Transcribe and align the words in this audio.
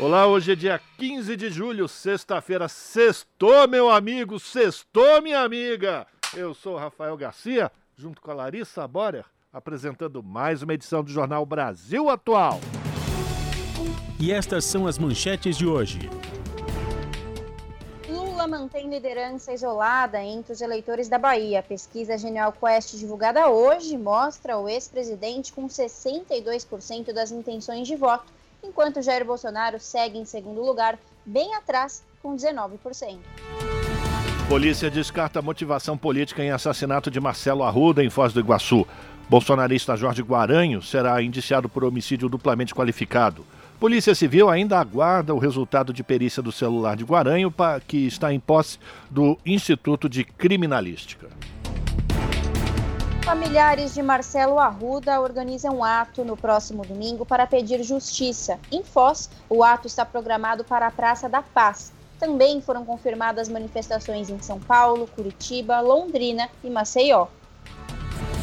Olá, 0.00 0.28
hoje 0.28 0.52
é 0.52 0.54
dia 0.54 0.80
15 0.96 1.36
de 1.36 1.50
julho, 1.50 1.88
sexta-feira. 1.88 2.68
Sextou, 2.68 3.66
meu 3.66 3.90
amigo, 3.90 4.38
sextou, 4.38 5.20
minha 5.20 5.40
amiga. 5.40 6.06
Eu 6.32 6.54
sou 6.54 6.74
o 6.74 6.78
Rafael 6.78 7.16
Garcia, 7.16 7.68
junto 7.96 8.22
com 8.22 8.30
a 8.30 8.34
Larissa 8.34 8.86
Borer, 8.86 9.24
apresentando 9.52 10.22
mais 10.22 10.62
uma 10.62 10.72
edição 10.72 11.02
do 11.02 11.10
Jornal 11.10 11.44
Brasil 11.44 12.08
Atual. 12.08 12.60
E 14.20 14.30
estas 14.30 14.64
são 14.66 14.86
as 14.86 14.98
manchetes 14.98 15.56
de 15.56 15.66
hoje. 15.66 16.08
Lula 18.08 18.46
mantém 18.46 18.88
liderança 18.88 19.52
isolada 19.52 20.22
entre 20.22 20.52
os 20.52 20.60
eleitores 20.60 21.08
da 21.08 21.18
Bahia. 21.18 21.58
A 21.58 21.62
pesquisa 21.64 22.16
Genial 22.16 22.52
Quest 22.52 22.94
divulgada 22.96 23.50
hoje 23.50 23.98
mostra 23.98 24.58
o 24.58 24.68
ex-presidente 24.68 25.52
com 25.52 25.66
62% 25.66 27.12
das 27.12 27.32
intenções 27.32 27.88
de 27.88 27.96
voto, 27.96 28.37
enquanto 28.62 29.02
Jair 29.02 29.24
Bolsonaro 29.24 29.78
segue 29.78 30.18
em 30.18 30.24
segundo 30.24 30.62
lugar, 30.62 30.98
bem 31.24 31.54
atrás, 31.54 32.02
com 32.22 32.34
19%. 32.34 33.18
Polícia 34.48 34.90
descarta 34.90 35.42
motivação 35.42 35.96
política 35.96 36.42
em 36.42 36.50
assassinato 36.50 37.10
de 37.10 37.20
Marcelo 37.20 37.62
Arruda 37.62 38.02
em 38.02 38.08
Foz 38.08 38.32
do 38.32 38.40
Iguaçu. 38.40 38.86
Bolsonarista 39.28 39.94
Jorge 39.94 40.22
Guaranho 40.22 40.80
será 40.80 41.22
indiciado 41.22 41.68
por 41.68 41.84
homicídio 41.84 42.30
duplamente 42.30 42.74
qualificado. 42.74 43.44
Polícia 43.78 44.14
Civil 44.14 44.48
ainda 44.48 44.80
aguarda 44.80 45.34
o 45.34 45.38
resultado 45.38 45.92
de 45.92 46.02
perícia 46.02 46.42
do 46.42 46.50
celular 46.50 46.96
de 46.96 47.04
Guaranho, 47.04 47.54
que 47.86 48.06
está 48.06 48.32
em 48.32 48.40
posse 48.40 48.78
do 49.10 49.38
Instituto 49.44 50.08
de 50.08 50.24
Criminalística. 50.24 51.28
Familiares 53.28 53.92
de 53.92 54.02
Marcelo 54.02 54.58
Arruda 54.58 55.20
organizam 55.20 55.76
um 55.76 55.84
ato 55.84 56.24
no 56.24 56.34
próximo 56.34 56.82
domingo 56.82 57.26
para 57.26 57.46
pedir 57.46 57.82
justiça. 57.82 58.58
Em 58.72 58.82
Foz, 58.82 59.28
o 59.50 59.62
ato 59.62 59.86
está 59.86 60.02
programado 60.02 60.64
para 60.64 60.86
a 60.86 60.90
Praça 60.90 61.28
da 61.28 61.42
Paz. 61.42 61.92
Também 62.18 62.62
foram 62.62 62.86
confirmadas 62.86 63.46
manifestações 63.50 64.30
em 64.30 64.38
São 64.40 64.58
Paulo, 64.58 65.06
Curitiba, 65.08 65.78
Londrina 65.80 66.48
e 66.64 66.70
Maceió. 66.70 67.26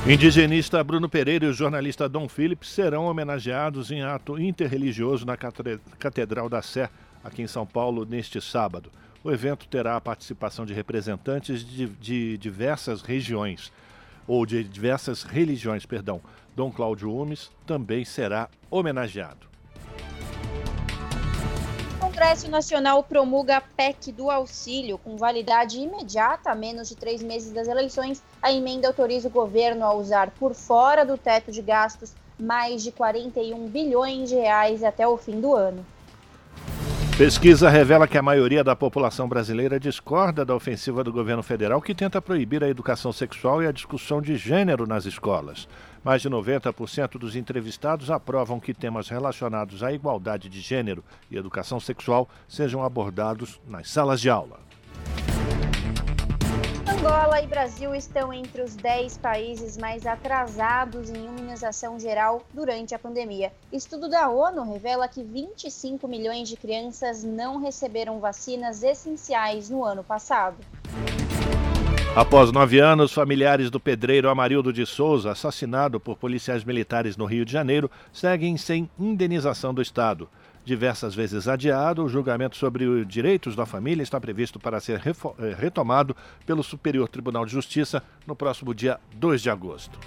Indigenista 0.05 0.83
Bruno 0.83 1.09
Pereira 1.09 1.45
e 1.45 1.49
o 1.49 1.53
jornalista 1.53 2.07
Dom 2.07 2.29
Phillips 2.29 2.69
serão 2.69 3.07
homenageados 3.07 3.89
em 3.89 4.03
ato 4.03 4.39
interreligioso 4.39 5.25
na 5.25 5.35
Catedral 5.35 6.47
da 6.47 6.61
Sé, 6.61 6.91
aqui 7.23 7.41
em 7.41 7.47
São 7.47 7.65
Paulo, 7.65 8.05
neste 8.05 8.39
sábado. 8.39 8.91
O 9.23 9.31
evento 9.31 9.67
terá 9.67 9.95
a 9.95 10.01
participação 10.01 10.63
de 10.63 10.75
representantes 10.75 11.65
de, 11.65 11.87
de 11.87 12.37
diversas 12.37 13.01
regiões 13.01 13.71
ou 14.27 14.45
de 14.45 14.63
diversas 14.63 15.23
religiões, 15.23 15.85
perdão. 15.85 16.21
Dom 16.55 16.71
Cláudio 16.71 17.13
Umes 17.13 17.51
também 17.65 18.05
será 18.05 18.49
homenageado. 18.69 19.47
O 21.97 21.99
Congresso 21.99 22.49
Nacional 22.49 23.03
promulga 23.03 23.57
a 23.57 23.61
PEC 23.61 24.11
do 24.11 24.31
auxílio, 24.31 24.97
com 24.97 25.17
validade 25.17 25.79
imediata 25.79 26.51
a 26.51 26.55
menos 26.55 26.87
de 26.87 26.95
três 26.95 27.21
meses 27.21 27.51
das 27.51 27.67
eleições. 27.67 28.23
A 28.41 28.51
emenda 28.53 28.87
autoriza 28.87 29.27
o 29.27 29.31
governo 29.31 29.83
a 29.83 29.93
usar, 29.93 30.31
por 30.31 30.53
fora 30.53 31.05
do 31.05 31.17
teto 31.17 31.51
de 31.51 31.61
gastos, 31.61 32.13
mais 32.39 32.83
de 32.83 32.91
41 32.91 33.67
bilhões 33.67 34.29
de 34.29 34.35
reais 34.35 34.83
até 34.83 35.07
o 35.07 35.17
fim 35.17 35.41
do 35.41 35.53
ano. 35.53 35.85
Pesquisa 37.17 37.69
revela 37.69 38.09
que 38.09 38.17
a 38.17 38.21
maioria 38.21 38.61
da 38.61 38.75
população 38.75 39.25
brasileira 39.25 39.79
discorda 39.79 40.43
da 40.43 40.53
ofensiva 40.53 41.01
do 41.01 41.13
governo 41.13 41.41
federal 41.41 41.81
que 41.81 41.95
tenta 41.95 42.21
proibir 42.21 42.61
a 42.61 42.67
educação 42.67 43.13
sexual 43.13 43.63
e 43.63 43.67
a 43.67 43.71
discussão 43.71 44.21
de 44.21 44.35
gênero 44.35 44.85
nas 44.85 45.05
escolas. 45.05 45.65
Mais 46.03 46.21
de 46.21 46.29
90% 46.29 47.17
dos 47.17 47.37
entrevistados 47.37 48.11
aprovam 48.11 48.59
que 48.59 48.73
temas 48.73 49.07
relacionados 49.07 49.81
à 49.81 49.93
igualdade 49.93 50.49
de 50.49 50.59
gênero 50.59 51.05
e 51.31 51.37
educação 51.37 51.79
sexual 51.79 52.27
sejam 52.49 52.83
abordados 52.83 53.61
nas 53.65 53.89
salas 53.89 54.19
de 54.19 54.29
aula. 54.29 54.64
Angola 56.95 57.41
e 57.41 57.45
Brasil 57.45 57.93
estão 57.93 58.31
entre 58.31 58.61
os 58.61 58.73
10 58.75 59.17
países 59.17 59.77
mais 59.77 60.05
atrasados 60.05 61.09
em 61.09 61.25
imunização 61.25 61.99
geral 61.99 62.41
durante 62.53 62.95
a 62.95 62.99
pandemia. 62.99 63.51
Estudo 63.71 64.09
da 64.09 64.29
ONU 64.29 64.63
revela 64.71 65.05
que 65.07 65.21
25 65.21 66.07
milhões 66.07 66.47
de 66.47 66.55
crianças 66.55 67.21
não 67.21 67.59
receberam 67.59 68.21
vacinas 68.21 68.81
essenciais 68.81 69.69
no 69.69 69.83
ano 69.83 70.05
passado. 70.05 70.55
Após 72.15 72.49
nove 72.53 72.79
anos, 72.79 73.11
familiares 73.11 73.69
do 73.69 73.79
pedreiro 73.79 74.29
Amarildo 74.29 74.71
de 74.71 74.85
Souza, 74.85 75.31
assassinado 75.31 75.99
por 75.99 76.15
policiais 76.15 76.63
militares 76.63 77.17
no 77.17 77.25
Rio 77.25 77.43
de 77.43 77.51
Janeiro, 77.51 77.91
seguem 78.13 78.55
sem 78.55 78.89
indenização 78.97 79.73
do 79.73 79.81
Estado 79.81 80.29
diversas 80.65 81.13
vezes 81.13 81.47
adiado, 81.47 82.03
o 82.03 82.09
julgamento 82.09 82.57
sobre 82.57 82.85
os 82.85 83.07
direitos 83.07 83.55
da 83.55 83.65
família 83.65 84.03
está 84.03 84.19
previsto 84.19 84.59
para 84.59 84.79
ser 84.79 85.01
eh, 85.05 85.55
retomado 85.57 86.15
pelo 86.45 86.63
Superior 86.63 87.07
Tribunal 87.07 87.45
de 87.45 87.51
Justiça 87.51 88.03
no 88.25 88.35
próximo 88.35 88.73
dia 88.73 88.99
2 89.13 89.41
de 89.41 89.49
agosto. 89.49 89.97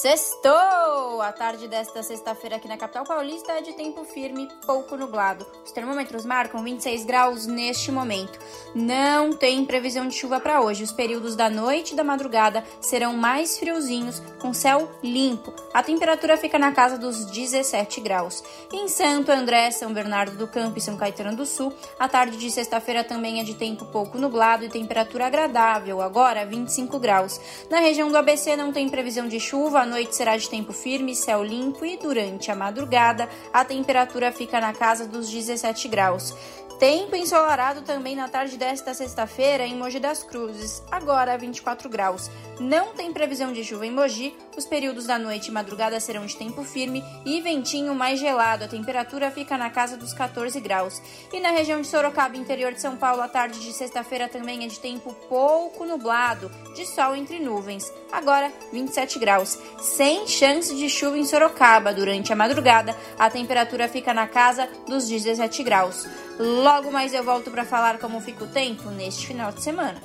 Sextou! 0.00 1.20
A 1.20 1.30
tarde 1.30 1.68
desta 1.68 2.02
sexta-feira 2.02 2.56
aqui 2.56 2.66
na 2.66 2.78
capital 2.78 3.04
paulista 3.04 3.52
é 3.52 3.60
de 3.60 3.74
tempo 3.74 4.02
firme, 4.02 4.48
pouco 4.64 4.96
nublado. 4.96 5.46
Os 5.62 5.72
termômetros 5.72 6.24
marcam 6.24 6.64
26 6.64 7.04
graus 7.04 7.46
neste 7.46 7.92
momento. 7.92 8.38
Não 8.74 9.34
tem 9.34 9.62
previsão 9.66 10.08
de 10.08 10.14
chuva 10.14 10.40
para 10.40 10.62
hoje. 10.62 10.84
Os 10.84 10.90
períodos 10.90 11.36
da 11.36 11.50
noite 11.50 11.92
e 11.92 11.96
da 11.96 12.02
madrugada 12.02 12.64
serão 12.80 13.12
mais 13.12 13.58
friozinhos, 13.58 14.22
com 14.40 14.54
céu 14.54 14.90
limpo. 15.02 15.52
A 15.74 15.82
temperatura 15.82 16.38
fica 16.38 16.58
na 16.58 16.72
casa 16.72 16.96
dos 16.96 17.26
17 17.26 18.00
graus. 18.00 18.42
Em 18.72 18.88
Santo 18.88 19.30
André, 19.30 19.70
São 19.70 19.92
Bernardo 19.92 20.34
do 20.38 20.48
Campo 20.48 20.78
e 20.78 20.80
São 20.80 20.96
Caetano 20.96 21.36
do 21.36 21.44
Sul, 21.44 21.74
a 21.98 22.08
tarde 22.08 22.38
de 22.38 22.50
sexta-feira 22.50 23.04
também 23.04 23.38
é 23.38 23.44
de 23.44 23.52
tempo 23.52 23.84
pouco 23.84 24.16
nublado 24.16 24.64
e 24.64 24.70
temperatura 24.70 25.26
agradável, 25.26 26.00
agora 26.00 26.46
25 26.46 26.98
graus. 26.98 27.38
Na 27.68 27.80
região 27.80 28.10
do 28.10 28.16
ABC 28.16 28.56
não 28.56 28.72
tem 28.72 28.88
previsão 28.88 29.28
de 29.28 29.38
chuva 29.38 29.89
noite 29.90 30.14
será 30.14 30.36
de 30.36 30.48
tempo 30.48 30.72
firme, 30.72 31.14
céu 31.14 31.42
limpo 31.42 31.84
e 31.84 31.96
durante 31.96 32.50
a 32.50 32.54
madrugada 32.54 33.28
a 33.52 33.64
temperatura 33.64 34.30
fica 34.30 34.60
na 34.60 34.72
casa 34.72 35.06
dos 35.06 35.28
17 35.28 35.88
graus. 35.88 36.34
Tempo 36.80 37.14
ensolarado 37.14 37.82
também 37.82 38.16
na 38.16 38.26
tarde 38.26 38.56
desta 38.56 38.94
sexta-feira 38.94 39.66
em 39.66 39.76
Mogi 39.76 40.00
das 40.00 40.22
Cruzes, 40.22 40.82
agora 40.90 41.36
24 41.36 41.90
graus. 41.90 42.30
Não 42.58 42.94
tem 42.94 43.12
previsão 43.12 43.52
de 43.52 43.62
chuva 43.62 43.84
em 43.84 43.90
Mogi, 43.90 44.34
os 44.56 44.64
períodos 44.64 45.04
da 45.04 45.18
noite 45.18 45.48
e 45.48 45.50
madrugada 45.50 46.00
serão 46.00 46.24
de 46.24 46.34
tempo 46.34 46.64
firme 46.64 47.04
e 47.26 47.38
ventinho 47.42 47.94
mais 47.94 48.18
gelado. 48.18 48.64
A 48.64 48.68
temperatura 48.68 49.30
fica 49.30 49.58
na 49.58 49.68
casa 49.68 49.94
dos 49.94 50.14
14 50.14 50.58
graus. 50.58 51.02
E 51.30 51.38
na 51.38 51.50
região 51.50 51.82
de 51.82 51.86
Sorocaba, 51.86 52.38
interior 52.38 52.72
de 52.72 52.80
São 52.80 52.96
Paulo, 52.96 53.20
a 53.20 53.28
tarde 53.28 53.60
de 53.60 53.74
sexta-feira 53.74 54.26
também 54.26 54.64
é 54.64 54.66
de 54.66 54.80
tempo 54.80 55.12
pouco 55.28 55.84
nublado, 55.84 56.50
de 56.74 56.86
sol 56.86 57.14
entre 57.14 57.40
nuvens. 57.40 57.92
Agora 58.10 58.50
27 58.72 59.18
graus. 59.18 59.58
Sem 59.82 60.26
chance 60.26 60.74
de 60.74 60.88
chuva 60.88 61.18
em 61.18 61.26
Sorocaba 61.26 61.92
durante 61.92 62.32
a 62.32 62.36
madrugada, 62.36 62.96
a 63.18 63.28
temperatura 63.28 63.86
fica 63.86 64.14
na 64.14 64.26
casa 64.26 64.66
dos 64.86 65.06
17 65.06 65.62
graus. 65.62 66.08
Logo 66.40 66.90
mais 66.90 67.12
eu 67.12 67.22
volto 67.22 67.50
para 67.50 67.66
falar 67.66 67.98
como 67.98 68.18
fica 68.18 68.44
o 68.44 68.48
tempo 68.48 68.88
neste 68.90 69.26
final 69.26 69.52
de 69.52 69.62
semana. 69.62 70.00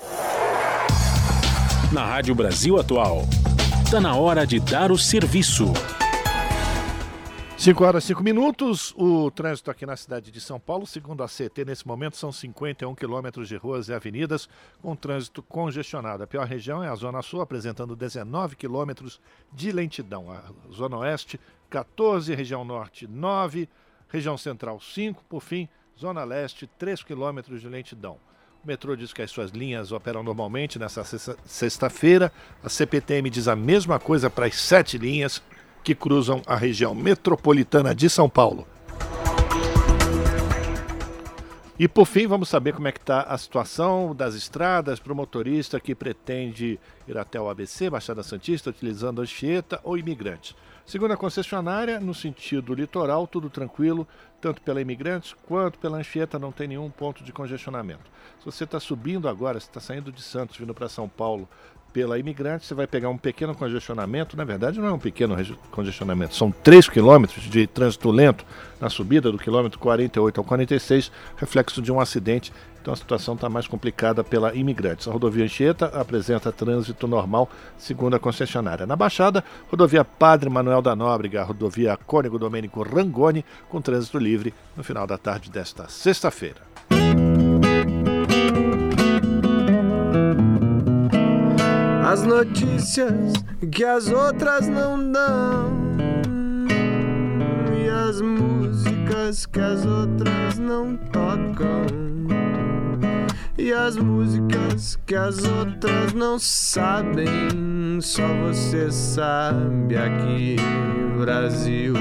Na 1.93 2.05
Rádio 2.05 2.35
Brasil 2.35 2.77
Atual, 2.77 3.21
Está 3.85 4.01
na 4.01 4.15
hora 4.17 4.45
de 4.45 4.59
dar 4.59 4.91
o 4.91 4.97
serviço. 4.97 5.71
5 7.57 7.83
horas 7.85 8.03
e 8.03 8.07
5 8.07 8.21
minutos. 8.21 8.93
O 8.97 9.31
trânsito 9.31 9.71
aqui 9.71 9.85
na 9.85 9.95
cidade 9.95 10.31
de 10.31 10.41
São 10.41 10.59
Paulo, 10.59 10.85
segundo 10.85 11.23
a 11.23 11.27
CT, 11.27 11.63
nesse 11.65 11.87
momento 11.87 12.17
são 12.17 12.31
51 12.31 12.93
quilômetros 12.95 13.47
de 13.47 13.55
ruas 13.55 13.87
e 13.87 13.93
avenidas 13.93 14.49
com 14.81 14.93
trânsito 14.93 15.41
congestionado. 15.41 16.23
A 16.23 16.27
pior 16.27 16.45
região 16.45 16.83
é 16.83 16.89
a 16.89 16.95
Zona 16.95 17.21
Sul, 17.21 17.39
apresentando 17.39 17.95
19 17.95 18.57
quilômetros 18.57 19.21
de 19.53 19.71
lentidão. 19.71 20.29
A 20.29 20.41
Zona 20.73 20.97
Oeste, 20.97 21.39
14, 21.69 22.35
região 22.35 22.65
Norte, 22.65 23.07
9, 23.07 23.69
região 24.09 24.37
Central, 24.37 24.81
5, 24.81 25.23
por 25.29 25.41
fim, 25.41 25.69
Zona 25.97 26.25
Leste, 26.25 26.67
3 26.77 27.03
quilômetros 27.03 27.61
de 27.61 27.69
lentidão. 27.69 28.17
O 28.61 28.67
metrô 28.67 28.95
diz 28.97 29.13
que 29.13 29.21
as 29.21 29.31
suas 29.31 29.51
linhas 29.51 29.93
operam 29.93 30.23
normalmente 30.23 30.77
nessa 30.77 31.03
sexta-feira. 31.45 32.31
A 32.61 32.67
CPTM 32.67 33.29
diz 33.29 33.47
a 33.47 33.55
mesma 33.55 33.97
coisa 33.97 34.29
para 34.29 34.45
as 34.45 34.55
sete 34.55 34.97
linhas 34.97 35.41
que 35.83 35.95
cruzam 35.95 36.41
a 36.45 36.55
região 36.55 36.93
metropolitana 36.93 37.95
de 37.95 38.09
São 38.09 38.29
Paulo. 38.29 38.67
E 41.77 41.87
por 41.87 42.05
fim, 42.05 42.25
vamos 42.25 42.49
saber 42.49 42.73
como 42.73 42.87
é 42.87 42.91
que 42.91 42.99
está 42.99 43.21
a 43.21 43.37
situação 43.37 44.15
das 44.15 44.33
estradas 44.33 44.99
para 44.99 45.13
o 45.13 45.15
motorista 45.15 45.79
que 45.79 45.93
pretende 45.93 46.79
ir 47.07 47.17
até 47.17 47.39
o 47.39 47.49
ABC, 47.49 47.89
Baixada 47.89 48.23
Santista, 48.23 48.69
utilizando 48.69 49.21
Anchieta 49.21 49.79
ou 49.83 49.97
imigrantes. 49.97 50.55
Segundo 50.85 51.13
a 51.13 51.17
concessionária, 51.17 51.99
no 51.99 52.13
sentido 52.13 52.75
litoral, 52.75 53.25
tudo 53.25 53.49
tranquilo, 53.49 54.07
tanto 54.39 54.61
pela 54.61 54.79
Imigrantes 54.79 55.33
quanto 55.47 55.79
pela 55.79 55.97
Anchieta, 55.97 56.37
não 56.37 56.51
tem 56.51 56.67
nenhum 56.67 56.91
ponto 56.91 57.23
de 57.23 57.33
congestionamento. 57.33 58.03
Se 58.39 58.45
você 58.45 58.65
está 58.65 58.79
subindo 58.79 59.27
agora, 59.27 59.59
se 59.59 59.65
está 59.65 59.79
saindo 59.79 60.11
de 60.11 60.21
Santos, 60.21 60.57
vindo 60.57 60.75
para 60.75 60.87
São 60.87 61.09
Paulo, 61.09 61.49
pela 61.91 62.19
imigrante, 62.19 62.65
você 62.65 62.73
vai 62.75 62.85
pegar 62.85 63.09
um 63.09 63.17
pequeno 63.17 63.55
congestionamento, 63.55 64.35
na 64.35 64.43
verdade 64.43 64.81
não 64.81 64.87
é 64.89 64.91
um 64.91 64.99
pequeno 64.99 65.33
congestionamento, 65.71 66.35
são 66.35 66.51
3 66.51 66.89
quilômetros 66.89 67.45
de 67.45 67.65
trânsito 67.65 68.11
lento 68.11 68.45
na 68.81 68.89
subida 68.89 69.31
do 69.31 69.37
quilômetro 69.37 69.79
48 69.79 70.37
ao 70.37 70.43
46, 70.43 71.09
reflexo 71.37 71.81
de 71.81 71.93
um 71.93 71.99
acidente. 72.01 72.51
Então 72.85 72.93
a 72.93 72.97
situação 72.97 73.33
está 73.33 73.49
mais 73.49 73.67
complicada 73.67 74.23
pela 74.23 74.53
imigrantes. 74.53 75.07
A 75.07 75.11
rodovia 75.11 75.43
Anchieta 75.43 75.87
apresenta 75.87 76.51
trânsito 76.51 77.07
normal, 77.07 77.49
segundo 77.79 78.15
a 78.15 78.19
concessionária. 78.19 78.85
Na 78.85 78.95
Baixada, 78.95 79.43
rodovia 79.71 80.05
Padre 80.05 80.51
Manuel 80.51 80.83
da 80.83 80.95
Nóbrega, 80.95 81.41
rodovia 81.41 81.97
Cônigo 82.05 82.37
Domênico 82.37 82.83
Rangoni, 82.83 83.43
com 83.69 83.81
trânsito 83.81 84.19
livre 84.19 84.53
no 84.77 84.83
final 84.83 85.07
da 85.07 85.17
tarde 85.17 85.49
desta 85.49 85.89
sexta-feira. 85.89 86.61
as 92.07 92.21
notícias 92.21 93.33
que 93.71 93.83
as 93.83 94.09
outras 94.09 94.67
não 94.67 95.11
dão 95.11 95.97
e 97.75 97.89
as 97.89 98.21
músicas 98.21 99.47
que 99.47 99.59
as 99.59 99.83
outras 99.83 100.59
não 100.59 100.95
tocam 100.95 102.24
e 103.57 103.71
as 103.71 103.95
músicas 103.97 104.97
que 105.05 105.15
as 105.15 105.43
outras 105.43 106.13
não 106.13 106.39
sabem 106.39 107.99
só 108.01 108.27
você 108.43 108.91
sabe 108.91 109.95
aqui 109.95 110.55
Brasil. 111.19 111.93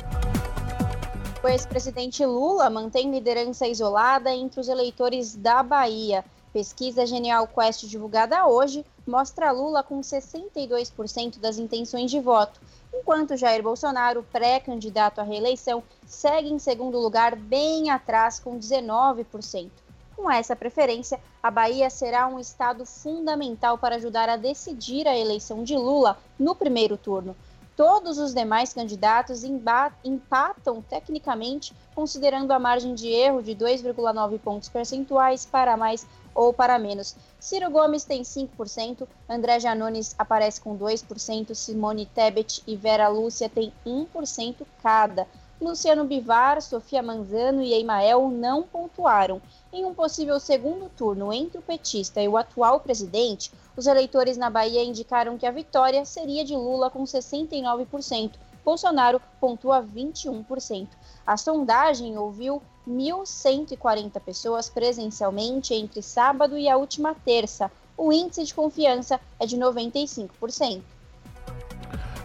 O 1.42 1.48
ex-presidente 1.48 2.24
Lula 2.24 2.70
mantém 2.70 3.10
liderança 3.10 3.66
isolada 3.66 4.32
entre 4.32 4.60
os 4.60 4.68
eleitores 4.68 5.34
da 5.34 5.60
Bahia. 5.60 6.24
Pesquisa 6.54 7.04
Genial 7.04 7.48
Quest 7.48 7.84
divulgada 7.88 8.46
hoje 8.46 8.86
mostra 9.04 9.50
Lula 9.50 9.82
com 9.82 10.00
62% 10.00 11.40
das 11.40 11.58
intenções 11.58 12.12
de 12.12 12.20
voto, 12.20 12.60
enquanto 12.94 13.36
Jair 13.36 13.60
Bolsonaro, 13.60 14.24
pré-candidato 14.30 15.20
à 15.20 15.24
reeleição, 15.24 15.82
segue 16.06 16.48
em 16.48 16.60
segundo 16.60 16.96
lugar, 16.96 17.34
bem 17.34 17.90
atrás, 17.90 18.38
com 18.38 18.56
19%. 18.56 19.68
Com 20.14 20.30
essa 20.30 20.54
preferência, 20.54 21.20
a 21.42 21.50
Bahia 21.50 21.90
será 21.90 22.28
um 22.28 22.38
estado 22.38 22.86
fundamental 22.86 23.76
para 23.76 23.96
ajudar 23.96 24.28
a 24.28 24.36
decidir 24.36 25.08
a 25.08 25.18
eleição 25.18 25.64
de 25.64 25.76
Lula 25.76 26.16
no 26.38 26.54
primeiro 26.54 26.96
turno. 26.96 27.34
Todos 27.76 28.18
os 28.18 28.32
demais 28.32 28.72
candidatos 28.72 29.42
empatam 29.42 30.80
tecnicamente, 30.80 31.74
considerando 31.96 32.52
a 32.52 32.60
margem 32.60 32.94
de 32.94 33.08
erro 33.08 33.42
de 33.42 33.56
2,9 33.56 34.38
pontos 34.38 34.68
percentuais 34.68 35.44
para 35.44 35.76
mais 35.76 36.06
ou 36.34 36.52
para 36.52 36.78
menos. 36.78 37.14
Ciro 37.38 37.70
Gomes 37.70 38.04
tem 38.04 38.22
5%, 38.22 39.06
André 39.28 39.60
Janones 39.60 40.14
aparece 40.18 40.60
com 40.60 40.76
2%, 40.76 41.54
Simone 41.54 42.06
Tebet 42.06 42.62
e 42.66 42.76
Vera 42.76 43.08
Lúcia 43.08 43.48
têm 43.48 43.72
1% 43.86 44.56
cada. 44.82 45.26
Luciano 45.60 46.04
Bivar, 46.04 46.60
Sofia 46.60 47.02
Manzano 47.02 47.62
e 47.62 47.72
Emael 47.72 48.28
não 48.28 48.64
pontuaram. 48.64 49.40
Em 49.72 49.84
um 49.84 49.94
possível 49.94 50.38
segundo 50.40 50.90
turno 50.90 51.32
entre 51.32 51.58
o 51.58 51.62
petista 51.62 52.20
e 52.20 52.28
o 52.28 52.36
atual 52.36 52.80
presidente, 52.80 53.52
os 53.76 53.86
eleitores 53.86 54.36
na 54.36 54.50
Bahia 54.50 54.82
indicaram 54.82 55.38
que 55.38 55.46
a 55.46 55.50
vitória 55.50 56.04
seria 56.04 56.44
de 56.44 56.54
Lula 56.54 56.90
com 56.90 57.04
69%. 57.04 58.32
Bolsonaro 58.64 59.20
pontua 59.40 59.82
21%. 59.82 60.88
A 61.26 61.36
sondagem 61.36 62.18
ouviu 62.18 62.62
1.140 62.88 64.20
pessoas 64.20 64.68
presencialmente 64.68 65.74
entre 65.74 66.02
sábado 66.02 66.56
e 66.56 66.68
a 66.68 66.76
última 66.76 67.14
terça. 67.14 67.70
O 67.96 68.12
índice 68.12 68.44
de 68.44 68.54
confiança 68.54 69.20
é 69.38 69.46
de 69.46 69.56
95%. 69.56 70.82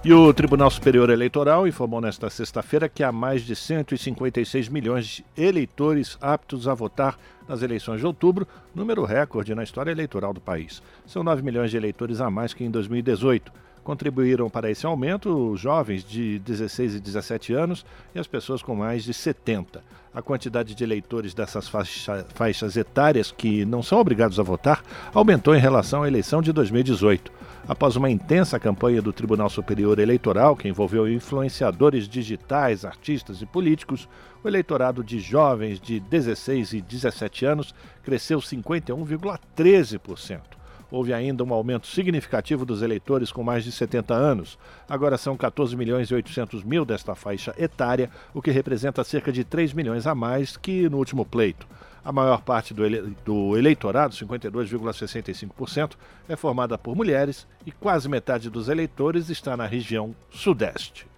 E 0.01 0.13
o 0.13 0.34
Tribunal 0.34 0.72
Superior 0.72 1.10
Eleitoral 1.10 1.68
informou 1.68 2.00
nesta 2.00 2.30
sexta-feira 2.30 2.88
que 2.88 3.04
há 3.04 3.12
mais 3.12 3.42
de 3.42 3.54
156 3.54 4.70
milhões 4.70 5.06
de 5.06 5.25
eleitores 5.36 6.18
aptos 6.22 6.70
a 6.70 6.74
votar 6.74 7.20
nas 7.50 7.62
eleições 7.62 8.00
de 8.00 8.06
outubro, 8.06 8.48
número 8.74 9.04
recorde 9.04 9.54
na 9.54 9.62
história 9.62 9.92
eleitoral 9.92 10.34
do 10.34 10.39
país. 10.39 10.82
São 11.06 11.22
9 11.22 11.42
milhões 11.42 11.70
de 11.70 11.75
eleitores 11.75 12.22
a 12.22 12.30
mais 12.30 12.54
que 12.54 12.63
em 12.63 12.72
2018. 12.72 13.51
Contribuíram 13.84 14.50
para 14.50 14.70
esse 14.70 14.86
aumento 14.86 15.52
os 15.52 15.60
jovens 15.60 16.04
de 16.04 16.40
16 16.40 16.96
e 16.96 17.00
17 17.00 17.54
anos 17.54 17.86
e 18.14 18.20
as 18.20 18.28
pessoas 18.28 18.62
com 18.62 18.76
mais 18.76 19.04
de 19.04 19.14
70. 19.14 19.82
A 20.14 20.22
quantidade 20.22 20.76
de 20.76 20.84
eleitores 20.84 21.34
dessas 21.34 21.68
faixa, 21.68 22.26
faixas 22.34 22.76
etárias 22.76 23.32
que 23.32 23.64
não 23.66 23.82
são 23.82 24.00
obrigados 24.00 24.40
a 24.40 24.44
votar 24.44 24.84
aumentou 25.14 25.56
em 25.56 25.60
relação 25.60 26.04
à 26.04 26.08
eleição 26.08 26.42
de 26.42 26.52
2018 26.52 27.40
após 27.70 27.96
uma 27.96 28.10
intensa 28.10 28.60
campanha 28.60 29.00
do 29.00 29.14
Tribunal 29.14 29.48
Superior 29.48 30.00
Eleitoral 30.00 30.56
que 30.56 30.68
envolveu 30.68 31.08
influenciadores 31.08 32.08
digitais, 32.08 32.84
artistas 32.84 33.44
e 33.44 33.46
políticos, 33.46 34.10
o 34.44 34.48
eleitorado 34.48 35.04
de 35.04 35.20
jovens 35.20 35.80
de 35.80 36.00
16 36.00 36.74
e 36.74 36.82
17 36.82 37.46
anos 37.46 37.76
cresceu 38.04 38.40
51,13%. 38.40 40.59
Houve 40.91 41.13
ainda 41.13 41.43
um 41.43 41.53
aumento 41.53 41.88
significativo 41.88 42.65
dos 42.65 42.81
eleitores 42.81 43.31
com 43.31 43.43
mais 43.43 43.63
de 43.63 43.72
70 43.72 44.13
anos. 44.13 44.58
Agora 44.88 45.17
são 45.17 45.38
14 45.38 45.75
milhões 45.75 46.10
e 46.10 46.15
800 46.15 46.63
mil 46.63 46.84
desta 46.84 47.13
faixa 47.15 47.53
etária, 47.58 48.10
o 48.34 48.41
que 48.41 48.51
representa 48.51 49.03
cerca 49.03 49.31
de 49.31 49.43
3 49.43 49.74
milhões 49.74 50.08
a 50.08 50.15
mais 50.15 50.58
que 50.58 50.89
no 50.89 50.98
último 50.98 51.25
pleito. 51.25 51.67
A 52.03 52.12
maior 52.12 52.41
parte 52.41 52.74
do, 52.74 52.86
ele 52.86 53.15
do 53.25 53.58
eleitorado, 53.58 54.15
52,65%, 54.15 55.96
é 56.27 56.36
formada 56.36 56.77
por 56.77 56.96
mulheres 56.96 57.46
e 57.65 57.72
quase 57.72 58.08
metade 58.08 58.50
dos 58.50 58.69
eleitores 58.69 59.29
está 59.29 59.55
na 59.58 59.65
região 59.65 60.15
Sudeste. 60.29 61.09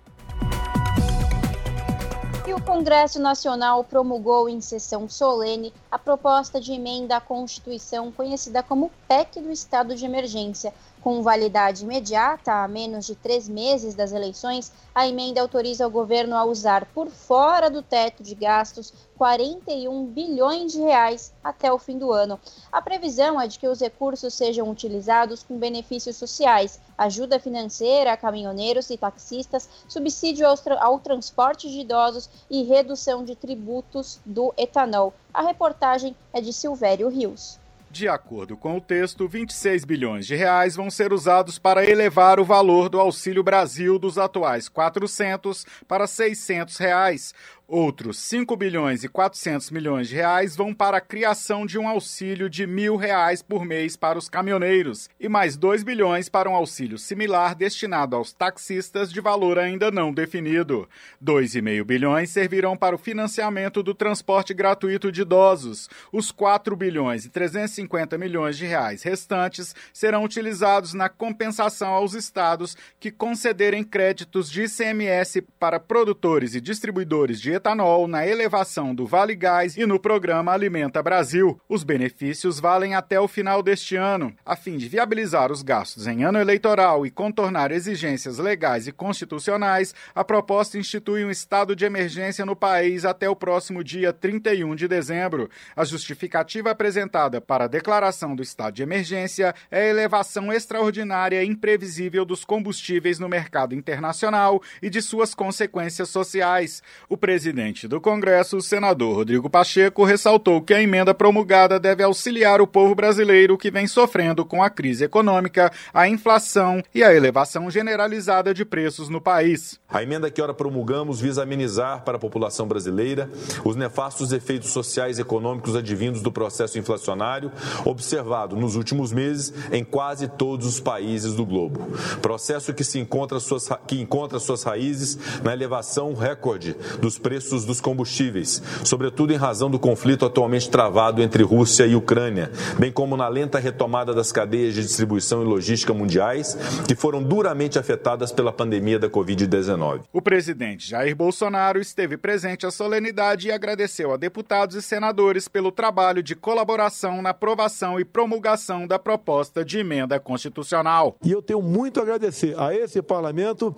E 2.47 2.53
o 2.55 2.59
Congresso 2.59 3.19
Nacional 3.19 3.83
promulgou 3.83 4.49
em 4.49 4.59
sessão 4.61 5.07
solene 5.07 5.71
a 5.91 5.99
proposta 5.99 6.59
de 6.59 6.73
emenda 6.73 7.17
à 7.17 7.21
Constituição, 7.21 8.11
conhecida 8.11 8.63
como 8.63 8.91
PEC 9.07 9.39
do 9.41 9.51
Estado 9.51 9.95
de 9.95 10.05
Emergência. 10.05 10.73
Com 11.01 11.23
validade 11.23 11.83
imediata, 11.83 12.63
a 12.63 12.67
menos 12.67 13.07
de 13.07 13.15
três 13.15 13.49
meses 13.49 13.95
das 13.95 14.11
eleições, 14.11 14.71
a 14.93 15.07
emenda 15.07 15.41
autoriza 15.41 15.87
o 15.87 15.89
governo 15.89 16.35
a 16.35 16.45
usar 16.45 16.85
por 16.93 17.09
fora 17.09 17.71
do 17.71 17.81
teto 17.81 18.21
de 18.21 18.35
gastos 18.35 18.93
41 19.17 20.05
bilhões 20.05 20.71
de 20.71 20.79
reais 20.79 21.33
até 21.43 21.73
o 21.73 21.79
fim 21.79 21.97
do 21.97 22.11
ano. 22.11 22.39
A 22.71 22.83
previsão 22.83 23.41
é 23.41 23.47
de 23.47 23.57
que 23.57 23.67
os 23.67 23.79
recursos 23.79 24.35
sejam 24.35 24.69
utilizados 24.69 25.41
com 25.41 25.57
benefícios 25.57 26.17
sociais, 26.17 26.79
ajuda 26.95 27.39
financeira 27.39 28.13
a 28.13 28.17
caminhoneiros 28.17 28.91
e 28.91 28.97
taxistas, 28.97 29.67
subsídio 29.87 30.47
ao, 30.47 30.55
tra 30.55 30.79
ao 30.83 30.99
transporte 30.99 31.67
de 31.67 31.79
idosos 31.79 32.29
e 32.47 32.61
redução 32.61 33.25
de 33.25 33.35
tributos 33.35 34.19
do 34.23 34.53
etanol. 34.55 35.15
A 35.33 35.41
reportagem 35.41 36.15
é 36.31 36.41
de 36.41 36.53
Silvério 36.53 37.07
Rios. 37.09 37.60
De 37.91 38.07
acordo 38.07 38.55
com 38.55 38.77
o 38.77 38.81
texto, 38.81 39.27
26 39.27 39.83
bilhões 39.83 40.25
de 40.25 40.33
reais 40.33 40.77
vão 40.77 40.89
ser 40.89 41.11
usados 41.11 41.59
para 41.59 41.85
elevar 41.85 42.39
o 42.39 42.45
valor 42.45 42.87
do 42.87 42.97
Auxílio 42.97 43.43
Brasil 43.43 43.99
dos 43.99 44.17
atuais 44.17 44.69
400 44.69 45.65
para 45.89 46.07
600 46.07 46.77
reais. 46.77 47.33
Outros 47.73 48.19
5 48.19 48.53
bilhões 48.57 49.05
e 49.05 49.07
400 49.07 49.71
milhões 49.71 50.09
de 50.09 50.15
reais 50.15 50.57
vão 50.57 50.73
para 50.73 50.97
a 50.97 51.01
criação 51.01 51.65
de 51.65 51.79
um 51.79 51.87
auxílio 51.87 52.49
de 52.49 52.67
mil 52.67 52.97
reais 52.97 53.41
por 53.41 53.63
mês 53.63 53.95
para 53.95 54.19
os 54.19 54.27
caminhoneiros 54.27 55.09
e 55.17 55.29
mais 55.29 55.55
2 55.55 55.81
bilhões 55.81 56.27
para 56.27 56.49
um 56.49 56.53
auxílio 56.53 56.97
similar 56.97 57.55
destinado 57.55 58.13
aos 58.17 58.33
taxistas 58.33 59.09
de 59.09 59.21
valor 59.21 59.57
ainda 59.57 59.89
não 59.89 60.11
definido. 60.11 60.85
2,5 61.23 61.85
bilhões 61.85 62.29
servirão 62.29 62.75
para 62.75 62.93
o 62.93 62.99
financiamento 62.99 63.81
do 63.81 63.93
transporte 63.93 64.53
gratuito 64.53 65.09
de 65.09 65.21
idosos. 65.21 65.89
Os 66.11 66.29
4 66.29 66.75
bilhões 66.75 67.23
e 67.23 67.29
350 67.29 68.17
milhões 68.17 68.57
de 68.57 68.65
reais 68.65 69.01
restantes 69.01 69.73
serão 69.93 70.25
utilizados 70.25 70.93
na 70.93 71.07
compensação 71.07 71.91
aos 71.91 72.15
estados 72.15 72.75
que 72.99 73.11
concederem 73.11 73.81
créditos 73.81 74.51
de 74.51 74.63
ICMS 74.63 75.39
para 75.57 75.79
produtores 75.79 76.53
e 76.53 76.59
distribuidores 76.59 77.39
de 77.39 77.60
etanol 77.61 78.07
na 78.07 78.25
elevação 78.25 78.95
do 78.95 79.05
Vale 79.05 79.35
Gás 79.35 79.77
e 79.77 79.85
no 79.85 79.99
programa 79.99 80.51
Alimenta 80.51 81.03
Brasil. 81.03 81.61
Os 81.69 81.83
benefícios 81.83 82.59
valem 82.59 82.95
até 82.95 83.19
o 83.19 83.27
final 83.27 83.61
deste 83.61 83.95
ano. 83.95 84.33
A 84.43 84.55
fim 84.55 84.77
de 84.77 84.89
viabilizar 84.89 85.51
os 85.51 85.61
gastos 85.61 86.07
em 86.07 86.23
ano 86.23 86.39
eleitoral 86.39 87.05
e 87.05 87.11
contornar 87.11 87.71
exigências 87.71 88.39
legais 88.39 88.87
e 88.87 88.91
constitucionais, 88.91 89.93
a 90.15 90.23
proposta 90.23 90.79
institui 90.79 91.23
um 91.23 91.29
estado 91.29 91.75
de 91.75 91.85
emergência 91.85 92.43
no 92.47 92.55
país 92.55 93.05
até 93.05 93.29
o 93.29 93.35
próximo 93.35 93.83
dia 93.83 94.11
31 94.11 94.73
de 94.73 94.87
dezembro. 94.87 95.47
A 95.75 95.85
justificativa 95.85 96.71
apresentada 96.71 97.39
para 97.39 97.65
a 97.65 97.67
declaração 97.67 98.35
do 98.35 98.41
estado 98.41 98.73
de 98.73 98.81
emergência 98.81 99.53
é 99.69 99.81
a 99.81 99.87
elevação 99.87 100.51
extraordinária 100.51 101.43
e 101.43 101.47
imprevisível 101.47 102.25
dos 102.25 102.43
combustíveis 102.43 103.19
no 103.19 103.29
mercado 103.29 103.75
internacional 103.75 104.63
e 104.81 104.89
de 104.89 104.99
suas 104.99 105.35
consequências 105.35 106.09
sociais. 106.09 106.81
O 107.07 107.15
presidente 107.15 107.40
presidente 107.41 107.87
do 107.87 107.99
Congresso, 107.99 108.57
o 108.57 108.61
senador 108.61 109.15
Rodrigo 109.15 109.49
Pacheco, 109.49 110.03
ressaltou 110.03 110.61
que 110.61 110.75
a 110.75 110.81
emenda 110.81 111.11
promulgada 111.11 111.79
deve 111.79 112.03
auxiliar 112.03 112.61
o 112.61 112.67
povo 112.67 112.93
brasileiro 112.93 113.57
que 113.57 113.71
vem 113.71 113.87
sofrendo 113.87 114.45
com 114.45 114.61
a 114.61 114.69
crise 114.69 115.05
econômica, 115.05 115.71
a 115.91 116.07
inflação 116.07 116.83
e 116.93 117.03
a 117.03 117.11
elevação 117.11 117.71
generalizada 117.71 118.53
de 118.53 118.63
preços 118.63 119.09
no 119.09 119.19
país. 119.19 119.79
A 119.89 120.03
emenda 120.03 120.29
que 120.29 120.39
ora 120.39 120.53
promulgamos 120.53 121.19
visa 121.19 121.41
amenizar 121.41 122.03
para 122.03 122.17
a 122.17 122.19
população 122.19 122.67
brasileira 122.67 123.27
os 123.65 123.75
nefastos 123.75 124.31
efeitos 124.31 124.69
sociais 124.69 125.17
e 125.17 125.21
econômicos 125.21 125.75
advindos 125.75 126.21
do 126.21 126.31
processo 126.31 126.77
inflacionário 126.77 127.51
observado 127.83 128.55
nos 128.55 128.75
últimos 128.75 129.11
meses 129.11 129.51
em 129.71 129.83
quase 129.83 130.27
todos 130.27 130.67
os 130.67 130.79
países 130.79 131.33
do 131.33 131.43
globo. 131.43 131.87
Processo 132.21 132.71
que 132.71 132.83
se 132.83 132.99
encontra 132.99 133.39
suas, 133.39 133.67
que 133.87 133.99
encontra 133.99 134.37
suas 134.37 134.61
raízes 134.61 135.17
na 135.43 135.51
elevação 135.51 136.13
recorde 136.13 136.75
dos 137.01 137.17
preços 137.17 137.30
preços 137.31 137.63
dos 137.63 137.79
combustíveis, 137.79 138.61
sobretudo 138.83 139.31
em 139.31 139.37
razão 139.37 139.71
do 139.71 139.79
conflito 139.79 140.25
atualmente 140.25 140.69
travado 140.69 141.21
entre 141.21 141.43
Rússia 141.43 141.85
e 141.85 141.95
Ucrânia, 141.95 142.51
bem 142.77 142.91
como 142.91 143.15
na 143.15 143.29
lenta 143.29 143.57
retomada 143.57 144.13
das 144.13 144.33
cadeias 144.33 144.73
de 144.73 144.81
distribuição 144.81 145.41
e 145.41 145.45
logística 145.45 145.93
mundiais, 145.93 146.57
que 146.85 146.93
foram 146.93 147.23
duramente 147.23 147.79
afetadas 147.79 148.33
pela 148.33 148.51
pandemia 148.51 148.99
da 148.99 149.09
Covid-19. 149.09 150.01
O 150.11 150.21
presidente 150.21 150.89
Jair 150.89 151.15
Bolsonaro 151.15 151.79
esteve 151.79 152.17
presente 152.17 152.65
à 152.65 152.71
solenidade 152.71 153.47
e 153.47 153.51
agradeceu 153.53 154.11
a 154.11 154.17
deputados 154.17 154.75
e 154.75 154.81
senadores 154.81 155.47
pelo 155.47 155.71
trabalho 155.71 156.21
de 156.21 156.35
colaboração 156.35 157.21
na 157.21 157.29
aprovação 157.29 157.97
e 157.97 158.03
promulgação 158.03 158.85
da 158.85 158.99
proposta 158.99 159.63
de 159.63 159.79
emenda 159.79 160.19
constitucional. 160.19 161.15
E 161.23 161.31
eu 161.31 161.41
tenho 161.41 161.61
muito 161.61 162.01
a 162.01 162.03
agradecer 162.03 162.59
a 162.59 162.75
esse 162.75 163.01
parlamento 163.01 163.73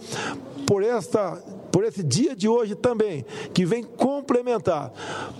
por 0.66 0.82
esta 0.82 1.40
por 1.74 1.84
esse 1.84 2.04
dia 2.04 2.36
de 2.36 2.48
hoje 2.48 2.76
também, 2.76 3.26
que 3.54 3.66
vem 3.66 3.84
complementar 3.84 4.92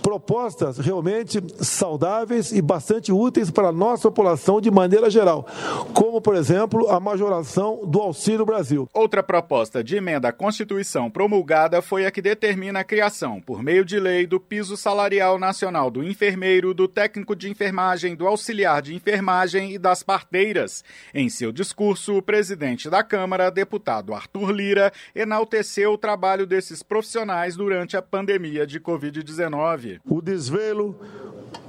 propostas 0.02 0.78
realmente 0.78 1.42
saudáveis 1.58 2.52
e 2.52 2.60
bastante 2.60 3.12
úteis 3.12 3.50
para 3.50 3.68
a 3.68 3.72
nossa 3.72 4.08
população 4.08 4.60
de 4.60 4.70
maneira 4.70 5.08
geral, 5.08 5.46
como, 5.92 6.20
por 6.20 6.34
exemplo, 6.34 6.88
a 6.90 6.98
majoração 6.98 7.80
do 7.86 8.00
Auxílio 8.00 8.44
Brasil. 8.44 8.88
Outra 8.92 9.22
proposta 9.22 9.82
de 9.82 9.96
emenda 9.96 10.28
à 10.28 10.32
Constituição 10.32 11.10
promulgada 11.10 11.80
foi 11.80 12.06
a 12.06 12.10
que 12.10 12.22
determina 12.22 12.80
a 12.80 12.84
criação, 12.84 13.40
por 13.40 13.62
meio 13.62 13.84
de 13.84 13.98
lei, 13.98 14.26
do 14.26 14.40
piso 14.40 14.76
salarial 14.76 15.38
nacional 15.38 15.90
do 15.90 16.02
enfermeiro, 16.02 16.74
do 16.74 16.88
técnico 16.88 17.34
de 17.34 17.48
enfermagem, 17.48 18.14
do 18.14 18.26
auxiliar 18.26 18.82
de 18.82 18.94
enfermagem 18.94 19.72
e 19.72 19.78
das 19.78 20.02
parteiras. 20.02 20.84
Em 21.14 21.28
seu 21.28 21.52
discurso, 21.52 22.16
o 22.16 22.22
presidente 22.22 22.88
da 22.88 23.02
Câmara, 23.02 23.50
deputado 23.50 24.14
Arthur 24.14 24.50
Lira, 24.50 24.92
enalteceu 25.14 25.92
o 25.92 25.98
trabalho 25.98 26.46
desses 26.46 26.82
profissionais 26.82 27.56
durante 27.56 27.93
a 27.96 28.02
pandemia 28.02 28.66
de 28.66 28.80
Covid-19. 28.80 30.00
O 30.08 30.20
desvelo 30.20 30.98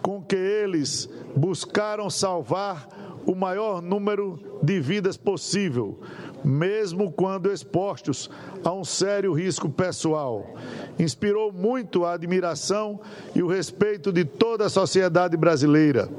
com 0.02 0.22
que 0.22 0.36
eles 0.36 1.10
buscaram 1.36 2.10
salvar 2.10 2.88
o 3.26 3.34
maior 3.34 3.82
número 3.82 4.60
de 4.62 4.80
vidas 4.80 5.18
possível, 5.18 6.00
mesmo 6.46 7.12
quando 7.12 7.52
expostos 7.52 8.30
a 8.64 8.72
um 8.72 8.86
sério 8.86 9.34
risco 9.34 9.70
pessoal. 9.70 10.56
Inspirou 10.98 11.52
muito 11.52 12.06
a 12.06 12.14
admiração 12.14 13.02
e 13.34 13.42
o 13.42 13.48
respeito 13.48 14.12
de 14.12 14.24
toda 14.24 14.66
a 14.66 14.70
sociedade 14.70 15.36
brasileira. 15.36 16.10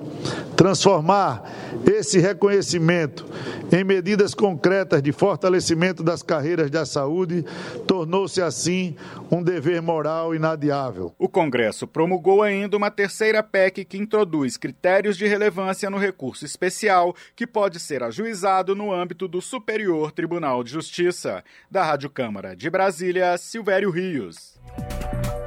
Transformar 0.56 1.50
esse 1.86 2.18
reconhecimento 2.18 3.26
em 3.72 3.84
medidas 3.84 4.34
concretas 4.34 5.02
de 5.02 5.12
fortalecimento 5.12 6.02
das 6.02 6.22
carreiras 6.22 6.70
da 6.70 6.86
saúde 6.86 7.44
tornou-se 7.86 8.40
assim 8.40 8.96
um 9.30 9.42
dever 9.42 9.82
moral 9.82 10.34
inadiável. 10.34 11.14
O 11.18 11.28
Congresso 11.28 11.86
promulgou 11.86 12.42
ainda 12.42 12.76
uma 12.76 12.90
terceira 12.90 13.42
PEC 13.42 13.84
que 13.84 13.98
introduz 13.98 14.56
critérios 14.56 15.16
de 15.16 15.26
relevância 15.26 15.90
no 15.90 15.98
recurso 15.98 16.44
especial 16.44 17.14
que 17.34 17.46
pode 17.46 17.80
ser 17.80 18.02
ajuizado 18.02 18.74
no 18.74 18.92
âmbito 18.92 19.26
do 19.28 19.40
Superior 19.40 20.12
Tribunal 20.16 20.64
de 20.64 20.70
Justiça. 20.70 21.44
Da 21.70 21.84
Rádio 21.84 22.08
Câmara 22.08 22.56
de 22.56 22.70
Brasília, 22.70 23.36
Silvério 23.36 23.90
Rios. 23.90 24.58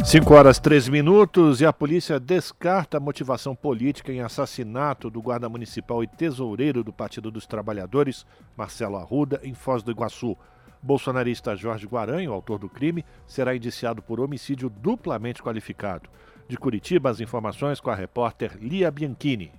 5 0.06 0.34
horas 0.34 0.60
3 0.60 0.88
minutos 0.88 1.60
e 1.60 1.66
a 1.66 1.74
polícia 1.74 2.20
descarta 2.20 2.98
a 2.98 3.00
motivação 3.00 3.56
política 3.56 4.14
em 4.14 4.22
assassinato 4.22 5.10
do 5.10 5.22
guarda 5.22 5.50
municipal 5.50 6.04
e 6.04 6.08
tesoureiro 6.08 6.84
do 6.84 6.94
Partido 6.94 7.32
dos 7.32 7.48
Trabalhadores, 7.48 8.26
Marcelo 8.56 8.98
Arruda, 8.98 9.42
em 9.44 9.56
Foz 9.56 9.82
do 9.82 9.92
Iguaçu. 9.92 10.38
Bolsonarista 10.82 11.56
Jorge 11.56 11.88
Guaranho, 11.88 12.32
autor 12.32 12.60
do 12.60 12.70
crime, 12.70 13.04
será 13.28 13.56
indiciado 13.56 14.02
por 14.04 14.20
homicídio 14.20 14.70
duplamente 14.70 15.42
qualificado. 15.42 16.10
De 16.48 16.58
Curitiba, 16.58 17.10
as 17.10 17.20
informações 17.20 17.82
com 17.82 17.90
a 17.90 17.96
repórter 17.96 18.58
Lia 18.62 18.90
Bianchini. 18.90 19.52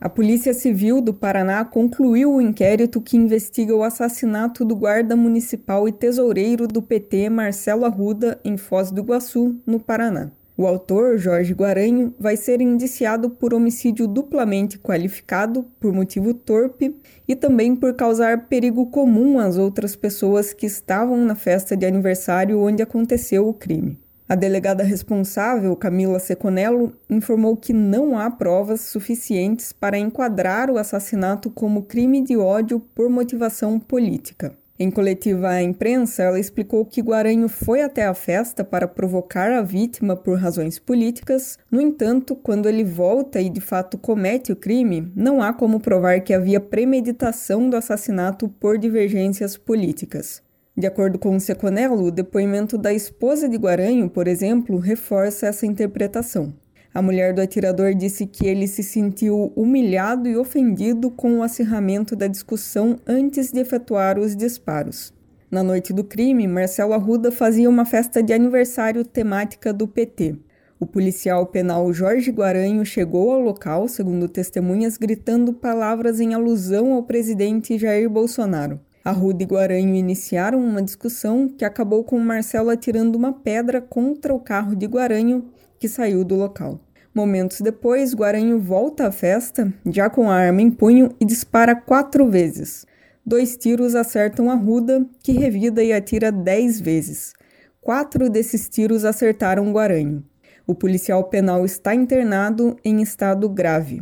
A 0.00 0.08
Polícia 0.08 0.52
Civil 0.52 1.00
do 1.00 1.14
Paraná 1.14 1.64
concluiu 1.64 2.34
o 2.34 2.40
inquérito 2.40 3.00
que 3.00 3.16
investiga 3.16 3.74
o 3.74 3.82
assassinato 3.82 4.64
do 4.64 4.74
guarda 4.74 5.14
municipal 5.14 5.88
e 5.88 5.92
tesoureiro 5.92 6.66
do 6.66 6.82
PT 6.82 7.30
Marcelo 7.30 7.84
Arruda 7.84 8.38
em 8.44 8.56
Foz 8.56 8.90
do 8.90 9.00
Iguaçu, 9.00 9.56
no 9.64 9.78
Paraná. 9.78 10.30
O 10.56 10.66
autor, 10.66 11.18
Jorge 11.18 11.52
Guaranho, 11.52 12.14
vai 12.18 12.36
ser 12.36 12.60
indiciado 12.60 13.30
por 13.30 13.52
homicídio 13.52 14.06
duplamente 14.06 14.78
qualificado, 14.78 15.64
por 15.80 15.92
motivo 15.92 16.32
torpe 16.32 16.94
e 17.26 17.34
também 17.34 17.74
por 17.74 17.94
causar 17.94 18.46
perigo 18.46 18.86
comum 18.86 19.38
às 19.38 19.56
outras 19.56 19.96
pessoas 19.96 20.52
que 20.52 20.66
estavam 20.66 21.24
na 21.24 21.34
festa 21.34 21.76
de 21.76 21.86
aniversário 21.86 22.60
onde 22.60 22.82
aconteceu 22.82 23.48
o 23.48 23.54
crime. 23.54 23.98
A 24.26 24.34
delegada 24.34 24.82
responsável, 24.82 25.76
Camila 25.76 26.18
Seconello, 26.18 26.96
informou 27.10 27.58
que 27.58 27.74
não 27.74 28.18
há 28.18 28.30
provas 28.30 28.80
suficientes 28.80 29.70
para 29.70 29.98
enquadrar 29.98 30.70
o 30.70 30.78
assassinato 30.78 31.50
como 31.50 31.82
crime 31.82 32.22
de 32.22 32.34
ódio 32.34 32.80
por 32.94 33.10
motivação 33.10 33.78
política. 33.78 34.56
Em 34.78 34.90
coletiva 34.90 35.50
à 35.50 35.62
imprensa, 35.62 36.22
ela 36.22 36.40
explicou 36.40 36.86
que 36.86 37.02
Guaranho 37.02 37.48
foi 37.48 37.82
até 37.82 38.06
a 38.06 38.14
festa 38.14 38.64
para 38.64 38.88
provocar 38.88 39.52
a 39.52 39.62
vítima 39.62 40.16
por 40.16 40.38
razões 40.38 40.78
políticas. 40.78 41.58
No 41.70 41.80
entanto, 41.80 42.34
quando 42.34 42.68
ele 42.68 42.82
volta 42.82 43.40
e 43.40 43.50
de 43.50 43.60
fato 43.60 43.98
comete 43.98 44.50
o 44.50 44.56
crime, 44.56 45.12
não 45.14 45.42
há 45.42 45.52
como 45.52 45.78
provar 45.78 46.20
que 46.22 46.34
havia 46.34 46.58
premeditação 46.58 47.68
do 47.70 47.76
assassinato 47.76 48.48
por 48.48 48.78
divergências 48.78 49.56
políticas. 49.56 50.42
De 50.76 50.88
acordo 50.88 51.20
com 51.20 51.36
o 51.36 51.40
Seconello, 51.40 52.02
o 52.02 52.10
depoimento 52.10 52.76
da 52.76 52.92
esposa 52.92 53.48
de 53.48 53.56
Guaranho, 53.56 54.10
por 54.10 54.26
exemplo, 54.26 54.78
reforça 54.78 55.46
essa 55.46 55.64
interpretação. 55.64 56.52
A 56.92 57.00
mulher 57.00 57.32
do 57.32 57.40
atirador 57.40 57.94
disse 57.94 58.26
que 58.26 58.46
ele 58.46 58.66
se 58.66 58.82
sentiu 58.82 59.52
humilhado 59.54 60.28
e 60.28 60.36
ofendido 60.36 61.12
com 61.12 61.38
o 61.38 61.42
acirramento 61.44 62.16
da 62.16 62.26
discussão 62.26 62.98
antes 63.06 63.52
de 63.52 63.60
efetuar 63.60 64.18
os 64.18 64.34
disparos. 64.34 65.12
Na 65.48 65.62
noite 65.62 65.92
do 65.92 66.02
crime, 66.02 66.48
Marcelo 66.48 66.92
Arruda 66.92 67.30
fazia 67.30 67.70
uma 67.70 67.84
festa 67.84 68.20
de 68.20 68.32
aniversário 68.32 69.04
temática 69.04 69.72
do 69.72 69.86
PT. 69.86 70.36
O 70.80 70.86
policial 70.86 71.46
penal 71.46 71.92
Jorge 71.92 72.32
Guaranho 72.32 72.84
chegou 72.84 73.30
ao 73.30 73.40
local, 73.40 73.86
segundo 73.86 74.28
testemunhas, 74.28 74.96
gritando 74.96 75.52
palavras 75.52 76.18
em 76.18 76.34
alusão 76.34 76.92
ao 76.92 77.04
presidente 77.04 77.78
Jair 77.78 78.10
Bolsonaro. 78.10 78.80
Arruda 79.04 79.42
e 79.42 79.46
Guaranho 79.46 79.94
iniciaram 79.94 80.58
uma 80.58 80.80
discussão 80.80 81.46
que 81.46 81.62
acabou 81.62 82.02
com 82.02 82.18
Marcelo 82.18 82.70
atirando 82.70 83.16
uma 83.16 83.34
pedra 83.34 83.82
contra 83.82 84.32
o 84.32 84.40
carro 84.40 84.74
de 84.74 84.86
Guaranho, 84.86 85.50
que 85.78 85.86
saiu 85.86 86.24
do 86.24 86.34
local. 86.34 86.80
Momentos 87.14 87.60
depois, 87.60 88.14
Guaranho 88.14 88.58
volta 88.58 89.06
à 89.06 89.12
festa, 89.12 89.70
já 89.84 90.08
com 90.08 90.30
a 90.30 90.34
arma 90.34 90.62
em 90.62 90.70
punho, 90.70 91.14
e 91.20 91.26
dispara 91.26 91.76
quatro 91.76 92.30
vezes. 92.30 92.86
Dois 93.26 93.58
tiros 93.58 93.94
acertam 93.94 94.50
Arruda, 94.50 95.06
que 95.22 95.32
revida 95.32 95.84
e 95.84 95.92
atira 95.92 96.32
dez 96.32 96.80
vezes. 96.80 97.34
Quatro 97.82 98.30
desses 98.30 98.70
tiros 98.70 99.04
acertaram 99.04 99.70
Guaranho. 99.70 100.24
O 100.66 100.74
policial 100.74 101.24
penal 101.24 101.62
está 101.66 101.94
internado 101.94 102.74
em 102.82 103.02
estado 103.02 103.50
grave. 103.50 104.00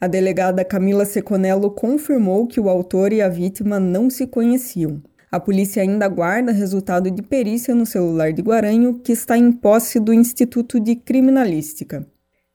A 0.00 0.06
delegada 0.06 0.64
Camila 0.64 1.04
Seconello 1.04 1.70
confirmou 1.70 2.46
que 2.46 2.58
o 2.58 2.70
autor 2.70 3.12
e 3.12 3.20
a 3.20 3.28
vítima 3.28 3.78
não 3.78 4.08
se 4.08 4.26
conheciam. 4.26 5.02
A 5.30 5.38
polícia 5.38 5.82
ainda 5.82 6.06
aguarda 6.06 6.52
resultado 6.52 7.10
de 7.10 7.20
perícia 7.20 7.74
no 7.74 7.84
celular 7.84 8.32
de 8.32 8.40
Guaranho, 8.40 8.98
que 8.98 9.12
está 9.12 9.36
em 9.36 9.52
posse 9.52 10.00
do 10.00 10.14
Instituto 10.14 10.80
de 10.80 10.96
Criminalística. 10.96 12.06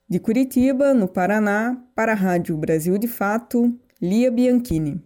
De 0.09 0.17
Curitiba, 0.19 0.91
no 0.95 1.07
Paraná, 1.07 1.77
para 1.95 2.13
a 2.13 2.15
Rádio 2.15 2.57
Brasil 2.57 2.97
de 2.97 3.07
Fato, 3.07 3.71
Lia 4.01 4.31
Bianchini. 4.31 5.03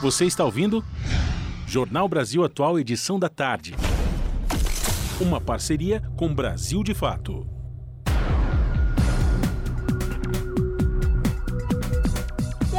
Você 0.00 0.24
está 0.24 0.44
ouvindo? 0.44 0.84
Jornal 1.66 2.08
Brasil 2.08 2.44
Atual, 2.44 2.78
edição 2.78 3.18
da 3.18 3.28
tarde. 3.28 3.74
Uma 5.20 5.40
parceria 5.40 6.00
com 6.16 6.32
Brasil 6.32 6.84
de 6.84 6.94
Fato. 6.94 7.53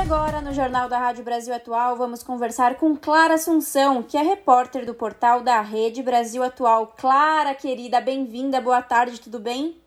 Agora, 0.06 0.40
no 0.40 0.54
Jornal 0.54 0.88
da 0.88 1.00
Rádio 1.00 1.24
Brasil 1.24 1.52
Atual, 1.52 1.96
vamos 1.96 2.22
conversar 2.22 2.76
com 2.76 2.96
Clara 2.96 3.34
Assunção, 3.34 4.04
que 4.04 4.16
é 4.16 4.22
repórter 4.22 4.86
do 4.86 4.94
portal 4.94 5.42
da 5.42 5.62
Rede 5.62 6.04
Brasil 6.04 6.44
Atual. 6.44 6.94
Clara, 6.96 7.56
querida, 7.56 8.00
bem-vinda, 8.00 8.62
boa 8.62 8.84
tarde, 8.84 9.20
tudo 9.20 9.40
bem? 9.40 9.82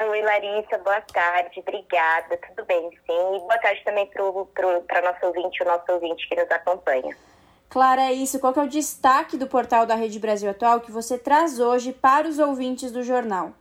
Oi, 0.00 0.22
Larissa, 0.22 0.78
boa 0.78 1.02
tarde, 1.02 1.60
obrigada, 1.60 2.38
tudo 2.48 2.64
bem, 2.64 2.88
sim. 3.06 3.36
E 3.36 3.40
boa 3.40 3.58
tarde 3.58 3.84
também 3.84 4.06
para 4.06 5.02
nosso 5.02 5.26
ouvinte, 5.26 5.62
o 5.62 5.66
nosso 5.66 5.92
ouvinte 5.92 6.26
que 6.26 6.34
nos 6.34 6.50
acompanha. 6.50 7.14
Clara, 7.68 8.04
é 8.04 8.12
isso. 8.14 8.40
Qual 8.40 8.54
é 8.56 8.60
o 8.60 8.68
destaque 8.68 9.36
do 9.36 9.46
portal 9.46 9.84
da 9.84 9.94
Rede 9.94 10.18
Brasil 10.18 10.48
Atual 10.48 10.80
que 10.80 10.90
você 10.90 11.18
traz 11.18 11.60
hoje 11.60 11.92
para 11.92 12.26
os 12.26 12.38
ouvintes 12.38 12.90
do 12.90 13.02
jornal? 13.02 13.52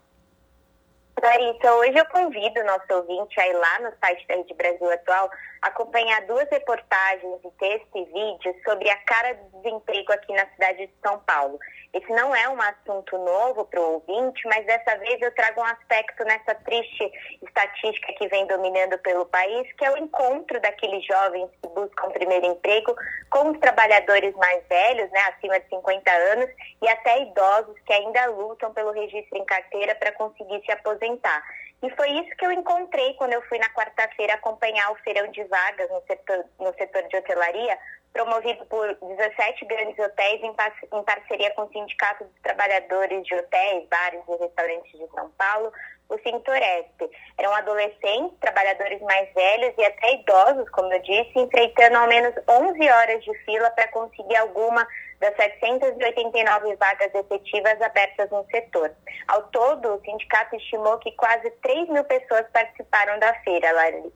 Larissa, 1.21 1.73
hoje 1.73 1.97
eu 1.97 2.05
convido 2.05 2.59
o 2.59 2.65
nosso 2.65 2.93
ouvinte 2.93 3.39
a 3.39 3.47
ir 3.47 3.53
lá 3.53 3.79
no 3.79 3.91
site 3.99 4.27
da 4.27 4.35
Rede 4.35 4.53
Brasil 4.53 4.91
Atual 4.91 5.29
acompanhar 5.65 6.21
duas 6.27 6.47
reportagens 6.49 7.41
de 7.41 7.49
texto 7.57 7.97
e 7.97 8.05
vídeo 8.05 8.55
sobre 8.63 8.87
a 8.89 8.97
cara 8.97 9.33
do 9.33 9.61
desemprego 9.61 10.13
aqui 10.13 10.31
na 10.31 10.45
cidade 10.51 10.85
de 10.85 10.93
São 11.03 11.19
Paulo. 11.19 11.57
Esse 11.91 12.09
não 12.09 12.35
é 12.35 12.47
um 12.49 12.61
assunto 12.61 13.17
novo 13.17 13.65
para 13.65 13.79
o 13.79 13.93
ouvinte, 13.93 14.47
mas 14.47 14.65
dessa 14.65 14.95
vez 14.97 15.19
eu 15.21 15.33
trago 15.33 15.61
um 15.61 15.65
aspecto 15.65 16.23
nessa 16.23 16.53
triste 16.53 17.11
estatística 17.41 18.13
que 18.13 18.27
vem 18.27 18.45
dominando 18.45 18.97
pelo 18.99 19.25
país, 19.25 19.71
que 19.73 19.85
é 19.85 19.91
o 19.91 19.97
encontro 19.97 20.59
daqueles 20.61 21.03
jovens 21.05 21.49
que 21.61 21.69
buscam 21.69 22.11
primeiro 22.11 22.45
emprego 22.45 22.95
com 23.31 23.49
os 23.49 23.59
trabalhadores 23.59 24.35
mais 24.35 24.63
velhos, 24.67 25.09
né, 25.11 25.19
acima 25.29 25.59
de 25.59 25.67
50 25.69 26.11
anos, 26.11 26.49
e 26.81 26.87
até 26.87 27.23
idosos 27.23 27.75
que 27.85 27.93
ainda 27.93 28.25
lutam 28.27 28.71
pelo 28.73 28.91
registro 28.91 29.37
em 29.37 29.45
carteira 29.45 29.95
para 29.95 30.11
conseguir 30.11 30.61
se 30.63 30.71
aposentar. 30.71 31.43
E 31.85 31.89
foi 31.91 32.09
isso 32.13 32.35
que 32.35 32.43
eu 32.43 32.51
encontrei 32.51 33.13
quando 33.13 33.33
eu 33.33 33.41
fui 33.43 33.59
na 33.59 33.69
quarta-feira 33.69 34.33
acompanhar 34.33 34.91
o 34.91 34.95
feirão 35.03 35.29
de 35.29 35.43
vagas 35.43 35.87
no 35.91 36.01
setor, 36.07 36.43
no 36.59 36.73
setor 36.73 37.03
de 37.03 37.15
hotelaria, 37.15 37.77
promovido 38.11 38.65
por 38.65 38.87
17 38.95 39.65
grandes 39.65 39.99
hotéis 39.99 40.41
em, 40.41 40.49
em 40.49 41.03
parceria 41.03 41.51
com 41.51 41.61
o 41.61 41.71
Sindicato 41.71 42.23
dos 42.23 42.41
Trabalhadores 42.41 43.23
de 43.23 43.35
Hotéis, 43.35 43.87
Bares 43.87 44.21
e 44.27 44.35
Restaurantes 44.35 44.91
de 44.93 45.07
São 45.13 45.29
Paulo, 45.37 45.71
o 46.09 46.17
Sintoresp. 46.17 47.07
Eram 47.37 47.53
adolescentes, 47.53 48.39
trabalhadores 48.39 48.99
mais 49.01 49.31
velhos 49.35 49.75
e 49.77 49.85
até 49.85 50.15
idosos, 50.15 50.67
como 50.71 50.91
eu 50.91 51.01
disse, 51.03 51.33
enfrentando 51.35 51.97
ao 51.97 52.07
menos 52.07 52.33
11 52.49 52.89
horas 52.89 53.23
de 53.23 53.33
fila 53.45 53.69
para 53.71 53.89
conseguir 53.89 54.37
alguma 54.37 54.87
das 55.25 55.35
789 55.37 56.75
vagas 56.75 57.13
efetivas 57.15 57.81
abertas 57.81 58.29
no 58.29 58.45
setor. 58.51 58.91
Ao 59.27 59.41
todo, 59.43 59.95
o 59.95 60.01
sindicato 60.01 60.55
estimou 60.55 60.97
que 60.99 61.11
quase 61.13 61.49
3 61.63 61.89
mil 61.89 62.03
pessoas 62.03 62.45
participaram 62.53 63.17
da 63.19 63.33
feira, 63.41 63.71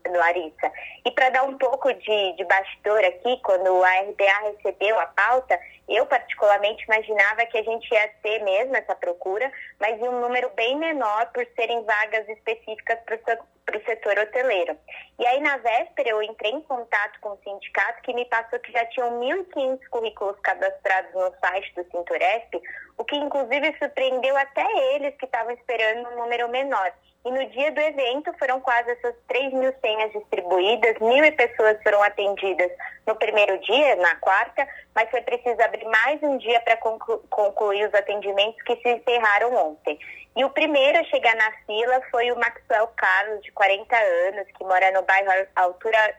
Larissa. 0.08 0.72
E 1.06 1.12
para 1.12 1.30
dar 1.30 1.44
um 1.44 1.58
pouco 1.58 1.92
de, 1.94 2.34
de 2.34 2.46
bastidor 2.46 3.04
aqui, 3.04 3.40
quando 3.44 3.84
a 3.84 4.02
RBA 4.02 4.52
recebeu 4.52 5.00
a 5.00 5.08
pauta, 5.08 5.60
eu 5.90 6.06
particularmente 6.06 6.84
imaginava 6.86 7.46
que 7.48 7.58
a 7.58 7.64
gente 7.64 7.92
ia 7.92 8.08
ter 8.22 8.44
mesmo 8.44 8.76
essa 8.76 8.96
procura, 8.96 9.52
mas 9.80 10.00
em 10.00 10.08
um 10.08 10.22
número 10.22 10.50
bem 10.52 10.78
menor 10.78 11.32
por 11.34 11.46
serem 11.56 11.84
vagas 11.84 12.30
específicas 12.30 13.00
para 13.00 13.78
o 13.78 13.86
setor 13.86 14.20
hoteleiro. 14.20 14.78
E 15.18 15.26
aí, 15.26 15.42
na 15.42 15.58
véspera, 15.58 16.10
eu 16.10 16.22
entrei 16.22 16.52
em 16.52 16.62
contato 16.62 17.20
com 17.20 17.30
o 17.30 17.40
sindicato 17.44 18.02
que 18.04 18.14
me 18.14 18.26
passou 18.26 18.60
que 18.60 18.72
já 18.72 18.86
tinham 18.86 19.20
1.500 19.20 19.80
currículos 19.90 20.40
cadastrados 20.42 21.14
no 21.14 21.34
site 21.40 21.74
do 21.76 21.84
Cinturesp, 21.90 22.62
o 22.98 23.04
que 23.04 23.16
inclusive 23.16 23.76
surpreendeu 23.80 24.38
até 24.38 24.66
eles 24.94 25.16
que 25.18 25.26
estavam 25.26 25.52
esperando 25.54 26.10
um 26.10 26.18
número 26.18 26.48
menor. 26.50 26.94
E 27.26 27.32
no 27.32 27.46
dia 27.50 27.72
do 27.72 27.82
evento 27.82 28.34
foram 28.40 28.62
quase 28.62 28.92
essas 28.92 29.14
3 29.28 29.52
mil 29.54 29.74
senhas 29.82 30.12
distribuídas, 30.14 30.98
mil 31.00 31.36
pessoas 31.36 31.78
foram 31.84 32.02
atendidas 32.02 32.72
no 33.06 33.14
primeiro 33.16 33.58
dia, 33.60 33.98
na 33.98 34.16
quarta, 34.16 34.66
mas 34.96 35.10
foi 35.12 35.22
preciso 35.22 35.62
abrir 35.62 35.84
mais 35.86 36.24
um 36.24 36.38
dia 36.38 36.62
para 36.62 36.78
conclu 36.78 37.20
concluir 37.30 37.88
os 37.88 37.94
atendimentos 37.94 38.62
que 38.64 38.76
se 38.78 38.90
encerraram 38.90 39.54
ontem. 39.54 40.00
E 40.36 40.46
o 40.46 40.50
primeiro 40.50 40.98
a 40.98 41.04
chegar 41.04 41.36
na 41.36 41.52
fila 41.66 42.02
foi 42.10 42.32
o 42.32 42.40
Maxwell 42.40 42.88
Carlos, 42.96 43.44
de 43.44 43.52
40 43.52 43.96
anos, 43.98 44.48
que 44.58 44.64
mora 44.64 44.90
no 44.92 45.02
bairro 45.02 45.30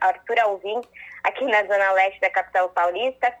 Arthur 0.01 0.39
Alvim, 0.39 0.81
aqui 1.23 1.45
na 1.45 1.63
zona 1.63 1.93
leste 1.93 2.21
da 2.21 2.29
capital 2.29 2.69
paulista. 2.69 3.33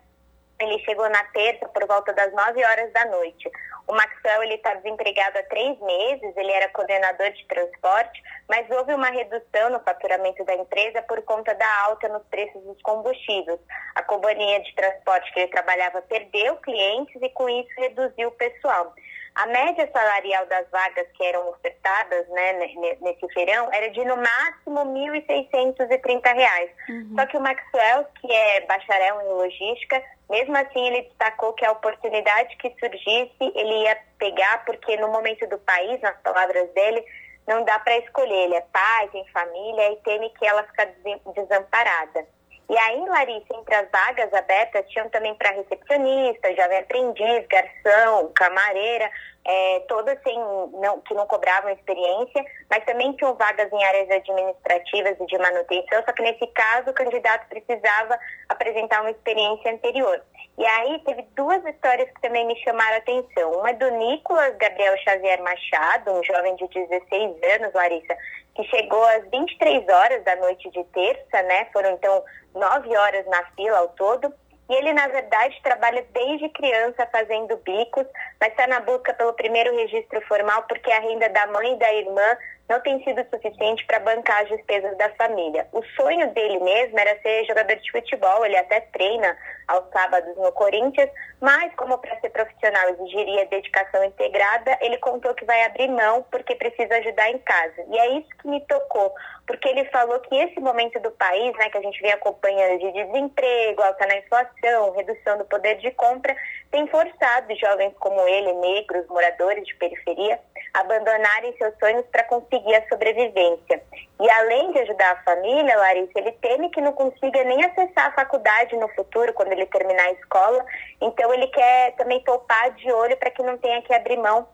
Ele 0.61 0.77
chegou 0.85 1.09
na 1.09 1.23
terça 1.25 1.67
por 1.69 1.85
volta 1.87 2.13
das 2.13 2.31
9 2.33 2.63
horas 2.63 2.93
da 2.93 3.05
noite. 3.05 3.49
O 3.87 3.93
Maxwell 3.93 4.43
ele 4.43 4.55
está 4.55 4.75
desempregado 4.75 5.39
há 5.39 5.43
três 5.43 5.79
meses, 5.79 6.37
ele 6.37 6.51
era 6.51 6.69
coordenador 6.69 7.31
de 7.31 7.45
transporte, 7.47 8.21
mas 8.47 8.69
houve 8.69 8.93
uma 8.93 9.09
redução 9.09 9.71
no 9.71 9.79
faturamento 9.79 10.45
da 10.45 10.53
empresa 10.55 11.01
por 11.01 11.21
conta 11.23 11.53
da 11.55 11.81
alta 11.83 12.07
nos 12.07 12.23
preços 12.27 12.61
dos 12.63 12.81
combustíveis. 12.83 13.59
A 13.95 14.03
companhia 14.03 14.61
de 14.61 14.73
transporte 14.75 15.33
que 15.33 15.39
ele 15.41 15.51
trabalhava 15.51 16.01
perdeu 16.03 16.55
clientes 16.57 17.19
e 17.21 17.29
com 17.29 17.49
isso 17.49 17.69
reduziu 17.77 18.29
o 18.29 18.33
pessoal. 18.33 18.93
A 19.33 19.45
média 19.47 19.89
salarial 19.91 20.45
das 20.47 20.69
vagas 20.69 21.07
que 21.13 21.23
eram 21.23 21.49
ofertadas 21.49 22.27
né, 22.29 22.53
nesse 23.01 23.27
feirão 23.33 23.71
era 23.71 23.89
de 23.89 24.03
no 24.03 24.17
máximo 24.17 24.79
R$ 24.79 25.21
1.630. 25.21 26.69
Uhum. 26.89 27.15
Só 27.15 27.25
que 27.25 27.37
o 27.37 27.41
Maxwell, 27.41 28.05
que 28.19 28.31
é 28.31 28.61
bacharel 28.65 29.21
em 29.21 29.29
logística, 29.29 30.03
mesmo 30.29 30.55
assim 30.57 30.85
ele 30.85 31.03
destacou 31.03 31.53
que 31.53 31.65
a 31.65 31.71
oportunidade 31.71 32.55
que 32.57 32.73
surgisse 32.77 33.33
ele 33.39 33.83
ia 33.83 33.97
pegar, 34.19 34.65
porque 34.65 34.97
no 34.97 35.07
momento 35.07 35.47
do 35.47 35.57
país, 35.59 35.99
nas 36.01 36.17
palavras 36.21 36.69
dele, 36.73 37.03
não 37.47 37.63
dá 37.63 37.79
para 37.79 37.97
escolher. 37.97 38.45
Ele 38.45 38.55
é 38.55 38.61
pai, 38.61 39.07
tem 39.09 39.25
família 39.29 39.93
e 39.93 39.95
teme 39.97 40.29
que 40.31 40.45
ela 40.45 40.63
fique 40.63 41.31
desamparada. 41.33 42.27
E 42.71 42.77
aí, 42.77 43.05
Larissa, 43.05 43.53
entre 43.53 43.75
as 43.75 43.91
vagas 43.91 44.33
abertas, 44.33 44.87
tinham 44.87 45.09
também 45.09 45.35
para 45.35 45.51
recepcionista, 45.51 46.55
jovem 46.55 46.77
aprendiz, 46.77 47.45
garçom, 47.47 48.29
camareira, 48.33 49.11
é, 49.43 49.79
todas 49.89 50.17
sem, 50.23 50.39
não, 50.39 51.01
que 51.01 51.13
não 51.13 51.27
cobravam 51.27 51.69
experiência, 51.71 52.45
mas 52.69 52.85
também 52.85 53.11
tinham 53.11 53.35
vagas 53.35 53.69
em 53.73 53.83
áreas 53.83 54.09
administrativas 54.09 55.17
e 55.19 55.25
de 55.25 55.37
manutenção, 55.37 56.01
só 56.05 56.13
que 56.13 56.21
nesse 56.21 56.47
caso 56.47 56.91
o 56.91 56.93
candidato 56.93 57.45
precisava 57.49 58.17
apresentar 58.47 59.01
uma 59.01 59.11
experiência 59.11 59.73
anterior. 59.73 60.21
E 60.57 60.65
aí 60.65 60.99
teve 61.05 61.23
duas 61.35 61.65
histórias 61.65 62.09
que 62.11 62.21
também 62.21 62.45
me 62.45 62.55
chamaram 62.63 62.95
a 62.95 62.97
atenção. 62.99 63.51
Uma 63.51 63.71
é 63.71 63.73
do 63.73 63.89
Nicolas 63.91 64.55
Gabriel 64.55 64.97
Xavier 64.99 65.41
Machado, 65.41 66.11
um 66.11 66.23
jovem 66.23 66.55
de 66.55 66.67
16 66.67 67.35
anos, 67.59 67.73
Larissa, 67.73 68.15
que 68.55 68.63
chegou 68.65 69.03
às 69.05 69.23
23 69.29 69.87
horas 69.87 70.23
da 70.23 70.35
noite 70.37 70.69
de 70.71 70.83
terça, 70.85 71.41
né? 71.43 71.65
Foram 71.71 71.91
então 71.91 72.23
nove 72.53 72.95
horas 72.95 73.25
na 73.27 73.43
fila 73.55 73.77
ao 73.77 73.89
todo. 73.89 74.33
E 74.69 74.73
ele, 74.73 74.93
na 74.93 75.07
verdade, 75.07 75.59
trabalha 75.63 76.05
desde 76.13 76.47
criança 76.49 77.05
fazendo 77.11 77.57
bicos, 77.57 78.05
mas 78.39 78.51
está 78.51 78.65
na 78.67 78.79
busca 78.79 79.13
pelo 79.13 79.33
primeiro 79.33 79.75
registro 79.75 80.21
formal 80.27 80.63
porque 80.63 80.89
a 80.89 80.99
renda 80.99 81.27
da 81.29 81.47
mãe 81.47 81.73
e 81.73 81.77
da 81.77 81.93
irmã 81.93 82.37
não 82.71 82.79
tem 82.79 83.03
sido 83.03 83.21
suficiente 83.29 83.85
para 83.85 83.99
bancar 83.99 84.43
as 84.43 84.47
despesas 84.47 84.97
da 84.97 85.09
família. 85.15 85.67
O 85.73 85.83
sonho 85.83 86.33
dele 86.33 86.57
mesmo 86.59 86.97
era 86.97 87.19
ser 87.21 87.43
jogador 87.45 87.75
de 87.75 87.91
futebol, 87.91 88.45
ele 88.45 88.55
até 88.55 88.79
treina 88.79 89.37
aos 89.67 89.89
sábados 89.91 90.35
no 90.37 90.51
Corinthians, 90.53 91.09
mas 91.41 91.73
como 91.75 91.97
para 91.97 92.17
ser 92.21 92.29
profissional 92.29 92.89
exigiria 92.89 93.45
dedicação 93.47 94.03
integrada, 94.05 94.77
ele 94.79 94.97
contou 94.97 95.33
que 95.33 95.43
vai 95.43 95.63
abrir 95.65 95.89
mão 95.89 96.25
porque 96.31 96.55
precisa 96.55 96.95
ajudar 96.97 97.29
em 97.29 97.39
casa. 97.39 97.83
E 97.89 97.97
é 97.97 98.07
isso 98.19 98.29
que 98.41 98.47
me 98.47 98.61
tocou, 98.67 99.13
porque 99.45 99.67
ele 99.67 99.85
falou 99.85 100.19
que 100.21 100.35
esse 100.35 100.59
momento 100.61 100.99
do 101.01 101.11
país, 101.11 101.53
né, 101.57 101.69
que 101.69 101.77
a 101.77 101.81
gente 101.81 102.01
vem 102.01 102.11
acompanhando 102.11 102.79
de 102.79 102.91
desemprego, 102.91 103.81
alta 103.81 104.07
na 104.07 104.17
inflação, 104.17 104.95
redução 104.95 105.37
do 105.37 105.45
poder 105.45 105.75
de 105.79 105.91
compra, 105.91 106.35
tem 106.71 106.87
forçado 106.87 107.53
jovens 107.55 107.93
como 107.99 108.21
ele, 108.27 108.53
negros, 108.53 109.05
moradores 109.07 109.65
de 109.65 109.75
periferia, 109.75 110.39
abandonarem 110.73 111.55
seus 111.57 111.73
sonhos 111.79 112.05
para 112.11 112.23
conseguir 112.23 112.60
a 112.75 112.87
sobrevivência. 112.87 113.81
E 114.19 114.29
além 114.29 114.71
de 114.71 114.79
ajudar 114.79 115.11
a 115.11 115.23
família, 115.23 115.77
Larissa, 115.77 116.11
ele 116.15 116.31
teme 116.33 116.69
que 116.69 116.81
não 116.81 116.93
consiga 116.93 117.43
nem 117.43 117.63
acessar 117.65 118.07
a 118.07 118.11
faculdade 118.13 118.75
no 118.75 118.87
futuro, 118.89 119.33
quando 119.33 119.51
ele 119.51 119.65
terminar 119.65 120.05
a 120.05 120.11
escola. 120.11 120.65
Então, 121.01 121.33
ele 121.33 121.47
quer 121.47 121.95
também 121.95 122.19
topar 122.21 122.71
de 122.75 122.91
olho 122.91 123.17
para 123.17 123.31
que 123.31 123.41
não 123.41 123.57
tenha 123.57 123.81
que 123.81 123.93
abrir 123.93 124.17
mão 124.17 124.47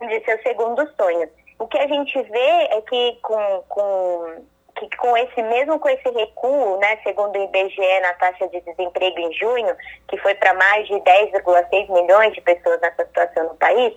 de 0.00 0.24
seu 0.24 0.42
segundo 0.42 0.86
sonho. 0.96 1.28
O 1.58 1.66
que 1.66 1.78
a 1.78 1.86
gente 1.86 2.20
vê 2.22 2.68
é 2.70 2.82
que 2.82 3.18
com, 3.22 3.64
com 3.68 4.44
que 4.76 4.96
com 4.96 5.16
esse 5.16 5.42
mesmo 5.42 5.78
com 5.78 5.88
esse 5.88 6.08
recuo, 6.10 6.78
né, 6.78 6.98
segundo 7.02 7.36
o 7.36 7.42
IBGE 7.42 8.00
na 8.02 8.12
taxa 8.14 8.46
de 8.48 8.60
desemprego 8.60 9.18
em 9.18 9.32
junho, 9.32 9.74
que 10.08 10.16
foi 10.18 10.34
para 10.34 10.54
mais 10.54 10.86
de 10.86 10.94
10,6 10.94 11.90
milhões 11.90 12.32
de 12.34 12.40
pessoas 12.42 12.80
nessa 12.80 13.04
situação 13.04 13.44
no 13.44 13.54
país, 13.56 13.94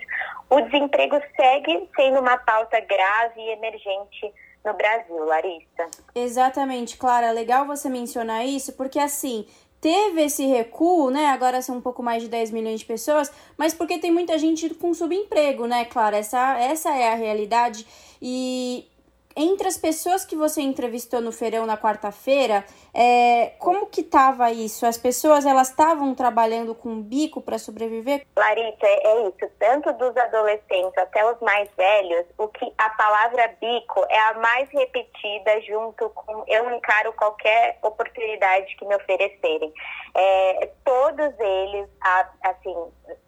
o 0.49 0.61
desemprego 0.61 1.21
segue 1.35 1.87
sendo 1.95 2.19
uma 2.19 2.37
pauta 2.37 2.79
grave 2.79 3.41
e 3.41 3.51
emergente 3.51 4.33
no 4.65 4.73
Brasil, 4.73 5.25
Larissa. 5.25 5.87
Exatamente, 6.15 6.97
Clara. 6.97 7.31
Legal 7.31 7.65
você 7.65 7.89
mencionar 7.89 8.45
isso, 8.45 8.73
porque 8.73 8.99
assim, 8.99 9.45
teve 9.79 10.23
esse 10.23 10.45
recuo, 10.45 11.09
né? 11.09 11.27
Agora 11.27 11.61
são 11.61 11.77
um 11.77 11.81
pouco 11.81 12.01
mais 12.01 12.23
de 12.23 12.29
10 12.29 12.51
milhões 12.51 12.79
de 12.79 12.85
pessoas, 12.85 13.31
mas 13.57 13.73
porque 13.73 13.99
tem 13.99 14.11
muita 14.11 14.37
gente 14.37 14.69
com 14.75 14.93
subemprego, 14.93 15.67
né, 15.67 15.85
Clara? 15.85 16.17
Essa, 16.17 16.57
essa 16.59 16.89
é 16.95 17.11
a 17.11 17.15
realidade. 17.15 17.85
E 18.21 18.85
entre 19.35 19.67
as 19.67 19.77
pessoas 19.77 20.25
que 20.25 20.35
você 20.35 20.61
entrevistou 20.61 21.21
no 21.21 21.31
feirão 21.31 21.65
na 21.65 21.77
quarta-feira, 21.77 22.65
é, 22.93 23.53
como 23.59 23.87
que 23.87 24.01
estava 24.01 24.51
isso? 24.51 24.85
As 24.85 24.97
pessoas 24.97 25.45
elas 25.45 25.69
estavam 25.69 26.13
trabalhando 26.15 26.73
com 26.73 27.01
bico 27.01 27.41
para 27.41 27.57
sobreviver? 27.57 28.25
Larissa, 28.35 28.85
é, 28.85 29.07
é 29.07 29.27
isso. 29.27 29.51
Tanto 29.59 29.93
dos 29.93 30.15
adolescentes 30.17 30.97
até 30.97 31.23
os 31.31 31.39
mais 31.41 31.69
velhos, 31.77 32.25
o 32.37 32.47
que 32.47 32.71
a 32.77 32.89
palavra 32.89 33.55
bico 33.61 34.05
é 34.09 34.19
a 34.19 34.33
mais 34.35 34.69
repetida 34.71 35.61
junto 35.61 36.09
com 36.09 36.43
eu 36.47 36.69
encaro 36.75 37.13
qualquer 37.13 37.77
oportunidade 37.83 38.75
que 38.75 38.85
me 38.85 38.95
oferecerem. 38.95 39.71
É, 40.15 40.69
todos 40.83 41.39
eles, 41.39 41.87
assim, 42.41 42.75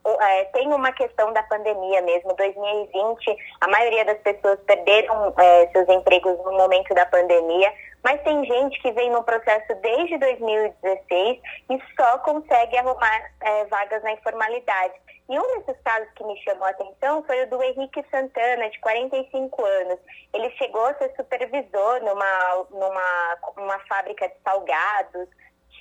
é, 0.05 0.45
tem 0.45 0.67
uma 0.73 0.91
questão 0.91 1.31
da 1.33 1.43
pandemia 1.43 2.01
mesmo. 2.01 2.33
2020, 2.33 3.35
a 3.61 3.67
maioria 3.67 4.05
das 4.05 4.17
pessoas 4.19 4.59
perderam 4.61 5.33
é, 5.37 5.67
seus 5.67 5.87
empregos 5.89 6.37
no 6.39 6.53
momento 6.53 6.93
da 6.93 7.05
pandemia, 7.05 7.71
mas 8.03 8.21
tem 8.23 8.43
gente 8.45 8.81
que 8.81 8.91
vem 8.91 9.11
no 9.11 9.23
processo 9.23 9.75
desde 9.81 10.17
2016 10.17 11.39
e 11.69 11.81
só 11.95 12.17
consegue 12.19 12.77
arrumar 12.77 13.31
é, 13.41 13.65
vagas 13.65 14.01
na 14.03 14.13
informalidade. 14.13 14.93
E 15.29 15.39
um 15.39 15.59
desses 15.59 15.81
casos 15.83 16.09
que 16.15 16.23
me 16.25 16.37
chamou 16.43 16.65
a 16.65 16.71
atenção 16.71 17.23
foi 17.23 17.43
o 17.43 17.49
do 17.49 17.63
Henrique 17.63 18.03
Santana, 18.11 18.69
de 18.69 18.79
45 18.81 19.65
anos. 19.65 19.99
Ele 20.33 20.49
chegou 20.57 20.85
a 20.87 20.93
ser 20.95 21.13
supervisor 21.15 22.01
numa, 22.01 22.65
numa, 22.71 23.37
numa 23.55 23.79
fábrica 23.87 24.27
de 24.27 24.35
salgados, 24.43 25.29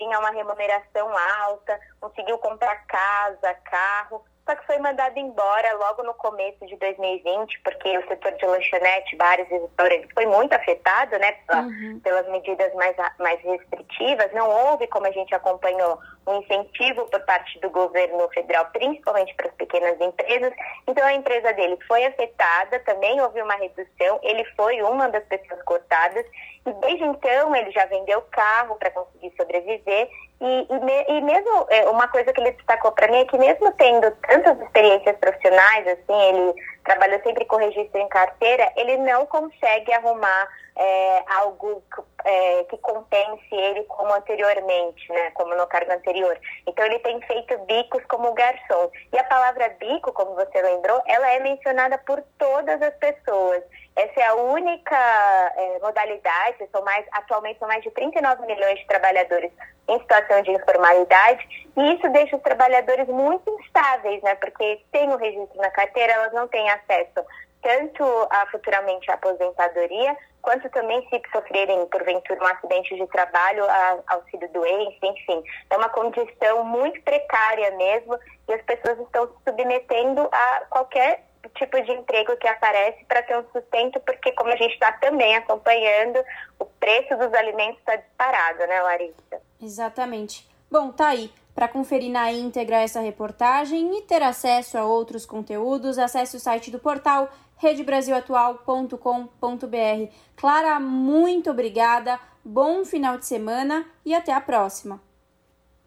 tinha 0.01 0.19
uma 0.19 0.31
remuneração 0.31 1.13
alta, 1.45 1.79
conseguiu 2.01 2.39
comprar 2.39 2.87
casa, 2.87 3.55
carro, 3.65 4.25
só 4.47 4.57
que 4.57 4.67
foi 4.67 4.79
mandado 4.79 5.17
embora 5.19 5.77
logo 5.77 6.03
no 6.03 6.15
começo 6.15 6.67
de 6.67 6.75
2020, 6.77 7.61
porque 7.63 7.99
o 7.99 8.09
setor 8.09 8.33
de 8.33 8.47
lanchonete, 8.47 9.15
bares 9.17 9.47
e 9.49 9.59
restaurantes 9.59 10.09
foi 10.13 10.27
muito 10.27 10.55
afetado, 10.55 11.17
né, 11.19 11.37
uhum. 11.53 12.01
pelas 12.01 12.27
medidas 12.29 12.75
mais, 12.75 12.97
mais 13.19 13.41
restritivas. 13.43 14.33
Não 14.33 14.51
houve, 14.51 14.89
como 14.89 15.07
a 15.07 15.13
gente 15.13 15.33
acompanhou, 15.35 16.01
um 16.27 16.41
incentivo 16.41 17.07
por 17.07 17.21
parte 17.21 17.61
do 17.61 17.71
governo 17.71 18.29
federal, 18.31 18.67
principalmente 18.73 19.35
para 19.35 19.49
as 19.49 19.55
pequenas 19.55 20.01
empresas. 20.01 20.53
Então 20.89 21.05
a 21.07 21.15
empresa 21.15 21.53
dele 21.53 21.79
foi 21.87 22.05
afetada, 22.07 22.81
também 22.81 23.21
houve 23.21 23.41
uma 23.43 23.55
redução. 23.55 24.19
Ele 24.23 24.45
foi 24.57 24.83
uma 24.83 25.09
das 25.11 25.25
pessoas 25.27 25.63
cortadas 25.63 26.27
e 26.67 26.73
desde 26.75 27.05
então 27.05 27.57
ele 27.57 27.71
já 27.71 27.87
vendeu 27.87 28.23
carro 28.31 28.77
para 28.77 28.91
conseguir 28.91 29.33
sobreviver. 29.37 30.09
E, 30.41 30.67
e, 30.71 30.81
me, 30.81 31.05
e, 31.09 31.21
mesmo 31.21 31.67
é, 31.69 31.89
uma 31.89 32.09
coisa 32.09 32.33
que 32.33 32.41
ele 32.41 32.53
destacou 32.53 32.93
para 32.93 33.09
mim 33.09 33.19
é 33.19 33.25
que 33.27 33.39
mesmo 33.39 33.73
tendo 33.73 34.11
tantas 34.27 34.61
experiências 34.61 35.17
profissionais, 35.19 35.87
assim, 35.87 36.21
ele 36.29 36.55
trabalhou 36.85 37.21
sempre 37.23 37.45
com 37.45 37.57
registro 37.57 38.01
em 38.01 38.09
carteira, 38.09 38.71
ele 38.77 38.97
não 38.99 39.27
consegue 39.27 39.93
arrumar 39.93 40.49
é, 40.77 41.23
algo 41.37 41.83
é, 42.25 42.65
que 42.65 42.79
compense 42.79 43.55
ele 43.55 43.83
como 43.85 44.15
anteriormente, 44.15 45.13
né, 45.13 45.31
como 45.33 45.55
no 45.55 45.67
cargo 45.67 45.93
anterior. 45.93 46.39
Então 46.67 46.85
ele 46.87 46.99
tem 47.01 47.21
feito 47.23 47.59
bicos 47.67 48.03
como 48.07 48.33
garçom. 48.33 48.91
E 49.13 49.19
a 49.19 49.25
palavra 49.25 49.69
bico, 49.79 50.13
como 50.13 50.35
você 50.35 50.63
lembrou, 50.63 51.03
ela 51.07 51.31
é 51.33 51.41
mencionada 51.41 51.99
por 51.99 52.23
todas 52.39 52.81
as 52.81 52.95
pessoas. 52.95 53.63
Essa 54.01 54.21
é 54.21 54.27
a 54.29 54.35
única 54.35 54.97
é, 54.97 55.79
modalidade, 55.81 56.67
são 56.73 56.83
mais, 56.83 57.05
atualmente 57.13 57.59
são 57.59 57.69
mais 57.69 57.83
de 57.83 57.91
39 57.91 58.47
milhões 58.47 58.79
de 58.79 58.87
trabalhadores 58.87 59.53
em 59.89 60.01
situação 60.01 60.41
de 60.41 60.53
informalidade, 60.53 61.47
e 61.77 61.95
isso 61.95 62.09
deixa 62.09 62.35
os 62.35 62.43
trabalhadores 62.43 63.07
muito 63.09 63.55
instáveis, 63.61 64.23
né? 64.23 64.37
Porque 64.37 64.81
sem 64.91 65.13
o 65.13 65.17
registro 65.17 65.61
na 65.61 65.71
carteira, 65.71 66.15
elas 66.15 66.33
não 66.33 66.49
têm 66.49 66.71
acesso 66.71 67.27
tanto 67.63 68.03
a 68.31 68.47
futuramente 68.47 69.11
a 69.11 69.15
aposentadoria, 69.15 70.17
quanto 70.41 70.71
também 70.71 71.07
se 71.11 71.21
sofrerem, 71.31 71.85
porventura, 71.89 72.43
um 72.43 72.47
acidente 72.47 72.97
de 72.97 73.07
trabalho, 73.09 73.65
a 73.69 73.99
auxílio 74.15 74.49
doença, 74.49 74.97
enfim. 75.03 75.43
É 75.69 75.77
uma 75.77 75.91
condição 75.91 76.65
muito 76.65 77.03
precária 77.03 77.71
mesmo 77.73 78.19
e 78.49 78.55
as 78.55 78.63
pessoas 78.63 78.99
estão 79.01 79.27
se 79.27 79.35
submetendo 79.47 80.27
a 80.33 80.63
qualquer 80.71 81.23
tipo 81.49 81.81
de 81.83 81.93
emprego 81.93 82.37
que 82.37 82.47
aparece 82.47 83.05
para 83.07 83.23
ter 83.23 83.39
um 83.39 83.45
sustento, 83.53 83.99
porque 84.01 84.33
como 84.33 84.51
a 84.51 84.57
gente 84.57 84.75
está 84.75 84.93
também 84.93 85.35
acompanhando, 85.37 86.23
o 86.59 86.65
preço 86.65 87.17
dos 87.17 87.33
alimentos 87.35 87.79
está 87.79 87.97
disparado, 87.97 88.67
né, 88.67 88.83
Larissa? 88.83 89.43
Exatamente. 89.61 90.49
Bom, 90.71 90.91
tá 90.91 91.09
aí. 91.09 91.31
Para 91.55 91.69
conferir 91.69 92.11
na 92.11 92.31
íntegra 92.31 92.77
essa 92.77 93.01
reportagem 93.01 93.99
e 93.99 94.03
ter 94.03 94.23
acesso 94.23 94.79
a 94.79 94.85
outros 94.85 95.27
conteúdos, 95.27 95.99
acesse 95.99 96.37
o 96.37 96.41
site 96.41 96.71
do 96.71 96.79
portal 96.79 97.29
redebrasilatual.com.br. 97.59 100.15
Clara, 100.37 100.81
muito 100.81 101.51
obrigada, 101.51 102.19
bom 102.43 102.85
final 102.85 103.19
de 103.19 103.27
semana 103.27 103.85
e 104.05 104.15
até 104.15 104.33
a 104.33 104.41
próxima. 104.41 105.01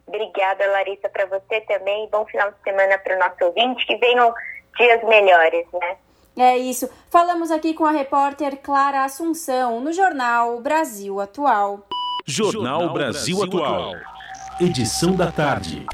Obrigada, 0.05 0.67
Larissa, 0.67 1.09
para 1.09 1.25
você 1.25 1.61
também. 1.61 2.07
Bom 2.11 2.25
final 2.25 2.51
de 2.51 2.57
semana 2.63 2.97
para 2.97 3.15
o 3.15 3.19
nosso 3.19 3.45
ouvinte. 3.45 3.87
Que 3.87 3.95
venham 3.95 4.33
dias 4.77 5.03
melhores, 5.03 5.65
né? 5.73 5.97
É 6.35 6.57
isso. 6.57 6.89
Falamos 7.09 7.51
aqui 7.51 7.73
com 7.73 7.85
a 7.85 7.91
repórter 7.91 8.57
Clara 8.57 9.03
Assunção 9.03 9.79
no 9.79 9.93
jornal 9.93 10.59
Brasil 10.61 11.19
Atual. 11.19 11.85
Jornal 12.25 12.91
Brasil 12.91 13.43
Atual. 13.43 13.93
Edição 14.59 15.15
da 15.15 15.31
tarde. 15.31 15.85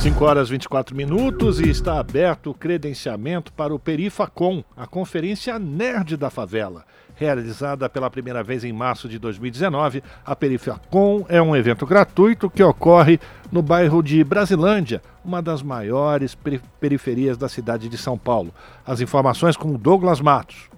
5 0.00 0.24
horas 0.24 0.48
24 0.48 0.94
minutos 0.94 1.58
e 1.58 1.68
está 1.68 1.98
aberto 1.98 2.50
o 2.50 2.54
credenciamento 2.54 3.52
para 3.52 3.74
o 3.74 3.80
Perifacom, 3.80 4.62
a 4.76 4.86
conferência 4.86 5.58
nerd 5.58 6.16
da 6.16 6.30
favela. 6.30 6.84
Realizada 7.18 7.88
pela 7.88 8.08
primeira 8.08 8.44
vez 8.44 8.62
em 8.62 8.72
março 8.72 9.08
de 9.08 9.18
2019, 9.18 10.04
a 10.24 10.36
Perifacom 10.36 11.26
é 11.28 11.42
um 11.42 11.56
evento 11.56 11.84
gratuito 11.84 12.48
que 12.48 12.62
ocorre 12.62 13.18
no 13.50 13.60
bairro 13.60 14.04
de 14.04 14.22
Brasilândia, 14.22 15.02
uma 15.24 15.42
das 15.42 15.60
maiores 15.60 16.38
periferias 16.78 17.36
da 17.36 17.48
cidade 17.48 17.88
de 17.88 17.98
São 17.98 18.16
Paulo. 18.16 18.54
As 18.86 19.00
informações 19.00 19.56
com 19.56 19.72
Douglas 19.72 20.20
Matos. 20.20 20.70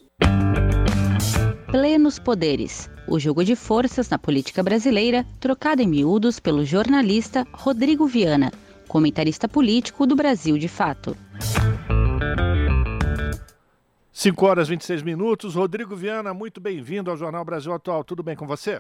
Plenos 1.72 2.20
Poderes. 2.20 2.90
O 3.08 3.20
jogo 3.20 3.44
de 3.44 3.56
forças 3.56 4.10
na 4.10 4.20
política 4.20 4.62
brasileira, 4.62 5.26
trocado 5.40 5.82
em 5.82 5.88
miúdos 5.88 6.40
pelo 6.40 6.64
jornalista 6.64 7.46
Rodrigo 7.52 8.06
Viana, 8.06 8.52
comentarista 8.88 9.48
político 9.48 10.06
do 10.06 10.16
Brasil 10.16 10.58
de 10.58 10.68
Fato. 10.68 11.18
5 14.14 14.46
horas 14.46 14.68
e 14.68 14.72
26 14.72 15.02
minutos. 15.02 15.56
Rodrigo 15.56 15.96
Viana, 15.96 16.36
muito 16.36 16.62
bem-vindo 16.62 17.10
ao 17.10 17.18
Jornal 17.18 17.44
Brasil 17.44 17.74
Atual. 17.74 18.04
Tudo 18.04 18.22
bem 18.22 18.36
com 18.36 18.46
você? 18.46 18.80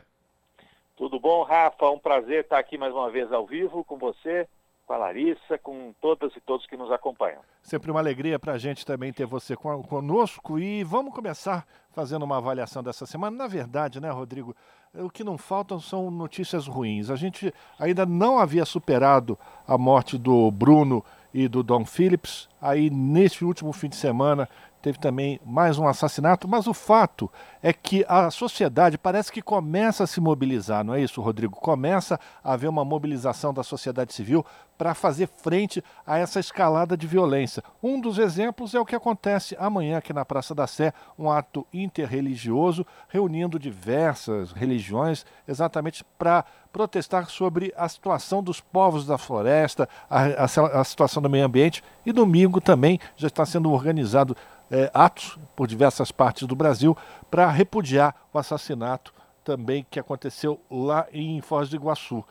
Tudo 0.95 1.19
bom, 1.19 1.41
Rafa? 1.41 1.89
Um 1.89 1.97
prazer 1.97 2.43
estar 2.43 2.59
aqui 2.59 2.77
mais 2.77 2.93
uma 2.93 3.09
vez 3.09 3.33
ao 3.33 3.47
vivo 3.47 3.83
com 3.83 3.97
você, 3.97 4.47
com 4.85 4.93
a 4.93 4.97
Larissa, 4.97 5.57
com 5.57 5.91
todas 5.99 6.35
e 6.35 6.39
todos 6.39 6.67
que 6.67 6.77
nos 6.77 6.91
acompanham. 6.91 7.39
Sempre 7.63 7.89
uma 7.89 7.99
alegria 7.99 8.37
para 8.37 8.53
a 8.53 8.57
gente 8.59 8.85
também 8.85 9.11
ter 9.11 9.25
você 9.25 9.55
conosco. 9.55 10.59
E 10.59 10.83
vamos 10.83 11.15
começar 11.15 11.65
fazendo 11.91 12.21
uma 12.21 12.37
avaliação 12.37 12.83
dessa 12.83 13.07
semana. 13.07 13.35
Na 13.35 13.47
verdade, 13.47 13.99
né, 13.99 14.11
Rodrigo, 14.11 14.55
o 14.93 15.09
que 15.09 15.23
não 15.23 15.39
faltam 15.39 15.79
são 15.79 16.11
notícias 16.11 16.67
ruins. 16.67 17.09
A 17.09 17.15
gente 17.15 17.51
ainda 17.79 18.05
não 18.05 18.37
havia 18.37 18.65
superado 18.65 19.35
a 19.67 19.79
morte 19.79 20.15
do 20.15 20.51
Bruno 20.51 21.03
e 21.33 21.47
do 21.47 21.63
Dom 21.63 21.83
Phillips. 21.83 22.47
Aí, 22.61 22.91
neste 22.91 23.43
último 23.43 23.73
fim 23.73 23.89
de 23.89 23.95
semana, 23.95 24.47
teve 24.83 24.99
também 24.99 25.39
mais 25.45 25.79
um 25.79 25.87
assassinato, 25.87 26.45
mas 26.45 26.67
o 26.67 26.73
fato 26.73 27.31
é 27.61 27.71
que 27.71 28.05
a 28.05 28.29
sociedade 28.29 28.97
parece 28.97 29.31
que 29.31 29.41
começa 29.41 30.03
a 30.03 30.07
se 30.07 30.19
mobilizar, 30.19 30.83
não 30.83 30.93
é 30.93 31.01
isso, 31.01 31.21
Rodrigo? 31.21 31.55
Começa 31.55 32.19
a 32.43 32.51
haver 32.51 32.67
uma 32.67 32.83
mobilização 32.83 33.53
da 33.53 33.63
sociedade 33.63 34.13
civil 34.13 34.45
para 34.77 34.93
fazer 34.93 35.29
frente 35.41 35.81
a 36.05 36.17
essa 36.17 36.37
escalada 36.37 36.97
de 36.97 37.07
violência. 37.07 37.63
Um 37.81 38.01
dos 38.01 38.17
exemplos 38.17 38.75
é 38.75 38.79
o 38.79 38.85
que 38.85 38.95
acontece 38.95 39.55
amanhã 39.57 39.99
aqui 39.99 40.11
na 40.11 40.25
Praça 40.25 40.53
da 40.53 40.67
Sé, 40.67 40.93
um 41.17 41.31
ato 41.31 41.65
interreligioso 41.73 42.85
reunindo 43.07 43.57
diversas 43.57 44.51
religiões 44.51 45.25
exatamente 45.47 46.03
para 46.17 46.43
protestar 46.73 47.29
sobre 47.29 47.73
a 47.77 47.87
situação 47.87 48.43
dos 48.43 48.59
povos 48.59 49.05
da 49.05 49.17
floresta, 49.17 49.87
a, 50.09 50.43
a, 50.43 50.81
a 50.81 50.83
situação 50.83 51.21
do 51.21 51.29
meio 51.29 51.45
ambiente 51.45 51.81
e 52.05 52.11
domingo 52.11 52.59
também 52.59 52.99
já 53.15 53.27
está 53.27 53.45
sendo 53.45 53.71
organizado 53.71 54.35
é, 54.73 54.89
atos 54.91 55.37
por 55.55 55.67
diversas 55.67 56.11
partes 56.11 56.47
do 56.47 56.55
Brasil 56.55 56.97
para 57.29 57.47
repudiar 57.51 58.15
o 58.33 58.39
assassinato 58.39 59.13
também 59.43 59.85
que 59.87 59.99
aconteceu 59.99 60.59
lá 60.71 61.05
em 61.13 61.39
Foz 61.41 61.69
do 61.69 61.75
Iguaçu. 61.75 62.25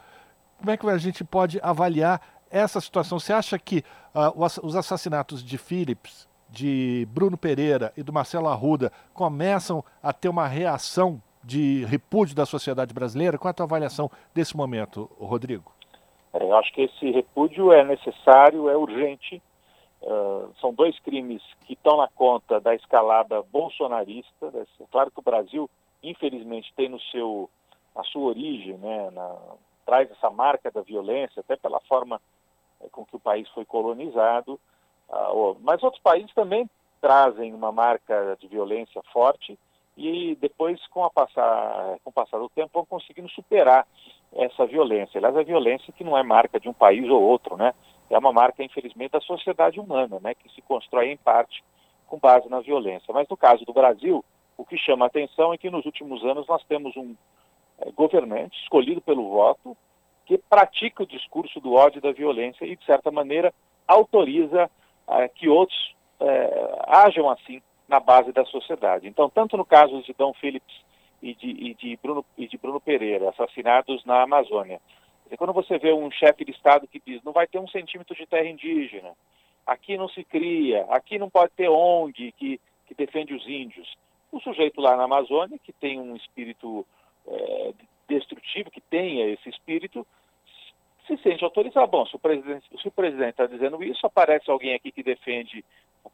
Como 0.58 0.70
é 0.70 0.76
que 0.76 0.88
a 0.88 0.98
gente 0.98 1.22
pode 1.22 1.60
avaliar 1.62 2.20
essa 2.50 2.80
situação? 2.80 3.20
Você 3.20 3.32
acha 3.32 3.56
que 3.60 3.84
uh, 4.12 4.32
os 4.64 4.74
assassinatos 4.74 5.44
de 5.44 5.56
Philips, 5.56 6.28
de 6.50 7.06
Bruno 7.12 7.38
Pereira 7.38 7.92
e 7.96 8.02
do 8.02 8.12
Marcelo 8.12 8.48
Arruda 8.48 8.90
começam 9.14 9.84
a 10.02 10.12
ter 10.12 10.28
uma 10.28 10.48
reação 10.48 11.22
de 11.44 11.84
repúdio 11.84 12.34
da 12.34 12.44
sociedade 12.44 12.92
brasileira? 12.92 13.38
Qual 13.38 13.50
é 13.50 13.52
a 13.52 13.54
tua 13.54 13.66
avaliação 13.66 14.10
desse 14.34 14.56
momento, 14.56 15.08
Rodrigo? 15.16 15.70
É, 16.32 16.42
eu 16.42 16.56
acho 16.56 16.72
que 16.72 16.82
esse 16.82 17.10
repúdio 17.10 17.72
é 17.72 17.84
necessário, 17.84 18.68
é 18.68 18.76
urgente, 18.76 19.40
Uh, 20.02 20.52
são 20.60 20.74
dois 20.74 20.98
crimes 21.00 21.40
que 21.64 21.74
estão 21.74 21.96
na 21.96 22.08
conta 22.08 22.60
da 22.60 22.74
escalada 22.74 23.40
bolsonarista. 23.42 24.50
Né? 24.50 24.66
Claro 24.90 25.10
que 25.10 25.20
o 25.20 25.22
Brasil, 25.22 25.70
infelizmente, 26.02 26.72
tem 26.74 26.88
no 26.88 27.00
seu, 27.00 27.48
a 27.94 28.02
sua 28.02 28.30
origem, 28.30 28.76
né, 28.78 29.10
na, 29.10 29.36
traz 29.86 30.10
essa 30.10 30.28
marca 30.28 30.70
da 30.72 30.82
violência, 30.82 31.40
até 31.40 31.54
pela 31.54 31.78
forma 31.80 32.20
é, 32.80 32.88
com 32.88 33.04
que 33.04 33.14
o 33.14 33.20
país 33.20 33.48
foi 33.50 33.64
colonizado. 33.64 34.58
Uh, 35.08 35.56
mas 35.60 35.82
outros 35.82 36.02
países 36.02 36.32
também 36.34 36.68
trazem 37.00 37.54
uma 37.54 37.70
marca 37.70 38.36
de 38.40 38.48
violência 38.48 39.00
forte 39.12 39.58
e 39.96 40.36
depois, 40.40 40.84
com, 40.88 41.04
a 41.04 41.10
passar, 41.10 41.98
com 42.02 42.10
o 42.10 42.12
passar 42.12 42.38
do 42.38 42.48
tempo, 42.48 42.70
vão 42.72 42.86
conseguindo 42.86 43.28
superar 43.28 43.86
essa 44.34 44.64
violência. 44.66 45.18
Aliás, 45.18 45.36
a 45.36 45.42
violência 45.42 45.92
que 45.92 46.04
não 46.04 46.16
é 46.16 46.22
marca 46.22 46.58
de 46.58 46.68
um 46.68 46.72
país 46.72 47.08
ou 47.10 47.20
outro, 47.20 47.56
né? 47.56 47.74
É 48.14 48.18
uma 48.18 48.32
marca, 48.32 48.62
infelizmente, 48.62 49.12
da 49.12 49.20
sociedade 49.20 49.80
humana, 49.80 50.18
né, 50.20 50.34
que 50.34 50.48
se 50.50 50.62
constrói 50.62 51.10
em 51.10 51.16
parte 51.16 51.62
com 52.06 52.18
base 52.18 52.48
na 52.48 52.60
violência. 52.60 53.12
Mas 53.12 53.28
no 53.28 53.36
caso 53.36 53.64
do 53.64 53.72
Brasil, 53.72 54.24
o 54.56 54.64
que 54.64 54.76
chama 54.76 55.06
a 55.06 55.08
atenção 55.08 55.52
é 55.52 55.58
que 55.58 55.70
nos 55.70 55.86
últimos 55.86 56.24
anos 56.24 56.46
nós 56.46 56.62
temos 56.64 56.96
um 56.96 57.14
é, 57.78 57.90
governante 57.92 58.58
escolhido 58.62 59.00
pelo 59.00 59.30
voto 59.30 59.76
que 60.26 60.38
pratica 60.38 61.02
o 61.02 61.06
discurso 61.06 61.60
do 61.60 61.72
ódio 61.72 61.98
e 61.98 62.02
da 62.02 62.12
violência 62.12 62.64
e, 62.64 62.76
de 62.76 62.84
certa 62.84 63.10
maneira, 63.10 63.52
autoriza 63.88 64.70
é, 65.08 65.28
que 65.28 65.48
outros 65.48 65.94
é, 66.20 66.78
ajam 66.86 67.28
assim 67.30 67.60
na 67.88 67.98
base 67.98 68.32
da 68.32 68.44
sociedade. 68.44 69.08
Então, 69.08 69.28
tanto 69.28 69.56
no 69.56 69.64
caso 69.64 70.02
de 70.02 70.12
Dom 70.12 70.32
Phillips 70.34 70.74
e 71.20 71.34
de, 71.34 71.48
e 71.48 71.74
de, 71.74 71.98
Bruno, 72.02 72.24
e 72.36 72.46
de 72.46 72.56
Bruno 72.56 72.80
Pereira, 72.80 73.30
assassinados 73.30 74.04
na 74.04 74.22
Amazônia, 74.22 74.80
e 75.32 75.36
quando 75.36 75.52
você 75.54 75.78
vê 75.78 75.92
um 75.92 76.10
chefe 76.10 76.44
de 76.44 76.52
Estado 76.52 76.86
que 76.86 77.00
diz 77.04 77.22
não 77.24 77.32
vai 77.32 77.46
ter 77.46 77.58
um 77.58 77.66
centímetro 77.66 78.14
de 78.14 78.26
terra 78.26 78.46
indígena, 78.46 79.12
aqui 79.66 79.96
não 79.96 80.08
se 80.08 80.22
cria, 80.24 80.84
aqui 80.90 81.18
não 81.18 81.30
pode 81.30 81.52
ter 81.56 81.70
ONG 81.70 82.32
que, 82.32 82.60
que 82.86 82.94
defende 82.94 83.34
os 83.34 83.46
índios. 83.48 83.96
O 84.30 84.40
sujeito 84.40 84.80
lá 84.80 84.94
na 84.96 85.04
Amazônia, 85.04 85.58
que 85.58 85.72
tem 85.72 85.98
um 85.98 86.14
espírito 86.16 86.86
é, 87.26 87.72
destrutivo, 88.08 88.70
que 88.70 88.80
tenha 88.80 89.26
esse 89.28 89.48
espírito, 89.48 90.06
se 91.06 91.16
sente 91.18 91.44
autorizado. 91.44 91.90
Bom, 91.90 92.04
se 92.06 92.14
o 92.14 92.18
presidente 92.90 93.30
está 93.30 93.46
dizendo 93.46 93.82
isso, 93.82 94.06
aparece 94.06 94.50
alguém 94.50 94.74
aqui 94.74 94.92
que 94.92 95.02
defende 95.02 95.64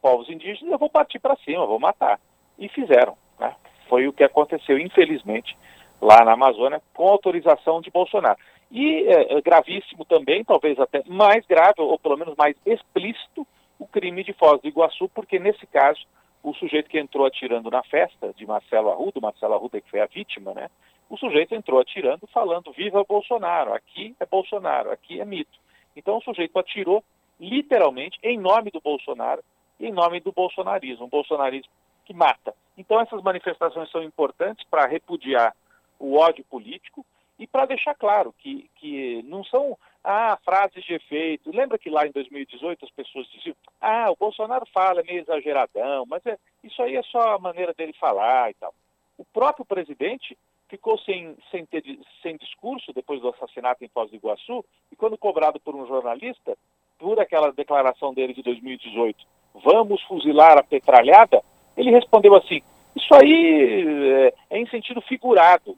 povos 0.00 0.28
indígenas, 0.28 0.72
eu 0.72 0.78
vou 0.78 0.88
partir 0.88 1.18
para 1.18 1.36
cima, 1.38 1.66
vou 1.66 1.80
matar. 1.80 2.20
E 2.58 2.68
fizeram. 2.68 3.16
Né? 3.38 3.54
Foi 3.88 4.06
o 4.06 4.12
que 4.12 4.22
aconteceu, 4.22 4.78
infelizmente, 4.78 5.56
lá 6.00 6.24
na 6.24 6.32
Amazônia, 6.32 6.80
com 6.94 7.08
autorização 7.08 7.80
de 7.80 7.90
Bolsonaro. 7.90 8.38
E 8.70 9.06
é, 9.06 9.34
é, 9.34 9.40
gravíssimo 9.40 10.04
também, 10.04 10.44
talvez 10.44 10.78
até 10.78 11.02
mais 11.06 11.44
grave, 11.46 11.74
ou 11.78 11.98
pelo 11.98 12.16
menos 12.16 12.36
mais 12.36 12.56
explícito, 12.66 13.46
o 13.78 13.86
crime 13.86 14.22
de 14.22 14.32
Foz 14.32 14.60
do 14.60 14.68
Iguaçu, 14.68 15.08
porque 15.14 15.38
nesse 15.38 15.66
caso, 15.66 16.00
o 16.42 16.54
sujeito 16.54 16.90
que 16.90 16.98
entrou 16.98 17.26
atirando 17.26 17.70
na 17.70 17.82
festa 17.82 18.32
de 18.34 18.46
Marcelo 18.46 18.90
Arruda, 18.90 19.20
Marcelo 19.20 19.54
Arruda 19.54 19.80
que 19.80 19.90
foi 19.90 20.00
a 20.00 20.06
vítima, 20.06 20.52
né? 20.52 20.68
O 21.08 21.16
sujeito 21.16 21.54
entrou 21.54 21.80
atirando 21.80 22.26
falando 22.26 22.72
viva 22.72 23.02
Bolsonaro, 23.04 23.72
aqui 23.72 24.14
é 24.20 24.26
Bolsonaro, 24.26 24.90
aqui 24.90 25.20
é 25.20 25.24
mito. 25.24 25.58
Então 25.96 26.18
o 26.18 26.22
sujeito 26.22 26.58
atirou 26.58 27.02
literalmente 27.40 28.18
em 28.22 28.38
nome 28.38 28.70
do 28.70 28.80
Bolsonaro, 28.80 29.42
em 29.80 29.92
nome 29.92 30.20
do 30.20 30.32
bolsonarismo, 30.32 31.06
um 31.06 31.08
bolsonarismo 31.08 31.70
que 32.04 32.12
mata. 32.12 32.54
Então 32.76 33.00
essas 33.00 33.22
manifestações 33.22 33.90
são 33.90 34.02
importantes 34.02 34.66
para 34.68 34.86
repudiar 34.86 35.54
o 35.98 36.16
ódio 36.16 36.44
político 36.44 37.04
e 37.38 37.46
para 37.46 37.66
deixar 37.66 37.94
claro 37.94 38.34
que, 38.38 38.68
que 38.76 39.22
não 39.24 39.44
são 39.44 39.78
ah, 40.02 40.38
frases 40.44 40.84
de 40.84 40.94
efeito. 40.94 41.50
Lembra 41.54 41.78
que 41.78 41.88
lá 41.88 42.06
em 42.06 42.10
2018 42.10 42.84
as 42.84 42.90
pessoas 42.90 43.26
diziam 43.30 43.54
ah, 43.80 44.10
o 44.10 44.16
Bolsonaro 44.16 44.66
fala 44.72 45.02
meio 45.02 45.20
exageradão, 45.20 46.04
mas 46.06 46.24
é, 46.26 46.36
isso 46.64 46.82
aí 46.82 46.96
é 46.96 47.02
só 47.02 47.34
a 47.34 47.38
maneira 47.38 47.72
dele 47.74 47.92
falar 47.94 48.50
e 48.50 48.54
tal. 48.54 48.74
O 49.16 49.24
próprio 49.24 49.64
presidente 49.64 50.36
ficou 50.68 50.98
sem, 50.98 51.36
sem, 51.50 51.64
ter, 51.66 51.82
sem 52.22 52.36
discurso 52.36 52.92
depois 52.92 53.20
do 53.20 53.28
assassinato 53.28 53.84
em 53.84 53.88
Foz 53.88 54.10
do 54.10 54.16
Iguaçu 54.16 54.64
e 54.92 54.96
quando 54.96 55.16
cobrado 55.16 55.58
por 55.60 55.74
um 55.74 55.86
jornalista, 55.86 56.56
por 56.98 57.18
aquela 57.20 57.52
declaração 57.52 58.12
dele 58.12 58.34
de 58.34 58.42
2018, 58.42 59.24
vamos 59.54 60.02
fuzilar 60.02 60.58
a 60.58 60.62
petralhada, 60.62 61.42
ele 61.76 61.90
respondeu 61.90 62.34
assim, 62.34 62.60
isso 62.94 63.14
aí 63.14 63.86
é, 64.24 64.34
é 64.50 64.58
em 64.58 64.66
sentido 64.66 65.00
figurado. 65.00 65.76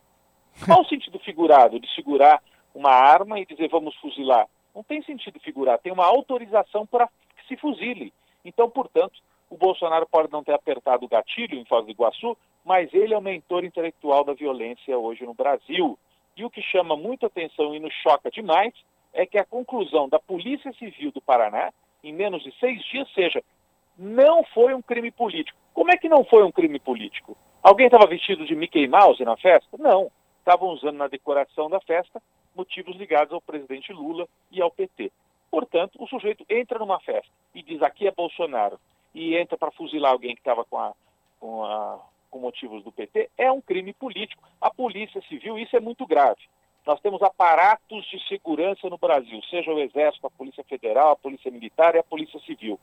Qual 0.64 0.82
o 0.82 0.86
sentido 0.86 1.18
figurado 1.18 1.80
de 1.80 1.92
segurar 1.94 2.42
uma 2.74 2.90
arma 2.90 3.38
e 3.38 3.46
dizer 3.46 3.68
vamos 3.68 3.94
fuzilar? 3.96 4.46
Não 4.74 4.82
tem 4.82 5.02
sentido 5.02 5.40
figurado, 5.40 5.82
tem 5.82 5.92
uma 5.92 6.06
autorização 6.06 6.86
para 6.86 7.06
que 7.06 7.46
se 7.48 7.56
fuzile. 7.56 8.12
Então, 8.44 8.70
portanto, 8.70 9.20
o 9.48 9.56
Bolsonaro 9.56 10.06
pode 10.06 10.30
não 10.30 10.44
ter 10.44 10.52
apertado 10.52 11.04
o 11.04 11.08
gatilho 11.08 11.58
em 11.58 11.64
Foz 11.64 11.84
do 11.84 11.90
Iguaçu, 11.90 12.36
mas 12.64 12.92
ele 12.94 13.12
é 13.12 13.18
o 13.18 13.22
mentor 13.22 13.64
intelectual 13.64 14.22
da 14.22 14.32
violência 14.32 14.96
hoje 14.96 15.26
no 15.26 15.34
Brasil. 15.34 15.98
E 16.36 16.44
o 16.44 16.50
que 16.50 16.62
chama 16.62 16.96
muita 16.96 17.26
atenção 17.26 17.74
e 17.74 17.80
nos 17.80 17.92
choca 17.94 18.30
demais 18.30 18.72
é 19.12 19.26
que 19.26 19.38
a 19.38 19.44
conclusão 19.44 20.08
da 20.08 20.20
Polícia 20.20 20.72
Civil 20.74 21.10
do 21.10 21.20
Paraná, 21.20 21.72
em 22.04 22.12
menos 22.12 22.42
de 22.44 22.52
seis 22.60 22.82
dias, 22.84 23.08
seja 23.12 23.42
não 23.98 24.44
foi 24.54 24.72
um 24.72 24.80
crime 24.80 25.10
político. 25.10 25.58
Como 25.74 25.90
é 25.92 25.96
que 25.96 26.08
não 26.08 26.24
foi 26.24 26.42
um 26.42 26.50
crime 26.50 26.78
político? 26.78 27.36
Alguém 27.62 27.86
estava 27.86 28.06
vestido 28.06 28.46
de 28.46 28.54
Mickey 28.54 28.88
Mouse 28.88 29.22
na 29.24 29.36
festa? 29.36 29.76
Não. 29.78 30.10
Estavam 30.50 30.70
usando 30.70 30.96
na 30.96 31.06
decoração 31.06 31.70
da 31.70 31.78
festa 31.78 32.20
motivos 32.56 32.96
ligados 32.96 33.32
ao 33.32 33.40
presidente 33.40 33.92
Lula 33.92 34.26
e 34.50 34.60
ao 34.60 34.68
PT. 34.68 35.12
Portanto, 35.48 36.02
o 36.02 36.08
sujeito 36.08 36.44
entra 36.50 36.76
numa 36.76 36.98
festa 36.98 37.30
e 37.54 37.62
diz 37.62 37.80
aqui 37.80 38.08
é 38.08 38.10
Bolsonaro 38.10 38.76
e 39.14 39.36
entra 39.36 39.56
para 39.56 39.70
fuzilar 39.70 40.10
alguém 40.10 40.34
que 40.34 40.40
estava 40.40 40.64
com, 40.64 40.76
a, 40.76 40.92
com, 41.38 41.64
a, 41.64 42.00
com 42.28 42.40
motivos 42.40 42.82
do 42.82 42.90
PT, 42.90 43.30
é 43.38 43.52
um 43.52 43.60
crime 43.60 43.92
político. 43.92 44.42
A 44.60 44.74
Polícia 44.74 45.22
Civil, 45.28 45.56
isso 45.56 45.76
é 45.76 45.80
muito 45.80 46.04
grave. 46.04 46.40
Nós 46.84 47.00
temos 47.00 47.22
aparatos 47.22 48.04
de 48.06 48.18
segurança 48.26 48.90
no 48.90 48.98
Brasil, 48.98 49.40
seja 49.48 49.70
o 49.70 49.78
Exército, 49.78 50.26
a 50.26 50.30
Polícia 50.30 50.64
Federal, 50.64 51.12
a 51.12 51.16
Polícia 51.16 51.48
Militar 51.48 51.94
e 51.94 51.98
a 51.98 52.02
Polícia 52.02 52.40
Civil 52.40 52.76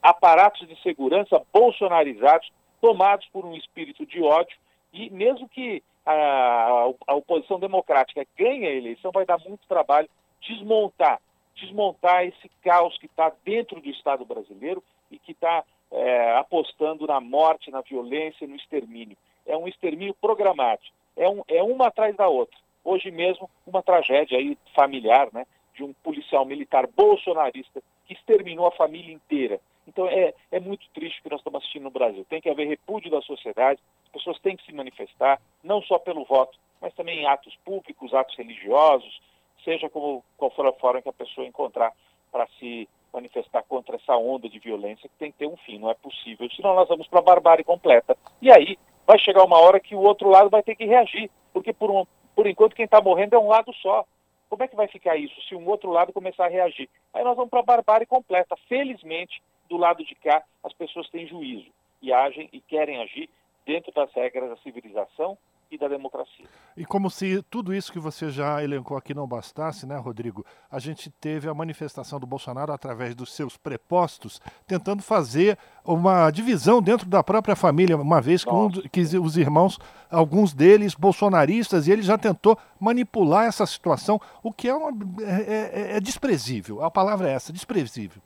aparatos 0.00 0.66
de 0.66 0.80
segurança 0.82 1.40
bolsonarizados, 1.52 2.50
tomados 2.80 3.28
por 3.30 3.44
um 3.44 3.54
espírito 3.54 4.06
de 4.06 4.22
ódio, 4.22 4.56
e 4.92 5.08
mesmo 5.10 5.48
que 5.48 5.82
a, 6.04 6.92
a 7.06 7.14
oposição 7.14 7.58
democrática 7.58 8.26
ganhe 8.36 8.66
a 8.66 8.74
eleição, 8.74 9.12
vai 9.12 9.24
dar 9.24 9.38
muito 9.38 9.66
trabalho 9.68 10.08
desmontar, 10.40 11.20
desmontar 11.54 12.24
esse 12.26 12.48
caos 12.62 12.96
que 12.98 13.06
está 13.06 13.32
dentro 13.44 13.80
do 13.80 13.88
Estado 13.88 14.24
brasileiro 14.24 14.82
e 15.10 15.18
que 15.18 15.32
está 15.32 15.64
é, 15.90 16.36
apostando 16.36 17.06
na 17.06 17.20
morte, 17.20 17.70
na 17.70 17.80
violência, 17.80 18.46
no 18.46 18.56
extermínio. 18.56 19.16
É 19.46 19.56
um 19.56 19.68
extermínio 19.68 20.14
programado, 20.20 20.82
é, 21.16 21.28
um, 21.28 21.42
é 21.48 21.62
uma 21.62 21.88
atrás 21.88 22.16
da 22.16 22.28
outra. 22.28 22.56
Hoje 22.84 23.10
mesmo, 23.10 23.48
uma 23.66 23.82
tragédia 23.82 24.38
aí 24.38 24.58
familiar, 24.74 25.28
né, 25.32 25.46
de 25.74 25.84
um 25.84 25.92
policial 25.92 26.44
militar 26.44 26.86
bolsonarista 26.86 27.82
que 28.06 28.14
exterminou 28.14 28.66
a 28.66 28.72
família 28.72 29.12
inteira. 29.12 29.60
Então 29.86 30.06
é, 30.06 30.32
é 30.50 30.60
muito 30.60 30.88
triste 30.94 31.20
o 31.20 31.22
que 31.24 31.30
nós 31.30 31.40
estamos 31.40 31.60
assistindo 31.60 31.84
no 31.84 31.90
Brasil. 31.90 32.24
Tem 32.28 32.40
que 32.40 32.48
haver 32.48 32.68
repúdio 32.68 33.10
da 33.10 33.20
sociedade, 33.22 33.80
as 34.04 34.12
pessoas 34.12 34.38
têm 34.40 34.56
que 34.56 34.64
se 34.64 34.72
manifestar, 34.72 35.40
não 35.62 35.82
só 35.82 35.98
pelo 35.98 36.24
voto, 36.24 36.58
mas 36.80 36.94
também 36.94 37.20
em 37.20 37.26
atos 37.26 37.56
públicos, 37.64 38.14
atos 38.14 38.36
religiosos, 38.36 39.20
seja 39.64 39.88
como, 39.88 40.24
qual 40.36 40.50
for 40.50 40.66
a 40.66 40.72
forma 40.72 41.02
que 41.02 41.08
a 41.08 41.12
pessoa 41.12 41.46
encontrar 41.46 41.92
para 42.30 42.46
se 42.58 42.88
manifestar 43.12 43.62
contra 43.64 43.96
essa 43.96 44.16
onda 44.16 44.48
de 44.48 44.58
violência 44.58 45.08
que 45.08 45.16
tem 45.16 45.30
que 45.30 45.38
ter 45.38 45.46
um 45.46 45.56
fim, 45.58 45.78
não 45.78 45.90
é 45.90 45.94
possível. 45.94 46.48
Senão 46.50 46.74
nós 46.74 46.88
vamos 46.88 47.06
para 47.06 47.18
a 47.18 47.22
barbárie 47.22 47.64
completa. 47.64 48.16
E 48.40 48.50
aí 48.50 48.78
vai 49.06 49.18
chegar 49.18 49.44
uma 49.44 49.58
hora 49.58 49.78
que 49.78 49.94
o 49.94 50.00
outro 50.00 50.28
lado 50.28 50.48
vai 50.48 50.62
ter 50.62 50.74
que 50.74 50.86
reagir, 50.86 51.30
porque 51.52 51.72
por, 51.72 51.90
um, 51.90 52.06
por 52.34 52.46
enquanto 52.46 52.74
quem 52.74 52.86
está 52.86 53.00
morrendo 53.00 53.36
é 53.36 53.38
um 53.38 53.48
lado 53.48 53.72
só. 53.74 54.04
Como 54.48 54.62
é 54.62 54.68
que 54.68 54.76
vai 54.76 54.86
ficar 54.86 55.16
isso 55.16 55.40
se 55.48 55.54
um 55.54 55.66
outro 55.66 55.90
lado 55.90 56.12
começar 56.12 56.46
a 56.46 56.48
reagir? 56.48 56.88
Aí 57.12 57.24
nós 57.24 57.36
vamos 57.36 57.50
para 57.50 57.60
a 57.60 57.64
barbárie 57.64 58.06
completa. 58.06 58.56
Felizmente, 58.68 59.42
do 59.68 59.76
lado 59.76 60.04
de 60.04 60.14
cá, 60.14 60.42
as 60.62 60.72
pessoas 60.72 61.08
têm 61.10 61.26
juízo 61.26 61.70
e 62.00 62.12
agem 62.12 62.48
e 62.52 62.60
querem 62.60 63.00
agir 63.02 63.28
dentro 63.64 63.92
das 63.92 64.12
regras 64.12 64.50
da 64.50 64.56
civilização 64.56 65.38
e 65.70 65.78
da 65.78 65.88
democracia. 65.88 66.44
E 66.76 66.84
como 66.84 67.10
se 67.10 67.42
tudo 67.44 67.74
isso 67.74 67.90
que 67.90 67.98
você 67.98 68.30
já 68.30 68.62
elencou 68.62 68.96
aqui 68.96 69.14
não 69.14 69.26
bastasse, 69.26 69.86
né, 69.86 69.96
Rodrigo? 69.96 70.44
A 70.70 70.78
gente 70.78 71.10
teve 71.10 71.48
a 71.48 71.54
manifestação 71.54 72.20
do 72.20 72.26
Bolsonaro 72.26 72.72
através 72.72 73.14
dos 73.14 73.32
seus 73.32 73.56
prepostos, 73.56 74.40
tentando 74.66 75.02
fazer 75.02 75.58
uma 75.84 76.30
divisão 76.30 76.82
dentro 76.82 77.06
da 77.08 77.22
própria 77.22 77.56
família, 77.56 77.96
uma 77.96 78.20
vez 78.20 78.44
que, 78.44 78.52
um, 78.52 78.70
que 78.70 79.00
os 79.00 79.36
irmãos, 79.36 79.78
alguns 80.10 80.52
deles 80.52 80.94
bolsonaristas, 80.94 81.86
e 81.86 81.92
ele 81.92 82.02
já 82.02 82.18
tentou 82.18 82.58
manipular 82.78 83.46
essa 83.46 83.64
situação, 83.64 84.20
o 84.42 84.52
que 84.52 84.68
é, 84.68 84.74
uma, 84.74 84.90
é, 85.22 85.92
é, 85.94 85.96
é 85.96 86.00
desprezível. 86.00 86.84
A 86.84 86.90
palavra 86.90 87.30
é 87.30 87.32
essa, 87.32 87.52
desprezível 87.52 88.20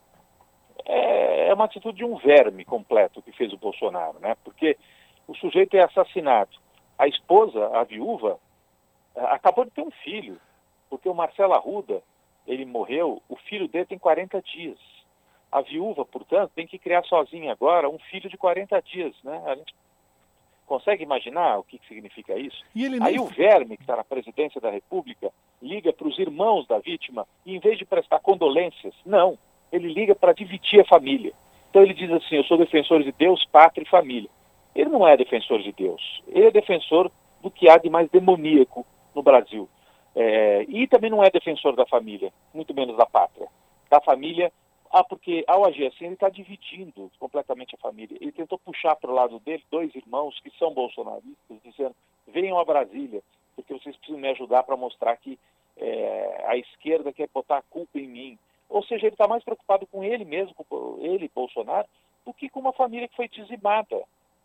é 1.46 1.54
uma 1.54 1.64
atitude 1.64 1.98
de 1.98 2.04
um 2.04 2.16
verme 2.16 2.64
completo 2.64 3.22
que 3.22 3.32
fez 3.32 3.52
o 3.52 3.58
Bolsonaro, 3.58 4.18
né? 4.18 4.36
Porque 4.42 4.76
o 5.28 5.34
sujeito 5.34 5.76
é 5.76 5.84
assassinado. 5.84 6.50
A 6.98 7.06
esposa, 7.06 7.68
a 7.76 7.84
viúva, 7.84 8.38
eh, 9.14 9.20
acabou 9.26 9.64
de 9.64 9.70
ter 9.70 9.82
um 9.82 9.90
filho, 9.90 10.40
porque 10.90 11.08
o 11.08 11.14
Marcelo 11.14 11.54
Arruda, 11.54 12.02
ele 12.46 12.64
morreu, 12.64 13.22
o 13.28 13.36
filho 13.36 13.68
dele 13.68 13.86
tem 13.86 13.98
40 13.98 14.42
dias. 14.42 14.78
A 15.50 15.60
viúva, 15.60 16.04
portanto, 16.04 16.52
tem 16.54 16.66
que 16.66 16.78
criar 16.78 17.04
sozinha 17.04 17.52
agora 17.52 17.88
um 17.88 17.98
filho 17.98 18.28
de 18.28 18.36
40 18.36 18.80
dias, 18.82 19.14
né? 19.22 19.40
A 19.46 19.54
gente 19.54 19.74
consegue 20.66 21.04
imaginar 21.04 21.58
o 21.58 21.62
que, 21.62 21.78
que 21.78 21.86
significa 21.86 22.36
isso? 22.36 22.64
Aí 23.06 23.20
o 23.20 23.26
verme, 23.26 23.76
que 23.76 23.84
está 23.84 23.96
na 23.96 24.04
presidência 24.04 24.60
da 24.60 24.70
República, 24.70 25.32
liga 25.62 25.92
para 25.92 26.08
os 26.08 26.18
irmãos 26.18 26.66
da 26.66 26.80
vítima 26.80 27.26
e, 27.44 27.54
em 27.54 27.60
vez 27.60 27.78
de 27.78 27.84
prestar 27.84 28.18
condolências, 28.18 28.94
não, 29.04 29.38
ele 29.76 29.92
liga 29.92 30.14
para 30.14 30.32
dividir 30.32 30.80
a 30.80 30.84
família. 30.84 31.32
Então 31.70 31.82
ele 31.82 31.94
diz 31.94 32.10
assim: 32.10 32.36
Eu 32.36 32.44
sou 32.44 32.58
defensor 32.58 33.02
de 33.02 33.12
Deus, 33.12 33.44
pátria 33.52 33.84
e 33.84 33.88
família. 33.88 34.30
Ele 34.74 34.90
não 34.90 35.06
é 35.06 35.16
defensor 35.16 35.62
de 35.62 35.72
Deus, 35.72 36.22
ele 36.28 36.46
é 36.46 36.50
defensor 36.50 37.10
do 37.42 37.50
que 37.50 37.68
há 37.68 37.78
de 37.78 37.88
mais 37.88 38.10
demoníaco 38.10 38.84
no 39.14 39.22
Brasil. 39.22 39.68
É, 40.14 40.64
e 40.68 40.86
também 40.86 41.10
não 41.10 41.22
é 41.22 41.30
defensor 41.30 41.76
da 41.76 41.86
família, 41.86 42.32
muito 42.52 42.74
menos 42.74 42.96
da 42.96 43.06
pátria. 43.06 43.48
Da 43.90 44.00
família, 44.00 44.50
ah, 44.90 45.04
porque 45.04 45.44
ao 45.46 45.66
agir 45.66 45.86
assim, 45.86 46.06
ele 46.06 46.14
está 46.14 46.28
dividindo 46.28 47.10
completamente 47.18 47.74
a 47.74 47.78
família. 47.78 48.16
Ele 48.20 48.32
tentou 48.32 48.58
puxar 48.58 48.96
para 48.96 49.10
o 49.10 49.14
lado 49.14 49.38
dele 49.40 49.62
dois 49.70 49.94
irmãos 49.94 50.38
que 50.40 50.50
são 50.58 50.72
bolsonaristas, 50.72 51.58
dizendo: 51.62 51.94
venham 52.26 52.58
a 52.58 52.64
Brasília, 52.64 53.22
porque 53.54 53.74
vocês 53.74 53.96
precisam 53.96 54.20
me 54.20 54.28
ajudar 54.28 54.62
para 54.62 54.76
mostrar 54.76 55.16
que 55.16 55.38
é, 55.76 56.44
a 56.46 56.56
esquerda 56.56 57.12
quer 57.12 57.28
botar 57.32 57.58
a 57.58 57.62
culpa 57.62 57.98
em 57.98 58.08
mim. 58.08 58.38
Ou 58.68 58.82
seja, 58.82 59.06
ele 59.06 59.14
está 59.14 59.28
mais 59.28 59.44
preocupado 59.44 59.86
com 59.86 60.02
ele 60.02 60.24
mesmo, 60.24 60.54
com 60.68 60.98
ele, 61.00 61.30
Bolsonaro, 61.34 61.86
do 62.24 62.32
que 62.32 62.48
com 62.48 62.60
uma 62.60 62.72
família 62.72 63.08
que 63.08 63.16
foi 63.16 63.28
dizimada 63.28 64.02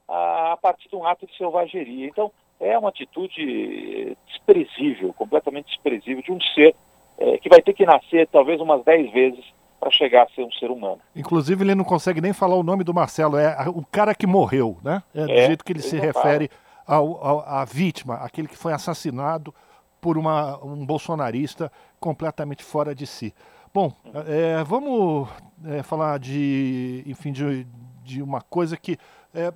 a, 0.08 0.54
a 0.54 0.58
partir 0.58 0.90
de 0.90 0.96
um 0.96 1.06
ato 1.06 1.26
de 1.26 1.36
selvageria. 1.36 2.08
Então, 2.08 2.32
é 2.60 2.78
uma 2.78 2.90
atitude 2.90 4.16
desprezível, 4.28 5.14
completamente 5.14 5.68
desprezível, 5.68 6.22
de 6.22 6.32
um 6.32 6.40
ser 6.40 6.76
é, 7.18 7.38
que 7.40 7.50
vai 7.50 7.62
ter 7.62 7.74
que 7.74 7.86
nascer 7.86 8.28
talvez 8.28 8.62
umas 8.62 8.84
dez 8.84 9.12
vezes 9.12 9.44
para 9.80 9.90
chegar 9.90 10.24
a 10.24 10.30
ser 10.30 10.44
um 10.44 10.52
ser 10.52 10.70
humano. 10.70 11.00
Inclusive, 11.16 11.64
ele 11.64 11.74
não 11.74 11.84
consegue 11.84 12.22
nem 12.22 12.34
falar 12.34 12.56
o 12.56 12.64
nome 12.64 12.84
do 12.84 12.94
Marcelo, 12.94 13.36
é 13.38 13.56
o 13.68 13.84
cara 13.84 14.14
que 14.14 14.28
morreu, 14.28 14.78
né? 14.84 15.02
É 15.14 15.26
do 15.26 15.32
é, 15.32 15.48
jeito 15.48 15.66
que 15.66 15.72
ele, 15.72 15.80
ele 15.80 15.88
se 15.88 15.98
refere 15.98 16.52
ao, 16.86 17.26
ao, 17.26 17.40
à 17.42 17.66
vítima, 17.66 18.16
aquele 18.16 18.48
que 18.48 18.56
foi 18.56 18.74
assassinado 18.74 19.54
por 20.00 20.18
uma, 20.18 20.64
um 20.64 20.86
bolsonarista 20.86 21.72
completamente 22.00 22.64
fora 22.64 22.94
de 22.94 23.08
si. 23.08 23.34
Bom, 23.74 23.94
é, 24.28 24.62
vamos 24.66 25.30
é, 25.66 25.82
falar 25.82 26.20
de, 26.20 27.06
enfim, 27.08 27.32
de, 27.32 27.66
de 28.04 28.22
uma 28.22 28.42
coisa 28.42 28.76
que 28.76 28.98
é, 29.34 29.54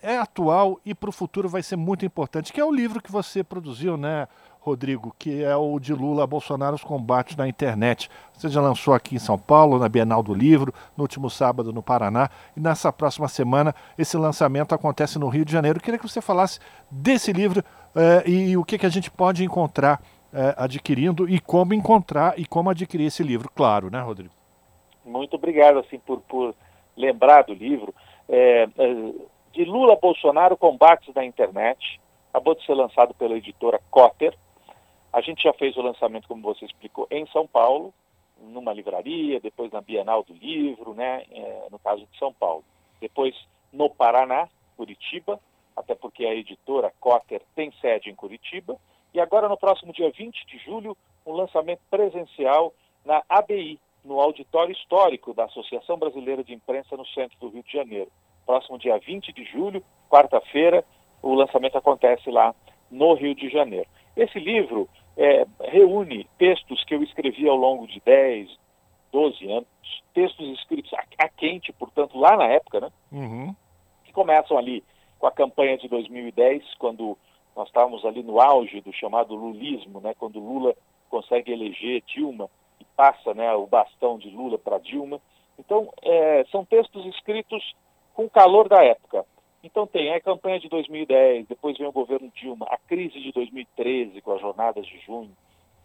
é 0.00 0.16
atual 0.16 0.78
e 0.86 0.94
para 0.94 1.10
o 1.10 1.12
futuro 1.12 1.48
vai 1.48 1.60
ser 1.60 1.74
muito 1.74 2.06
importante, 2.06 2.52
que 2.52 2.60
é 2.60 2.64
o 2.64 2.70
livro 2.70 3.02
que 3.02 3.10
você 3.10 3.42
produziu, 3.42 3.96
né, 3.96 4.28
Rodrigo, 4.60 5.12
que 5.18 5.42
é 5.42 5.56
o 5.56 5.80
de 5.80 5.92
Lula 5.92 6.24
Bolsonaro 6.24 6.76
os 6.76 6.84
combates 6.84 7.34
na 7.34 7.48
internet. 7.48 8.08
Você 8.32 8.48
já 8.48 8.60
lançou 8.60 8.94
aqui 8.94 9.16
em 9.16 9.18
São 9.18 9.36
Paulo, 9.36 9.76
na 9.76 9.88
Bienal 9.88 10.22
do 10.22 10.32
Livro, 10.32 10.72
no 10.96 11.02
último 11.02 11.28
sábado 11.28 11.72
no 11.72 11.82
Paraná, 11.82 12.30
e 12.56 12.60
nessa 12.60 12.92
próxima 12.92 13.26
semana 13.26 13.74
esse 13.98 14.16
lançamento 14.16 14.72
acontece 14.72 15.18
no 15.18 15.28
Rio 15.28 15.44
de 15.44 15.50
Janeiro. 15.50 15.78
Eu 15.78 15.82
queria 15.82 15.98
que 15.98 16.08
você 16.08 16.20
falasse 16.20 16.60
desse 16.88 17.32
livro 17.32 17.64
eh, 17.96 18.22
e, 18.24 18.56
o 18.56 18.64
que, 18.64 18.78
que 18.78 18.86
a 18.86 18.88
gente 18.88 19.10
pode 19.10 19.44
encontrar 19.44 20.00
eh, 20.32 20.54
adquirindo 20.56 21.28
e 21.28 21.38
como 21.38 21.74
encontrar 21.74 22.38
e 22.38 22.46
como 22.46 22.70
adquirir 22.70 23.06
esse 23.06 23.22
livro, 23.22 23.50
claro, 23.54 23.90
né, 23.90 24.00
Rodrigo? 24.00 24.32
Muito 25.04 25.34
obrigado 25.34 25.78
assim 25.78 25.98
por, 25.98 26.20
por 26.22 26.54
lembrar 26.96 27.42
do 27.42 27.54
livro. 27.54 27.94
É, 28.28 28.66
de 29.52 29.64
Lula 29.64 29.96
Bolsonaro 29.96 30.56
combates 30.56 31.14
na 31.14 31.24
internet, 31.24 32.00
acabou 32.30 32.54
de 32.54 32.64
ser 32.64 32.74
lançado 32.74 33.14
pela 33.14 33.36
editora 33.36 33.80
Cotter. 33.90 34.36
A 35.12 35.20
gente 35.20 35.42
já 35.42 35.52
fez 35.52 35.76
o 35.76 35.82
lançamento, 35.82 36.26
como 36.26 36.42
você 36.42 36.64
explicou, 36.64 37.06
em 37.10 37.26
São 37.26 37.46
Paulo, 37.46 37.92
numa 38.40 38.72
livraria, 38.72 39.40
depois 39.40 39.70
na 39.70 39.80
Bienal 39.80 40.22
do 40.22 40.32
Livro, 40.32 40.94
né, 40.94 41.24
é, 41.30 41.66
no 41.70 41.78
caso 41.78 42.06
de 42.10 42.18
São 42.18 42.32
Paulo. 42.32 42.64
Depois 43.00 43.34
no 43.72 43.90
Paraná, 43.90 44.48
Curitiba, 44.76 45.38
até 45.76 45.94
porque 45.94 46.24
a 46.24 46.34
editora 46.34 46.92
Cotter 46.98 47.42
tem 47.54 47.72
sede 47.80 48.10
em 48.10 48.14
Curitiba. 48.14 48.76
E 49.14 49.20
agora, 49.20 49.48
no 49.48 49.56
próximo 49.56 49.92
dia 49.92 50.10
20 50.10 50.46
de 50.46 50.58
julho, 50.58 50.96
um 51.26 51.32
lançamento 51.32 51.80
presencial 51.90 52.72
na 53.04 53.22
ABI, 53.28 53.78
no 54.04 54.20
Auditório 54.20 54.72
Histórico 54.72 55.34
da 55.34 55.44
Associação 55.44 55.96
Brasileira 55.96 56.42
de 56.42 56.52
Imprensa 56.52 56.96
no 56.96 57.06
centro 57.06 57.38
do 57.38 57.48
Rio 57.48 57.62
de 57.62 57.72
Janeiro. 57.72 58.10
Próximo 58.44 58.78
dia 58.78 58.98
20 58.98 59.32
de 59.32 59.44
julho, 59.44 59.84
quarta-feira, 60.10 60.84
o 61.22 61.34
lançamento 61.34 61.78
acontece 61.78 62.30
lá 62.30 62.54
no 62.90 63.14
Rio 63.14 63.34
de 63.34 63.48
Janeiro. 63.48 63.86
Esse 64.16 64.38
livro 64.40 64.88
é, 65.16 65.46
reúne 65.60 66.28
textos 66.38 66.82
que 66.84 66.94
eu 66.94 67.02
escrevi 67.02 67.48
ao 67.48 67.56
longo 67.56 67.86
de 67.86 68.00
10, 68.00 68.50
12 69.12 69.52
anos, 69.52 69.68
textos 70.12 70.48
escritos 70.58 70.92
a, 70.94 71.04
a 71.18 71.28
quente, 71.28 71.72
portanto, 71.72 72.18
lá 72.18 72.36
na 72.36 72.46
época, 72.46 72.80
né? 72.80 72.90
Uhum. 73.12 73.54
Que 74.04 74.12
começam 74.12 74.58
ali 74.58 74.82
com 75.18 75.26
a 75.26 75.32
campanha 75.32 75.78
de 75.78 75.88
2010, 75.88 76.74
quando 76.74 77.16
nós 77.56 77.68
estávamos 77.68 78.04
ali 78.04 78.22
no 78.22 78.40
auge 78.40 78.80
do 78.80 78.92
chamado 78.92 79.34
lulismo, 79.34 80.00
né? 80.00 80.14
Quando 80.18 80.40
Lula 80.40 80.74
consegue 81.08 81.52
eleger 81.52 82.02
Dilma 82.06 82.48
e 82.80 82.84
passa 82.96 83.34
né, 83.34 83.52
o 83.54 83.66
bastão 83.66 84.18
de 84.18 84.30
Lula 84.30 84.58
para 84.58 84.78
Dilma. 84.78 85.20
Então, 85.58 85.92
é, 86.02 86.44
são 86.50 86.64
textos 86.64 87.04
escritos 87.06 87.74
com 88.14 88.24
o 88.24 88.30
calor 88.30 88.68
da 88.68 88.82
época. 88.82 89.24
Então 89.62 89.86
tem 89.86 90.12
a 90.12 90.20
campanha 90.20 90.58
de 90.58 90.68
2010, 90.68 91.46
depois 91.46 91.78
vem 91.78 91.86
o 91.86 91.92
governo 91.92 92.30
Dilma, 92.34 92.66
a 92.68 92.76
crise 92.76 93.20
de 93.20 93.30
2013 93.30 94.20
com 94.20 94.32
as 94.32 94.40
jornadas 94.40 94.84
de 94.84 94.98
junho, 95.00 95.30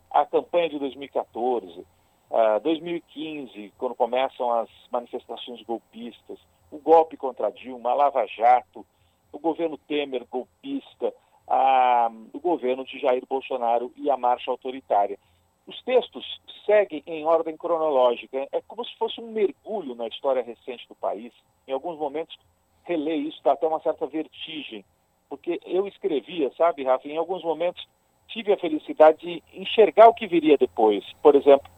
a 0.09 0.25
campanha 0.25 0.69
de 0.69 0.79
2014, 0.79 1.81
uh, 1.81 2.59
2015, 2.63 3.71
quando 3.77 3.93
começam 3.93 4.51
as 4.51 4.69
manifestações 4.91 5.61
golpistas, 5.61 6.39
o 6.71 6.79
golpe 6.79 7.15
contra 7.17 7.51
Dilma, 7.51 7.91
a 7.91 7.93
Lava 7.93 8.25
Jato, 8.25 8.83
o 9.31 9.37
governo 9.37 9.77
Temer 9.77 10.25
golpista, 10.25 11.13
a, 11.47 12.11
o 12.33 12.39
governo 12.39 12.83
de 12.83 12.99
Jair 12.99 13.23
Bolsonaro 13.27 13.91
e 13.95 14.09
a 14.09 14.17
marcha 14.17 14.51
autoritária. 14.51 15.17
Os 15.65 15.81
textos 15.83 16.25
seguem 16.65 17.03
em 17.05 17.25
ordem 17.25 17.57
cronológica, 17.57 18.47
é 18.51 18.61
como 18.67 18.85
se 18.85 18.95
fosse 18.97 19.19
um 19.19 19.31
mergulho 19.31 19.95
na 19.95 20.07
história 20.07 20.43
recente 20.43 20.87
do 20.87 20.95
país. 20.95 21.33
Em 21.67 21.73
alguns 21.73 21.97
momentos 21.97 22.37
reler 22.83 23.19
isso 23.19 23.41
dá 23.43 23.51
até 23.51 23.67
uma 23.67 23.81
certa 23.81 24.07
vertigem, 24.07 24.83
porque 25.29 25.59
eu 25.65 25.85
escrevia, 25.87 26.51
sabe, 26.57 26.85
Rafa, 26.85 27.07
em 27.07 27.17
alguns 27.17 27.43
momentos 27.43 27.85
tive 28.29 28.53
a 28.53 28.57
felicidade 28.57 29.19
de 29.19 29.43
enxergar 29.53 30.07
o 30.07 30.13
que 30.13 30.27
viria 30.27 30.57
depois. 30.57 31.03
Por 31.21 31.35
exemplo, 31.35 31.69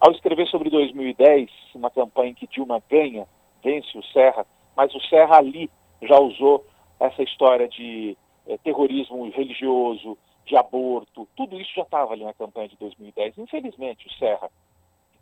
ao 0.00 0.10
escrever 0.12 0.46
sobre 0.48 0.70
2010, 0.70 1.50
uma 1.74 1.90
campanha 1.90 2.30
em 2.30 2.34
que 2.34 2.46
Dilma 2.46 2.82
ganha, 2.88 3.26
vence 3.62 3.96
o 3.96 4.02
Serra, 4.04 4.46
mas 4.76 4.94
o 4.94 5.00
Serra 5.02 5.38
ali 5.38 5.70
já 6.02 6.18
usou 6.18 6.64
essa 7.00 7.22
história 7.22 7.68
de 7.68 8.16
é, 8.46 8.56
terrorismo 8.58 9.28
religioso, 9.30 10.16
de 10.46 10.56
aborto, 10.56 11.28
tudo 11.36 11.60
isso 11.60 11.72
já 11.74 11.82
estava 11.82 12.12
ali 12.12 12.24
na 12.24 12.32
campanha 12.32 12.68
de 12.68 12.76
2010. 12.76 13.36
Infelizmente, 13.38 14.06
o 14.06 14.12
Serra, 14.12 14.48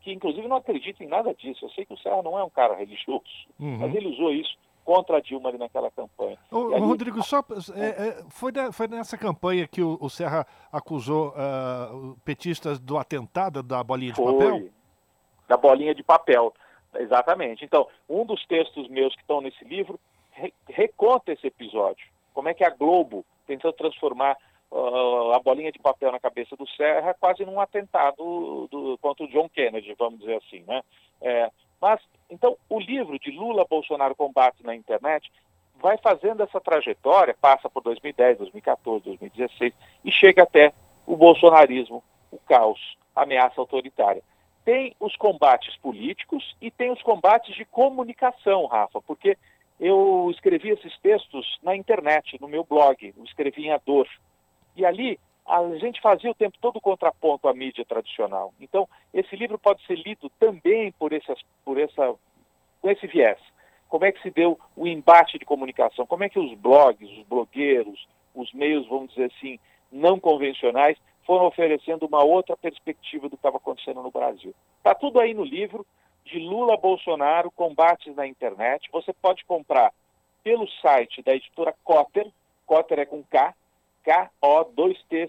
que 0.03 0.13
inclusive 0.13 0.47
não 0.47 0.57
acredita 0.57 1.03
em 1.03 1.09
nada 1.09 1.35
disso, 1.35 1.65
eu 1.65 1.71
sei 1.71 1.87
que 1.87 1.95
o 1.95 1.99
Serra 1.99 2.23
não 2.23 2.39
é 2.39 2.45
um 2.45 2.51
cara 2.51 2.75
religioso, 2.75 3.25
uhum. 3.59 3.79
mas 3.79 3.95
ele 3.95 4.09
usou 4.09 4.31
isso 4.31 4.55
contra 4.85 5.17
a 5.17 5.21
Dilma 5.21 5.49
ali 5.49 5.57
naquela 5.57 5.91
campanha. 5.91 6.39
Ô, 6.51 6.75
ali... 6.75 6.81
Rodrigo, 6.81 7.23
só 7.23 7.39
é, 7.75 7.87
é, 7.87 8.25
foi, 8.29 8.53
da, 8.53 8.71
foi 8.71 8.87
nessa 8.87 9.17
campanha 9.17 9.67
que 9.67 9.81
o, 9.81 9.97
o 9.99 10.11
Serra 10.11 10.47
acusou 10.71 11.29
uh, 11.31 12.15
petistas 12.23 12.79
do 12.79 12.99
atentado 12.99 13.63
da 13.63 13.83
bolinha 13.83 14.15
foi, 14.15 14.27
de 14.27 14.33
papel? 14.33 14.69
Da 15.49 15.57
bolinha 15.57 15.95
de 15.95 16.03
papel, 16.03 16.53
exatamente. 16.97 17.65
Então, 17.65 17.89
um 18.07 18.27
dos 18.27 18.45
textos 18.47 18.87
meus 18.89 19.15
que 19.15 19.23
estão 19.23 19.41
nesse 19.41 19.65
livro 19.65 19.99
re, 20.33 20.53
reconta 20.69 21.33
esse 21.33 21.47
episódio. 21.47 22.14
Como 22.35 22.49
é 22.49 22.55
que 22.55 22.65
a 22.65 22.71
Globo 22.71 23.25
tentou 23.47 23.73
transformar 23.73 24.37
uh, 24.71 25.33
a 25.33 25.39
bolinha 25.39 25.73
de 25.73 25.79
papel 25.79 26.13
na 26.13 26.21
cabeça 26.21 26.57
do 26.57 26.69
Serra 26.69 27.15
quase 27.15 27.45
num 27.45 27.61
atentado 27.61 28.69
do, 28.71 28.99
contra 29.01 29.25
o 29.25 29.29
John 29.29 29.49
Kennedy, 29.49 29.95
vamos 29.99 30.19
dizer 30.21 30.37
assim, 30.37 30.65
né? 30.67 30.83
É, 31.23 31.51
mas, 31.81 32.01
então, 32.29 32.57
o 32.69 32.81
livro 32.81 33.19
de 33.19 33.31
Lula, 33.31 33.67
Bolsonaro 33.69 34.15
Combate 34.15 34.65
na 34.65 34.75
Internet 34.75 35.31
vai 35.77 35.99
fazendo 35.99 36.43
essa 36.43 36.61
trajetória, 36.61 37.37
passa 37.41 37.69
por 37.69 37.83
2010, 37.83 38.39
2014, 38.39 39.05
2016 39.05 39.73
e 40.05 40.11
chega 40.11 40.43
até 40.43 40.73
o 41.07 41.17
bolsonarismo, 41.17 42.03
o 42.31 42.39
caos, 42.39 42.97
a 43.15 43.23
ameaça 43.23 43.61
autoritária. 43.61 44.23
Tem 44.65 44.97
os 44.99 45.15
combates 45.17 45.77
políticos 45.77 46.57
e 46.61 46.71
tem 46.71 46.91
os 46.91 47.03
combates 47.03 47.55
de 47.55 47.67
comunicação, 47.67 48.65
Rafa, 48.67 49.01
porque 49.03 49.37
eu 49.79 50.29
escrevi 50.31 50.71
esses 50.71 50.97
textos 50.99 51.59
na 51.63 51.75
internet, 51.75 52.39
no 52.41 52.49
meu 52.49 52.65
blog, 52.65 53.15
eu 53.17 53.25
escrevi 53.25 53.67
em 53.67 53.73
A 53.73 53.79
Dor. 53.79 54.09
E 54.77 54.85
ali 54.85 55.19
a 55.47 55.77
gente 55.77 56.01
fazia 56.01 56.31
o 56.31 56.35
tempo 56.35 56.57
todo 56.61 56.81
contraponto 56.81 57.49
à 57.49 57.55
mídia 57.55 57.85
tradicional. 57.85 58.55
Então, 58.61 58.89
esse 59.13 59.37
livro 59.37 59.59
pode 59.59 59.85
ser 59.87 59.97
lido 59.97 60.31
também 60.41 60.91
por, 60.93 61.13
essas, 61.13 61.39
por 61.65 61.79
essa, 61.79 62.15
com 62.81 62.91
esse 62.91 63.07
viés. 63.07 63.39
Como 63.89 64.05
é 64.05 64.13
que 64.13 64.23
se 64.23 64.31
deu 64.31 64.59
o 64.75 64.87
embate 64.87 65.39
de 65.39 65.45
comunicação? 65.45 66.07
Como 66.07 66.25
é 66.25 66.29
que 66.29 66.39
os 66.39 66.55
blogs, 66.55 67.11
os 67.11 67.25
blogueiros, 67.27 68.09
os 68.35 68.53
meios, 68.53 68.89
vamos 68.89 69.11
dizer 69.11 69.31
assim, 69.37 69.59
não 69.93 70.19
convencionais, 70.19 70.99
foram 71.27 71.47
oferecendo 71.47 72.07
uma 72.07 72.25
outra 72.25 72.57
perspectiva 72.57 73.29
do 73.29 73.31
que 73.31 73.37
estava 73.37 73.59
acontecendo 73.59 74.03
no 74.03 74.11
Brasil. 74.11 74.55
Está 74.79 74.95
tudo 74.95 75.21
aí 75.21 75.35
no 75.35 75.45
livro 75.45 75.87
de 76.25 76.39
Lula 76.39 76.77
Bolsonaro, 76.77 77.51
Combates 77.51 78.15
na 78.15 78.27
Internet. 78.27 78.89
Você 78.93 79.13
pode 79.13 79.45
comprar 79.45 79.93
pelo 80.43 80.69
site 80.81 81.23
da 81.23 81.35
editora 81.35 81.75
Cotter, 81.85 82.31
Cotter 82.67 82.99
é 83.01 83.07
com 83.07 83.23
K, 83.25 83.55
K-O-2-T-E-R, 84.05 85.25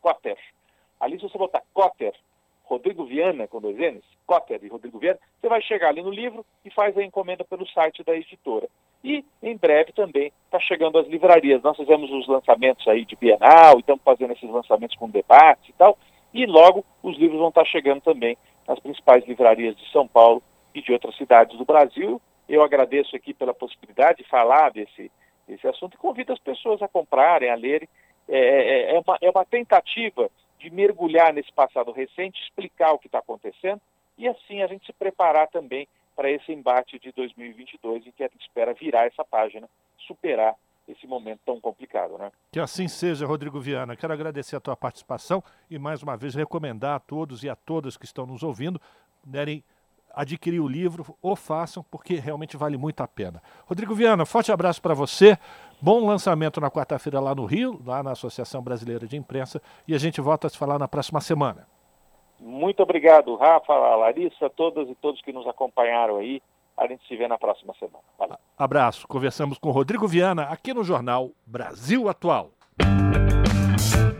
Cotter. 0.00 0.38
Ali, 0.98 1.16
se 1.16 1.22
você 1.22 1.38
botar 1.38 1.62
Cotter, 1.72 2.14
Rodrigo 2.64 3.04
Viana, 3.04 3.48
com 3.48 3.60
dois 3.60 3.76
N's, 3.76 4.04
Cotter 4.26 4.60
e 4.62 4.68
Rodrigo 4.68 4.98
Viana, 4.98 5.18
você 5.40 5.48
vai 5.48 5.60
chegar 5.62 5.88
ali 5.88 6.02
no 6.02 6.10
livro 6.10 6.46
e 6.64 6.70
faz 6.70 6.96
a 6.96 7.02
encomenda 7.02 7.44
pelo 7.44 7.66
site 7.68 8.04
da 8.04 8.14
editora. 8.14 8.68
E, 9.02 9.24
em 9.42 9.56
breve, 9.56 9.92
também 9.92 10.32
está 10.44 10.60
chegando 10.60 10.98
às 10.98 11.08
livrarias. 11.08 11.62
Nós 11.62 11.76
fizemos 11.76 12.10
os 12.10 12.28
lançamentos 12.28 12.86
aí 12.86 13.04
de 13.04 13.16
Bienal, 13.16 13.78
estamos 13.78 14.02
fazendo 14.04 14.32
esses 14.32 14.48
lançamentos 14.48 14.96
com 14.96 15.08
debates 15.08 15.68
e 15.68 15.72
tal, 15.72 15.98
e 16.32 16.46
logo 16.46 16.84
os 17.02 17.16
livros 17.18 17.40
vão 17.40 17.48
estar 17.48 17.64
tá 17.64 17.70
chegando 17.70 18.02
também 18.02 18.36
nas 18.66 18.78
principais 18.78 19.24
livrarias 19.26 19.76
de 19.76 19.90
São 19.90 20.06
Paulo 20.06 20.42
e 20.74 20.82
de 20.82 20.92
outras 20.92 21.16
cidades 21.16 21.56
do 21.58 21.64
Brasil. 21.64 22.20
Eu 22.48 22.62
agradeço 22.62 23.14
aqui 23.14 23.32
pela 23.32 23.54
possibilidade 23.54 24.22
de 24.22 24.28
falar 24.28 24.70
desse, 24.70 25.10
esse 25.48 25.66
assunto 25.66 25.94
e 25.94 25.98
convido 25.98 26.32
as 26.32 26.38
pessoas 26.38 26.80
a 26.82 26.88
comprarem, 26.88 27.50
a 27.50 27.54
lerem. 27.54 27.88
É, 28.28 28.38
é, 28.38 28.96
é, 28.96 29.00
uma, 29.00 29.18
é 29.20 29.30
uma 29.30 29.44
tentativa 29.44 30.30
de 30.58 30.70
mergulhar 30.70 31.32
nesse 31.32 31.52
passado 31.52 31.90
recente, 31.90 32.40
explicar 32.42 32.92
o 32.92 32.98
que 32.98 33.06
está 33.06 33.18
acontecendo 33.18 33.80
e 34.16 34.28
assim 34.28 34.62
a 34.62 34.66
gente 34.66 34.84
se 34.84 34.92
preparar 34.92 35.48
também 35.48 35.88
para 36.14 36.30
esse 36.30 36.52
embate 36.52 36.98
de 36.98 37.10
2022 37.12 38.06
em 38.06 38.12
que 38.12 38.22
a 38.22 38.28
gente 38.28 38.42
espera 38.42 38.74
virar 38.74 39.06
essa 39.06 39.24
página, 39.24 39.68
superar 40.06 40.54
esse 40.90 41.06
momento 41.06 41.40
tão 41.44 41.60
complicado, 41.60 42.18
né? 42.18 42.30
Que 42.52 42.60
assim 42.60 42.88
seja, 42.88 43.26
Rodrigo 43.26 43.60
Viana. 43.60 43.96
Quero 43.96 44.12
agradecer 44.12 44.56
a 44.56 44.60
tua 44.60 44.76
participação 44.76 45.42
e 45.70 45.78
mais 45.78 46.02
uma 46.02 46.16
vez 46.16 46.34
recomendar 46.34 46.96
a 46.96 47.00
todos 47.00 47.42
e 47.44 47.48
a 47.48 47.56
todas 47.56 47.96
que 47.96 48.04
estão 48.04 48.26
nos 48.26 48.42
ouvindo 48.42 48.80
derem 49.24 49.62
adquirir 50.14 50.60
o 50.60 50.68
livro 50.68 51.16
ou 51.22 51.36
façam, 51.36 51.84
porque 51.90 52.14
realmente 52.14 52.56
vale 52.56 52.76
muito 52.76 53.00
a 53.00 53.08
pena. 53.08 53.42
Rodrigo 53.66 53.94
Viana, 53.94 54.26
forte 54.26 54.50
abraço 54.50 54.82
para 54.82 54.94
você. 54.94 55.38
Bom 55.80 56.04
lançamento 56.04 56.60
na 56.60 56.70
quarta-feira 56.70 57.20
lá 57.20 57.34
no 57.34 57.44
Rio, 57.44 57.80
lá 57.86 58.02
na 58.02 58.12
Associação 58.12 58.62
Brasileira 58.62 59.06
de 59.06 59.16
Imprensa, 59.16 59.62
e 59.86 59.94
a 59.94 59.98
gente 59.98 60.20
volta 60.20 60.46
a 60.46 60.50
se 60.50 60.58
falar 60.58 60.78
na 60.78 60.88
próxima 60.88 61.20
semana. 61.20 61.66
Muito 62.40 62.82
obrigado, 62.82 63.36
Rafa, 63.36 63.72
Larissa, 63.74 64.48
todas 64.50 64.88
e 64.88 64.94
todos 64.94 65.20
que 65.20 65.32
nos 65.32 65.46
acompanharam 65.46 66.16
aí. 66.16 66.42
A 66.80 66.86
gente 66.86 67.06
se 67.06 67.14
vê 67.14 67.28
na 67.28 67.36
próxima 67.36 67.74
semana. 67.78 68.02
Valeu. 68.18 68.38
Abraço. 68.56 69.06
Conversamos 69.06 69.58
com 69.58 69.70
Rodrigo 69.70 70.08
Viana 70.08 70.44
aqui 70.44 70.72
no 70.72 70.82
jornal 70.82 71.30
Brasil 71.46 72.08
Atual. 72.08 72.52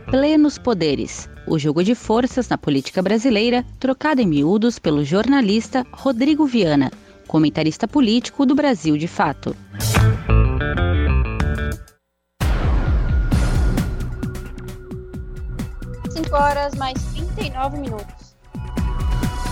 Plenos 0.05 0.59
Poderes. 0.59 1.27
O 1.47 1.57
jogo 1.57 1.83
de 1.83 1.95
forças 1.95 2.47
na 2.47 2.59
política 2.59 3.01
brasileira, 3.01 3.65
trocado 3.79 4.21
em 4.21 4.27
miúdos 4.27 4.77
pelo 4.77 5.03
jornalista 5.03 5.83
Rodrigo 5.91 6.45
Viana, 6.45 6.91
comentarista 7.27 7.87
político 7.87 8.45
do 8.45 8.53
Brasil 8.53 8.95
de 8.95 9.07
Fato. 9.07 9.55
Cinco 16.11 16.35
horas 16.35 16.75
mais 16.75 17.03
39 17.13 17.79
minutos. 17.79 18.20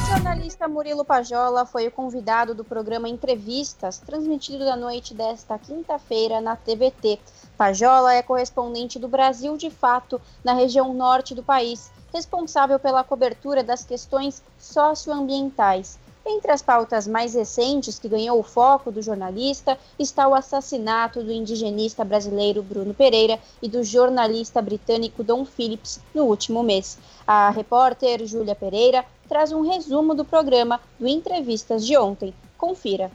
Jornalista 0.09 0.67
Murilo 0.67 1.05
Pajola 1.05 1.67
foi 1.67 1.87
o 1.87 1.91
convidado 1.91 2.55
do 2.55 2.63
programa 2.63 3.07
Entrevistas, 3.07 3.99
transmitido 3.99 4.65
da 4.65 4.75
noite 4.75 5.13
desta 5.13 5.55
quinta-feira 5.59 6.41
na 6.41 6.55
TVT. 6.55 7.19
Pajola 7.55 8.15
é 8.15 8.23
correspondente 8.23 8.97
do 8.97 9.07
Brasil 9.07 9.55
de 9.55 9.69
Fato 9.69 10.19
na 10.43 10.53
região 10.53 10.95
norte 10.95 11.35
do 11.35 11.43
país, 11.43 11.91
responsável 12.11 12.79
pela 12.79 13.03
cobertura 13.03 13.63
das 13.63 13.83
questões 13.85 14.41
socioambientais. 14.57 15.99
Entre 16.31 16.51
as 16.51 16.61
pautas 16.61 17.07
mais 17.07 17.33
recentes 17.33 17.97
que 17.97 18.07
ganhou 18.07 18.39
o 18.39 18.43
foco 18.43 18.91
do 18.91 19.01
jornalista 19.01 19.75
está 19.97 20.27
o 20.27 20.35
assassinato 20.35 21.23
do 21.23 21.31
indigenista 21.31 22.05
brasileiro 22.05 22.61
Bruno 22.61 22.93
Pereira 22.93 23.39
e 23.59 23.67
do 23.67 23.83
jornalista 23.83 24.61
britânico 24.61 25.23
Don 25.23 25.43
Phillips 25.43 25.99
no 26.13 26.25
último 26.25 26.61
mês. 26.61 26.99
A 27.25 27.49
repórter 27.49 28.23
Júlia 28.27 28.53
Pereira 28.53 29.03
traz 29.27 29.51
um 29.51 29.67
resumo 29.67 30.13
do 30.13 30.23
programa 30.23 30.79
do 30.99 31.07
Entrevistas 31.07 31.83
de 31.83 31.97
ontem. 31.97 32.31
Confira. 32.59 33.09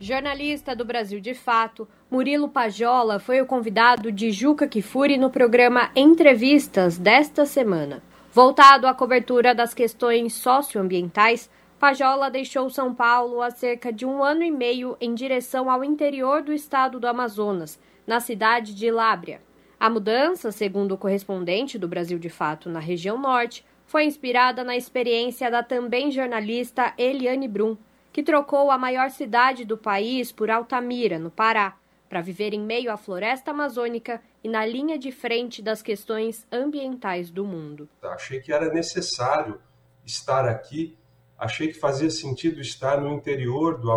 Jornalista 0.00 0.74
do 0.74 0.84
Brasil 0.84 1.20
de 1.20 1.34
Fato, 1.34 1.86
Murilo 2.10 2.48
Pajola 2.48 3.20
foi 3.20 3.40
o 3.40 3.46
convidado 3.46 4.10
de 4.10 4.32
Juca 4.32 4.66
Kifuri 4.66 5.16
no 5.16 5.30
programa 5.30 5.92
Entrevistas 5.94 6.98
desta 6.98 7.46
semana. 7.46 8.02
Voltado 8.32 8.88
à 8.88 8.94
cobertura 8.94 9.54
das 9.54 9.72
questões 9.72 10.34
socioambientais, 10.34 11.48
Pajola 11.80 12.30
deixou 12.30 12.68
São 12.68 12.94
Paulo 12.94 13.40
há 13.40 13.50
cerca 13.50 13.90
de 13.90 14.04
um 14.04 14.22
ano 14.22 14.42
e 14.42 14.50
meio 14.50 14.98
em 15.00 15.14
direção 15.14 15.70
ao 15.70 15.82
interior 15.82 16.42
do 16.42 16.52
estado 16.52 17.00
do 17.00 17.06
Amazonas, 17.06 17.80
na 18.06 18.20
cidade 18.20 18.74
de 18.74 18.90
Lábrea. 18.90 19.40
A 19.78 19.88
mudança, 19.88 20.52
segundo 20.52 20.92
o 20.92 20.98
correspondente 20.98 21.78
do 21.78 21.88
Brasil 21.88 22.18
de 22.18 22.28
Fato 22.28 22.68
na 22.68 22.80
região 22.80 23.18
norte, 23.18 23.64
foi 23.86 24.04
inspirada 24.04 24.62
na 24.62 24.76
experiência 24.76 25.50
da 25.50 25.62
também 25.62 26.10
jornalista 26.10 26.92
Eliane 26.98 27.48
Brum, 27.48 27.78
que 28.12 28.22
trocou 28.22 28.70
a 28.70 28.76
maior 28.76 29.08
cidade 29.08 29.64
do 29.64 29.78
país 29.78 30.30
por 30.30 30.50
Altamira, 30.50 31.18
no 31.18 31.30
Pará, 31.30 31.78
para 32.10 32.20
viver 32.20 32.52
em 32.52 32.60
meio 32.60 32.92
à 32.92 32.98
floresta 32.98 33.52
amazônica 33.52 34.20
e 34.44 34.50
na 34.50 34.66
linha 34.66 34.98
de 34.98 35.10
frente 35.10 35.62
das 35.62 35.80
questões 35.80 36.46
ambientais 36.52 37.30
do 37.30 37.42
mundo. 37.42 37.88
Achei 38.02 38.38
que 38.38 38.52
era 38.52 38.70
necessário 38.70 39.58
estar 40.04 40.46
aqui 40.46 40.99
achei 41.40 41.68
que 41.68 41.74
fazia 41.74 42.10
sentido 42.10 42.60
estar 42.60 43.00
no 43.00 43.08
interior 43.08 43.78
do, 43.78 43.88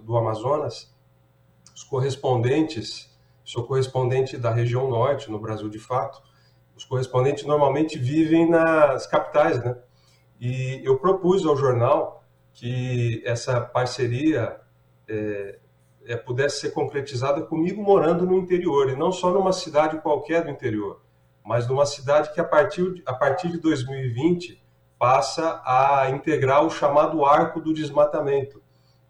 do 0.00 0.16
Amazonas. 0.16 0.92
Os 1.72 1.84
correspondentes, 1.84 3.16
sou 3.44 3.64
correspondente 3.64 4.36
da 4.36 4.50
região 4.50 4.90
norte, 4.90 5.30
no 5.30 5.38
Brasil 5.38 5.68
de 5.68 5.78
fato, 5.78 6.20
os 6.76 6.84
correspondentes 6.84 7.44
normalmente 7.44 7.96
vivem 7.96 8.50
nas 8.50 9.06
capitais, 9.06 9.62
né? 9.62 9.78
E 10.40 10.82
eu 10.84 10.98
propus 10.98 11.46
ao 11.46 11.56
jornal 11.56 12.24
que 12.52 13.22
essa 13.24 13.60
parceria 13.60 14.60
é, 15.08 15.60
é, 16.04 16.16
pudesse 16.16 16.62
ser 16.62 16.70
concretizada 16.72 17.42
comigo 17.42 17.80
morando 17.80 18.26
no 18.26 18.36
interior, 18.36 18.90
e 18.90 18.96
não 18.96 19.12
só 19.12 19.30
numa 19.30 19.52
cidade 19.52 20.00
qualquer 20.00 20.42
do 20.42 20.50
interior, 20.50 21.00
mas 21.44 21.68
numa 21.68 21.86
cidade 21.86 22.32
que 22.32 22.40
a 22.40 22.44
partir, 22.44 23.02
a 23.06 23.14
partir 23.14 23.52
de 23.52 23.58
2020 23.58 24.63
passa 25.04 25.60
a 25.66 26.08
integrar 26.08 26.64
o 26.64 26.70
chamado 26.70 27.26
Arco 27.26 27.60
do 27.60 27.74
Desmatamento, 27.74 28.62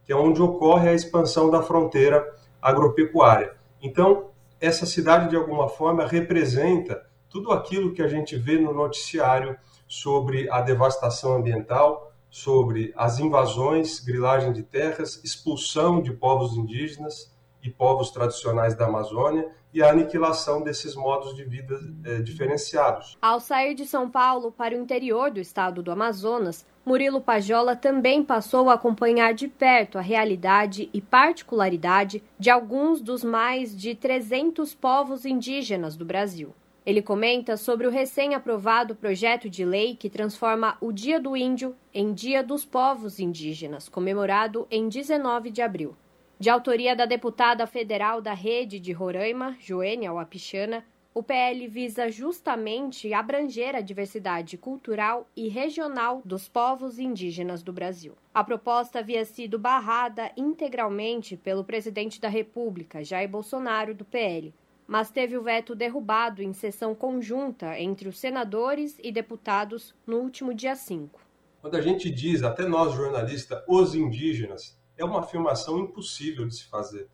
que 0.04 0.12
é 0.12 0.16
onde 0.16 0.42
ocorre 0.42 0.88
a 0.88 0.92
expansão 0.92 1.48
da 1.48 1.62
fronteira 1.62 2.34
agropecuária. 2.60 3.54
Então, 3.80 4.30
essa 4.60 4.86
cidade, 4.86 5.28
de 5.28 5.36
alguma 5.36 5.68
forma, 5.68 6.04
representa 6.04 7.00
tudo 7.30 7.52
aquilo 7.52 7.94
que 7.94 8.02
a 8.02 8.08
gente 8.08 8.34
vê 8.36 8.58
no 8.58 8.74
noticiário 8.74 9.56
sobre 9.86 10.50
a 10.50 10.60
devastação 10.60 11.36
ambiental, 11.36 12.12
sobre 12.28 12.92
as 12.96 13.20
invasões, 13.20 14.00
grilagem 14.00 14.52
de 14.52 14.64
terras, 14.64 15.22
expulsão 15.22 16.02
de 16.02 16.12
povos 16.12 16.56
indígenas 16.56 17.32
e 17.64 17.70
povos 17.70 18.10
tradicionais 18.10 18.76
da 18.76 18.84
Amazônia 18.84 19.50
e 19.72 19.82
a 19.82 19.90
aniquilação 19.90 20.62
desses 20.62 20.94
modos 20.94 21.34
de 21.34 21.42
vida 21.42 21.80
é, 22.04 22.18
diferenciados. 22.20 23.16
Ao 23.20 23.40
sair 23.40 23.74
de 23.74 23.86
São 23.86 24.08
Paulo 24.08 24.52
para 24.52 24.74
o 24.74 24.78
interior 24.78 25.30
do 25.30 25.40
estado 25.40 25.82
do 25.82 25.90
Amazonas, 25.90 26.64
Murilo 26.84 27.20
Pajola 27.20 27.74
também 27.74 28.22
passou 28.22 28.68
a 28.68 28.74
acompanhar 28.74 29.32
de 29.32 29.48
perto 29.48 29.98
a 29.98 30.02
realidade 30.02 30.90
e 30.92 31.00
particularidade 31.00 32.22
de 32.38 32.50
alguns 32.50 33.00
dos 33.00 33.24
mais 33.24 33.74
de 33.74 33.94
300 33.94 34.74
povos 34.74 35.24
indígenas 35.24 35.96
do 35.96 36.04
Brasil. 36.04 36.54
Ele 36.86 37.00
comenta 37.00 37.56
sobre 37.56 37.86
o 37.86 37.90
recém-aprovado 37.90 38.94
projeto 38.94 39.48
de 39.48 39.64
lei 39.64 39.96
que 39.96 40.10
transforma 40.10 40.76
o 40.82 40.92
Dia 40.92 41.18
do 41.18 41.34
Índio 41.34 41.74
em 41.94 42.12
Dia 42.12 42.44
dos 42.44 42.66
Povos 42.66 43.18
Indígenas, 43.18 43.88
comemorado 43.88 44.66
em 44.70 44.86
19 44.86 45.50
de 45.50 45.62
abril. 45.62 45.96
De 46.44 46.50
autoria 46.50 46.94
da 46.94 47.06
deputada 47.06 47.66
federal 47.66 48.20
da 48.20 48.34
Rede 48.34 48.78
de 48.78 48.92
Roraima, 48.92 49.56
Joênia 49.58 50.12
Wapichana, 50.12 50.84
o 51.14 51.22
PL 51.22 51.66
visa 51.68 52.10
justamente 52.10 53.14
abranger 53.14 53.74
a 53.74 53.80
diversidade 53.80 54.58
cultural 54.58 55.26
e 55.34 55.48
regional 55.48 56.20
dos 56.22 56.46
povos 56.46 56.98
indígenas 56.98 57.62
do 57.62 57.72
Brasil. 57.72 58.14
A 58.34 58.44
proposta 58.44 58.98
havia 58.98 59.24
sido 59.24 59.58
barrada 59.58 60.30
integralmente 60.36 61.34
pelo 61.34 61.64
presidente 61.64 62.20
da 62.20 62.28
República, 62.28 63.02
Jair 63.02 63.26
Bolsonaro, 63.26 63.94
do 63.94 64.04
PL, 64.04 64.52
mas 64.86 65.10
teve 65.10 65.38
o 65.38 65.42
veto 65.42 65.74
derrubado 65.74 66.42
em 66.42 66.52
sessão 66.52 66.94
conjunta 66.94 67.80
entre 67.80 68.06
os 68.06 68.18
senadores 68.18 68.98
e 69.02 69.10
deputados 69.10 69.94
no 70.06 70.18
último 70.18 70.52
dia 70.52 70.76
5. 70.76 71.18
Quando 71.62 71.76
a 71.76 71.80
gente 71.80 72.10
diz, 72.10 72.42
até 72.42 72.68
nós 72.68 72.92
jornalistas, 72.92 73.64
os 73.66 73.94
indígenas, 73.94 74.76
é 74.96 75.04
uma 75.04 75.20
afirmação 75.20 75.78
impossível 75.78 76.46
de 76.46 76.54
se 76.54 76.64
fazer, 76.64 77.08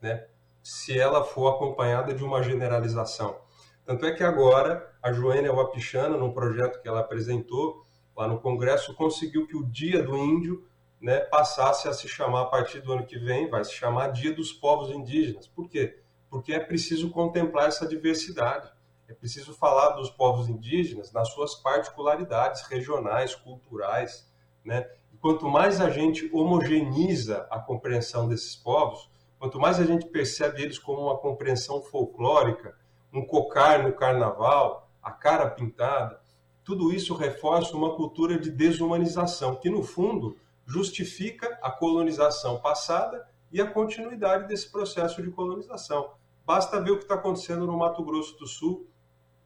né? 0.00 0.26
se 0.62 0.98
ela 0.98 1.22
for 1.22 1.48
acompanhada 1.48 2.14
de 2.14 2.24
uma 2.24 2.42
generalização. 2.42 3.38
Tanto 3.84 4.06
é 4.06 4.12
que 4.12 4.24
agora 4.24 4.90
a 5.02 5.12
Joênia 5.12 5.52
Wapichana, 5.52 6.16
num 6.16 6.32
projeto 6.32 6.80
que 6.80 6.88
ela 6.88 7.00
apresentou 7.00 7.84
lá 8.16 8.26
no 8.26 8.40
Congresso, 8.40 8.94
conseguiu 8.94 9.46
que 9.46 9.56
o 9.56 9.66
Dia 9.66 10.02
do 10.02 10.16
Índio 10.16 10.66
né, 11.00 11.20
passasse 11.20 11.86
a 11.86 11.92
se 11.92 12.08
chamar, 12.08 12.42
a 12.42 12.46
partir 12.46 12.80
do 12.80 12.92
ano 12.92 13.04
que 13.04 13.18
vem, 13.18 13.50
vai 13.50 13.62
se 13.62 13.72
chamar 13.72 14.08
Dia 14.08 14.32
dos 14.32 14.52
Povos 14.52 14.90
Indígenas. 14.90 15.46
Por 15.46 15.68
quê? 15.68 16.00
Porque 16.30 16.54
é 16.54 16.60
preciso 16.60 17.10
contemplar 17.10 17.68
essa 17.68 17.86
diversidade. 17.86 18.72
É 19.06 19.12
preciso 19.12 19.52
falar 19.52 19.90
dos 19.90 20.08
povos 20.08 20.48
indígenas 20.48 21.12
nas 21.12 21.28
suas 21.28 21.54
particularidades 21.54 22.62
regionais, 22.62 23.34
culturais, 23.34 24.26
né? 24.64 24.88
Quanto 25.24 25.48
mais 25.48 25.80
a 25.80 25.88
gente 25.88 26.28
homogeneiza 26.34 27.46
a 27.50 27.58
compreensão 27.58 28.28
desses 28.28 28.54
povos, 28.54 29.08
quanto 29.38 29.58
mais 29.58 29.80
a 29.80 29.84
gente 29.84 30.04
percebe 30.04 30.60
eles 30.60 30.78
como 30.78 31.00
uma 31.00 31.16
compreensão 31.16 31.80
folclórica, 31.80 32.76
um 33.10 33.24
cocar 33.24 33.82
no 33.82 33.94
carnaval, 33.94 34.86
a 35.02 35.10
cara 35.10 35.48
pintada, 35.48 36.20
tudo 36.62 36.92
isso 36.92 37.14
reforça 37.14 37.74
uma 37.74 37.96
cultura 37.96 38.38
de 38.38 38.50
desumanização, 38.50 39.56
que 39.56 39.70
no 39.70 39.82
fundo 39.82 40.36
justifica 40.66 41.58
a 41.62 41.70
colonização 41.70 42.60
passada 42.60 43.26
e 43.50 43.62
a 43.62 43.66
continuidade 43.66 44.46
desse 44.46 44.70
processo 44.70 45.22
de 45.22 45.30
colonização. 45.30 46.10
Basta 46.44 46.78
ver 46.82 46.90
o 46.90 46.98
que 46.98 47.04
está 47.04 47.14
acontecendo 47.14 47.66
no 47.66 47.78
Mato 47.78 48.04
Grosso 48.04 48.36
do 48.36 48.46
Sul, 48.46 48.86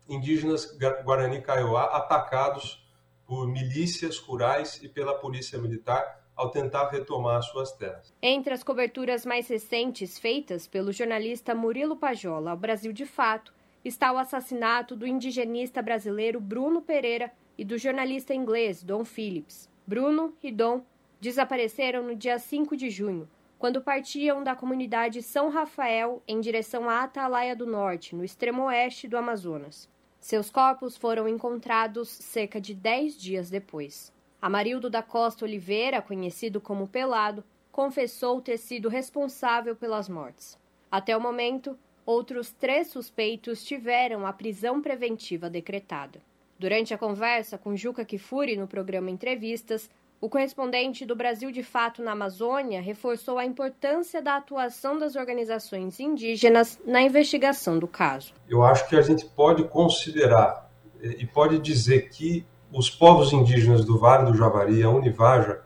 indígenas 0.09 0.77
Guarani 1.05 1.41
Kaiowá 1.41 1.85
atacados 1.85 2.85
por 3.29 3.47
milícias 3.47 4.17
rurais 4.17 4.81
e 4.83 4.89
pela 4.89 5.13
polícia 5.13 5.59
militar 5.59 6.25
ao 6.35 6.51
tentar 6.51 6.89
retomar 6.89 7.43
suas 7.43 7.71
terras. 7.73 8.15
Entre 8.23 8.55
as 8.55 8.63
coberturas 8.63 9.27
mais 9.27 9.47
recentes 9.49 10.19
feitas 10.19 10.67
pelo 10.67 10.93
jornalista 10.93 11.55
Murilo 11.55 11.95
Pajola 11.95 12.53
ao 12.53 12.57
Brasil 12.57 12.91
de 12.91 13.05
Fato 13.05 13.53
está 13.85 14.11
o 14.13 14.17
assassinato 14.17 14.97
do 14.97 15.07
indigenista 15.07 15.83
brasileiro 15.83 16.41
Bruno 16.41 16.81
Pereira 16.81 17.31
e 17.59 17.67
do 17.67 17.77
jornalista 17.77 18.33
inglês 18.33 18.83
Don 18.83 19.05
Phillips. 19.05 19.69
Bruno 19.87 20.35
e 20.43 20.51
Dom 20.51 20.83
desapareceram 21.21 22.03
no 22.03 22.17
dia 22.17 22.39
5 22.39 22.75
de 22.79 22.89
junho, 22.89 23.29
quando 23.59 23.83
partiam 23.83 24.43
da 24.43 24.57
comunidade 24.57 25.23
São 25.23 25.51
Rafael 25.51 26.23
em 26.27 26.41
direção 26.41 26.89
à 26.89 27.03
Atalaia 27.03 27.55
do 27.55 27.67
Norte, 27.67 28.15
no 28.15 28.25
extremo 28.25 28.65
oeste 28.65 29.07
do 29.07 29.19
Amazonas. 29.19 29.87
Seus 30.21 30.51
corpos 30.51 30.97
foram 30.97 31.29
encontrados 31.29 32.09
cerca 32.09 32.61
de 32.61 32.75
dez 32.75 33.17
dias 33.17 33.49
depois. 33.49 34.13
Amarildo 34.41 34.91
da 34.91 35.03
Costa 35.03 35.45
Oliveira, 35.45 36.03
conhecido 36.03 36.61
como 36.61 36.89
Pelado, 36.89 37.43
confessou 37.73 38.41
ter 38.41 38.59
sido 38.59 38.89
responsável 38.89 39.75
pelas 39.75 40.09
mortes. 40.09 40.59
Até 40.91 41.17
o 41.17 41.21
momento, 41.21 41.79
outros 42.05 42.51
três 42.51 42.89
suspeitos 42.89 43.65
tiveram 43.65 44.27
a 44.27 44.33
prisão 44.33 44.81
preventiva 44.83 45.49
decretada. 45.49 46.21
Durante 46.59 46.93
a 46.93 46.99
conversa 46.99 47.57
com 47.57 47.77
Juca 47.77 48.05
Kifuri 48.05 48.57
no 48.57 48.67
programa 48.67 49.11
Entrevistas, 49.11 49.89
o 50.21 50.29
correspondente 50.29 51.07
do 51.07 51.15
Brasil 51.15 51.53
de 51.53 51.63
Fato 51.63 52.03
na 52.03 52.13
Amazônia 52.13 52.81
reforçou 52.81 53.39
a 53.39 53.45
importância 53.45 54.21
da 54.21 54.37
atuação 54.37 54.99
das 54.99 55.15
organizações 55.15 56.01
indígenas 56.01 56.79
na 56.85 57.01
investigação 57.01 57.79
do 57.79 57.87
caso. 57.87 58.33
Eu 58.49 58.65
acho 58.65 58.89
que 58.89 58.97
a 58.97 59.03
gente 59.03 59.25
pode 59.27 59.63
considerar 59.65 60.69
e 61.01 61.25
pode 61.25 61.59
dizer 61.61 62.11
que 62.11 62.45
os 62.73 62.91
povos 62.91 63.33
indígenas 63.33 63.85
do 63.85 63.97
Vale 63.97 64.31
do 64.31 64.37
Javari, 64.37 64.83
a 64.83 64.91
Univaja, 64.91 65.61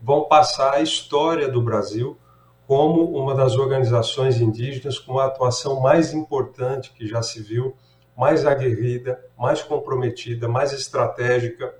vão 0.00 0.24
passar 0.24 0.74
a 0.74 0.80
história 0.80 1.48
do 1.48 1.60
Brasil 1.60 2.16
como 2.66 3.04
uma 3.16 3.34
das 3.34 3.56
organizações 3.56 4.40
indígenas 4.40 4.98
com 4.98 5.18
a 5.18 5.26
atuação 5.26 5.80
mais 5.80 6.12
importante 6.12 6.92
que 6.92 7.06
já 7.06 7.22
se 7.22 7.42
viu, 7.42 7.76
mais 8.16 8.44
aguerrida, 8.46 9.22
mais 9.38 9.62
comprometida, 9.62 10.48
mais 10.48 10.72
estratégica. 10.72 11.74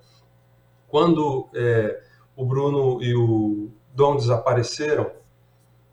Quando 0.88 1.48
é, 1.54 2.00
o 2.38 2.46
Bruno 2.46 3.02
e 3.02 3.16
o 3.16 3.68
Dom 3.92 4.14
desapareceram, 4.14 5.10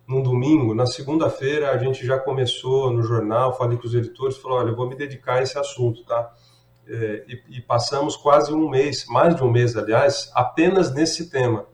num 0.08 0.22
domingo, 0.22 0.76
na 0.76 0.86
segunda-feira 0.86 1.72
a 1.72 1.78
gente 1.80 2.06
já 2.06 2.20
começou 2.20 2.94
no 2.94 3.02
jornal, 3.02 3.58
falei 3.58 3.80
com 3.80 3.88
os 3.88 3.96
editores, 3.96 4.38
falou, 4.38 4.60
olha, 4.60 4.70
eu 4.70 4.76
vou 4.76 4.88
me 4.88 4.96
dedicar 4.96 5.40
a 5.40 5.42
esse 5.42 5.58
assunto, 5.58 6.06
tá? 6.06 6.36
É, 6.88 7.26
e, 7.28 7.58
e, 7.58 7.62
passamos 7.62 8.16
quase 8.16 8.54
um 8.54 8.70
mês, 8.70 9.08
mais 9.08 9.36
de 9.36 9.44
um 9.44 9.50
mês, 9.50 9.76
aliás, 9.76 10.32
apenas 10.36 10.94
nesse 10.94 11.32
tema. 11.32 11.66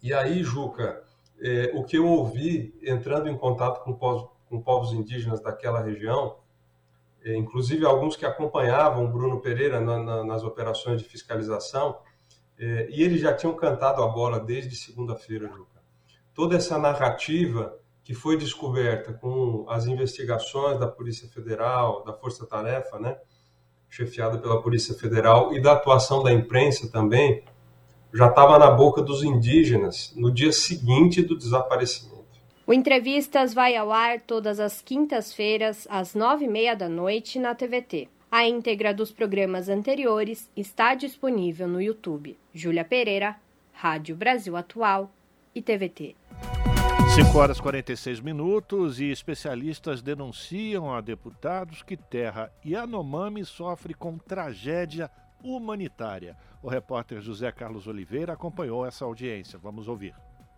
E 0.00 0.14
aí, 0.14 0.44
Juca, 0.44 1.02
é, 1.42 1.72
o 1.74 1.82
que 1.82 1.98
eu 1.98 2.06
ouvi 2.06 2.72
entrando 2.84 3.28
em 3.28 3.36
contato 3.36 3.82
com 3.82 3.94
povos, 3.94 4.30
com 4.48 4.62
povos 4.62 4.92
indígenas 4.92 5.40
daquela 5.40 5.80
região, 5.80 6.36
é, 7.24 7.34
inclusive 7.34 7.84
alguns 7.84 8.14
que 8.14 8.24
acompanhavam 8.24 9.10
Bruno 9.10 9.40
Pereira 9.40 9.80
na, 9.80 9.98
na, 9.98 10.22
nas 10.22 10.44
operações 10.44 11.02
de 11.02 11.08
fiscalização, 11.08 11.98
é, 12.58 12.88
e 12.90 13.02
eles 13.02 13.20
já 13.20 13.34
tinham 13.34 13.54
cantado 13.54 14.02
a 14.02 14.08
bola 14.08 14.38
desde 14.38 14.76
segunda-feira, 14.76 15.48
Juca. 15.48 15.82
Toda 16.32 16.56
essa 16.56 16.78
narrativa 16.78 17.78
que 18.02 18.14
foi 18.14 18.36
descoberta 18.36 19.14
com 19.14 19.64
as 19.68 19.86
investigações 19.86 20.78
da 20.78 20.86
Polícia 20.86 21.26
Federal, 21.28 22.04
da 22.04 22.12
Força 22.12 22.46
Tarefa, 22.46 22.98
né, 22.98 23.16
chefiada 23.88 24.38
pela 24.38 24.60
Polícia 24.62 24.94
Federal, 24.94 25.54
e 25.54 25.60
da 25.60 25.72
atuação 25.72 26.22
da 26.22 26.32
imprensa 26.32 26.90
também, 26.90 27.42
já 28.12 28.28
estava 28.28 28.58
na 28.58 28.70
boca 28.70 29.00
dos 29.00 29.22
indígenas 29.22 30.12
no 30.14 30.30
dia 30.30 30.52
seguinte 30.52 31.22
do 31.22 31.36
desaparecimento. 31.36 32.14
O 32.66 32.72
Entrevistas 32.72 33.52
vai 33.52 33.76
ao 33.76 33.90
ar 33.92 34.20
todas 34.20 34.60
as 34.60 34.80
quintas-feiras, 34.80 35.86
às 35.90 36.14
nove 36.14 36.44
e 36.44 36.48
meia 36.48 36.74
da 36.74 36.88
noite, 36.88 37.38
na 37.38 37.54
TVT. 37.54 38.08
A 38.36 38.48
íntegra 38.48 38.92
dos 38.92 39.12
programas 39.12 39.68
anteriores 39.68 40.50
está 40.56 40.96
disponível 40.96 41.68
no 41.68 41.80
YouTube. 41.80 42.36
Júlia 42.52 42.84
Pereira, 42.84 43.36
Rádio 43.72 44.16
Brasil 44.16 44.56
Atual 44.56 45.08
e 45.54 45.62
TVT. 45.62 46.16
5 47.14 47.38
horas 47.38 47.60
46 47.60 48.18
minutos 48.18 48.98
e 48.98 49.04
especialistas 49.04 50.02
denunciam 50.02 50.92
a 50.92 51.00
deputados 51.00 51.84
que 51.84 51.96
terra 51.96 52.50
Yanomami 52.66 53.44
sofre 53.44 53.94
com 53.94 54.18
tragédia 54.18 55.08
humanitária. 55.40 56.36
O 56.60 56.68
repórter 56.68 57.20
José 57.20 57.52
Carlos 57.52 57.86
Oliveira 57.86 58.32
acompanhou 58.32 58.84
essa 58.84 59.04
audiência. 59.04 59.60
Vamos 59.60 59.86
ouvir. 59.86 60.12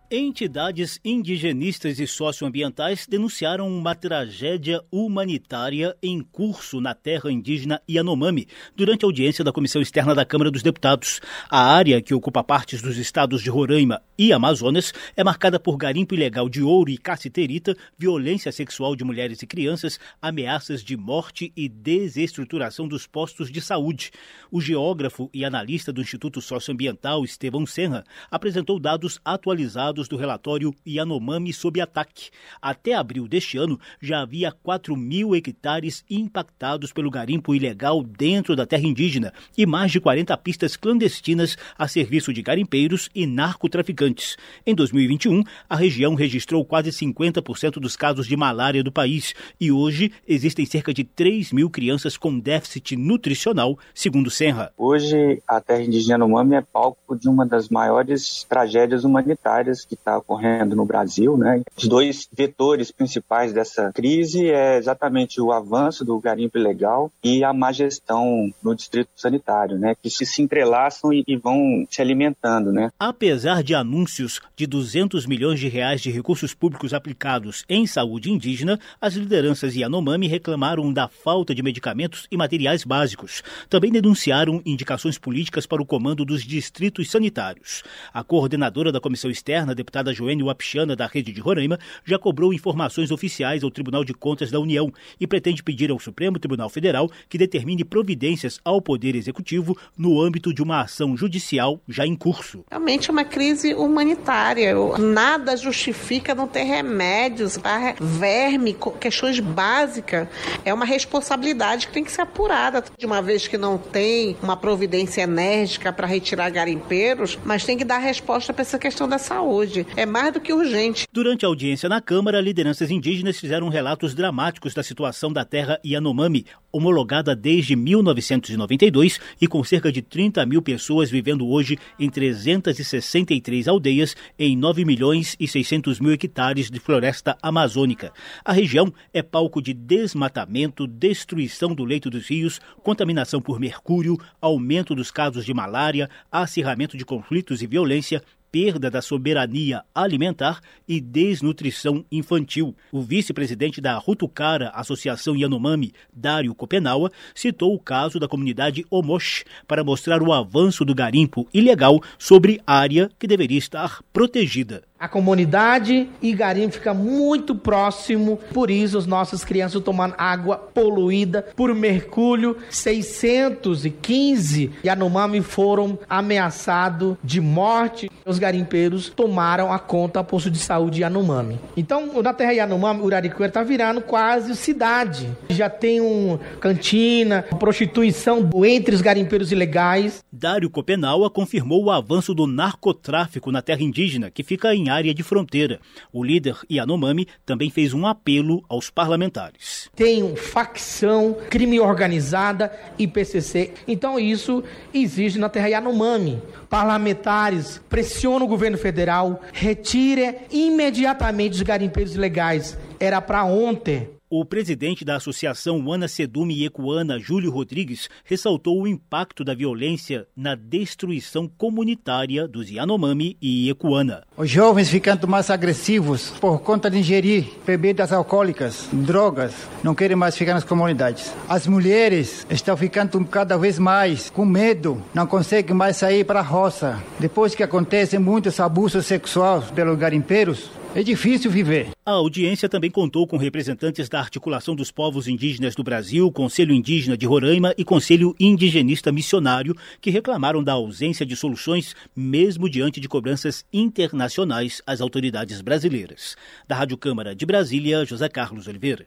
Entidades 0.09 1.01
indigenistas 1.05 1.99
e 1.99 2.07
socioambientais 2.07 3.09
denunciaram 3.09 3.69
uma 3.69 3.93
tragédia 3.93 4.81
humanitária 4.89 5.97
em 6.01 6.23
curso 6.23 6.81
na 6.81 6.95
terra 6.95 7.29
indígena 7.33 7.83
Yanomami 7.91 8.47
durante 8.77 9.05
a 9.05 9.09
audiência 9.09 9.43
da 9.43 9.51
Comissão 9.51 9.83
Externa 9.83 10.15
da 10.15 10.25
Câmara 10.25 10.49
dos 10.49 10.63
Deputados. 10.63 11.21
A 11.51 11.61
área, 11.75 12.01
que 12.01 12.15
ocupa 12.15 12.45
partes 12.45 12.81
dos 12.81 12.97
estados 12.99 13.43
de 13.43 13.51
Roraima 13.51 14.01
e 14.17 14.33
Amazonas, 14.33 14.93
é 15.17 15.25
marcada 15.25 15.59
por 15.59 15.77
garimpo 15.77 16.15
ilegal 16.15 16.49
de 16.49 16.63
ouro 16.63 16.89
e 16.89 16.99
cassiterita, 16.99 17.77
violência 17.99 18.53
sexual 18.53 18.95
de 18.95 19.03
mulheres 19.03 19.43
e 19.43 19.47
crianças, 19.47 19.99
ameaças 20.23 20.85
de 20.85 20.97
morte 20.97 21.53
e 21.57 21.69
desestruturação 21.69 22.87
dos 22.87 23.09
postos 23.09 23.51
de 23.51 23.61
saúde. 23.61 24.13
O 24.53 24.61
geógrafo 24.61 25.29
e 25.35 25.45
analista 25.45 25.93
do 25.93 26.01
Instituto 26.01 26.41
Socioambiental, 26.41 27.25
Estevão 27.25 27.67
Senra, 27.67 28.05
apresentou 28.31 28.79
dados 28.79 29.19
atualizados 29.25 29.96
dados 29.97 30.09
do 30.09 30.17
relatório 30.17 30.75
Yanomami 30.87 31.53
sob 31.53 31.81
ataque. 31.81 32.29
Até 32.61 32.93
abril 32.93 33.27
deste 33.27 33.57
ano, 33.57 33.81
já 34.01 34.21
havia 34.21 34.53
4 34.53 34.95
mil 34.95 35.35
hectares 35.35 36.05
impactados 36.11 36.93
pelo 36.93 37.11
garimpo 37.11 37.55
ilegal 37.55 38.03
dentro 38.03 38.55
da 38.55 38.67
terra 38.67 38.87
indígena 38.87 39.33
e 39.57 39.65
mais 39.65 39.91
de 39.91 39.99
40 39.99 40.37
pistas 40.39 40.77
clandestinas 40.77 41.57
a 41.79 41.89
serviço 41.89 42.33
de 42.33 42.43
garimpeiros 42.43 43.09
e 43.15 43.27
narcotraficantes. 43.27 44.37
Em 44.67 44.75
2021, 44.75 45.43
a 45.69 45.77
região 45.77 46.15
registrou 46.15 46.63
quase 46.65 46.91
50% 46.91 47.81
dos 47.81 47.97
casos 47.97 48.27
de 48.27 48.37
malária 48.37 48.85
do 48.85 48.93
país 48.93 49.35
e 49.59 49.73
hoje 49.73 50.13
existem 50.29 50.67
cerca 50.67 50.93
de 50.93 51.05
3 51.05 51.53
mil 51.53 51.71
crianças 51.71 52.19
com 52.19 52.39
déficit 52.39 52.97
nutricional, 52.97 53.79
segundo 53.95 54.31
Senra. 54.31 54.73
Hoje, 54.77 55.43
a 55.49 55.61
terra 55.61 55.83
indígena 55.83 56.17
Yanomami 56.17 56.57
é 56.57 56.61
palco 56.61 57.17
de 57.17 57.29
uma 57.29 57.47
das 57.47 57.71
maiores 57.71 58.45
tragédias 58.45 59.05
humanitárias 59.05 59.86
que 59.89 59.95
está 59.95 60.19
ocorrendo 60.19 60.75
no 60.75 60.85
Brasil, 60.85 61.37
né? 61.37 61.63
Os 61.77 61.87
dois 61.87 62.29
vetores 62.33 62.91
principais 62.91 63.53
dessa 63.53 63.93
crise 63.93 64.51
é 64.51 64.77
exatamente 64.77 65.41
o 65.41 65.53
avanço 65.53 66.05
do 66.05 66.19
garimpo 66.19 66.59
ilegal 66.59 67.11
e 67.23 67.45
a 67.45 67.53
má 67.53 67.73
gestão 67.73 68.53
no 68.63 68.75
distrito 68.75 69.11
sanitário, 69.17 69.79
né? 69.79 69.95
Que 70.03 70.11
se, 70.11 70.27
se 70.27 70.43
entrelaçam 70.43 71.13
e, 71.13 71.25
e 71.27 71.37
vão 71.37 71.87
se 71.91 72.03
alimentando, 72.03 72.73
né? 72.73 72.91
Apesar 72.99 73.63
de 73.63 73.75
anúncios 73.75 74.41
de 74.57 74.67
200 74.67 75.27
milhões 75.27 75.61
de 75.61 75.69
reais 75.69 76.01
de 76.01 76.11
recursos 76.11 76.55
públicos 76.55 76.93
aplicados 76.93 77.65
em 77.69 77.87
saúde 77.87 78.31
indígena, 78.31 78.79
as 79.01 79.15
lideranças 79.15 79.75
Yanomami 79.77 80.27
reclamaram 80.27 80.93
da 80.93 81.09
falta 81.09 81.55
de 81.55 81.63
medicamentos 81.63 82.27
e 82.31 82.37
materiais 82.37 82.85
básicos. 82.85 83.43
Também 83.69 83.93
denunciaram 83.93 84.61
indicações 84.65 85.19
políticas 85.19 85.67
para 85.67 85.83
o 85.83 85.87
comando 85.87 86.25
dos 86.25 86.43
distritos 86.43 87.11
sanitários. 87.11 87.83
A 88.13 88.25
coordenadora 88.25 88.91
da 88.91 89.01
Comissão 89.01 89.31
Externa 89.31 89.75
deputada 89.77 90.13
Joênia 90.13 90.45
Wapichana, 90.45 90.97
da 90.97 91.07
Rede 91.07 91.31
de 91.31 91.41
Roraima, 91.41 91.79
já 92.05 92.19
cobrou 92.19 92.53
informações 92.53 93.11
oficiais 93.11 93.63
ao 93.63 93.71
Tribunal 93.71 94.05
de 94.05 94.13
Contas 94.15 94.51
da 94.51 94.59
União 94.59 94.93
e 95.21 95.27
pretende 95.27 95.63
pedir 95.63 95.91
ao 95.91 96.01
Supremo 96.01 96.39
Tribunal 96.39 96.69
Federal 96.69 97.11
que 97.29 97.39
determine 97.39 97.85
providências 97.85 98.59
ao 98.65 98.81
Poder 98.81 99.15
Executivo 99.15 99.77
no 99.97 100.21
âmbito 100.21 100.53
de 100.53 100.63
uma 100.63 100.81
ação 100.81 101.17
judicial 101.17 101.81
já 101.89 102.07
em 102.07 102.17
curso. 102.17 102.65
Realmente 102.71 103.11
é 103.11 103.13
uma 103.13 103.25
crise 103.25 103.75
humanitária. 103.75 104.75
Nada 104.99 105.57
justifica 105.57 106.35
não 106.35 106.49
ter 106.49 106.63
remédios 106.63 107.59
para 107.59 107.95
verme, 108.01 108.77
questões 108.99 109.39
básicas. 109.41 110.29
É 110.65 110.73
uma 110.73 110.85
responsabilidade 110.85 111.87
que 111.87 111.93
tem 111.93 112.05
que 112.05 112.11
ser 112.11 112.23
apurada. 112.23 112.83
De 112.97 113.07
uma 113.07 113.21
vez 113.21 113.47
que 113.47 113.59
não 113.59 113.77
tem 113.77 114.37
uma 114.43 114.57
providência 114.57 115.23
enérgica 115.23 115.93
para 115.93 116.07
retirar 116.07 116.51
garimpeiros, 116.51 117.39
mas 117.45 117.65
tem 117.65 117.77
que 117.77 117.85
dar 117.85 117.99
resposta 117.99 118.53
para 118.53 118.63
essa 118.63 118.79
questão 118.79 119.09
da 119.09 119.19
saúde 119.19 119.66
é 119.97 120.07
mais 120.07 120.33
do 120.33 120.41
que 120.41 120.53
urgente. 120.53 121.07
Durante 121.13 121.45
a 121.45 121.49
audiência 121.49 121.89
na 121.89 122.01
Câmara, 122.01 122.41
lideranças 122.41 122.91
indígenas 122.91 123.39
fizeram 123.39 123.69
relatos 123.69 124.15
dramáticos 124.15 124.75
da 124.75 124.83
situação 124.83 125.33
da 125.33 125.45
terra 125.45 125.81
Yanomami, 125.85 126.47
homologada 126.73 127.35
desde 127.35 127.75
1992 127.75 129.19
e 129.41 129.47
com 129.47 129.65
cerca 129.65 129.91
de 129.91 130.03
30 130.03 130.45
mil 130.47 130.61
pessoas 130.61 131.11
vivendo 131.11 131.49
hoje 131.49 131.79
em 131.99 132.11
363 132.11 133.69
aldeias 133.69 134.15
em 134.39 134.57
9 134.57 134.85
milhões 134.85 135.37
e 135.41 135.49
600 135.49 136.01
mil 136.01 136.13
hectares 136.13 136.71
de 136.71 136.79
floresta 136.79 137.37
amazônica. 137.43 138.13
A 138.45 138.53
região 138.53 138.93
é 139.13 139.23
palco 139.23 139.63
de 139.63 139.73
desmatamento, 139.73 140.87
destruição 140.87 141.75
do 141.75 141.85
leito 141.85 142.11
dos 142.11 142.29
rios, 142.29 142.61
contaminação 142.83 143.41
por 143.41 143.59
mercúrio, 143.59 144.19
aumento 144.41 144.95
dos 144.95 145.11
casos 145.11 145.45
de 145.45 145.55
malária, 145.55 146.11
acirramento 146.31 146.97
de 146.97 147.05
conflitos 147.05 147.63
e 147.63 147.67
violência, 147.67 148.23
perda 148.51 148.91
da 148.91 149.03
soberania 149.03 149.83
alimentar 149.95 150.61
e 150.89 151.01
desnutrição 151.01 152.05
infantil. 152.11 152.75
O 152.93 153.03
vice-presidente 153.03 153.81
da 153.81 153.97
Rutucara, 153.99 154.71
Associação 154.71 155.37
Yanomami, 155.37 155.93
Dário 156.13 156.55
Copenaua, 156.55 157.11
citou 157.35 157.75
o 157.75 157.79
caso 157.79 158.19
da 158.19 158.29
comunidade 158.29 158.85
Omosh 158.91 159.45
para 159.67 159.85
mostrar 159.85 160.23
o 160.23 160.33
avanço 160.33 160.85
do 160.85 160.95
garimpo 160.95 161.49
ilegal 161.53 162.01
sobre 162.19 162.61
área 162.67 163.11
que 163.19 163.27
deveria 163.27 163.59
estar 163.59 164.03
protegida. 164.13 164.83
A 164.99 165.09
comunidade 165.09 166.09
garimpo 166.37 166.75
fica 166.75 166.95
muito 166.95 167.55
próximo, 167.55 168.39
por 168.53 168.71
isso 168.71 168.99
as 168.99 169.07
nossas 169.07 169.45
crianças 169.45 169.83
tomando 169.83 170.15
água 170.17 170.57
poluída 170.57 171.47
por 171.57 171.75
mercúrio. 171.75 172.57
615 172.71 174.71
Yanomami 174.85 175.41
foram 175.41 175.99
ameaçados 176.09 177.17
de 177.25 177.41
morte. 177.41 178.11
Os 178.25 178.37
os 178.37 178.39
garimpeiros 178.39 179.09
tomaram 179.09 179.73
a 179.73 179.79
conta 179.79 180.23
posto 180.23 180.51
de 180.51 180.59
saúde 180.59 181.01
Yanomami. 181.01 181.59
Então, 181.75 182.23
na 182.23 182.35
terra 182.35 182.53
Yanomami, 182.53 183.01
Uraricuera 183.01 183.49
está 183.49 183.63
virando 183.63 184.03
quase 184.03 184.55
cidade. 184.55 185.27
Já 185.49 185.71
tem 185.71 186.03
um 186.03 186.39
cantina, 186.61 187.43
prostituição 187.59 188.49
entre 188.65 188.95
os 188.95 189.01
garimpeiros 189.01 189.51
ilegais. 189.51 190.23
Dário 190.31 190.69
Copenaua 190.69 191.31
confirmou 191.31 191.85
o 191.85 191.91
avanço 191.91 192.35
do 192.35 192.47
narcotráfico 192.47 193.51
na 193.51 193.63
terra 193.63 193.83
indígena, 193.83 194.31
que 194.31 194.43
fica 194.43 194.75
em 194.75 194.86
área 194.91 195.15
de 195.15 195.23
fronteira. 195.23 195.81
O 196.13 196.25
líder 196.25 196.57
Yanomami 196.71 197.27
também 197.45 197.71
fez 197.71 197.93
um 197.93 198.07
apelo 198.07 198.65
aos 198.69 198.91
parlamentares. 198.91 199.91
Tem 199.95 200.35
facção, 200.37 201.37
crime 201.51 201.79
organizada 201.81 202.73
e 202.99 203.07
PCC. 203.07 203.73
Então 203.87 204.19
isso 204.19 204.63
existe 204.93 205.39
na 205.39 205.49
terra 205.49 205.69
Yanomami. 205.69 206.43
Parlamentares 206.69 207.81
pressionam 207.89 208.47
o 208.47 208.49
governo 208.49 208.79
federal, 208.79 209.41
retire 209.53 210.37
imediatamente 210.51 211.55
os 211.55 211.63
garimpeiros 211.63 212.15
ilegais. 212.15 212.77
Era 212.99 213.21
para 213.21 213.45
ontem. 213.45 214.16
O 214.29 214.45
presidente 214.45 215.05
da 215.05 215.15
Associação 215.15 215.89
Ana 215.93 216.09
Sedume 216.09 216.65
Ecuana, 216.65 217.17
Júlio 217.17 217.49
Rodrigues, 217.49 218.09
ressaltou 218.25 218.83
o 218.83 218.87
impacto 218.89 219.45
da 219.45 219.55
violência 219.55 220.27
na 220.37 220.57
destruição 220.57 221.47
comunitária 221.47 222.49
dos 222.49 222.69
Yanomami 222.69 223.37
e 223.41 223.71
Ecuana. 223.71 224.25
Os 224.37 224.51
jovens 224.51 224.89
ficando 224.89 225.29
mais 225.29 225.49
agressivos 225.49 226.31
por 226.41 226.59
conta 226.59 226.91
de 226.91 226.99
ingerir 226.99 227.47
bebidas 227.65 228.13
alcoólicas, 228.13 228.89
drogas, 228.93 229.55
não 229.85 229.95
querem 229.95 230.17
mais 230.17 230.37
ficar 230.37 230.55
nas 230.55 230.65
comunidades. 230.65 231.33
As 231.49 231.69
mulheres 231.69 232.45
estão 232.51 232.77
ficando 232.77 233.25
cada 233.27 233.57
vez 233.57 233.79
mais 233.79 234.29
com 234.29 234.45
medo, 234.45 235.01
não 235.15 235.29
conseguem 235.29 235.77
mais 235.77 235.99
sair 235.99 236.25
para 236.25 236.41
a 236.41 236.43
roça. 236.43 237.01
Depois 237.21 237.55
que 237.55 237.63
acontecem 237.63 238.19
muitos 238.19 238.59
abusos 238.59 239.07
sexuais 239.07 239.71
pelos 239.71 239.97
garimpeiros, 239.97 240.69
é 240.97 241.03
difícil 241.03 241.51
viver. 241.51 241.91
A 242.07 242.13
audiência 242.13 242.71
também 242.71 242.91
contou 242.91 243.27
com 243.27 243.37
representantes 243.37 244.09
da 244.09 244.19
Articulação 244.19 244.75
dos 244.75 244.91
Povos 244.91 245.29
Indígenas 245.29 245.75
do 245.75 245.85
Brasil, 245.85 246.33
Conselho 246.33 246.73
Indígena 246.73 247.19
de 247.19 247.27
Roraima 247.27 247.75
e 247.77 247.85
Conselho 247.85 248.35
Indigenista 248.41 249.13
Missionário, 249.13 249.77
que 250.01 250.09
reclamaram 250.09 250.65
da 250.65 250.73
ausência 250.73 251.27
de 251.27 251.37
soluções, 251.37 251.95
mesmo 252.17 252.67
diante 252.67 252.99
de 252.99 253.11
cobranças 253.11 253.63
internacionais 253.71 254.81
às 254.87 255.03
autoridades 255.03 255.61
brasileiras. 255.61 256.35
Da 256.67 256.75
Rádio 256.75 256.97
Câmara 256.97 257.37
de 257.37 257.45
Brasília, 257.45 258.03
José 258.07 258.31
Carlos 258.31 258.67
Oliveira. 258.67 259.07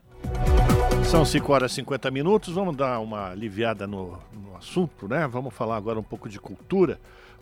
São 1.09 1.25
5 1.25 1.51
horas 1.51 1.71
e 1.71 1.75
50 1.75 2.11
minutos, 2.11 2.53
vamos 2.53 2.77
dar 2.77 2.99
uma 2.99 3.31
aliviada 3.31 3.87
no, 3.87 4.19
no 4.31 4.55
assunto, 4.55 5.07
né? 5.07 5.27
Vamos 5.27 5.55
falar 5.55 5.77
agora 5.77 5.99
um 5.99 6.03
pouco 6.03 6.29
de 6.29 6.39
cultura 6.39 6.99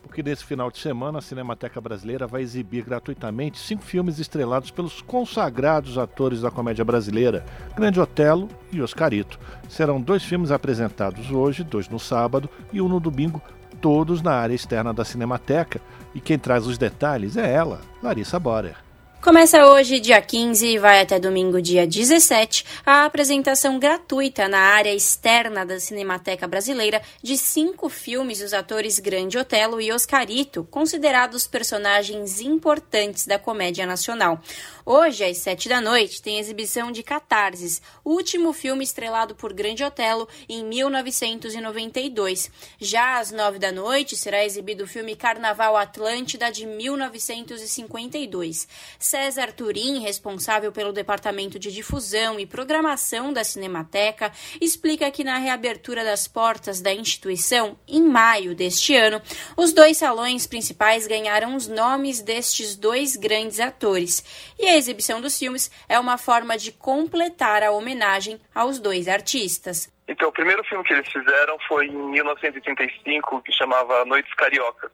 porque 0.08 0.24
nesse 0.24 0.44
final 0.44 0.72
de 0.72 0.80
semana 0.80 1.20
a 1.20 1.22
Cinemateca 1.22 1.80
Brasileira 1.82 2.26
vai 2.26 2.42
exibir 2.42 2.84
gratuitamente 2.84 3.60
cinco 3.60 3.84
filmes 3.84 4.18
estrelados 4.18 4.72
pelos 4.72 5.02
consagrados 5.02 5.98
atores 5.98 6.42
da 6.42 6.50
comédia 6.50 6.86
brasileira, 6.86 7.46
Grande 7.76 8.00
Otelo 8.00 8.48
e 8.72 8.82
Oscarito. 8.82 9.38
Serão 9.70 10.02
dois 10.02 10.24
filmes 10.24 10.50
apresentados 10.50 11.30
hoje, 11.30 11.64
dois 11.64 11.90
no 11.90 12.00
sábado 12.00 12.50
e 12.72 12.82
um 12.82 12.88
no 12.88 13.00
domingo, 13.00 13.42
todos 13.82 14.22
na 14.22 14.32
área 14.32 14.56
externa 14.56 14.94
da 14.94 15.06
Cinemateca. 15.06 15.82
E 16.16 16.22
quem 16.22 16.40
traz 16.40 16.66
os 16.66 16.78
detalhes 16.78 17.38
é 17.38 17.54
ela, 17.54 17.82
Larissa 18.02 18.40
Borer. 18.40 18.87
Começa 19.28 19.66
hoje, 19.66 20.00
dia 20.00 20.22
15, 20.22 20.66
e 20.66 20.80
vai 20.80 21.02
até 21.02 21.20
domingo, 21.20 21.62
dia 21.62 21.86
17, 21.86 22.64
a 22.86 23.04
apresentação 23.04 23.78
gratuita 23.78 24.48
na 24.48 24.58
área 24.58 24.96
externa 24.96 25.66
da 25.66 25.82
Cinemateca 25.82 26.48
Brasileira 26.48 27.02
de 27.22 27.38
cinco 27.38 27.90
filmes 27.90 28.40
dos 28.40 28.54
atores 28.54 29.00
Grande 29.00 29.38
Otelo 29.38 29.82
e 29.82 29.92
Oscarito, 29.92 30.66
considerados 30.72 31.46
personagens 31.46 32.40
importantes 32.40 33.28
da 33.28 33.38
comédia 33.38 33.86
nacional. 33.86 34.40
Hoje, 34.86 35.26
às 35.26 35.40
sete 35.40 35.68
da 35.68 35.82
noite, 35.82 36.22
tem 36.22 36.40
exibição 36.40 36.90
de 36.90 37.04
Catarses, 37.04 37.82
último 38.06 38.54
filme 38.54 38.86
estrelado 38.86 39.36
por 39.36 39.52
Grande 39.52 39.84
Otelo 39.84 40.26
em 40.48 40.64
1992. 40.64 42.50
Já 42.80 43.20
às 43.20 43.30
nove 43.30 43.60
da 43.60 43.74
noite 43.74 44.16
será 44.16 44.46
exibido 44.46 44.86
o 44.86 44.88
filme 44.88 45.18
Carnaval 45.18 45.76
Atlântida 45.76 46.50
de 46.50 46.66
1952. 46.66 48.70
César 49.18 49.52
Turim, 49.52 49.98
responsável 49.98 50.72
pelo 50.72 50.94
Departamento 50.94 51.58
de 51.58 51.74
Difusão 51.74 52.40
e 52.40 52.46
Programação 52.46 53.34
da 53.34 53.44
Cinemateca, 53.44 54.32
explica 54.62 55.10
que 55.10 55.24
na 55.24 55.40
reabertura 55.40 56.04
das 56.04 56.28
portas 56.28 56.82
da 56.82 56.94
instituição, 56.94 57.80
em 57.88 58.04
maio 58.04 58.54
deste 58.54 58.96
ano, 58.96 59.20
os 59.58 59.74
dois 59.74 59.98
salões 59.98 60.46
principais 60.46 61.08
ganharam 61.08 61.56
os 61.56 61.68
nomes 61.68 62.22
destes 62.22 62.76
dois 62.76 63.16
grandes 63.16 63.60
atores. 63.60 64.24
E 64.60 64.68
a 64.68 64.78
exibição 64.78 65.20
dos 65.20 65.36
filmes 65.36 65.72
é 65.90 65.98
uma 66.00 66.20
forma 66.20 66.56
de 66.56 66.72
completar 66.72 67.64
a 67.64 67.72
homenagem 67.72 68.40
aos 68.54 68.78
dois 68.78 69.08
artistas. 69.08 69.92
Então, 70.08 70.30
o 70.30 70.32
primeiro 70.32 70.64
filme 70.66 70.84
que 70.84 70.94
eles 70.94 71.12
fizeram 71.12 71.58
foi 71.68 71.88
em 71.88 72.12
1985, 72.12 73.42
que 73.42 73.52
chamava 73.52 74.06
Noites 74.06 74.34
Carioca 74.36 74.92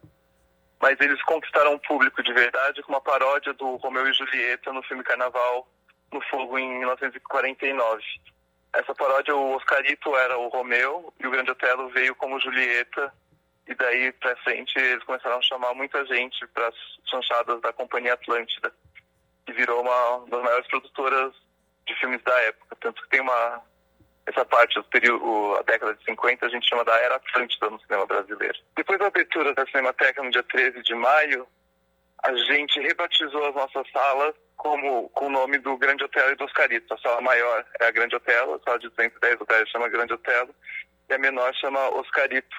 mas 0.84 1.00
eles 1.00 1.24
conquistaram 1.24 1.76
um 1.76 1.80
público 1.80 2.22
de 2.22 2.34
verdade 2.34 2.84
com 2.84 2.92
uma 2.92 3.00
paródia 3.00 3.54
do 3.54 3.78
Romeu 3.78 4.06
e 4.06 4.12
Julieta 4.12 4.74
no 4.74 4.84
filme 4.84 5.02
Carnaval 5.02 5.66
no 6.12 6.20
Fogo 6.24 6.60
em 6.60 6.78
1949. 6.80 8.04
Essa 8.74 8.94
paródia, 8.94 9.34
o 9.34 9.56
Oscarito 9.56 10.14
era 10.18 10.38
o 10.38 10.50
Romeu 10.50 11.14
e 11.22 11.26
o 11.26 11.32
Grande 11.32 11.52
Otelo 11.52 11.88
veio 11.88 12.14
como 12.16 12.38
Julieta. 12.38 13.14
E 13.66 13.74
daí 13.74 14.12
pra 14.12 14.36
frente 14.44 14.78
eles 14.78 15.02
começaram 15.06 15.38
a 15.38 15.42
chamar 15.42 15.74
muita 15.74 16.06
gente 16.06 16.46
para 16.48 16.68
as 16.68 16.76
chanchadas 17.10 17.62
da 17.62 17.72
Companhia 17.72 18.16
Atlântida, 18.16 18.70
que 19.46 19.54
virou 19.54 19.84
uma 19.84 20.26
das 20.28 20.44
maiores 20.44 20.68
produtoras 20.68 21.34
de 21.88 21.96
filmes 21.96 22.22
da 22.24 22.38
época. 22.42 22.76
Tanto 22.82 23.02
que 23.04 23.10
tem 23.10 23.22
uma 23.22 23.62
essa 24.26 24.46
parte 24.46 24.76
do 24.76 24.84
período, 24.86 25.56
a 25.56 25.64
década 25.64 25.94
de 25.96 26.04
50, 26.06 26.46
a 26.46 26.50
gente 26.50 26.68
chama 26.68 26.86
da 26.86 26.96
Era 27.00 27.16
Atlântida 27.16 27.70
no 27.70 27.80
cinema 27.82 28.06
brasileiro. 28.06 28.58
Depois 28.76 29.00
da 29.00 29.08
abertura 29.08 29.54
da 29.54 29.66
Cinemateca, 29.66 30.24
no 30.24 30.32
dia 30.32 30.44
13 30.44 30.82
de 30.82 30.96
maio, 30.96 31.48
a 32.24 32.34
gente 32.34 32.80
rebatizou 32.80 33.46
as 33.48 33.56
nossas 33.56 33.90
salas 33.92 34.34
como, 34.56 35.10
com 35.10 35.26
o 35.26 35.30
nome 35.30 35.58
do 35.58 35.78
Grande 35.78 36.06
Hotel 36.06 36.32
e 36.32 36.36
do 36.36 36.46
Oscarito. 36.46 36.94
A 36.94 36.98
sala 36.98 37.20
maior 37.20 37.66
é 37.82 37.86
a 37.86 37.92
Grande 37.92 38.16
Hotel, 38.16 38.54
a 38.54 38.60
sala 38.60 38.80
de 38.80 38.90
210 38.90 39.42
hotéis 39.42 39.70
chama 39.70 39.90
Grande 39.90 40.14
Hotel, 40.14 40.50
e 41.10 41.14
a 41.14 41.18
menor 41.18 41.54
chama 41.56 41.90
Oscarito. 41.90 42.56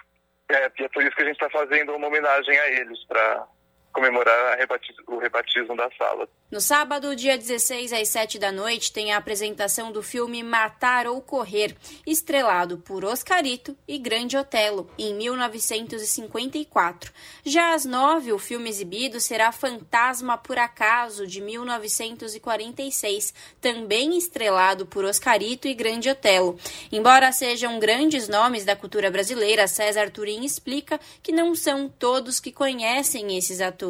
É, 0.50 0.70
e 0.78 0.84
é 0.84 0.88
por 0.88 1.02
isso 1.02 1.16
que 1.16 1.22
a 1.22 1.26
gente 1.26 1.42
está 1.42 1.48
fazendo 1.48 1.94
uma 1.94 2.08
homenagem 2.08 2.58
a 2.58 2.68
eles, 2.68 3.02
para 3.06 3.46
comemorar 3.94 4.58
o 5.06 5.18
rebatismo 5.18 5.76
da 5.76 5.88
sala. 5.96 6.28
No 6.50 6.60
sábado, 6.60 7.14
dia 7.16 7.38
16, 7.38 7.92
às 7.92 8.08
7 8.08 8.40
da 8.40 8.50
noite, 8.52 8.92
tem 8.92 9.12
a 9.12 9.16
apresentação 9.16 9.92
do 9.92 10.02
filme 10.02 10.42
Matar 10.42 11.06
ou 11.06 11.20
Correr, 11.20 11.76
estrelado 12.06 12.78
por 12.78 13.04
Oscarito 13.04 13.76
e 13.86 13.96
Grande 13.98 14.36
Otelo, 14.36 14.90
em 14.98 15.14
1954. 15.14 17.12
Já 17.44 17.72
às 17.74 17.84
9, 17.84 18.32
o 18.32 18.38
filme 18.38 18.68
exibido 18.68 19.20
será 19.20 19.52
Fantasma 19.52 20.36
por 20.36 20.58
Acaso, 20.58 21.24
de 21.26 21.40
1946, 21.40 23.32
também 23.60 24.18
estrelado 24.18 24.86
por 24.86 25.04
Oscarito 25.04 25.68
e 25.68 25.74
Grande 25.74 26.10
Otelo. 26.10 26.58
Embora 26.90 27.30
sejam 27.32 27.78
grandes 27.78 28.28
nomes 28.28 28.64
da 28.64 28.74
cultura 28.74 29.10
brasileira, 29.10 29.68
César 29.68 30.10
Turim 30.10 30.44
explica 30.44 30.98
que 31.22 31.30
não 31.32 31.54
são 31.54 31.88
todos 31.88 32.40
que 32.40 32.50
conhecem 32.50 33.36
esses 33.36 33.60
atores, 33.60 33.83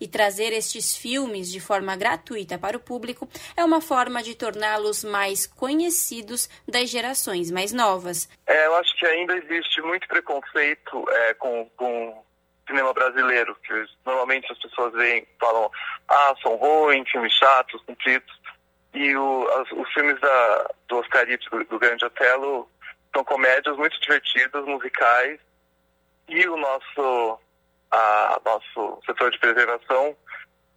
e 0.00 0.08
trazer 0.08 0.52
estes 0.52 0.96
filmes 0.96 1.50
de 1.50 1.60
forma 1.60 1.96
gratuita 1.96 2.58
para 2.58 2.76
o 2.76 2.80
público 2.80 3.28
é 3.56 3.64
uma 3.64 3.80
forma 3.80 4.22
de 4.22 4.34
torná-los 4.34 5.04
mais 5.04 5.46
conhecidos 5.46 6.48
das 6.66 6.88
gerações 6.88 7.50
mais 7.50 7.72
novas. 7.72 8.28
É, 8.46 8.66
eu 8.66 8.74
acho 8.76 8.96
que 8.96 9.06
ainda 9.06 9.36
existe 9.36 9.80
muito 9.82 10.08
preconceito 10.08 11.04
é, 11.10 11.34
com, 11.34 11.70
com 11.76 12.22
cinema 12.66 12.92
brasileiro, 12.92 13.56
que 13.64 13.86
normalmente 14.04 14.50
as 14.52 14.58
pessoas 14.58 14.92
veem, 14.92 15.26
falam, 15.40 15.70
ah, 16.08 16.34
são 16.42 16.56
ruins, 16.56 17.08
filmes 17.10 17.32
chatos, 17.32 17.82
compridos. 17.82 18.38
E 18.94 19.16
o, 19.16 19.48
as, 19.60 19.70
os 19.72 19.92
filmes 19.92 20.20
da, 20.20 20.70
do 20.88 20.98
Oscarito, 20.98 21.48
do, 21.50 21.64
do 21.64 21.78
Grande 21.78 22.04
Otelo, 22.04 22.68
são 23.14 23.24
comédias 23.24 23.76
muito 23.76 23.98
divertidas, 24.00 24.64
musicais, 24.64 25.40
e 26.28 26.46
o 26.46 26.56
nosso, 26.56 27.38
a, 27.90 28.40
nosso 28.44 29.00
setor 29.06 29.30
de 29.30 29.38
preservação 29.38 30.16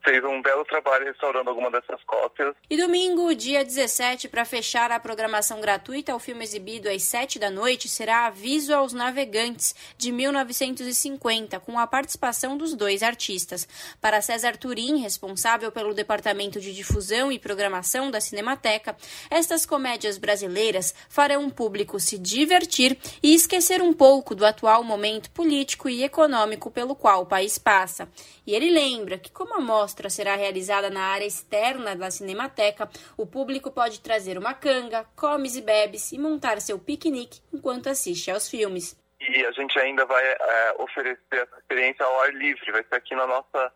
fez 0.03 0.23
um 0.23 0.41
belo 0.41 0.65
trabalho 0.65 1.05
restaurando 1.05 1.49
alguma 1.49 1.71
dessas 1.71 2.03
cópias. 2.03 2.55
E 2.69 2.77
domingo, 2.77 3.33
dia 3.35 3.63
17, 3.63 4.27
para 4.27 4.45
fechar 4.45 4.91
a 4.91 4.99
programação 4.99 5.61
gratuita, 5.61 6.15
o 6.15 6.19
filme 6.19 6.43
exibido 6.43 6.89
às 6.89 7.03
7 7.03 7.39
da 7.39 7.49
noite 7.49 7.87
será 7.87 8.25
Aviso 8.25 8.73
aos 8.73 8.93
Navegantes, 8.93 9.75
de 9.97 10.11
1950, 10.11 11.59
com 11.59 11.77
a 11.79 11.87
participação 11.87 12.57
dos 12.57 12.73
dois 12.73 13.03
artistas. 13.03 13.67
Para 13.99 14.21
César 14.21 14.57
Turim, 14.57 14.97
responsável 14.97 15.71
pelo 15.71 15.93
Departamento 15.93 16.59
de 16.59 16.73
Difusão 16.73 17.31
e 17.31 17.39
Programação 17.39 18.09
da 18.09 18.19
Cinemateca, 18.19 18.95
estas 19.29 19.65
comédias 19.65 20.17
brasileiras 20.17 20.93
farão 21.09 21.45
o 21.45 21.51
público 21.51 21.99
se 21.99 22.17
divertir 22.17 22.97
e 23.21 23.33
esquecer 23.33 23.81
um 23.81 23.93
pouco 23.93 24.33
do 24.33 24.45
atual 24.45 24.83
momento 24.83 25.29
político 25.31 25.87
e 25.89 26.03
econômico 26.03 26.71
pelo 26.71 26.95
qual 26.95 27.21
o 27.23 27.25
país 27.25 27.57
passa. 27.57 28.09
E 28.45 28.55
ele 28.55 28.71
lembra 28.71 29.17
que, 29.17 29.31
como 29.31 29.53
a 29.55 29.59
mostra 29.59 29.90
será 30.09 30.35
realizada 30.35 30.89
na 30.89 31.01
área 31.01 31.25
externa 31.25 31.95
da 31.95 32.09
Cinemateca, 32.09 32.89
o 33.17 33.25
público 33.25 33.71
pode 33.71 34.01
trazer 34.01 34.37
uma 34.37 34.53
canga, 34.53 35.05
comes 35.15 35.55
e 35.55 35.61
bebes 35.61 36.11
e 36.11 36.19
montar 36.19 36.61
seu 36.61 36.79
piquenique 36.79 37.41
enquanto 37.53 37.89
assiste 37.89 38.31
aos 38.31 38.49
filmes. 38.49 38.99
E 39.19 39.45
a 39.45 39.51
gente 39.51 39.77
ainda 39.79 40.05
vai 40.05 40.23
é, 40.25 40.75
oferecer 40.79 41.19
essa 41.31 41.57
experiência 41.57 42.05
ao 42.05 42.21
ar 42.21 42.33
livre, 42.33 42.71
vai 42.71 42.83
ser 42.83 42.95
aqui 42.95 43.15
na 43.15 43.27
nossa 43.27 43.71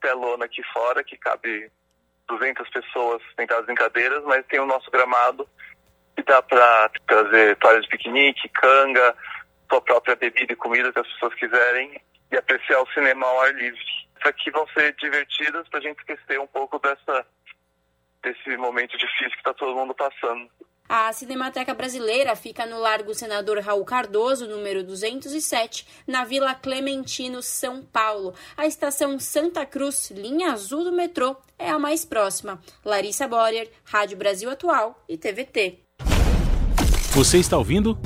telona 0.00 0.44
aqui 0.44 0.62
fora, 0.72 1.04
que 1.04 1.16
cabe 1.16 1.70
200 2.28 2.68
pessoas 2.70 3.22
sentadas 3.38 3.68
em 3.68 3.74
cadeiras, 3.74 4.22
mas 4.24 4.44
tem 4.46 4.58
o 4.58 4.66
nosso 4.66 4.90
gramado 4.90 5.48
que 6.16 6.22
dá 6.22 6.42
para 6.42 6.90
trazer 7.06 7.56
toalhas 7.56 7.84
de 7.84 7.88
piquenique, 7.88 8.48
canga, 8.48 9.14
sua 9.70 9.80
própria 9.80 10.16
bebida 10.16 10.52
e 10.52 10.56
comida, 10.56 10.92
se 10.92 10.98
as 10.98 11.12
pessoas 11.14 11.34
quiserem, 11.34 12.00
e 12.30 12.36
apreciar 12.36 12.82
o 12.82 12.92
cinema 12.92 13.26
ao 13.26 13.40
ar 13.40 13.54
livre. 13.54 13.80
Aqui 14.24 14.50
vão 14.50 14.66
ser 14.68 14.94
divertidas 14.96 15.68
para 15.68 15.80
a 15.80 15.82
gente 15.82 15.98
esquecer 15.98 16.38
um 16.38 16.46
pouco 16.46 16.78
dessa, 16.78 17.26
desse 18.22 18.56
momento 18.56 18.96
difícil 18.96 19.30
que 19.30 19.38
está 19.38 19.52
todo 19.54 19.74
mundo 19.74 19.94
passando. 19.94 20.48
A 20.88 21.12
Cinemateca 21.12 21.72
Brasileira 21.72 22.36
fica 22.36 22.66
no 22.66 22.78
Largo 22.78 23.14
Senador 23.14 23.58
Raul 23.60 23.84
Cardoso, 23.84 24.46
número 24.46 24.84
207, 24.84 25.86
na 26.06 26.22
Vila 26.24 26.54
Clementino, 26.54 27.42
São 27.42 27.82
Paulo. 27.82 28.34
A 28.56 28.66
estação 28.66 29.18
Santa 29.18 29.64
Cruz, 29.64 30.10
linha 30.10 30.52
azul 30.52 30.84
do 30.84 30.92
metrô, 30.92 31.36
é 31.58 31.70
a 31.70 31.78
mais 31.78 32.04
próxima. 32.04 32.60
Larissa 32.84 33.26
Borer, 33.26 33.70
Rádio 33.84 34.18
Brasil 34.18 34.50
Atual 34.50 35.02
e 35.08 35.16
TVT. 35.16 35.78
Você 37.14 37.38
está 37.38 37.56
ouvindo? 37.56 37.98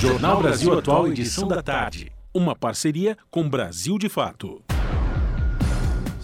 Jornal 0.00 0.42
Brasil 0.42 0.76
Atual, 0.76 1.06
edição 1.06 1.46
da 1.46 1.62
tarde. 1.62 2.10
Uma 2.34 2.56
parceria 2.56 3.16
com 3.30 3.48
Brasil 3.48 3.96
de 3.96 4.08
Fato. 4.08 4.60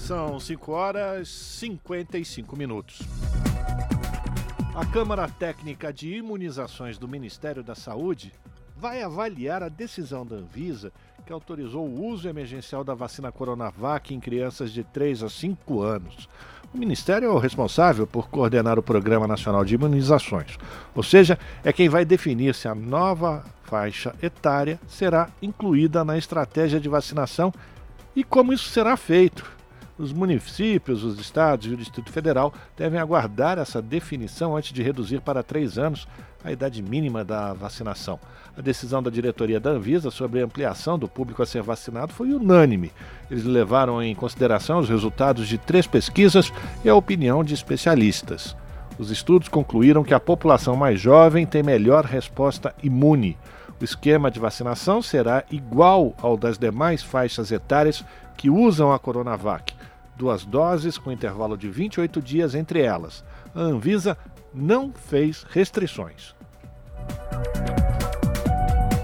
São 0.08 0.40
5 0.40 0.72
horas 0.72 1.28
e 1.28 1.58
55 1.58 2.56
minutos. 2.56 3.02
A 4.74 4.86
Câmara 4.86 5.28
Técnica 5.28 5.92
de 5.92 6.14
Imunizações 6.14 6.96
do 6.96 7.06
Ministério 7.06 7.62
da 7.62 7.74
Saúde 7.74 8.32
vai 8.74 9.02
avaliar 9.02 9.62
a 9.62 9.68
decisão 9.68 10.24
da 10.24 10.36
Anvisa 10.36 10.90
que 11.26 11.32
autorizou 11.32 11.86
o 11.86 12.06
uso 12.06 12.26
emergencial 12.26 12.82
da 12.82 12.94
vacina 12.94 13.30
Coronavac 13.30 14.14
em 14.14 14.18
crianças 14.18 14.72
de 14.72 14.82
3 14.82 15.24
a 15.24 15.28
5 15.28 15.82
anos. 15.82 16.26
O 16.72 16.78
Ministério 16.78 17.28
é 17.28 17.30
o 17.30 17.36
responsável 17.36 18.06
por 18.06 18.30
coordenar 18.30 18.78
o 18.78 18.82
Programa 18.82 19.26
Nacional 19.26 19.62
de 19.62 19.74
Imunizações, 19.74 20.56
ou 20.94 21.02
seja, 21.02 21.38
é 21.62 21.70
quem 21.70 21.90
vai 21.90 22.06
definir 22.06 22.54
se 22.54 22.66
a 22.66 22.74
nova 22.74 23.44
faixa 23.64 24.14
etária 24.22 24.80
será 24.88 25.28
incluída 25.42 26.02
na 26.02 26.16
estratégia 26.16 26.80
de 26.80 26.88
vacinação 26.88 27.52
e 28.16 28.24
como 28.24 28.54
isso 28.54 28.70
será 28.70 28.96
feito. 28.96 29.57
Os 29.98 30.12
municípios, 30.12 31.02
os 31.02 31.18
estados 31.18 31.66
e 31.66 31.70
o 31.70 31.76
Distrito 31.76 32.12
Federal 32.12 32.54
devem 32.76 33.00
aguardar 33.00 33.58
essa 33.58 33.82
definição 33.82 34.56
antes 34.56 34.72
de 34.72 34.80
reduzir 34.80 35.20
para 35.20 35.42
três 35.42 35.76
anos 35.76 36.06
a 36.44 36.52
idade 36.52 36.80
mínima 36.80 37.24
da 37.24 37.52
vacinação. 37.52 38.20
A 38.56 38.60
decisão 38.60 39.02
da 39.02 39.10
diretoria 39.10 39.58
da 39.58 39.70
Anvisa 39.70 40.08
sobre 40.12 40.40
a 40.40 40.44
ampliação 40.44 40.96
do 40.96 41.08
público 41.08 41.42
a 41.42 41.46
ser 41.46 41.62
vacinado 41.62 42.12
foi 42.12 42.32
unânime. 42.32 42.92
Eles 43.28 43.42
levaram 43.42 44.00
em 44.00 44.14
consideração 44.14 44.78
os 44.78 44.88
resultados 44.88 45.48
de 45.48 45.58
três 45.58 45.84
pesquisas 45.84 46.52
e 46.84 46.88
a 46.88 46.94
opinião 46.94 47.42
de 47.42 47.54
especialistas. 47.54 48.56
Os 49.00 49.10
estudos 49.10 49.48
concluíram 49.48 50.04
que 50.04 50.14
a 50.14 50.20
população 50.20 50.76
mais 50.76 51.00
jovem 51.00 51.44
tem 51.44 51.62
melhor 51.62 52.04
resposta 52.04 52.72
imune. 52.84 53.36
O 53.80 53.84
esquema 53.84 54.30
de 54.30 54.38
vacinação 54.38 55.02
será 55.02 55.42
igual 55.50 56.14
ao 56.22 56.36
das 56.36 56.56
demais 56.56 57.02
faixas 57.02 57.50
etárias 57.50 58.04
que 58.36 58.48
usam 58.48 58.92
a 58.92 58.98
Coronavac. 58.98 59.77
Duas 60.18 60.44
doses 60.44 60.98
com 60.98 61.12
intervalo 61.12 61.56
de 61.56 61.70
28 61.70 62.20
dias 62.20 62.56
entre 62.56 62.82
elas. 62.82 63.22
A 63.54 63.60
Anvisa 63.60 64.18
não 64.52 64.92
fez 64.92 65.44
restrições. 65.44 66.34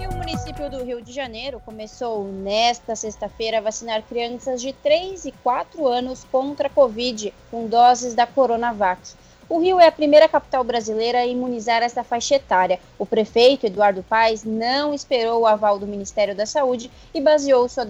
E 0.01 0.07
o 0.07 0.17
município 0.17 0.69
do 0.69 0.83
Rio 0.83 1.01
de 1.01 1.13
Janeiro 1.13 1.61
começou 1.63 2.25
nesta 2.25 2.97
sexta-feira 2.97 3.59
a 3.59 3.61
vacinar 3.61 4.03
crianças 4.03 4.61
de 4.61 4.73
3 4.73 5.23
e 5.23 5.31
4 5.31 5.87
anos 5.87 6.25
contra 6.29 6.67
a 6.67 6.69
Covid 6.69 7.33
com 7.49 7.65
doses 7.65 8.13
da 8.13 8.27
Coronavac. 8.27 9.13
O 9.47 9.59
Rio 9.59 9.79
é 9.79 9.85
a 9.85 9.91
primeira 9.91 10.27
capital 10.27 10.63
brasileira 10.63 11.19
a 11.19 11.25
imunizar 11.25 11.83
esta 11.83 12.03
faixa 12.03 12.33
etária. 12.33 12.79
O 12.97 13.05
prefeito 13.05 13.67
Eduardo 13.67 14.01
Paes 14.01 14.43
não 14.43 14.91
esperou 14.91 15.41
o 15.41 15.45
aval 15.45 15.77
do 15.77 15.85
Ministério 15.85 16.35
da 16.35 16.47
Saúde 16.47 16.89
e 17.13 17.21
baseou 17.21 17.69
sua, 17.69 17.85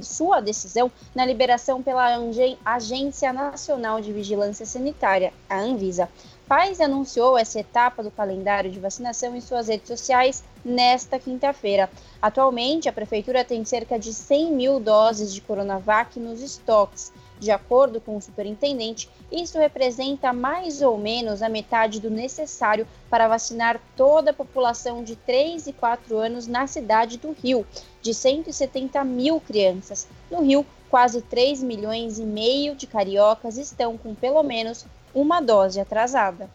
sua 0.00 0.40
decisão 0.40 0.90
na 1.14 1.26
liberação 1.26 1.82
pela 1.82 2.18
Agência 2.64 3.34
Nacional 3.34 4.00
de 4.00 4.14
Vigilância 4.14 4.64
Sanitária, 4.64 5.30
a 5.46 5.58
Anvisa. 5.58 6.08
Paes 6.48 6.80
anunciou 6.80 7.36
essa 7.36 7.60
etapa 7.60 8.02
do 8.02 8.10
calendário 8.10 8.70
de 8.70 8.80
vacinação 8.80 9.36
em 9.36 9.42
suas 9.42 9.68
redes 9.68 9.88
sociais 9.88 10.42
nesta 10.64 11.18
quinta-feira. 11.18 11.90
Atualmente, 12.20 12.88
a 12.88 12.92
Prefeitura 12.92 13.44
tem 13.44 13.62
cerca 13.66 13.98
de 13.98 14.12
100 14.12 14.52
mil 14.52 14.80
doses 14.80 15.34
de 15.34 15.42
Coronavac 15.42 16.18
nos 16.18 16.40
estoques. 16.40 17.12
De 17.38 17.50
acordo 17.50 18.00
com 18.00 18.16
o 18.16 18.20
superintendente, 18.20 19.08
isso 19.30 19.58
representa 19.58 20.32
mais 20.32 20.80
ou 20.80 20.96
menos 20.96 21.42
a 21.42 21.48
metade 21.48 22.00
do 22.00 22.10
necessário 22.10 22.86
para 23.10 23.28
vacinar 23.28 23.80
toda 23.96 24.30
a 24.30 24.34
população 24.34 25.02
de 25.02 25.16
3 25.16 25.66
e 25.66 25.72
4 25.72 26.16
anos 26.16 26.46
na 26.46 26.66
cidade 26.66 27.18
do 27.18 27.32
Rio, 27.32 27.66
de 28.00 28.14
170 28.14 29.02
mil 29.04 29.40
crianças. 29.40 30.06
No 30.30 30.42
Rio, 30.42 30.64
quase 30.88 31.20
3 31.20 31.62
milhões 31.62 32.18
e 32.18 32.22
meio 32.22 32.74
de 32.76 32.86
cariocas 32.86 33.58
estão 33.58 33.98
com 33.98 34.14
pelo 34.14 34.42
menos 34.42 34.86
uma 35.12 35.40
dose 35.40 35.80
atrasada. 35.80 36.48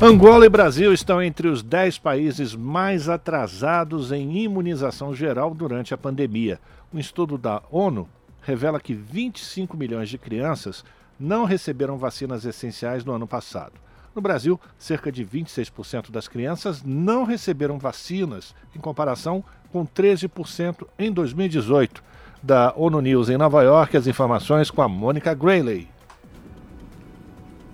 Angola 0.00 0.46
e 0.46 0.48
Brasil 0.48 0.92
estão 0.92 1.20
entre 1.20 1.48
os 1.48 1.60
10 1.60 1.98
países 1.98 2.54
mais 2.54 3.08
atrasados 3.08 4.12
em 4.12 4.44
imunização 4.44 5.12
geral 5.12 5.52
durante 5.52 5.92
a 5.92 5.98
pandemia. 5.98 6.60
Um 6.94 7.00
estudo 7.00 7.36
da 7.36 7.62
ONU 7.68 8.08
revela 8.48 8.80
que 8.80 8.94
25 8.94 9.76
milhões 9.76 10.08
de 10.08 10.16
crianças 10.16 10.82
não 11.20 11.44
receberam 11.44 11.98
vacinas 11.98 12.46
essenciais 12.46 13.04
no 13.04 13.12
ano 13.12 13.26
passado. 13.26 13.74
No 14.14 14.22
Brasil, 14.22 14.58
cerca 14.78 15.12
de 15.12 15.22
26% 15.22 16.10
das 16.10 16.26
crianças 16.26 16.82
não 16.82 17.24
receberam 17.24 17.78
vacinas, 17.78 18.54
em 18.74 18.80
comparação 18.80 19.44
com 19.70 19.86
13% 19.86 20.86
em 20.98 21.12
2018. 21.12 22.02
Da 22.42 22.72
ONU 22.74 23.02
News 23.02 23.28
em 23.28 23.36
Nova 23.36 23.62
York, 23.62 23.94
as 23.94 24.06
informações 24.06 24.70
com 24.70 24.80
a 24.80 24.88
Mônica 24.88 25.34
Grayley. 25.34 25.86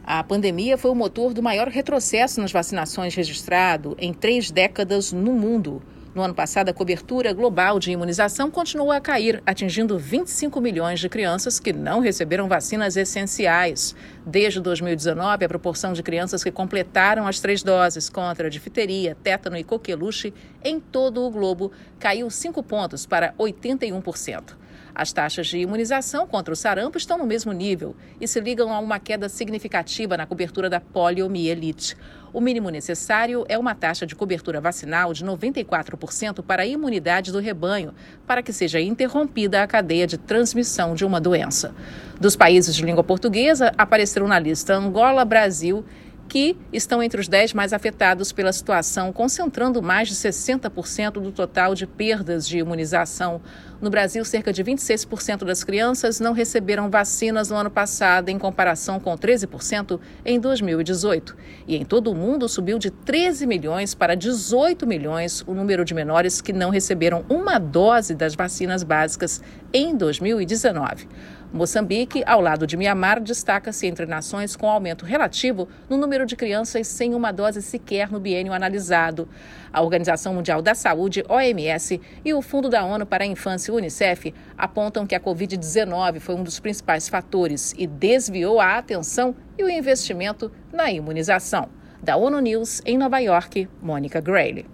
A 0.03 0.25
pandemia 0.25 0.77
foi 0.77 0.91
o 0.91 0.95
motor 0.95 1.33
do 1.33 1.43
maior 1.43 1.69
retrocesso 1.69 2.41
nas 2.41 2.51
vacinações 2.51 3.15
registrado 3.15 3.95
em 3.97 4.13
três 4.13 4.51
décadas 4.51 5.13
no 5.13 5.33
mundo. 5.35 5.81
No 6.15 6.23
ano 6.23 6.33
passado, 6.33 6.69
a 6.69 6.73
cobertura 6.73 7.33
global 7.33 7.81
de 7.81 7.91
imunização 7.91 8.49
continuou 8.49 8.93
a 8.93 9.01
cair, 9.01 9.43
atingindo 9.45 9.99
25 9.99 10.61
milhões 10.61 11.01
de 11.01 11.09
crianças 11.09 11.59
que 11.59 11.73
não 11.73 11.99
receberam 11.99 12.47
vacinas 12.47 12.97
essenciais. 12.97 13.97
Desde 14.25 14.61
2019, 14.61 15.45
a 15.45 15.49
proporção 15.49 15.93
de 15.93 16.05
crianças 16.05 16.45
que 16.45 16.53
completaram 16.53 17.27
as 17.27 17.41
três 17.41 17.65
doses 17.65 18.09
contra 18.09 18.49
difteria, 18.49 19.17
tétano 19.25 19.57
e 19.57 19.65
coqueluche 19.65 20.33
em 20.63 20.79
todo 20.79 21.21
o 21.21 21.31
globo 21.31 21.73
caiu 21.99 22.31
5 22.31 22.63
pontos 22.63 23.05
para 23.05 23.35
81%. 23.37 24.55
As 24.95 25.13
taxas 25.13 25.49
de 25.49 25.59
imunização 25.59 26.29
contra 26.29 26.55
o 26.55 26.57
sarampo 26.57 26.97
estão 26.97 27.19
no 27.19 27.27
mesmo 27.27 27.53
nível 27.53 27.97
e 28.21 28.29
se 28.29 28.39
ligam 28.39 28.73
a 28.73 28.79
uma 28.79 29.01
queda 29.01 29.29
significativa 29.29 30.17
na 30.17 30.27
cobertura 30.27 30.71
da 30.71 30.79
poliomielite. 30.79 31.97
O 32.35 32.41
mínimo 32.41 32.69
necessário 32.69 33.45
é 33.49 33.57
uma 33.57 33.77
taxa 33.77 34.05
de 34.05 34.17
cobertura 34.17 34.61
vacinal 34.61 35.13
de 35.13 35.25
94% 35.25 36.43
para 36.43 36.65
a 36.65 36.67
imunidade 36.67 37.31
do 37.31 37.39
rebanho, 37.39 37.95
para 38.27 38.43
que 38.43 38.53
seja 38.53 38.81
interrompida 38.81 39.63
a 39.63 39.69
cadeia 39.69 40.05
de 40.05 40.19
transmissão 40.19 40.97
de 40.97 41.05
uma 41.05 41.21
doença. 41.21 41.73
Dos 42.21 42.35
países 42.35 42.75
de 42.75 42.85
língua 42.85 43.05
portuguesa, 43.05 43.73
apareceram 43.79 44.27
na 44.27 44.41
lista 44.41 44.75
Angola, 44.75 45.25
Brasil 45.25 45.85
que 46.29 46.57
estão 46.73 47.03
entre 47.03 47.21
os 47.21 47.29
10 47.29 47.53
mais 47.55 47.73
afetados 47.73 48.33
pela 48.33 48.53
situação, 48.53 49.13
concentrando 49.13 49.83
mais 49.83 50.09
de 50.09 50.15
60% 50.15 51.13
do 51.13 51.31
total 51.31 51.75
de 51.75 51.87
perdas 51.87 52.47
de 52.47 52.59
imunização 52.59 53.41
No 53.81 53.91
Brasil, 53.91 54.25
cerca 54.25 54.51
de 54.51 54.65
26% 54.65 55.45
das 55.45 55.63
crianças 55.63 56.19
não 56.19 56.33
receberam 56.33 56.89
vacinas 56.89 57.51
no 57.51 57.57
ano 57.57 57.71
passado, 57.71 58.31
em 58.31 58.39
comparação 58.39 58.99
com 58.99 59.15
13% 59.15 60.01
em 60.25 60.41
2018. 60.41 61.37
E 61.69 61.77
em 61.77 61.85
todo 61.85 62.11
o 62.11 62.15
mundo 62.15 62.49
subiu 62.49 62.79
de 62.79 62.91
13 62.91 63.47
milhões 63.47 63.95
para 63.95 64.15
18 64.15 64.87
milhões 64.87 65.45
o 65.47 65.53
número 65.53 65.85
de 65.85 65.93
menores 65.93 66.41
que 66.41 66.53
não 66.53 66.71
receberam 66.71 67.27
uma 67.29 67.59
dose 67.59 68.15
das 68.15 68.35
vacinas 68.35 68.83
básicas 68.83 69.43
em 69.71 69.95
2019. 69.95 71.07
Moçambique, 71.53 72.23
ao 72.27 72.41
lado 72.41 72.67
de 72.67 72.77
Mianmar, 72.77 73.21
destaca-se 73.21 73.87
entre 73.87 74.07
nações 74.07 74.57
com 74.57 74.69
aumento 74.69 75.05
relativo 75.05 75.69
no 75.89 75.97
número 75.97 76.27
de 76.27 76.35
crianças 76.35 76.89
sem 76.89 77.15
uma 77.15 77.31
dose 77.31 77.63
sequer 77.63 78.11
no 78.11 78.19
biênio 78.19 78.53
analisado. 78.53 79.29
A 79.73 79.81
Organização 79.81 80.35
Mundial 80.35 80.61
da 80.61 80.75
Saúde, 80.75 81.25
OMS, 81.29 82.01
e 82.25 82.35
o 82.35 82.43
Fundo 82.43 82.69
da 82.69 82.85
ONU 82.85 83.07
para 83.07 83.25
a 83.25 83.27
Infância, 83.27 83.73
UNICEF, 83.73 84.35
apontam 84.59 85.07
que 85.07 85.15
a 85.15 85.21
Covid-19 85.21 86.21
foi 86.21 86.35
um 86.35 86.43
dos 86.43 86.59
principais 86.59 87.09
fatores 87.09 87.75
e 87.79 87.87
desviou 87.87 88.61
a 88.61 88.77
atenção 88.79 89.35
e 89.57 89.63
o 89.63 89.71
investimento 89.71 90.51
na 90.73 90.91
imunização. 90.91 91.69
Da 92.03 92.17
ONU 92.17 92.41
News, 92.41 92.83
em 92.85 92.99
Nova 92.99 93.19
York, 93.19 93.69
Mônica 93.81 94.21
Grayle. 94.21 94.74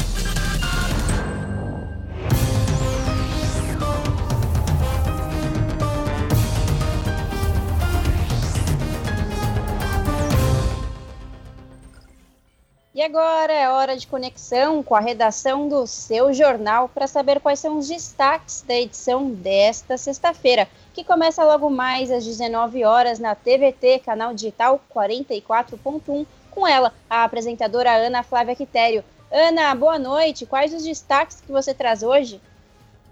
E 13.01 13.03
agora 13.03 13.51
é 13.51 13.67
hora 13.67 13.97
de 13.97 14.05
conexão 14.05 14.83
com 14.83 14.93
a 14.93 14.99
redação 14.99 15.67
do 15.67 15.87
seu 15.87 16.31
jornal 16.31 16.87
para 16.87 17.07
saber 17.07 17.39
quais 17.39 17.59
são 17.59 17.79
os 17.79 17.87
destaques 17.87 18.61
da 18.61 18.75
edição 18.75 19.31
desta 19.31 19.97
sexta-feira, 19.97 20.69
que 20.93 21.03
começa 21.03 21.43
logo 21.43 21.67
mais 21.67 22.11
às 22.11 22.23
19 22.23 22.85
horas 22.85 23.17
na 23.17 23.33
TVT, 23.33 24.03
canal 24.05 24.35
digital 24.35 24.79
44.1, 24.95 26.27
com 26.51 26.67
ela, 26.67 26.93
a 27.09 27.23
apresentadora 27.23 27.91
Ana 27.91 28.21
Flávia 28.21 28.55
Quitério. 28.55 29.03
Ana, 29.31 29.73
boa 29.73 29.97
noite. 29.97 30.45
Quais 30.45 30.71
os 30.71 30.83
destaques 30.83 31.41
que 31.41 31.51
você 31.51 31.73
traz 31.73 32.03
hoje? 32.03 32.39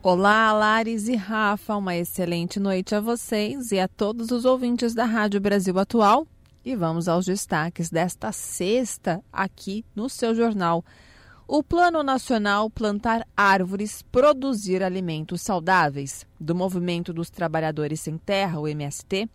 Olá, 0.03 0.53
Lares 0.53 1.07
e 1.07 1.15
Rafa. 1.15 1.75
Uma 1.75 1.95
excelente 1.95 2.59
noite 2.59 2.93
a 2.93 3.01
vocês 3.01 3.71
e 3.71 3.79
a 3.79 3.87
todos 3.87 4.29
os 4.29 4.45
ouvintes 4.45 4.93
da 4.93 5.05
Rádio 5.05 5.41
Brasil 5.41 5.79
Atual 5.79 6.27
e 6.63 6.75
vamos 6.75 7.07
aos 7.07 7.25
destaques 7.25 7.89
desta 7.89 8.31
sexta 8.31 9.23
aqui 9.31 9.85
no 9.95 10.09
seu 10.09 10.35
jornal. 10.35 10.83
O 11.47 11.63
Plano 11.63 12.03
Nacional 12.03 12.69
Plantar 12.69 13.25
Árvores 13.35 14.03
Produzir 14.03 14.83
Alimentos 14.83 15.41
Saudáveis, 15.41 16.25
do 16.39 16.53
Movimento 16.53 17.11
dos 17.11 17.29
Trabalhadores 17.29 18.01
Sem 18.01 18.17
Terra, 18.17 18.59
o 18.59 18.67
MST, 18.67 19.27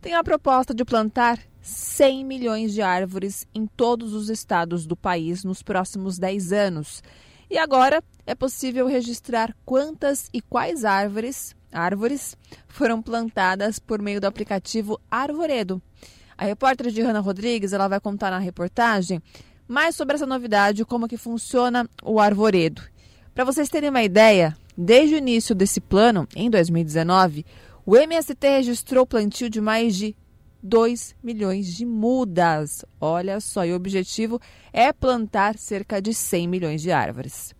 tem 0.00 0.14
a 0.14 0.24
proposta 0.24 0.72
de 0.72 0.84
plantar 0.84 1.38
100 1.60 2.24
milhões 2.24 2.72
de 2.72 2.80
árvores 2.80 3.46
em 3.54 3.66
todos 3.66 4.14
os 4.14 4.30
estados 4.30 4.86
do 4.86 4.96
país 4.96 5.44
nos 5.44 5.62
próximos 5.62 6.18
10 6.18 6.52
anos. 6.52 7.02
E 7.50 7.58
agora 7.58 8.02
é 8.26 8.34
possível 8.34 8.86
registrar 8.86 9.54
quantas 9.64 10.28
e 10.32 10.40
quais 10.40 10.84
árvores, 10.84 11.54
árvores 11.72 12.36
foram 12.68 13.02
plantadas 13.02 13.78
por 13.78 14.00
meio 14.00 14.20
do 14.20 14.26
aplicativo 14.26 15.00
Arvoredo. 15.10 15.82
A 16.38 16.44
repórter 16.44 16.92
Johanna 16.92 17.18
Rodrigues 17.18 17.72
ela 17.72 17.88
vai 17.88 17.98
contar 17.98 18.30
na 18.30 18.38
reportagem 18.38 19.20
mais 19.66 19.96
sobre 19.96 20.14
essa 20.14 20.24
novidade, 20.24 20.84
como 20.84 21.08
que 21.08 21.16
funciona 21.16 21.90
o 22.00 22.20
arvoredo. 22.20 22.80
Para 23.34 23.44
vocês 23.44 23.68
terem 23.68 23.90
uma 23.90 24.04
ideia, 24.04 24.56
desde 24.76 25.16
o 25.16 25.18
início 25.18 25.52
desse 25.52 25.80
plano, 25.80 26.28
em 26.36 26.48
2019, 26.48 27.44
o 27.84 27.96
MST 27.96 28.48
registrou 28.48 29.04
plantio 29.04 29.50
de 29.50 29.60
mais 29.60 29.96
de 29.96 30.14
2 30.62 31.16
milhões 31.22 31.74
de 31.74 31.84
mudas. 31.84 32.84
Olha 33.00 33.40
só, 33.40 33.64
e 33.64 33.72
o 33.72 33.76
objetivo 33.76 34.40
é 34.72 34.92
plantar 34.92 35.58
cerca 35.58 36.00
de 36.00 36.14
100 36.14 36.46
milhões 36.46 36.80
de 36.80 36.92
árvores. 36.92 37.52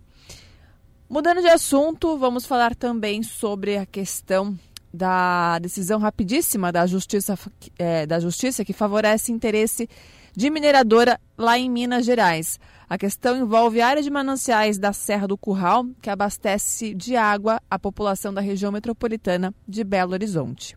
Mudando 1.08 1.40
de 1.40 1.48
assunto, 1.48 2.16
vamos 2.16 2.46
falar 2.46 2.76
também 2.76 3.22
sobre 3.22 3.76
a 3.76 3.86
questão 3.86 4.58
da 4.92 5.58
decisão 5.58 5.98
rapidíssima 5.98 6.72
da 6.72 6.86
Justiça, 6.86 7.38
é, 7.78 8.06
da 8.06 8.18
Justiça 8.20 8.64
que 8.64 8.72
favorece 8.72 9.32
interesse 9.32 9.88
de 10.34 10.50
mineradora 10.50 11.20
lá 11.36 11.58
em 11.58 11.70
Minas 11.70 12.04
Gerais. 12.04 12.58
A 12.88 12.96
questão 12.96 13.36
envolve 13.36 13.80
a 13.80 13.88
área 13.88 14.02
de 14.02 14.10
mananciais 14.10 14.78
da 14.78 14.92
Serra 14.92 15.26
do 15.26 15.36
Curral, 15.36 15.84
que 16.00 16.08
abastece 16.08 16.94
de 16.94 17.16
água 17.16 17.60
a 17.70 17.78
população 17.78 18.32
da 18.32 18.40
região 18.40 18.72
metropolitana 18.72 19.54
de 19.66 19.84
Belo 19.84 20.12
Horizonte. 20.12 20.76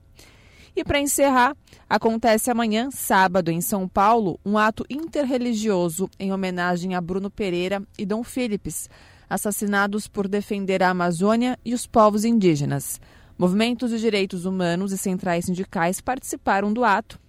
E 0.75 0.83
para 0.83 0.99
encerrar, 0.99 1.55
acontece 1.89 2.49
amanhã, 2.49 2.89
sábado, 2.91 3.51
em 3.51 3.61
São 3.61 3.87
Paulo, 3.87 4.39
um 4.45 4.57
ato 4.57 4.85
interreligioso 4.89 6.09
em 6.17 6.31
homenagem 6.31 6.95
a 6.95 7.01
Bruno 7.01 7.29
Pereira 7.29 7.83
e 7.97 8.05
Dom 8.05 8.23
Philips, 8.23 8.89
assassinados 9.29 10.07
por 10.07 10.27
defender 10.27 10.81
a 10.81 10.89
Amazônia 10.89 11.57
e 11.63 11.73
os 11.73 11.85
povos 11.85 12.25
indígenas. 12.25 12.99
Movimentos 13.41 13.89
de 13.89 13.97
direitos 13.97 14.45
humanos 14.45 14.91
e 14.91 14.99
centrais 14.99 15.45
sindicais 15.45 15.99
participaram 15.99 16.71
do 16.71 16.83
ato, 16.83 17.19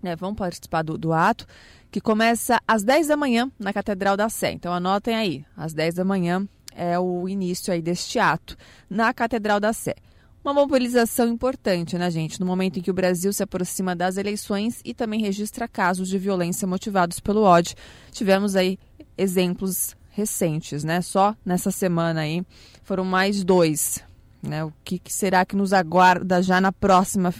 né, 0.00 0.14
vão 0.14 0.32
participar 0.32 0.82
do, 0.82 0.96
do 0.96 1.12
ato, 1.12 1.44
que 1.90 2.00
começa 2.00 2.60
às 2.68 2.84
10 2.84 3.08
da 3.08 3.16
manhã 3.16 3.50
na 3.58 3.72
Catedral 3.72 4.16
da 4.16 4.28
Sé. 4.28 4.52
Então 4.52 4.72
anotem 4.72 5.12
aí, 5.12 5.44
às 5.56 5.74
10 5.74 5.96
da 5.96 6.04
manhã 6.04 6.46
é 6.72 6.96
o 7.00 7.28
início 7.28 7.72
aí 7.72 7.82
deste 7.82 8.16
ato 8.20 8.56
na 8.88 9.12
Catedral 9.12 9.58
da 9.58 9.72
Sé. 9.72 9.96
Uma 10.44 10.54
mobilização 10.54 11.26
importante, 11.26 11.98
né, 11.98 12.08
gente? 12.12 12.38
No 12.38 12.46
momento 12.46 12.78
em 12.78 12.82
que 12.82 12.90
o 12.92 12.94
Brasil 12.94 13.32
se 13.32 13.42
aproxima 13.42 13.96
das 13.96 14.16
eleições 14.16 14.80
e 14.84 14.94
também 14.94 15.20
registra 15.20 15.66
casos 15.66 16.08
de 16.08 16.16
violência 16.16 16.64
motivados 16.64 17.18
pelo 17.18 17.42
ódio. 17.42 17.74
Tivemos 18.12 18.54
aí 18.54 18.78
exemplos 19.18 19.96
recentes, 20.12 20.84
né? 20.84 21.02
Só 21.02 21.34
nessa 21.44 21.72
semana 21.72 22.20
aí 22.20 22.46
foram 22.84 23.04
mais 23.04 23.42
dois 23.42 24.08
né? 24.42 24.64
O 24.64 24.72
que, 24.84 24.98
que, 24.98 25.12
será 25.12 25.44
que 25.44 25.56
nos 25.56 25.72
aguarda 25.72 26.42
já 26.42 26.60
na 26.60 26.72
próxima, 26.72 27.32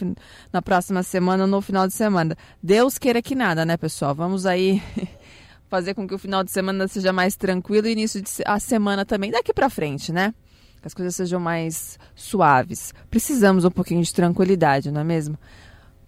na 0.51 0.61
próxima 0.61 1.03
semana, 1.03 1.47
no 1.47 1.61
final 1.61 1.87
de 1.87 1.93
semana? 1.93 2.37
Deus 2.61 2.97
queira 2.97 3.21
que 3.21 3.35
nada, 3.35 3.65
né, 3.65 3.77
pessoal? 3.77 4.13
Vamos 4.13 4.45
aí 4.45 4.81
fazer 5.69 5.93
com 5.93 6.07
que 6.07 6.13
o 6.13 6.19
final 6.19 6.43
de 6.43 6.51
semana 6.51 6.87
seja 6.87 7.11
mais 7.11 7.35
tranquilo 7.35 7.87
e 7.87 7.91
início 7.91 8.21
de 8.21 8.29
a 8.45 8.59
semana 8.59 9.05
também, 9.05 9.31
daqui 9.31 9.53
para 9.53 9.69
frente, 9.69 10.11
né? 10.11 10.33
Que 10.81 10.87
as 10.87 10.93
coisas 10.93 11.15
sejam 11.15 11.39
mais 11.39 11.97
suaves. 12.15 12.93
Precisamos 13.09 13.65
um 13.65 13.71
pouquinho 13.71 14.01
de 14.01 14.13
tranquilidade, 14.13 14.91
não 14.91 15.01
é 15.01 15.03
mesmo? 15.03 15.37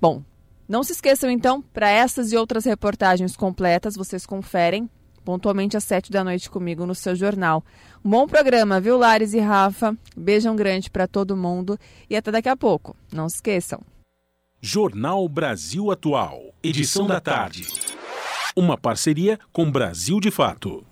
Bom, 0.02 0.24
não 0.68 0.84
se 0.84 0.94
esqueçam 0.94 1.30
então, 1.30 1.62
para 1.62 1.90
essas 1.90 2.32
e 2.32 2.38
outras 2.38 2.66
reportagens 2.66 3.36
completas, 3.36 3.96
vocês 3.96 4.26
conferem 4.26 4.90
pontualmente 5.24 5.78
às 5.78 5.84
sete 5.84 6.12
da 6.12 6.24
noite 6.24 6.50
comigo 6.50 6.86
no 6.86 6.96
seu 6.96 7.16
jornal. 7.16 7.64
Um 8.06 8.10
bom 8.10 8.28
programa, 8.28 8.82
viu, 8.82 8.98
Lares 8.98 9.34
e 9.34 9.40
Rafa? 9.40 9.96
Beijão 10.14 10.58
grande 10.58 10.90
para 10.90 11.08
todo 11.08 11.38
mundo 11.38 11.80
e 12.10 12.18
até 12.18 12.32
daqui 12.32 12.50
a 12.50 12.58
pouco. 12.58 12.98
Não 13.14 13.30
se 13.30 13.36
esqueçam. 13.36 13.80
Jornal 14.60 15.26
Brasil 15.30 15.90
Atual, 15.90 16.54
edição 16.62 17.08
da 17.08 17.22
tarde. 17.22 17.66
Uma 18.58 18.78
parceria 18.78 19.40
com 19.54 19.72
Brasil 19.72 20.20
de 20.20 20.30
Fato. 20.30 20.86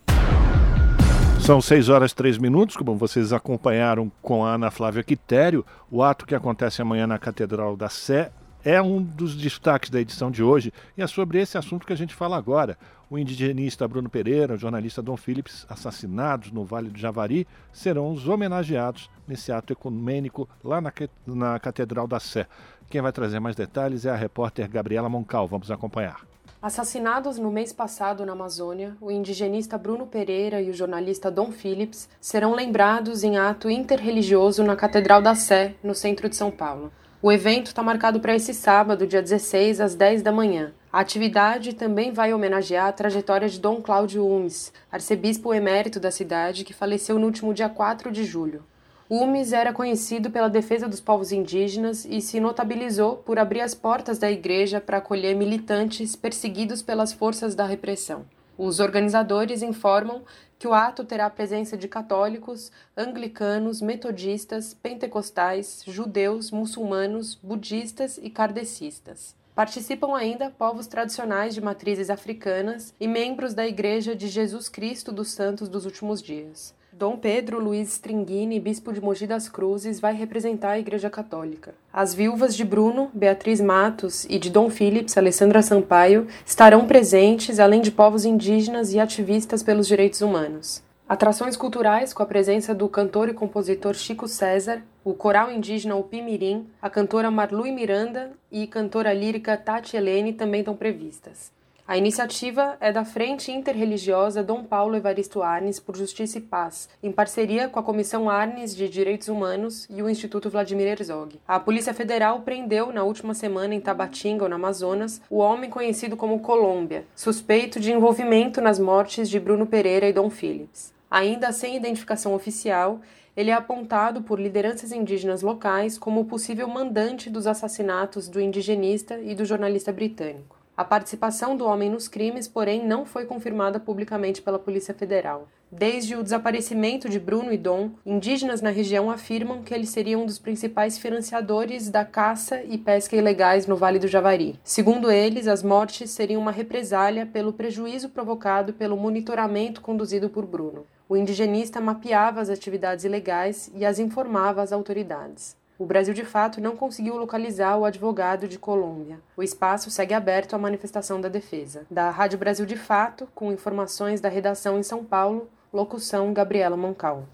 São 1.44 1.60
6 1.60 1.90
horas 1.90 2.12
e 2.12 2.14
3 2.14 2.38
minutos, 2.38 2.78
como 2.78 2.96
vocês 2.96 3.30
acompanharam 3.30 4.10
com 4.22 4.42
a 4.42 4.54
Ana 4.54 4.70
Flávia 4.70 5.02
Quitério. 5.02 5.66
O 5.90 6.02
ato 6.02 6.24
que 6.24 6.34
acontece 6.34 6.80
amanhã 6.80 7.06
na 7.06 7.18
Catedral 7.18 7.76
da 7.76 7.90
Sé 7.90 8.32
é 8.64 8.80
um 8.80 9.02
dos 9.02 9.34
destaques 9.34 9.90
da 9.90 10.00
edição 10.00 10.30
de 10.30 10.42
hoje 10.42 10.72
e 10.96 11.02
é 11.02 11.06
sobre 11.06 11.40
esse 11.40 11.58
assunto 11.58 11.86
que 11.86 11.92
a 11.92 11.96
gente 11.96 12.14
fala 12.14 12.36
agora. 12.36 12.78
O 13.10 13.18
indigenista 13.18 13.86
Bruno 13.86 14.08
Pereira, 14.08 14.54
o 14.54 14.58
jornalista 14.58 15.02
Dom 15.02 15.16
Phillips, 15.16 15.66
assassinados 15.68 16.50
no 16.50 16.64
Vale 16.64 16.88
do 16.88 16.98
Javari, 16.98 17.46
serão 17.72 18.10
os 18.10 18.26
homenageados 18.26 19.10
nesse 19.28 19.52
ato 19.52 19.72
ecumênico 19.72 20.48
lá 20.64 20.80
na, 20.80 20.92
na 21.26 21.58
Catedral 21.58 22.06
da 22.06 22.18
Sé. 22.18 22.46
Quem 22.88 23.02
vai 23.02 23.12
trazer 23.12 23.38
mais 23.38 23.54
detalhes 23.54 24.06
é 24.06 24.10
a 24.10 24.16
repórter 24.16 24.68
Gabriela 24.70 25.08
Moncal. 25.08 25.46
Vamos 25.46 25.70
acompanhar. 25.70 26.26
Assassinados 26.62 27.38
no 27.38 27.50
mês 27.50 27.72
passado 27.72 28.24
na 28.24 28.32
Amazônia, 28.32 28.96
o 29.00 29.10
indigenista 29.10 29.76
Bruno 29.76 30.06
Pereira 30.06 30.62
e 30.62 30.70
o 30.70 30.72
jornalista 30.72 31.28
Dom 31.28 31.50
Phillips 31.50 32.08
serão 32.20 32.54
lembrados 32.54 33.24
em 33.24 33.36
ato 33.36 33.68
interreligioso 33.68 34.62
na 34.62 34.76
Catedral 34.76 35.20
da 35.20 35.34
Sé, 35.34 35.74
no 35.82 35.92
centro 35.92 36.28
de 36.28 36.36
São 36.36 36.52
Paulo. 36.52 36.92
O 37.24 37.30
evento 37.30 37.68
está 37.68 37.84
marcado 37.84 38.18
para 38.18 38.34
esse 38.34 38.52
sábado, 38.52 39.06
dia 39.06 39.22
16, 39.22 39.80
às 39.80 39.94
10 39.94 40.22
da 40.22 40.32
manhã. 40.32 40.72
A 40.92 40.98
atividade 40.98 41.72
também 41.72 42.10
vai 42.10 42.34
homenagear 42.34 42.88
a 42.88 42.92
trajetória 42.92 43.48
de 43.48 43.60
Dom 43.60 43.80
Cláudio 43.80 44.26
Umes, 44.26 44.72
arcebispo 44.90 45.54
emérito 45.54 46.00
da 46.00 46.10
cidade 46.10 46.64
que 46.64 46.74
faleceu 46.74 47.20
no 47.20 47.26
último 47.26 47.54
dia 47.54 47.68
4 47.68 48.10
de 48.10 48.24
julho. 48.24 48.64
Umes 49.08 49.52
era 49.52 49.72
conhecido 49.72 50.32
pela 50.32 50.50
defesa 50.50 50.88
dos 50.88 50.98
povos 50.98 51.30
indígenas 51.30 52.04
e 52.04 52.20
se 52.20 52.40
notabilizou 52.40 53.18
por 53.18 53.38
abrir 53.38 53.60
as 53.60 53.72
portas 53.72 54.18
da 54.18 54.28
igreja 54.28 54.80
para 54.80 54.98
acolher 54.98 55.36
militantes 55.36 56.16
perseguidos 56.16 56.82
pelas 56.82 57.12
forças 57.12 57.54
da 57.54 57.64
repressão. 57.64 58.24
Os 58.64 58.78
organizadores 58.78 59.60
informam 59.60 60.22
que 60.56 60.68
o 60.68 60.72
ato 60.72 61.02
terá 61.02 61.26
a 61.26 61.30
presença 61.30 61.76
de 61.76 61.88
católicos, 61.88 62.70
anglicanos, 62.96 63.82
metodistas, 63.82 64.72
pentecostais, 64.72 65.82
judeus, 65.84 66.52
muçulmanos, 66.52 67.34
budistas 67.42 68.20
e 68.22 68.30
kardecistas. 68.30 69.34
Participam 69.52 70.16
ainda 70.16 70.48
povos 70.48 70.86
tradicionais 70.86 71.54
de 71.54 71.60
matrizes 71.60 72.08
africanas 72.08 72.94
e 73.00 73.08
membros 73.08 73.52
da 73.52 73.66
Igreja 73.66 74.14
de 74.14 74.28
Jesus 74.28 74.68
Cristo 74.68 75.10
dos 75.10 75.32
Santos 75.32 75.68
dos 75.68 75.84
Últimos 75.84 76.22
Dias. 76.22 76.72
Dom 77.02 77.16
Pedro 77.16 77.58
Luiz 77.58 77.94
Stringini, 77.94 78.60
bispo 78.60 78.92
de 78.92 79.00
Mogi 79.00 79.26
das 79.26 79.48
Cruzes, 79.48 79.98
vai 79.98 80.14
representar 80.14 80.70
a 80.70 80.78
Igreja 80.78 81.10
Católica. 81.10 81.74
As 81.92 82.14
viúvas 82.14 82.54
de 82.54 82.64
Bruno, 82.64 83.10
Beatriz 83.12 83.60
Matos 83.60 84.24
e 84.30 84.38
de 84.38 84.48
Dom 84.48 84.70
Philips, 84.70 85.18
Alessandra 85.18 85.62
Sampaio, 85.62 86.28
estarão 86.46 86.86
presentes, 86.86 87.58
além 87.58 87.80
de 87.80 87.90
povos 87.90 88.24
indígenas 88.24 88.92
e 88.92 89.00
ativistas 89.00 89.64
pelos 89.64 89.88
direitos 89.88 90.20
humanos. 90.20 90.80
Atrações 91.08 91.56
culturais 91.56 92.12
com 92.12 92.22
a 92.22 92.26
presença 92.26 92.72
do 92.72 92.88
cantor 92.88 93.28
e 93.28 93.34
compositor 93.34 93.96
Chico 93.96 94.28
César, 94.28 94.80
o 95.04 95.12
coral 95.12 95.50
indígena 95.50 95.96
Upimirim, 95.96 96.68
a 96.80 96.88
cantora 96.88 97.32
Marlui 97.32 97.72
Miranda 97.72 98.30
e 98.48 98.64
cantora 98.68 99.12
lírica 99.12 99.56
Tati 99.56 99.96
Helene 99.96 100.34
também 100.34 100.60
estão 100.60 100.76
previstas. 100.76 101.50
A 101.86 101.98
iniciativa 101.98 102.76
é 102.78 102.92
da 102.92 103.04
Frente 103.04 103.50
Interreligiosa 103.50 104.40
Dom 104.40 104.62
Paulo 104.62 104.94
Evaristo 104.94 105.42
Arnes 105.42 105.80
por 105.80 105.96
Justiça 105.96 106.38
e 106.38 106.40
Paz, 106.40 106.88
em 107.02 107.10
parceria 107.10 107.68
com 107.68 107.80
a 107.80 107.82
Comissão 107.82 108.30
Arnes 108.30 108.74
de 108.74 108.88
Direitos 108.88 109.26
Humanos 109.26 109.88
e 109.90 110.00
o 110.00 110.08
Instituto 110.08 110.48
Vladimir 110.48 110.86
Herzog. 110.86 111.40
A 111.46 111.58
Polícia 111.58 111.92
Federal 111.92 112.40
prendeu 112.42 112.92
na 112.92 113.02
última 113.02 113.34
semana 113.34 113.74
em 113.74 113.80
Tabatinga, 113.80 114.48
no 114.48 114.54
Amazonas, 114.54 115.20
o 115.28 115.38
homem 115.38 115.68
conhecido 115.68 116.16
como 116.16 116.38
Colômbia, 116.38 117.04
suspeito 117.16 117.80
de 117.80 117.90
envolvimento 117.90 118.60
nas 118.60 118.78
mortes 118.78 119.28
de 119.28 119.40
Bruno 119.40 119.66
Pereira 119.66 120.08
e 120.08 120.12
Dom 120.12 120.30
Phillips. 120.30 120.94
Ainda 121.10 121.50
sem 121.50 121.76
identificação 121.76 122.32
oficial, 122.32 123.00
ele 123.36 123.50
é 123.50 123.54
apontado 123.54 124.22
por 124.22 124.38
lideranças 124.38 124.92
indígenas 124.92 125.42
locais 125.42 125.98
como 125.98 126.20
o 126.20 126.26
possível 126.26 126.68
mandante 126.68 127.28
dos 127.28 127.48
assassinatos 127.48 128.28
do 128.28 128.40
indigenista 128.40 129.18
e 129.18 129.34
do 129.34 129.44
jornalista 129.44 129.92
britânico. 129.92 130.61
A 130.74 130.84
participação 130.84 131.54
do 131.54 131.66
homem 131.66 131.90
nos 131.90 132.08
crimes, 132.08 132.48
porém, 132.48 132.86
não 132.86 133.04
foi 133.04 133.26
confirmada 133.26 133.78
publicamente 133.78 134.40
pela 134.40 134.58
Polícia 134.58 134.94
Federal. 134.94 135.46
Desde 135.70 136.16
o 136.16 136.22
desaparecimento 136.22 137.10
de 137.10 137.18
Bruno 137.18 137.52
e 137.52 137.58
Dom, 137.58 137.90
indígenas 138.06 138.62
na 138.62 138.70
região 138.70 139.10
afirmam 139.10 139.62
que 139.62 139.74
eles 139.74 139.90
seriam 139.90 140.22
um 140.22 140.26
dos 140.26 140.38
principais 140.38 140.96
financiadores 140.96 141.90
da 141.90 142.06
caça 142.06 142.62
e 142.62 142.78
pesca 142.78 143.16
ilegais 143.16 143.66
no 143.66 143.76
Vale 143.76 143.98
do 143.98 144.08
Javari. 144.08 144.58
Segundo 144.64 145.10
eles, 145.10 145.46
as 145.46 145.62
mortes 145.62 146.10
seriam 146.10 146.40
uma 146.40 146.50
represália 146.50 147.26
pelo 147.26 147.52
prejuízo 147.52 148.08
provocado 148.08 148.72
pelo 148.72 148.96
monitoramento 148.96 149.82
conduzido 149.82 150.30
por 150.30 150.46
Bruno. 150.46 150.86
O 151.06 151.16
indigenista 151.18 151.82
mapeava 151.82 152.40
as 152.40 152.48
atividades 152.48 153.04
ilegais 153.04 153.70
e 153.74 153.84
as 153.84 153.98
informava 153.98 154.62
às 154.62 154.72
autoridades. 154.72 155.54
O 155.82 155.84
Brasil 155.84 156.14
de 156.14 156.24
fato 156.24 156.60
não 156.60 156.76
conseguiu 156.76 157.16
localizar 157.16 157.76
o 157.76 157.84
advogado 157.84 158.46
de 158.46 158.56
Colômbia. 158.56 159.18
O 159.36 159.42
espaço 159.42 159.90
segue 159.90 160.14
aberto 160.14 160.54
à 160.54 160.58
manifestação 160.58 161.20
da 161.20 161.28
defesa. 161.28 161.84
Da 161.90 162.08
Rádio 162.08 162.38
Brasil 162.38 162.64
de 162.64 162.76
Fato, 162.76 163.26
com 163.34 163.50
informações 163.50 164.20
da 164.20 164.28
redação 164.28 164.78
em 164.78 164.84
São 164.84 165.04
Paulo, 165.04 165.50
locução 165.72 166.32
Gabriela 166.32 166.76
Moncal. 166.76 167.24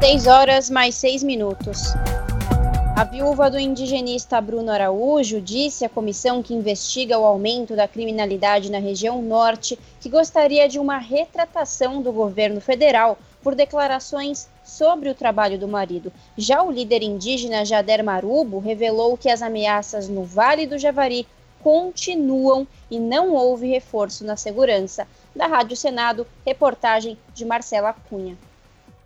6 0.00 0.28
horas 0.28 0.70
mais 0.70 0.94
6 0.94 1.24
minutos. 1.24 1.80
A 2.96 3.02
viúva 3.02 3.50
do 3.50 3.58
indigenista 3.58 4.40
Bruno 4.40 4.70
Araújo 4.70 5.40
disse 5.40 5.84
à 5.84 5.88
comissão 5.88 6.44
que 6.44 6.54
investiga 6.54 7.18
o 7.18 7.24
aumento 7.24 7.74
da 7.74 7.88
criminalidade 7.88 8.70
na 8.70 8.78
região 8.78 9.20
norte 9.20 9.76
que 10.00 10.08
gostaria 10.08 10.68
de 10.68 10.78
uma 10.78 10.98
retratação 10.98 12.00
do 12.00 12.12
governo 12.12 12.60
federal 12.60 13.18
por 13.42 13.56
declarações 13.56 14.48
sobre 14.66 15.08
o 15.08 15.14
trabalho 15.14 15.58
do 15.58 15.68
marido. 15.68 16.12
Já 16.36 16.62
o 16.62 16.70
líder 16.70 17.02
indígena 17.02 17.64
Jader 17.64 18.04
Marubo 18.04 18.58
revelou 18.58 19.16
que 19.16 19.30
as 19.30 19.40
ameaças 19.40 20.08
no 20.08 20.24
Vale 20.24 20.66
do 20.66 20.76
Javari 20.76 21.26
continuam 21.62 22.66
e 22.90 22.98
não 22.98 23.32
houve 23.32 23.66
reforço 23.66 24.24
na 24.24 24.36
segurança. 24.36 25.06
Da 25.34 25.46
Rádio 25.46 25.76
Senado, 25.76 26.26
reportagem 26.44 27.16
de 27.32 27.44
Marcela 27.44 27.92
Cunha. 27.92 28.36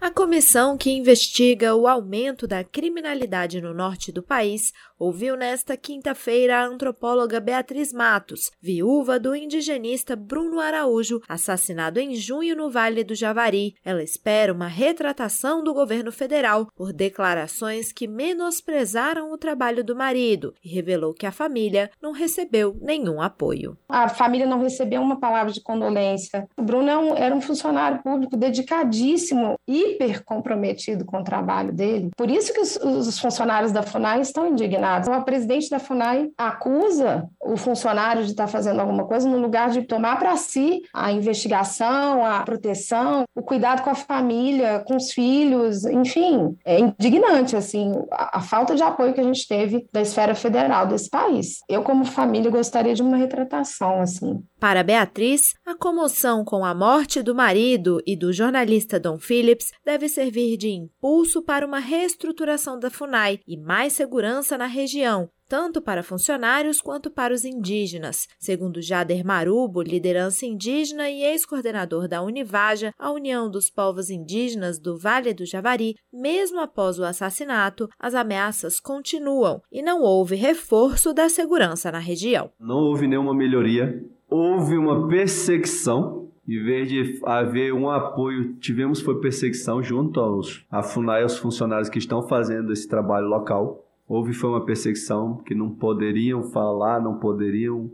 A 0.00 0.10
comissão 0.10 0.78
que 0.78 0.90
investiga 0.90 1.74
o 1.74 1.86
aumento 1.86 2.46
da 2.46 2.64
criminalidade 2.64 3.60
no 3.60 3.74
norte 3.74 4.10
do 4.10 4.22
país 4.22 4.72
ouviu 5.00 5.34
nesta 5.34 5.78
quinta-feira 5.78 6.58
a 6.58 6.66
antropóloga 6.66 7.40
Beatriz 7.40 7.90
Matos, 7.90 8.50
viúva 8.60 9.18
do 9.18 9.34
indigenista 9.34 10.14
Bruno 10.14 10.60
Araújo, 10.60 11.22
assassinado 11.26 11.98
em 11.98 12.14
junho 12.14 12.54
no 12.54 12.70
Vale 12.70 13.02
do 13.02 13.14
Javari. 13.14 13.74
Ela 13.82 14.02
espera 14.02 14.52
uma 14.52 14.66
retratação 14.66 15.64
do 15.64 15.72
governo 15.72 16.12
federal 16.12 16.66
por 16.76 16.92
declarações 16.92 17.90
que 17.92 18.06
menosprezaram 18.06 19.32
o 19.32 19.38
trabalho 19.38 19.82
do 19.82 19.96
marido 19.96 20.52
e 20.62 20.68
revelou 20.68 21.14
que 21.14 21.24
a 21.24 21.32
família 21.32 21.90
não 22.02 22.12
recebeu 22.12 22.76
nenhum 22.82 23.22
apoio. 23.22 23.78
A 23.88 24.10
família 24.10 24.46
não 24.46 24.60
recebeu 24.60 25.00
uma 25.00 25.18
palavra 25.18 25.50
de 25.50 25.62
condolência. 25.62 26.46
O 26.58 26.62
Bruno 26.62 27.14
era 27.16 27.34
um 27.34 27.40
funcionário 27.40 28.02
público 28.02 28.36
dedicadíssimo 28.36 29.54
hiper 29.66 30.22
comprometido 30.24 31.06
com 31.06 31.20
o 31.20 31.24
trabalho 31.24 31.72
dele. 31.72 32.10
Por 32.14 32.30
isso 32.30 32.52
que 32.52 32.60
os, 32.60 32.76
os 32.76 33.18
funcionários 33.18 33.72
da 33.72 33.82
FUNAI 33.82 34.20
estão 34.20 34.46
indignados. 34.46 34.89
A 34.96 35.20
presidente 35.20 35.70
da 35.70 35.78
FUNAI 35.78 36.30
acusa 36.36 37.28
o 37.40 37.56
funcionário 37.56 38.24
de 38.24 38.30
estar 38.30 38.46
fazendo 38.46 38.80
alguma 38.80 39.06
coisa 39.06 39.28
no 39.28 39.38
lugar 39.38 39.70
de 39.70 39.82
tomar 39.82 40.18
para 40.18 40.36
si 40.36 40.82
a 40.92 41.12
investigação, 41.12 42.24
a 42.24 42.40
proteção, 42.42 43.24
o 43.34 43.42
cuidado 43.42 43.82
com 43.82 43.90
a 43.90 43.94
família, 43.94 44.82
com 44.86 44.96
os 44.96 45.12
filhos, 45.12 45.84
enfim, 45.84 46.56
é 46.64 46.78
indignante 46.78 47.56
assim 47.56 47.92
a, 48.10 48.38
a 48.38 48.40
falta 48.40 48.74
de 48.74 48.82
apoio 48.82 49.14
que 49.14 49.20
a 49.20 49.24
gente 49.24 49.46
teve 49.46 49.86
da 49.92 50.00
esfera 50.00 50.34
federal 50.34 50.86
desse 50.86 51.08
país. 51.08 51.60
Eu 51.68 51.82
como 51.82 52.04
família 52.04 52.50
gostaria 52.50 52.94
de 52.94 53.02
uma 53.02 53.16
retratação 53.16 54.00
assim. 54.00 54.42
Para 54.58 54.82
Beatriz, 54.82 55.54
a 55.64 55.74
comoção 55.74 56.44
com 56.44 56.64
a 56.64 56.74
morte 56.74 57.22
do 57.22 57.34
marido 57.34 58.02
e 58.06 58.14
do 58.14 58.32
jornalista 58.32 59.00
Dom 59.00 59.18
Phillips 59.18 59.72
deve 59.84 60.08
servir 60.08 60.56
de 60.56 60.68
impulso 60.68 61.42
para 61.42 61.66
uma 61.66 61.78
reestruturação 61.78 62.78
da 62.78 62.90
FUNAI 62.90 63.40
e 63.46 63.56
mais 63.56 63.94
segurança 63.94 64.58
na 64.58 64.66
região, 64.80 65.28
tanto 65.48 65.80
para 65.80 66.02
funcionários 66.02 66.80
quanto 66.80 67.10
para 67.10 67.34
os 67.34 67.44
indígenas. 67.44 68.26
Segundo 68.38 68.80
Jader 68.80 69.24
Marubo, 69.24 69.82
liderança 69.82 70.46
indígena 70.46 71.10
e 71.10 71.22
ex-coordenador 71.22 72.08
da 72.08 72.22
Univaja, 72.22 72.94
a 72.98 73.10
União 73.10 73.50
dos 73.50 73.68
Povos 73.68 74.10
Indígenas 74.10 74.78
do 74.78 74.96
Vale 74.96 75.34
do 75.34 75.44
Javari, 75.44 75.96
mesmo 76.12 76.60
após 76.60 76.98
o 76.98 77.04
assassinato, 77.04 77.88
as 77.98 78.14
ameaças 78.14 78.80
continuam 78.80 79.60
e 79.70 79.82
não 79.82 80.02
houve 80.02 80.36
reforço 80.36 81.12
da 81.12 81.28
segurança 81.28 81.90
na 81.90 81.98
região. 81.98 82.50
Não 82.58 82.76
houve 82.76 83.06
nenhuma 83.06 83.34
melhoria 83.34 84.02
houve 84.30 84.78
uma 84.78 85.08
perseguição 85.08 86.30
em 86.48 86.62
vez 86.64 86.88
de 86.88 87.20
haver 87.24 87.72
um 87.72 87.88
apoio, 87.88 88.54
tivemos 88.54 89.00
foi 89.00 89.20
perseguição 89.20 89.80
junto 89.80 90.18
aos 90.18 90.64
a 90.68 90.82
FUNAI, 90.82 91.22
aos 91.22 91.38
funcionários 91.38 91.88
que 91.88 91.98
estão 91.98 92.22
fazendo 92.22 92.72
esse 92.72 92.88
trabalho 92.88 93.28
local. 93.28 93.86
Houve 94.10 94.32
foi 94.32 94.50
uma 94.50 94.66
perseguição 94.66 95.36
que 95.36 95.54
não 95.54 95.70
poderiam 95.70 96.42
falar, 96.42 97.00
não 97.00 97.20
poderiam 97.20 97.88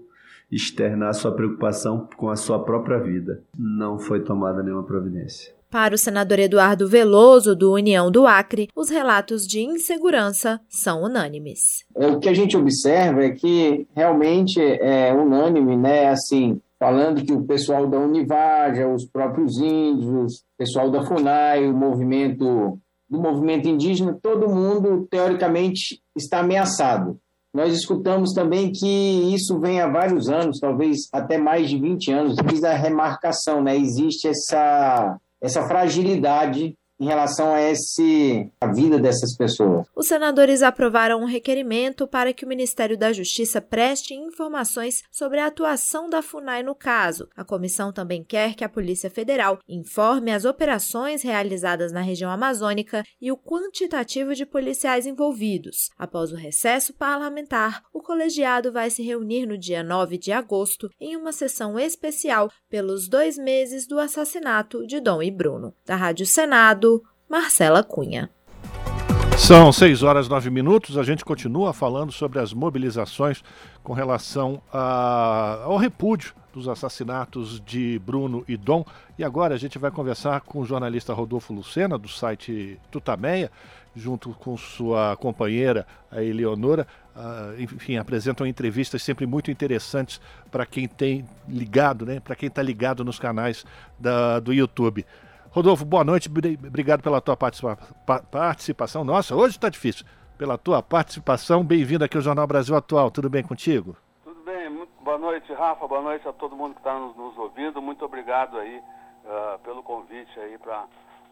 externar 0.50 1.12
sua 1.12 1.30
preocupação 1.30 2.08
com 2.16 2.30
a 2.30 2.36
sua 2.36 2.64
própria 2.64 2.98
vida. 2.98 3.42
Não 3.54 3.98
foi 3.98 4.24
tomada 4.24 4.62
nenhuma 4.62 4.82
providência. 4.82 5.52
Para 5.70 5.94
o 5.94 5.98
senador 5.98 6.38
Eduardo 6.38 6.88
Veloso, 6.88 7.54
do 7.54 7.74
União 7.74 8.10
do 8.10 8.26
Acre, 8.26 8.70
os 8.74 8.88
relatos 8.88 9.46
de 9.46 9.60
insegurança 9.60 10.58
são 10.70 11.02
unânimes. 11.02 11.84
O 11.94 12.18
que 12.18 12.30
a 12.30 12.34
gente 12.34 12.56
observa 12.56 13.22
é 13.22 13.32
que 13.32 13.86
realmente 13.94 14.58
é 14.58 15.12
unânime, 15.12 15.76
né? 15.76 16.08
Assim, 16.08 16.58
falando 16.78 17.26
que 17.26 17.32
o 17.34 17.44
pessoal 17.44 17.86
da 17.86 17.98
Univaja, 17.98 18.88
os 18.88 19.04
próprios 19.04 19.58
índios, 19.58 20.36
o 20.38 20.56
pessoal 20.56 20.90
da 20.90 21.02
FUNAI, 21.02 21.68
o 21.68 21.76
movimento 21.76 22.78
do 23.08 23.20
movimento 23.20 23.68
indígena, 23.68 24.18
todo 24.20 24.48
mundo 24.48 25.06
teoricamente 25.10 26.00
está 26.16 26.40
ameaçado. 26.40 27.18
Nós 27.54 27.74
escutamos 27.74 28.32
também 28.32 28.70
que 28.70 29.34
isso 29.34 29.58
vem 29.58 29.80
há 29.80 29.88
vários 29.88 30.28
anos, 30.28 30.58
talvez 30.60 31.08
até 31.12 31.38
mais 31.38 31.70
de 31.70 31.78
20 31.78 32.12
anos, 32.12 32.36
desde 32.36 32.66
a 32.66 32.74
remarcação, 32.74 33.62
né? 33.62 33.76
Existe 33.76 34.28
essa 34.28 35.18
essa 35.40 35.62
fragilidade 35.68 36.76
em 36.98 37.06
relação 37.06 37.54
a 37.54 37.60
esse 37.60 38.50
a 38.60 38.72
vida 38.72 38.98
dessas 38.98 39.36
pessoas. 39.36 39.86
Os 39.94 40.06
senadores 40.06 40.62
aprovaram 40.62 41.20
um 41.20 41.26
requerimento 41.26 42.06
para 42.06 42.32
que 42.32 42.44
o 42.44 42.48
Ministério 42.48 42.96
da 42.96 43.12
Justiça 43.12 43.60
preste 43.60 44.14
informações 44.14 45.02
sobre 45.10 45.38
a 45.38 45.46
atuação 45.46 46.08
da 46.08 46.22
FUNAI 46.22 46.62
no 46.62 46.74
caso. 46.74 47.28
A 47.36 47.44
comissão 47.44 47.92
também 47.92 48.24
quer 48.24 48.54
que 48.54 48.64
a 48.64 48.68
Polícia 48.68 49.10
Federal 49.10 49.58
informe 49.68 50.32
as 50.32 50.44
operações 50.44 51.22
realizadas 51.22 51.92
na 51.92 52.00
região 52.00 52.30
amazônica 52.30 53.04
e 53.20 53.30
o 53.30 53.36
quantitativo 53.36 54.34
de 54.34 54.46
policiais 54.46 55.06
envolvidos. 55.06 55.90
Após 55.98 56.32
o 56.32 56.36
recesso 56.36 56.94
parlamentar, 56.94 57.82
o 57.92 58.00
colegiado 58.00 58.72
vai 58.72 58.90
se 58.90 59.02
reunir 59.02 59.46
no 59.46 59.58
dia 59.58 59.82
9 59.82 60.18
de 60.18 60.32
agosto 60.32 60.88
em 61.00 61.16
uma 61.16 61.32
sessão 61.32 61.78
especial 61.78 62.50
pelos 62.68 63.08
dois 63.08 63.36
meses 63.36 63.86
do 63.86 63.98
assassinato 63.98 64.86
de 64.86 65.00
Dom 65.00 65.22
e 65.22 65.30
Bruno. 65.30 65.74
Da 65.84 65.96
Rádio 65.96 66.26
Senado, 66.26 66.95
Marcela 67.28 67.82
Cunha. 67.82 68.30
São 69.38 69.70
6 69.70 70.02
horas 70.02 70.28
9 70.28 70.50
minutos. 70.50 70.96
A 70.96 71.02
gente 71.02 71.24
continua 71.24 71.72
falando 71.72 72.10
sobre 72.10 72.38
as 72.38 72.52
mobilizações 72.52 73.44
com 73.84 73.92
relação 73.92 74.62
a, 74.72 75.60
ao 75.64 75.76
repúdio 75.76 76.34
dos 76.52 76.68
assassinatos 76.68 77.60
de 77.60 77.98
Bruno 77.98 78.44
e 78.48 78.56
Dom. 78.56 78.84
E 79.18 79.22
agora 79.22 79.54
a 79.54 79.58
gente 79.58 79.78
vai 79.78 79.90
conversar 79.90 80.40
com 80.40 80.60
o 80.60 80.64
jornalista 80.64 81.12
Rodolfo 81.12 81.52
Lucena, 81.52 81.98
do 81.98 82.08
site 82.08 82.80
Tutameia, 82.90 83.52
junto 83.94 84.30
com 84.30 84.56
sua 84.56 85.16
companheira, 85.16 85.86
a 86.10 86.22
Eleonora. 86.22 86.86
Uh, 87.14 87.60
enfim, 87.60 87.96
apresentam 87.98 88.46
entrevistas 88.46 89.02
sempre 89.02 89.26
muito 89.26 89.50
interessantes 89.50 90.20
para 90.50 90.64
quem 90.64 90.88
tem 90.88 91.26
ligado, 91.46 92.06
né? 92.06 92.20
Para 92.20 92.34
quem 92.34 92.46
está 92.46 92.62
ligado 92.62 93.04
nos 93.04 93.18
canais 93.18 93.64
da, 93.98 94.40
do 94.40 94.52
YouTube. 94.52 95.04
Rodolfo, 95.56 95.86
boa 95.86 96.04
noite, 96.04 96.28
obrigado 96.28 97.02
pela 97.02 97.18
tua 97.18 97.34
participa 97.34 97.78
participação. 98.30 99.02
Nossa, 99.02 99.34
hoje 99.34 99.56
está 99.56 99.70
difícil. 99.70 100.04
Pela 100.36 100.58
tua 100.58 100.82
participação, 100.82 101.64
bem-vindo 101.64 102.04
aqui 102.04 102.14
ao 102.14 102.22
Jornal 102.22 102.46
Brasil 102.46 102.76
Atual. 102.76 103.10
Tudo 103.10 103.30
bem 103.30 103.42
contigo? 103.42 103.96
Tudo 104.22 104.38
bem, 104.44 104.68
muito 104.68 104.92
boa 105.02 105.16
noite, 105.16 105.50
Rafa. 105.54 105.88
Boa 105.88 106.02
noite 106.02 106.28
a 106.28 106.32
todo 106.34 106.54
mundo 106.54 106.74
que 106.74 106.80
está 106.80 106.98
nos, 106.98 107.16
nos, 107.16 107.38
ouvindo. 107.38 107.80
Muito 107.80 108.04
obrigado 108.04 108.58
aí 108.58 108.82
uh, 109.24 109.58
pelo 109.60 109.82
convite 109.82 110.38
aí 110.38 110.58
para 110.58 110.84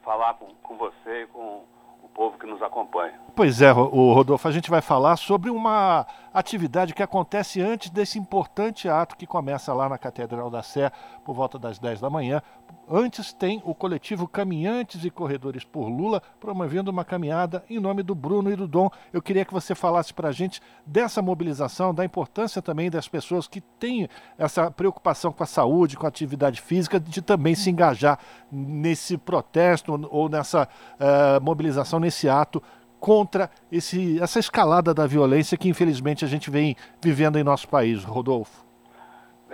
falar 0.02 0.32
com, 0.38 0.46
com 0.62 0.78
você 0.78 1.24
e 1.24 1.26
com 1.26 1.62
o 2.02 2.08
povo 2.08 2.38
que 2.38 2.46
nos 2.46 2.62
acompanha. 2.62 3.20
Pois 3.36 3.60
é, 3.60 3.72
o 3.72 4.12
Rodolfo, 4.12 4.48
a 4.48 4.52
gente 4.52 4.70
vai 4.70 4.80
falar 4.80 5.16
sobre 5.16 5.50
uma 5.50 6.06
atividade 6.32 6.94
que 6.94 7.02
acontece 7.02 7.60
antes 7.60 7.90
desse 7.90 8.18
importante 8.18 8.88
ato 8.88 9.16
que 9.16 9.26
começa 9.26 9.74
lá 9.74 9.86
na 9.88 9.98
Catedral 9.98 10.48
da 10.48 10.62
Sé 10.62 10.90
por 11.24 11.34
volta 11.34 11.58
das 11.58 11.78
10 11.78 12.00
da 12.00 12.08
manhã, 12.08 12.40
Antes 12.88 13.32
tem 13.32 13.62
o 13.64 13.74
coletivo 13.74 14.28
Caminhantes 14.28 15.04
e 15.04 15.10
Corredores 15.10 15.64
por 15.64 15.88
Lula 15.88 16.22
promovendo 16.38 16.90
uma 16.90 17.04
caminhada 17.04 17.64
em 17.68 17.80
nome 17.80 18.02
do 18.02 18.14
Bruno 18.14 18.52
e 18.52 18.56
do 18.56 18.68
Dom. 18.68 18.90
Eu 19.10 19.22
queria 19.22 19.44
que 19.44 19.54
você 19.54 19.74
falasse 19.74 20.12
para 20.12 20.28
a 20.28 20.32
gente 20.32 20.60
dessa 20.84 21.22
mobilização, 21.22 21.94
da 21.94 22.04
importância 22.04 22.60
também 22.60 22.90
das 22.90 23.08
pessoas 23.08 23.48
que 23.48 23.60
têm 23.60 24.06
essa 24.36 24.70
preocupação 24.70 25.32
com 25.32 25.42
a 25.42 25.46
saúde, 25.46 25.96
com 25.96 26.04
a 26.04 26.08
atividade 26.10 26.60
física, 26.60 27.00
de 27.00 27.22
também 27.22 27.54
se 27.54 27.70
engajar 27.70 28.18
nesse 28.52 29.16
protesto 29.16 30.06
ou 30.10 30.28
nessa 30.28 30.68
uh, 30.94 31.42
mobilização, 31.42 31.98
nesse 31.98 32.28
ato 32.28 32.62
contra 33.00 33.50
esse, 33.72 34.20
essa 34.20 34.38
escalada 34.38 34.92
da 34.92 35.06
violência 35.06 35.56
que 35.58 35.68
infelizmente 35.68 36.24
a 36.24 36.28
gente 36.28 36.50
vem 36.50 36.76
vivendo 37.02 37.38
em 37.38 37.44
nosso 37.44 37.68
país, 37.68 38.04
Rodolfo. 38.04 38.63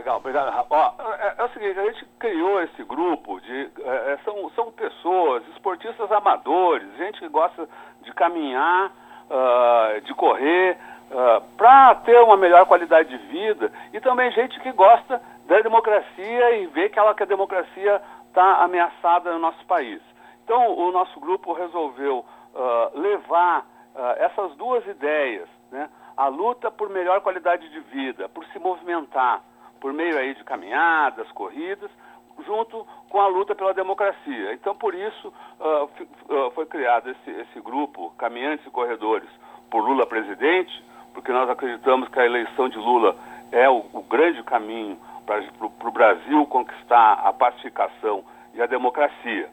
Legal, 0.00 0.16
obrigado. 0.16 0.66
Ó, 0.70 0.94
é, 0.98 1.34
é, 1.36 1.44
o 1.44 1.48
seguinte, 1.50 1.78
a 1.78 1.84
gente 1.84 2.06
criou 2.18 2.62
esse 2.62 2.82
grupo 2.84 3.38
de. 3.42 3.70
É, 3.84 4.12
é, 4.12 4.18
são, 4.24 4.48
são 4.52 4.72
pessoas, 4.72 5.46
esportistas 5.48 6.10
amadores, 6.10 6.88
gente 6.96 7.18
que 7.18 7.28
gosta 7.28 7.68
de 8.00 8.10
caminhar, 8.14 8.90
uh, 9.28 10.00
de 10.00 10.14
correr, 10.14 10.78
uh, 11.10 11.18
ah, 11.18 11.42
para 11.54 11.96
ter 11.96 12.18
uma 12.22 12.38
melhor 12.38 12.64
qualidade 12.64 13.10
de 13.10 13.26
vida, 13.26 13.70
e 13.92 14.00
também 14.00 14.32
gente 14.32 14.58
que 14.60 14.72
gosta 14.72 15.20
da 15.44 15.60
democracia 15.60 16.56
e 16.56 16.66
vê 16.68 16.88
que, 16.88 16.98
ela, 16.98 17.14
que 17.14 17.24
a 17.24 17.26
democracia 17.26 18.00
está 18.26 18.64
ameaçada 18.64 19.30
no 19.34 19.38
nosso 19.38 19.62
país. 19.66 20.00
Então, 20.44 20.78
o 20.78 20.90
nosso 20.90 21.20
grupo 21.20 21.52
resolveu 21.52 22.24
uh, 22.54 22.98
levar 22.98 23.66
essas 24.18 24.54
duas 24.54 24.86
ideias, 24.86 25.48
né? 25.70 25.90
a 26.16 26.28
luta 26.28 26.70
por 26.70 26.88
melhor 26.88 27.20
qualidade 27.20 27.68
de 27.68 27.80
vida, 27.80 28.28
por 28.28 28.46
se 28.46 28.58
movimentar 28.58 29.42
por 29.80 29.92
meio 29.92 30.16
aí 30.18 30.34
de 30.34 30.44
caminhadas, 30.44 31.30
corridas, 31.32 31.90
junto 32.46 32.86
com 33.08 33.20
a 33.20 33.26
luta 33.26 33.54
pela 33.54 33.74
democracia. 33.74 34.52
Então, 34.52 34.74
por 34.74 34.94
isso, 34.94 35.32
uh, 35.58 35.84
uh, 35.84 36.50
foi 36.52 36.66
criado 36.66 37.10
esse, 37.10 37.30
esse 37.30 37.60
grupo, 37.60 38.10
Caminhantes 38.18 38.66
e 38.66 38.70
Corredores, 38.70 39.28
por 39.70 39.80
Lula 39.80 40.06
presidente, 40.06 40.84
porque 41.12 41.32
nós 41.32 41.48
acreditamos 41.50 42.08
que 42.08 42.18
a 42.18 42.26
eleição 42.26 42.68
de 42.68 42.78
Lula 42.78 43.16
é 43.52 43.68
o, 43.68 43.84
o 43.92 44.02
grande 44.02 44.42
caminho 44.44 44.98
para 45.26 45.88
o 45.88 45.92
Brasil 45.92 46.46
conquistar 46.46 47.20
a 47.24 47.32
pacificação 47.32 48.24
e 48.54 48.62
a 48.62 48.66
democracia. 48.66 49.48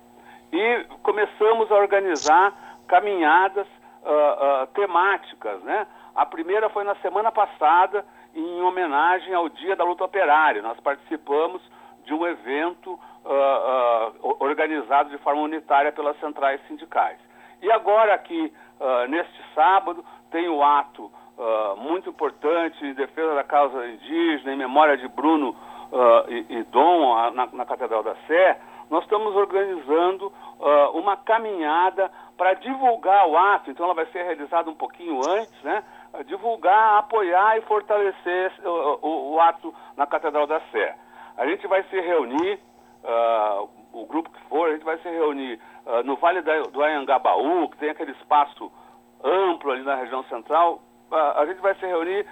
E 0.51 0.85
começamos 1.03 1.71
a 1.71 1.75
organizar 1.75 2.53
caminhadas 2.87 3.67
uh, 3.67 4.67
temáticas, 4.73 5.61
né? 5.63 5.85
A 6.15 6.25
primeira 6.25 6.69
foi 6.69 6.83
na 6.83 6.95
semana 6.95 7.31
passada, 7.31 8.03
em 8.37 8.61
homenagem 8.61 9.33
ao 9.33 9.49
Dia 9.49 9.75
da 9.75 9.83
Luta 9.83 10.03
Operária. 10.03 10.61
Nós 10.61 10.79
participamos 10.79 11.59
de 12.05 12.13
um 12.13 12.25
evento 12.25 12.93
uh, 12.93 14.27
uh, 14.27 14.37
organizado 14.39 15.09
de 15.09 15.17
forma 15.17 15.41
unitária 15.41 15.91
pelas 15.91 16.17
centrais 16.19 16.61
sindicais. 16.67 17.17
E 17.61 17.71
agora 17.71 18.13
aqui, 18.13 18.53
uh, 18.79 19.09
neste 19.09 19.43
sábado, 19.55 20.05
tem 20.31 20.47
o 20.47 20.63
ato 20.63 21.11
muito 21.77 22.09
importante 22.09 22.83
em 22.83 22.95
defesa 22.95 23.35
da 23.35 23.43
causa 23.43 23.85
indígena, 23.87 24.53
em 24.53 24.57
memória 24.57 24.97
de 24.97 25.07
Bruno 25.07 25.55
e, 26.29 26.45
e, 26.49 26.63
Dom, 26.63 27.15
na, 27.29 27.45
na, 27.45 27.63
Catedral 27.63 28.01
da 28.01 28.15
Sé, 28.25 28.59
nós 28.89 29.03
estamos 29.03 29.35
organizando 29.35 30.33
uma 30.95 31.15
caminhada 31.15 32.11
para 32.35 32.55
divulgar 32.55 33.27
o 33.27 33.37
ato, 33.37 33.69
então 33.69 33.85
ela 33.85 33.93
vai 33.93 34.07
ser 34.07 34.23
realizada 34.23 34.67
um 34.67 34.73
pouquinho 34.73 35.19
antes, 35.29 35.61
né? 35.61 35.83
Divulgar, 36.25 36.99
apoiar 36.99 37.57
e 37.57 37.61
fortalecer 37.61 38.51
o, 38.63 38.99
o, 39.01 39.33
o, 39.33 39.39
ato 39.39 39.73
na 39.95 40.05
Catedral 40.05 40.47
da 40.47 40.59
Sé. 40.71 40.95
A 41.37 41.45
gente 41.45 41.67
vai 41.67 41.83
se 41.83 41.99
reunir, 41.99 42.59
uh, 43.03 43.69
o 43.93 44.05
grupo 44.05 44.29
que 44.29 44.41
for, 44.49 44.69
a 44.69 44.73
gente 44.73 44.83
vai 44.83 44.97
se 44.97 45.09
reunir 45.09 45.59
uh, 45.85 46.03
no 46.03 46.15
Vale 46.15 46.41
da, 46.41 46.61
do 46.63 46.83
Anhangabaú, 46.83 47.69
que 47.69 47.77
tem 47.77 47.89
aquele 47.89 48.11
espaço 48.11 48.71
amplo 49.23 49.71
ali 49.71 49.83
na 49.83 49.95
região 49.95 50.23
central. 50.25 50.81
Uh, 51.11 51.15
a 51.15 51.45
gente 51.45 51.61
vai 51.61 51.75
se 51.75 51.85
reunir 51.85 52.25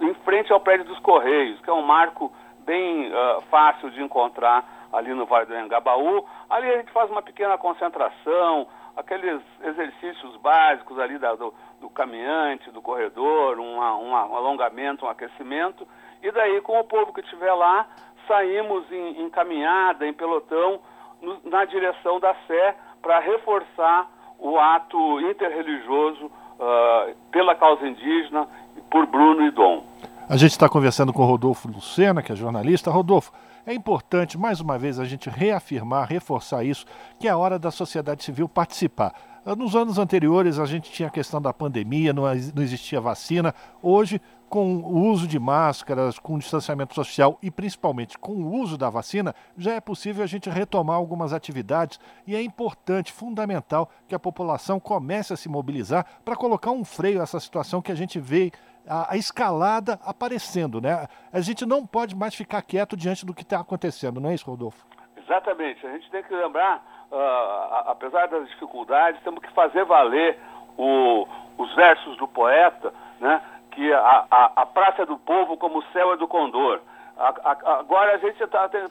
em 0.00 0.14
frente 0.24 0.52
ao 0.52 0.60
prédio 0.60 0.84
dos 0.84 0.98
Correios, 1.00 1.60
que 1.60 1.70
é 1.70 1.72
um 1.72 1.82
marco 1.82 2.32
bem 2.64 3.10
fácil 3.48 3.90
de 3.90 4.02
encontrar 4.02 4.88
ali 4.92 5.14
no 5.14 5.24
Vale 5.24 5.46
do 5.46 5.54
Anhangabaú. 5.54 6.26
Ali 6.50 6.68
a 6.68 6.78
gente 6.78 6.92
faz 6.92 7.10
uma 7.10 7.22
pequena 7.22 7.56
concentração, 7.56 8.66
aqueles 8.96 9.40
exercícios 9.62 10.36
básicos 10.36 10.98
ali 10.98 11.18
da, 11.18 11.34
do, 11.34 11.54
do 11.82 11.90
caminhante, 11.90 12.70
do 12.70 12.80
corredor, 12.80 13.58
um, 13.58 13.82
alongamento, 13.82 15.04
um 15.04 15.08
aquecimento, 15.08 15.86
e 16.22 16.30
daí 16.30 16.60
com 16.60 16.78
o 16.78 16.84
povo 16.84 17.12
que 17.12 17.20
estiver 17.20 17.52
lá, 17.52 17.88
saímos 18.28 18.90
em, 18.90 19.20
em 19.20 19.28
caminhada, 19.28 20.06
em 20.06 20.12
pelotão, 20.14 20.80
no, 21.20 21.40
na 21.44 21.64
direção 21.64 22.20
da 22.20 22.34
Sé 22.46 22.76
para 23.02 23.18
reforçar 23.18 24.08
o 24.38 24.56
ato 24.58 25.20
interreligioso 25.22 26.26
uh, 26.26 27.14
pela 27.32 27.56
causa 27.56 27.86
indígena 27.86 28.46
por 28.88 29.04
Bruno 29.06 29.44
e 29.44 29.50
Dom. 29.50 29.84
A 30.28 30.36
gente 30.36 30.52
está 30.52 30.68
conversando 30.68 31.12
com 31.12 31.24
Rodolfo 31.24 31.68
Lucena, 31.68 32.22
que 32.22 32.30
é 32.30 32.36
jornalista. 32.36 32.92
Rodolfo, 32.92 33.32
é 33.66 33.74
importante, 33.74 34.38
mais 34.38 34.60
uma 34.60 34.78
vez, 34.78 35.00
a 35.00 35.04
gente 35.04 35.28
reafirmar, 35.28 36.08
reforçar 36.08 36.64
isso, 36.64 36.86
que 37.18 37.26
é 37.26 37.30
a 37.32 37.36
hora 37.36 37.58
da 37.58 37.72
sociedade 37.72 38.22
civil 38.22 38.48
participar. 38.48 39.12
Nos 39.44 39.74
anos 39.74 39.98
anteriores 39.98 40.60
a 40.60 40.66
gente 40.66 40.88
tinha 40.92 41.08
a 41.08 41.10
questão 41.10 41.42
da 41.42 41.52
pandemia, 41.52 42.12
não, 42.12 42.30
existia 42.32 43.00
vacina. 43.00 43.52
Hoje, 43.82 44.20
com 44.48 44.76
o 44.76 45.08
uso 45.08 45.26
de 45.26 45.36
máscaras, 45.36 46.16
com 46.16 46.36
o 46.36 46.38
distanciamento 46.38 46.94
social 46.94 47.36
e 47.42 47.50
principalmente 47.50 48.16
com 48.16 48.34
o 48.34 48.52
uso 48.60 48.78
da 48.78 48.88
vacina, 48.88 49.34
já 49.58 49.72
é 49.72 49.80
possível 49.80 50.22
a 50.22 50.28
gente 50.28 50.48
retomar 50.48 50.94
algumas 50.94 51.32
atividades 51.32 51.98
e 52.24 52.36
é 52.36 52.42
importante, 52.42 53.12
fundamental, 53.12 53.90
que 54.06 54.14
a 54.14 54.18
população 54.18 54.78
comece 54.78 55.32
a 55.32 55.36
se 55.36 55.48
mobilizar 55.48 56.06
para 56.24 56.36
colocar 56.36 56.70
um 56.70 56.84
freio 56.84 57.18
a 57.18 57.24
essa 57.24 57.40
situação 57.40 57.82
que 57.82 57.90
a 57.90 57.96
gente 57.96 58.20
vê 58.20 58.52
a, 58.86 59.16
escalada 59.16 59.98
aparecendo, 60.04 60.80
né? 60.80 61.08
A 61.32 61.40
gente 61.40 61.66
não 61.66 61.84
pode 61.84 62.14
mais 62.14 62.32
ficar 62.32 62.62
quieto 62.62 62.96
diante 62.96 63.26
do 63.26 63.34
que 63.34 63.42
está 63.42 63.58
acontecendo, 63.58 64.20
não 64.20 64.30
é 64.30 64.34
isso, 64.34 64.48
Rodolfo? 64.48 64.86
Exatamente. 65.16 65.86
A 65.86 65.92
gente 65.92 66.10
tem 66.10 66.22
que 66.22 66.34
lembrar, 66.34 67.01
uh, 67.12 67.90
apesar 67.90 68.26
das 68.28 68.48
dificuldades, 68.48 69.22
temos 69.22 69.40
que 69.40 69.52
fazer 69.52 69.84
valer 69.84 70.38
o, 70.76 71.26
os 71.58 71.74
versos 71.74 72.16
do 72.16 72.26
poeta, 72.26 72.92
né? 73.20 73.40
Que 73.70 73.92
a, 73.92 74.26
a, 74.30 74.52
a 74.56 74.66
praça 74.66 75.02
é 75.02 75.06
do 75.06 75.16
povo 75.18 75.56
como 75.56 75.78
o 75.78 75.84
céu 75.92 76.12
é 76.12 76.16
do 76.16 76.26
condor. 76.26 76.80
A, 77.16 77.78
agora 77.78 78.14
a 78.14 78.18
gente 78.18 78.46
tá, 78.48 78.68
tem, 78.68 78.82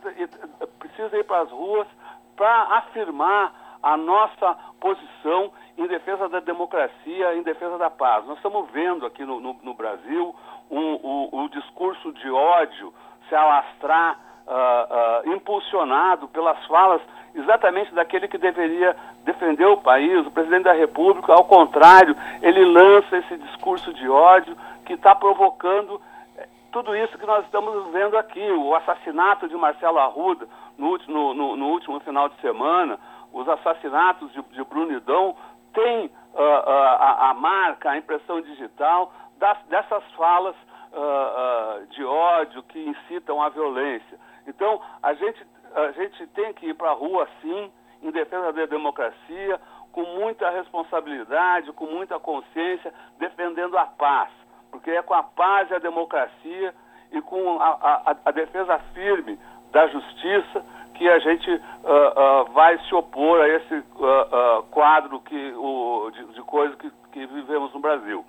precisa 0.79 1.17
ir 1.17 1.23
para 1.23 1.41
as 1.41 1.51
ruas 1.51 1.87
para 2.35 2.77
afirmar 2.77 3.53
a 3.83 3.97
nossa 3.97 4.55
posição 4.79 5.51
em 5.77 5.87
defesa 5.87 6.29
da 6.29 6.39
democracia, 6.39 7.35
em 7.35 7.41
defesa 7.41 7.77
da 7.77 7.89
paz. 7.89 8.25
Nós 8.25 8.37
estamos 8.37 8.69
vendo 8.71 9.05
aqui 9.05 9.25
no, 9.25 9.39
no, 9.39 9.53
no 9.63 9.73
Brasil 9.73 10.35
um, 10.69 10.93
o, 10.95 11.43
o, 11.43 11.49
discurso 11.49 12.11
de 12.13 12.29
ódio 12.29 12.93
se 13.27 13.35
alastrar, 13.35 14.19
uh, 14.47 15.29
uh, 15.29 15.33
impulsionado 15.33 16.27
pelas 16.27 16.63
falas 16.67 17.01
exatamente 17.33 17.93
daquele 17.93 18.27
que 18.27 18.37
deveria 18.37 18.95
defender 19.23 19.65
o 19.65 19.77
país, 19.77 20.25
o 20.25 20.31
presidente 20.31 20.63
da 20.63 20.73
República. 20.73 21.33
Ao 21.33 21.45
contrário, 21.45 22.15
ele 22.41 22.65
lança 22.65 23.17
esse 23.17 23.37
discurso 23.37 23.93
de 23.93 24.07
ódio 24.09 24.55
que 24.85 24.93
está 24.93 25.15
provocando 25.15 26.01
eh, 26.37 26.47
tudo 26.71 26.95
isso 26.95 27.17
que 27.17 27.25
nós 27.25 27.45
estamos 27.45 27.91
vendo 27.91 28.17
aqui, 28.17 28.51
o 28.51 28.75
assassinato 28.75 29.47
de 29.47 29.55
Marcelo 29.55 29.99
Arruda 29.99 30.47
no, 30.77 30.97
no, 31.07 31.55
no 31.55 31.67
último 31.67 31.99
final 31.99 32.27
de 32.29 32.39
semana, 32.41 32.99
os 33.31 33.47
assassinatos 33.47 34.31
de, 34.33 34.41
de 34.41 34.63
Brunidão 34.63 35.35
tem 35.73 36.05
uh, 36.05 36.09
uh, 36.37 36.69
a, 36.69 37.29
a, 37.29 37.33
marca, 37.33 37.91
a 37.91 37.97
impressão 37.97 38.41
digital 38.41 39.13
das, 39.37 39.57
dessas 39.69 40.03
falas 40.17 40.55
uh, 40.91 41.85
de 41.87 42.03
ódio 42.03 42.63
que 42.63 42.79
incitam 42.79 43.41
a 43.41 43.49
violência. 43.49 44.19
Então, 44.47 44.81
a 45.01 45.13
gente, 45.13 45.45
a 45.75 45.91
gente 45.91 46.27
tem 46.27 46.53
que 46.53 46.67
ir 46.67 46.73
para 46.73 46.91
a 46.91 46.93
rua, 46.93 47.27
sim, 47.41 47.71
em 48.01 48.11
defesa 48.11 48.51
da 48.51 48.65
democracia, 48.65 49.59
com 49.91 50.03
muita 50.03 50.49
responsabilidade, 50.49 51.71
com 51.73 51.85
muita 51.85 52.19
consciência, 52.19 52.93
defendendo 53.19 53.77
a 53.77 53.85
paz. 53.85 54.29
Porque 54.71 54.91
é 54.91 55.01
com 55.01 55.13
a 55.13 55.23
paz 55.23 55.69
e 55.69 55.75
a 55.75 55.79
democracia 55.79 56.73
e 57.11 57.21
com 57.21 57.61
a, 57.61 57.69
a, 57.69 58.15
a 58.25 58.31
defesa 58.31 58.79
firme 58.93 59.37
da 59.71 59.87
justiça 59.87 60.63
que 60.93 61.09
a 61.09 61.19
gente 61.19 61.49
uh, 61.49 61.57
uh, 61.57 62.51
vai 62.51 62.77
se 62.79 62.93
opor 62.93 63.41
a 63.41 63.47
esse 63.47 63.73
uh, 63.75 64.63
quadro 64.69 65.19
que, 65.21 65.53
o, 65.57 66.11
de, 66.11 66.25
de 66.33 66.41
coisas 66.43 66.75
que, 66.77 66.91
que, 67.11 67.25
vivemos 67.25 67.73
no 67.73 67.79
Brasil. 67.79 68.23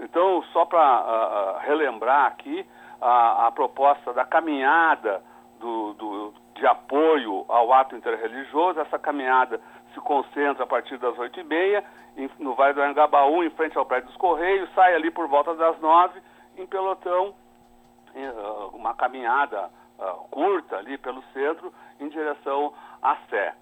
Então, 0.00 0.42
só 0.52 0.64
para 0.64 1.58
relembrar 1.60 2.26
aqui 2.26 2.66
a, 3.00 3.46
a, 3.46 3.52
proposta 3.52 4.12
da 4.14 4.24
caminhada 4.24 5.22
do, 5.60 5.92
do, 5.94 6.34
de 6.54 6.66
apoio 6.66 7.44
ao 7.48 7.72
ato 7.72 7.96
interreligioso, 7.96 8.80
essa 8.80 8.98
caminhada 8.98 9.60
se 9.92 10.00
concentra 10.00 10.64
a 10.64 10.66
partir 10.66 10.98
das 10.98 11.18
oito 11.18 11.38
e 11.40 11.44
meia 11.44 11.84
no 12.38 12.54
Vale 12.54 12.74
do 12.74 12.82
Angabaú, 12.82 13.42
em 13.42 13.50
frente 13.50 13.76
ao 13.76 13.86
Prédio 13.86 14.08
dos 14.08 14.16
Correios, 14.16 14.68
sai 14.74 14.94
ali 14.94 15.10
por 15.10 15.26
volta 15.28 15.54
das 15.54 15.78
nove, 15.80 16.20
em 16.56 16.66
pelotão, 16.66 17.34
uma 18.74 18.94
caminhada 18.94 19.70
uh, 19.98 20.28
curta 20.30 20.76
ali 20.76 20.98
pelo 20.98 21.22
centro 21.32 21.72
em 21.98 22.08
direção 22.08 22.74
à 23.00 23.16
Sé. 23.30 23.54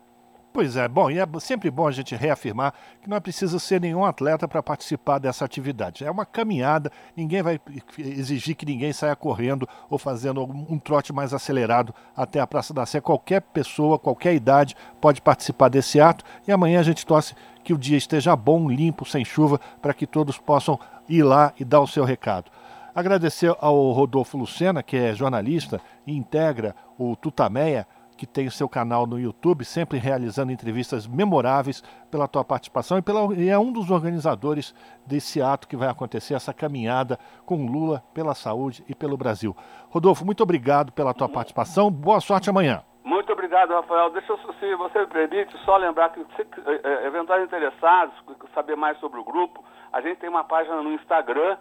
Pois 0.52 0.76
é, 0.76 0.88
bom, 0.88 1.08
e 1.08 1.18
é 1.18 1.26
sempre 1.38 1.70
bom 1.70 1.86
a 1.86 1.92
gente 1.92 2.16
reafirmar 2.16 2.74
que 3.00 3.08
não 3.08 3.16
é 3.16 3.20
preciso 3.20 3.60
ser 3.60 3.80
nenhum 3.80 4.04
atleta 4.04 4.48
para 4.48 4.60
participar 4.60 5.20
dessa 5.20 5.44
atividade. 5.44 6.04
É 6.04 6.10
uma 6.10 6.26
caminhada, 6.26 6.90
ninguém 7.16 7.40
vai 7.40 7.60
exigir 7.96 8.56
que 8.56 8.66
ninguém 8.66 8.92
saia 8.92 9.14
correndo 9.14 9.68
ou 9.88 9.96
fazendo 9.96 10.42
um 10.42 10.76
trote 10.76 11.12
mais 11.12 11.32
acelerado 11.32 11.94
até 12.16 12.40
a 12.40 12.48
Praça 12.48 12.74
da 12.74 12.84
Sé. 12.84 13.00
Qualquer 13.00 13.42
pessoa, 13.42 13.96
qualquer 13.96 14.34
idade 14.34 14.74
pode 15.00 15.22
participar 15.22 15.68
desse 15.68 16.00
ato 16.00 16.24
e 16.48 16.50
amanhã 16.50 16.80
a 16.80 16.84
gente 16.84 17.06
torce 17.06 17.36
que 17.62 17.72
o 17.72 17.78
dia 17.78 17.96
esteja 17.96 18.34
bom, 18.34 18.68
limpo, 18.68 19.04
sem 19.04 19.24
chuva, 19.24 19.60
para 19.80 19.94
que 19.94 20.06
todos 20.06 20.36
possam 20.36 20.80
ir 21.08 21.22
lá 21.22 21.52
e 21.60 21.64
dar 21.64 21.80
o 21.80 21.86
seu 21.86 22.04
recado. 22.04 22.50
Agradecer 22.92 23.54
ao 23.60 23.92
Rodolfo 23.92 24.36
Lucena, 24.36 24.82
que 24.82 24.96
é 24.96 25.14
jornalista 25.14 25.80
e 26.04 26.16
integra 26.16 26.74
o 26.98 27.14
Tutameia, 27.14 27.86
que 28.20 28.26
tem 28.26 28.46
o 28.46 28.50
seu 28.50 28.68
canal 28.68 29.06
no 29.06 29.18
YouTube, 29.18 29.64
sempre 29.64 29.96
realizando 29.96 30.52
entrevistas 30.52 31.06
memoráveis 31.06 31.82
pela 32.10 32.28
tua 32.28 32.44
participação 32.44 32.98
e, 32.98 33.02
pela, 33.02 33.34
e 33.34 33.48
é 33.48 33.58
um 33.58 33.72
dos 33.72 33.90
organizadores 33.90 34.74
desse 35.06 35.40
ato 35.40 35.66
que 35.66 35.74
vai 35.74 35.88
acontecer, 35.88 36.34
essa 36.34 36.52
caminhada 36.52 37.18
com 37.46 37.64
Lula 37.64 38.04
pela 38.12 38.34
saúde 38.34 38.84
e 38.86 38.94
pelo 38.94 39.16
Brasil. 39.16 39.56
Rodolfo, 39.88 40.22
muito 40.26 40.42
obrigado 40.42 40.92
pela 40.92 41.14
tua 41.14 41.30
participação. 41.30 41.90
Boa 41.90 42.20
sorte 42.20 42.50
amanhã. 42.50 42.82
Muito 43.02 43.32
obrigado, 43.32 43.72
Rafael. 43.72 44.10
Deixa 44.10 44.34
eu, 44.34 44.38
se 44.38 44.74
você 44.74 44.98
me 44.98 45.06
permite, 45.06 45.56
só 45.64 45.78
lembrar 45.78 46.10
que 46.10 46.20
se, 46.36 46.42
eh, 46.42 46.80
eh, 46.84 47.06
eventuais 47.06 47.42
interessados, 47.42 48.14
saber 48.54 48.76
mais 48.76 48.98
sobre 48.98 49.18
o 49.18 49.24
grupo, 49.24 49.64
a 49.90 50.02
gente 50.02 50.18
tem 50.18 50.28
uma 50.28 50.44
página 50.44 50.82
no 50.82 50.92
Instagram, 50.92 51.56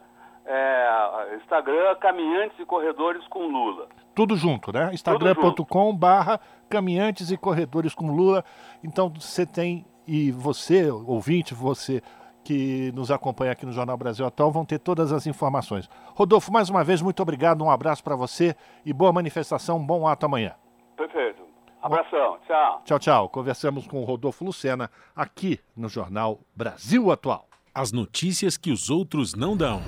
é, 0.49 1.35
Instagram 1.35 1.95
Caminhantes 1.97 2.59
e 2.59 2.65
Corredores 2.65 3.25
com 3.27 3.45
Lula. 3.45 3.87
Tudo 4.15 4.35
junto, 4.35 4.73
né? 4.73 4.89
Instagram.com 4.91 5.95
barra 5.95 6.39
Caminhantes 6.67 7.29
e 7.29 7.37
Corredores 7.37 7.93
com 7.93 8.11
Lula. 8.11 8.43
Então 8.83 9.09
você 9.09 9.45
tem, 9.45 9.85
e 10.07 10.31
você, 10.31 10.89
ouvinte, 10.89 11.53
você 11.53 12.01
que 12.43 12.91
nos 12.95 13.11
acompanha 13.11 13.51
aqui 13.51 13.63
no 13.63 13.71
Jornal 13.71 13.95
Brasil 13.95 14.25
Atual, 14.25 14.51
vão 14.51 14.65
ter 14.65 14.79
todas 14.79 15.11
as 15.11 15.27
informações. 15.27 15.87
Rodolfo, 16.15 16.51
mais 16.51 16.67
uma 16.67 16.83
vez, 16.83 16.99
muito 16.99 17.21
obrigado, 17.21 17.63
um 17.63 17.69
abraço 17.69 18.03
para 18.03 18.15
você 18.15 18.55
e 18.83 18.91
boa 18.91 19.13
manifestação, 19.13 19.77
bom 19.77 20.07
ato 20.07 20.25
amanhã. 20.25 20.55
Perfeito. 20.97 21.43
Abração, 21.79 22.39
tchau. 22.47 22.81
Tchau, 22.85 22.99
tchau. 22.99 23.29
Conversamos 23.29 23.87
com 23.87 24.01
o 24.01 24.03
Rodolfo 24.03 24.43
Lucena 24.43 24.89
aqui 25.15 25.59
no 25.77 25.87
Jornal 25.87 26.39
Brasil 26.55 27.11
Atual. 27.11 27.47
As 27.73 27.91
notícias 27.91 28.57
que 28.57 28.71
os 28.71 28.89
outros 28.89 29.35
não 29.35 29.55
dão. 29.55 29.79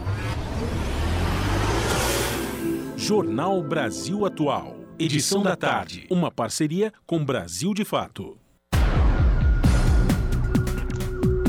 Jornal 3.14 3.62
Brasil 3.62 4.26
Atual. 4.26 4.74
Edição 4.98 5.44
da 5.44 5.54
tarde. 5.54 6.08
Uma 6.10 6.32
parceria 6.32 6.94
com 7.06 7.22
Brasil 7.22 7.74
de 7.74 7.84
Fato. 7.84 8.38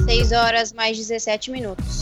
6 0.05 0.33
horas 0.33 0.73
mais 0.73 0.97
17 0.97 1.53
minutos. 1.53 2.01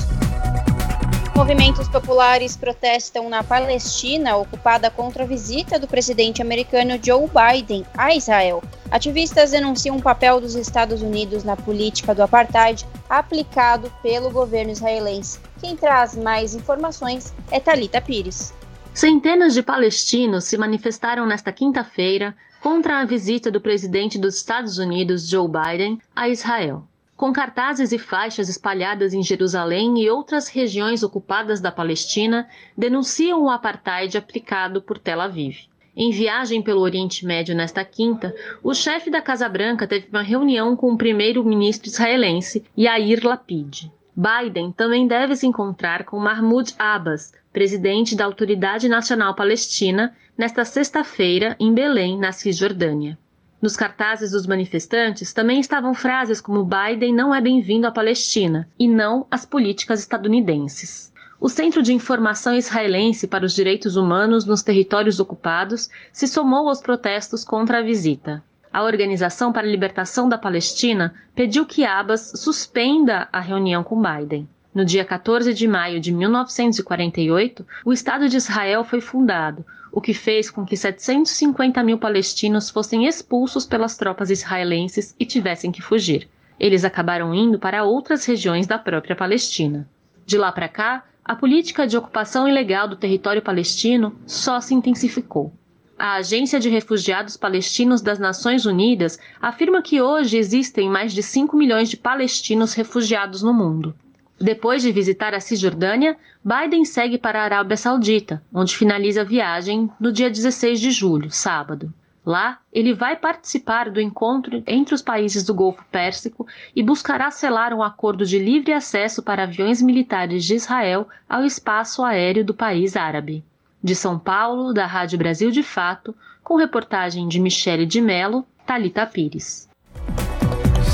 Movimentos 1.36 1.86
populares 1.88 2.56
protestam 2.56 3.28
na 3.28 3.44
Palestina, 3.44 4.34
ocupada 4.34 4.90
contra 4.90 5.24
a 5.24 5.26
visita 5.26 5.78
do 5.78 5.86
presidente 5.86 6.40
americano 6.40 6.98
Joe 6.98 7.28
Biden 7.28 7.84
a 7.98 8.14
Israel. 8.14 8.62
Ativistas 8.90 9.50
denunciam 9.50 9.98
o 9.98 10.02
papel 10.02 10.40
dos 10.40 10.54
Estados 10.54 11.02
Unidos 11.02 11.44
na 11.44 11.54
política 11.54 12.14
do 12.14 12.22
apartheid 12.22 12.86
aplicado 13.10 13.92
pelo 14.02 14.30
governo 14.30 14.72
israelense. 14.72 15.38
Quem 15.60 15.76
traz 15.76 16.16
mais 16.16 16.54
informações 16.54 17.34
é 17.50 17.60
Talita 17.60 18.00
Pires. 18.00 18.58
Centenas 19.00 19.54
de 19.54 19.62
palestinos 19.62 20.44
se 20.44 20.58
manifestaram 20.58 21.24
nesta 21.24 21.50
quinta-feira 21.50 22.36
contra 22.60 22.98
a 22.98 23.04
visita 23.06 23.50
do 23.50 23.58
presidente 23.58 24.18
dos 24.18 24.36
Estados 24.36 24.76
Unidos, 24.76 25.26
Joe 25.26 25.48
Biden, 25.48 25.98
a 26.14 26.28
Israel. 26.28 26.84
Com 27.16 27.32
cartazes 27.32 27.92
e 27.92 27.98
faixas 27.98 28.50
espalhadas 28.50 29.14
em 29.14 29.22
Jerusalém 29.22 29.98
e 30.02 30.10
outras 30.10 30.48
regiões 30.48 31.02
ocupadas 31.02 31.62
da 31.62 31.72
Palestina, 31.72 32.46
denunciam 32.76 33.42
o 33.42 33.48
apartheid 33.48 34.18
aplicado 34.18 34.82
por 34.82 34.98
Tel 34.98 35.22
Aviv. 35.22 35.60
Em 35.96 36.10
viagem 36.10 36.60
pelo 36.60 36.82
Oriente 36.82 37.24
Médio 37.24 37.56
nesta 37.56 37.82
quinta, 37.82 38.34
o 38.62 38.74
chefe 38.74 39.10
da 39.10 39.22
Casa 39.22 39.48
Branca 39.48 39.86
teve 39.86 40.08
uma 40.10 40.20
reunião 40.20 40.76
com 40.76 40.92
o 40.92 40.98
primeiro-ministro 40.98 41.88
israelense, 41.88 42.66
Yair 42.76 43.26
Lapid. 43.26 43.90
Biden 44.14 44.72
também 44.72 45.06
deve 45.06 45.34
se 45.36 45.46
encontrar 45.46 46.04
com 46.04 46.18
Mahmoud 46.18 46.74
Abbas, 46.78 47.32
presidente 47.52 48.14
da 48.14 48.24
Autoridade 48.24 48.88
Nacional 48.88 49.34
Palestina, 49.34 50.14
nesta 50.36 50.64
sexta-feira 50.64 51.56
em 51.58 51.74
Belém, 51.74 52.18
na 52.18 52.32
Cisjordânia. 52.32 53.18
Nos 53.60 53.76
cartazes 53.76 54.30
dos 54.30 54.46
manifestantes 54.46 55.32
também 55.34 55.60
estavam 55.60 55.92
frases 55.92 56.40
como 56.40 56.64
Biden 56.64 57.12
não 57.12 57.34
é 57.34 57.40
bem-vindo 57.40 57.86
à 57.86 57.90
Palestina 57.90 58.66
e 58.78 58.88
não 58.88 59.26
às 59.30 59.44
políticas 59.44 60.00
estadunidenses. 60.00 61.12
O 61.38 61.48
Centro 61.48 61.82
de 61.82 61.92
Informação 61.92 62.54
Israelense 62.54 63.26
para 63.26 63.44
os 63.44 63.54
Direitos 63.54 63.96
Humanos 63.96 64.44
nos 64.44 64.62
Territórios 64.62 65.20
Ocupados 65.20 65.90
se 66.12 66.26
somou 66.26 66.68
aos 66.68 66.80
protestos 66.80 67.44
contra 67.44 67.78
a 67.78 67.82
visita. 67.82 68.42
A 68.72 68.82
Organização 68.82 69.52
para 69.52 69.66
a 69.66 69.70
Libertação 69.70 70.28
da 70.28 70.38
Palestina 70.38 71.14
pediu 71.34 71.66
que 71.66 71.84
Abbas 71.84 72.32
suspenda 72.36 73.28
a 73.32 73.40
reunião 73.40 73.82
com 73.82 74.00
Biden. 74.00 74.48
No 74.72 74.84
dia 74.84 75.04
14 75.04 75.52
de 75.52 75.66
maio 75.66 75.98
de 75.98 76.12
1948, 76.12 77.66
o 77.84 77.92
Estado 77.92 78.28
de 78.28 78.36
Israel 78.36 78.84
foi 78.84 79.00
fundado, 79.00 79.66
o 79.90 80.00
que 80.00 80.14
fez 80.14 80.48
com 80.48 80.64
que 80.64 80.76
750 80.76 81.82
mil 81.82 81.98
palestinos 81.98 82.70
fossem 82.70 83.06
expulsos 83.06 83.66
pelas 83.66 83.96
tropas 83.96 84.30
israelenses 84.30 85.12
e 85.18 85.26
tivessem 85.26 85.72
que 85.72 85.82
fugir. 85.82 86.28
Eles 86.58 86.84
acabaram 86.84 87.34
indo 87.34 87.58
para 87.58 87.82
outras 87.82 88.24
regiões 88.24 88.68
da 88.68 88.78
própria 88.78 89.16
Palestina. 89.16 89.88
De 90.24 90.38
lá 90.38 90.52
para 90.52 90.68
cá, 90.68 91.04
a 91.24 91.34
política 91.34 91.84
de 91.84 91.96
ocupação 91.96 92.46
ilegal 92.46 92.86
do 92.86 92.94
território 92.94 93.42
palestino 93.42 94.14
só 94.24 94.60
se 94.60 94.72
intensificou. 94.72 95.52
A 95.98 96.14
Agência 96.14 96.60
de 96.60 96.68
Refugiados 96.68 97.36
Palestinos 97.36 98.00
das 98.00 98.20
Nações 98.20 98.64
Unidas 98.66 99.18
afirma 99.42 99.82
que 99.82 100.00
hoje 100.00 100.38
existem 100.38 100.88
mais 100.88 101.12
de 101.12 101.24
5 101.24 101.56
milhões 101.56 101.90
de 101.90 101.96
palestinos 101.96 102.72
refugiados 102.72 103.42
no 103.42 103.52
mundo. 103.52 103.94
Depois 104.40 104.80
de 104.80 104.90
visitar 104.90 105.34
a 105.34 105.40
Cisjordânia, 105.40 106.16
Biden 106.42 106.86
segue 106.86 107.18
para 107.18 107.42
a 107.42 107.44
Arábia 107.44 107.76
Saudita, 107.76 108.42
onde 108.54 108.74
finaliza 108.74 109.20
a 109.20 109.24
viagem 109.24 109.90
no 110.00 110.10
dia 110.10 110.30
16 110.30 110.80
de 110.80 110.90
julho, 110.90 111.30
sábado. 111.30 111.92
Lá, 112.24 112.58
ele 112.72 112.94
vai 112.94 113.16
participar 113.16 113.90
do 113.90 114.00
encontro 114.00 114.62
entre 114.66 114.94
os 114.94 115.02
países 115.02 115.44
do 115.44 115.52
Golfo 115.52 115.84
Pérsico 115.92 116.46
e 116.74 116.82
buscará 116.82 117.30
selar 117.30 117.74
um 117.74 117.82
acordo 117.82 118.24
de 118.24 118.38
livre 118.38 118.72
acesso 118.72 119.22
para 119.22 119.42
aviões 119.42 119.82
militares 119.82 120.42
de 120.44 120.54
Israel 120.54 121.06
ao 121.28 121.44
espaço 121.44 122.02
aéreo 122.02 122.42
do 122.42 122.54
país 122.54 122.96
árabe. 122.96 123.44
De 123.82 123.94
São 123.94 124.18
Paulo, 124.18 124.72
da 124.72 124.86
Rádio 124.86 125.18
Brasil 125.18 125.50
de 125.50 125.62
Fato, 125.62 126.14
com 126.42 126.56
reportagem 126.56 127.28
de 127.28 127.38
Michele 127.38 127.84
de 127.84 128.00
Mello, 128.00 128.46
Talita 128.66 129.04
Pires. 129.04 129.68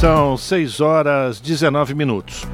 São 0.00 0.36
6 0.36 0.80
horas 0.80 1.40
19 1.40 1.94
minutos. 1.94 2.44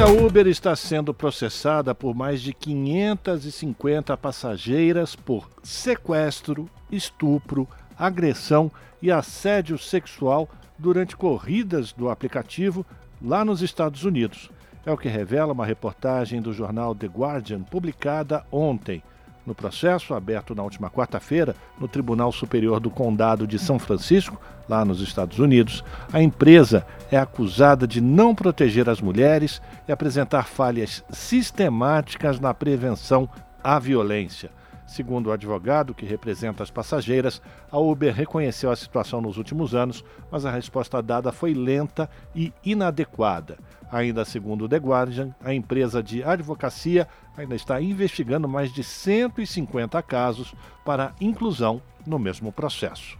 A 0.00 0.06
Uber 0.06 0.46
está 0.46 0.74
sendo 0.74 1.12
processada 1.12 1.94
por 1.94 2.14
mais 2.14 2.40
de 2.40 2.54
550 2.54 4.16
passageiras 4.16 5.14
por 5.14 5.50
sequestro, 5.62 6.70
estupro, 6.90 7.68
agressão 7.98 8.72
e 9.02 9.12
assédio 9.12 9.76
sexual 9.76 10.48
durante 10.78 11.14
corridas 11.14 11.92
do 11.92 12.08
aplicativo 12.08 12.84
lá 13.20 13.44
nos 13.44 13.60
Estados 13.60 14.02
Unidos. 14.02 14.50
É 14.86 14.90
o 14.90 14.96
que 14.96 15.06
revela 15.06 15.52
uma 15.52 15.66
reportagem 15.66 16.40
do 16.40 16.54
jornal 16.54 16.94
The 16.94 17.06
Guardian 17.06 17.60
publicada 17.60 18.42
ontem. 18.50 19.02
No 19.50 19.54
processo, 19.54 20.14
aberto 20.14 20.54
na 20.54 20.62
última 20.62 20.88
quarta-feira 20.88 21.56
no 21.76 21.88
Tribunal 21.88 22.30
Superior 22.30 22.78
do 22.78 22.88
Condado 22.88 23.48
de 23.48 23.58
São 23.58 23.80
Francisco, 23.80 24.40
lá 24.68 24.84
nos 24.84 25.00
Estados 25.00 25.40
Unidos, 25.40 25.82
a 26.12 26.22
empresa 26.22 26.86
é 27.10 27.16
acusada 27.16 27.84
de 27.84 28.00
não 28.00 28.32
proteger 28.32 28.88
as 28.88 29.00
mulheres 29.00 29.60
e 29.88 29.92
apresentar 29.92 30.44
falhas 30.44 31.02
sistemáticas 31.10 32.38
na 32.38 32.54
prevenção 32.54 33.28
à 33.60 33.76
violência. 33.80 34.52
Segundo 34.86 35.26
o 35.26 35.32
advogado 35.32 35.94
que 35.94 36.06
representa 36.06 36.62
as 36.62 36.70
passageiras, 36.70 37.42
a 37.72 37.78
Uber 37.78 38.14
reconheceu 38.14 38.70
a 38.70 38.76
situação 38.76 39.20
nos 39.20 39.36
últimos 39.36 39.74
anos, 39.74 40.04
mas 40.30 40.46
a 40.46 40.50
resposta 40.52 41.02
dada 41.02 41.32
foi 41.32 41.54
lenta 41.54 42.08
e 42.36 42.52
inadequada. 42.64 43.58
Ainda 43.92 44.24
segundo 44.24 44.68
The 44.68 44.76
Guardian, 44.76 45.34
a 45.42 45.52
empresa 45.52 46.02
de 46.02 46.22
advocacia 46.22 47.08
ainda 47.36 47.56
está 47.56 47.80
investigando 47.80 48.48
mais 48.48 48.72
de 48.72 48.84
150 48.84 50.00
casos 50.02 50.54
para 50.84 51.12
inclusão 51.20 51.82
no 52.06 52.18
mesmo 52.18 52.52
processo. 52.52 53.18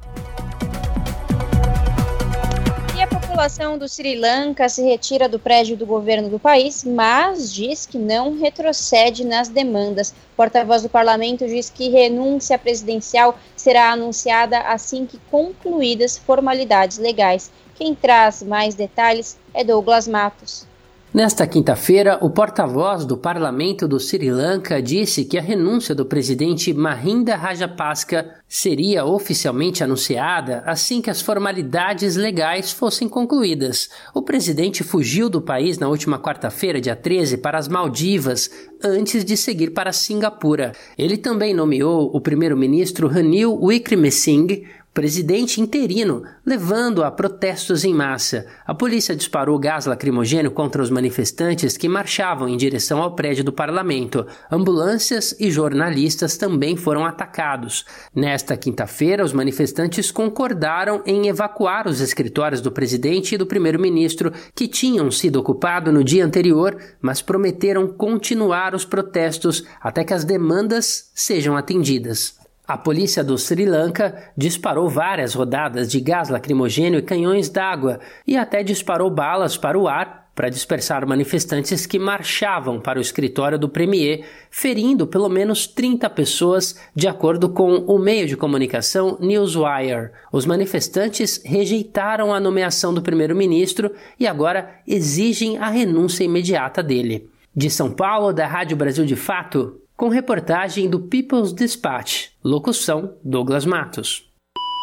E 2.97 3.03
a 3.03 3.07
população 3.07 3.79
do 3.79 3.89
Sri 3.89 4.15
Lanka 4.15 4.69
se 4.69 4.83
retira 4.83 5.29
do 5.29 5.39
prédio 5.39 5.77
do 5.77 5.87
governo 5.87 6.29
do 6.29 6.39
país, 6.39 6.85
mas 6.85 7.53
diz 7.53 7.87
que 7.87 7.99
não 7.99 8.39
retrocede 8.39 9.25
nas 9.25 9.49
demandas. 9.49 10.15
Porta-voz 10.37 10.83
do 10.83 10.89
parlamento 10.89 11.47
diz 11.47 11.71
que 11.71 11.89
renúncia 11.89 12.59
presidencial 12.59 13.37
será 13.57 13.91
anunciada 13.91 14.61
assim 14.61 15.07
que 15.07 15.19
concluídas 15.31 16.19
formalidades 16.19 16.99
legais. 16.99 17.51
Quem 17.81 17.95
traz 17.95 18.43
mais 18.43 18.75
detalhes 18.75 19.39
é 19.55 19.65
Douglas 19.65 20.07
Matos. 20.07 20.67
Nesta 21.15 21.47
quinta-feira, 21.47 22.19
o 22.21 22.29
porta-voz 22.29 23.07
do 23.07 23.17
parlamento 23.17 23.89
do 23.89 23.99
Sri 23.99 24.31
Lanka 24.31 24.83
disse 24.83 25.25
que 25.25 25.39
a 25.39 25.43
renúncia 25.43 25.95
do 25.95 26.05
presidente 26.05 26.75
Mahinda 26.75 27.35
Rajapaksa 27.35 28.35
seria 28.47 29.05
oficialmente 29.05 29.83
anunciada 29.83 30.63
assim 30.67 31.01
que 31.01 31.09
as 31.09 31.23
formalidades 31.23 32.17
legais 32.17 32.71
fossem 32.71 33.09
concluídas. 33.09 33.89
O 34.15 34.23
presidente 34.23 34.85
fugiu 34.85 35.31
do 35.31 35.41
país 35.41 35.79
na 35.79 35.89
última 35.89 36.19
quarta-feira, 36.19 36.81
dia 36.81 36.95
13, 36.95 37.39
para 37.39 37.59
as 37.59 37.67
Maldivas, 37.67 38.51
antes 38.85 39.25
de 39.25 39.37
seguir 39.37 39.71
para 39.71 39.93
Singapura. 39.93 40.73
Ele 40.99 41.17
também 41.17 41.55
nomeou 41.55 42.11
o 42.15 42.21
primeiro-ministro 42.21 43.09
Ranil 43.09 43.59
Wickremesinghe 43.61 44.67
presidente 44.93 45.61
interino, 45.61 46.25
levando 46.45 47.05
a 47.05 47.11
protestos 47.11 47.85
em 47.85 47.95
massa. 47.95 48.47
A 48.67 48.75
polícia 48.75 49.15
disparou 49.15 49.57
gás 49.59 49.87
lacrimogênio 49.87 50.51
contra 50.51 50.83
os 50.83 50.91
manifestantes 50.91 51.77
que 51.77 51.89
marchavam 51.89 52.49
em 52.49 52.57
direção 52.57 53.01
ao 53.01 53.15
prédio 53.15 53.45
do 53.45 53.53
parlamento. 53.53 54.27
Ambulâncias 54.51 55.35
e 55.39 55.49
jornalistas 55.49 56.37
também 56.37 56.77
foram 56.77 57.05
atacados. 57.05 57.85
Nesta 58.15 58.57
quinta-feira, 58.57 59.25
os 59.25 59.33
manifestantes 59.33 60.11
concordaram 60.11 61.03
em 61.07 61.29
evacuar 61.29 61.87
os 61.87 62.01
escritórios 62.01 62.61
do 62.61 62.73
presidente 62.73 63.37
e 63.37 63.39
do 63.39 63.47
primeiro-ministro, 63.47 64.33
que 64.55 64.67
tinham 64.67 65.09
sido 65.11 65.37
ocupados 65.37 65.95
no 65.95 66.03
dia 66.03 66.25
anterior, 66.25 66.77
mas 67.01 67.23
prometeram 67.23 67.87
continuar 67.87 68.75
os 68.75 68.85
protestos 68.85 69.65
até 69.81 70.03
que 70.03 70.15
as 70.15 70.25
demandas 70.25 71.11
sejam 71.15 71.57
atendidas. 71.57 72.40
A 72.71 72.79
polícia 72.79 73.25
do 73.25 73.37
Sri 73.37 73.67
Lanka 73.67 74.31
disparou 74.37 74.89
várias 74.89 75.35
rodadas 75.35 75.91
de 75.91 75.99
gás 75.99 76.29
lacrimogênio 76.29 77.01
e 77.01 77.03
canhões 77.03 77.49
d'água 77.49 77.99
e 78.25 78.37
até 78.37 78.63
disparou 78.63 79.11
balas 79.11 79.57
para 79.57 79.77
o 79.77 79.89
ar 79.89 80.31
para 80.37 80.49
dispersar 80.49 81.05
manifestantes 81.05 81.85
que 81.85 81.99
marchavam 81.99 82.79
para 82.79 83.01
o 83.01 83.03
escritório 83.03 83.59
do 83.59 83.69
Premier, 83.69 84.25
ferindo 84.53 85.05
pelo 85.05 85.29
menos 85.29 85.67
30 85.67 86.09
pessoas, 86.11 86.79
de 86.95 87.09
acordo 87.09 87.49
com 87.49 87.79
o 87.79 87.99
meio 87.99 88.29
de 88.29 88.37
comunicação 88.37 89.19
Newswire. 89.19 90.13
Os 90.31 90.47
manifestantes 90.47 91.43
rejeitaram 91.45 92.33
a 92.33 92.39
nomeação 92.39 92.95
do 92.95 93.03
primeiro-ministro 93.03 93.91
e 94.17 94.29
agora 94.29 94.77
exigem 94.87 95.59
a 95.59 95.69
renúncia 95.69 96.23
imediata 96.23 96.85
dele. 96.85 97.29
De 97.53 97.69
São 97.69 97.91
Paulo, 97.91 98.33
da 98.33 98.47
Rádio 98.47 98.77
Brasil 98.77 99.05
de 99.05 99.17
Fato, 99.17 99.80
com 100.01 100.09
reportagem 100.09 100.89
do 100.89 100.99
People's 100.99 101.53
Dispatch. 101.53 102.29
Locução: 102.43 103.19
Douglas 103.23 103.67
Matos. 103.67 104.33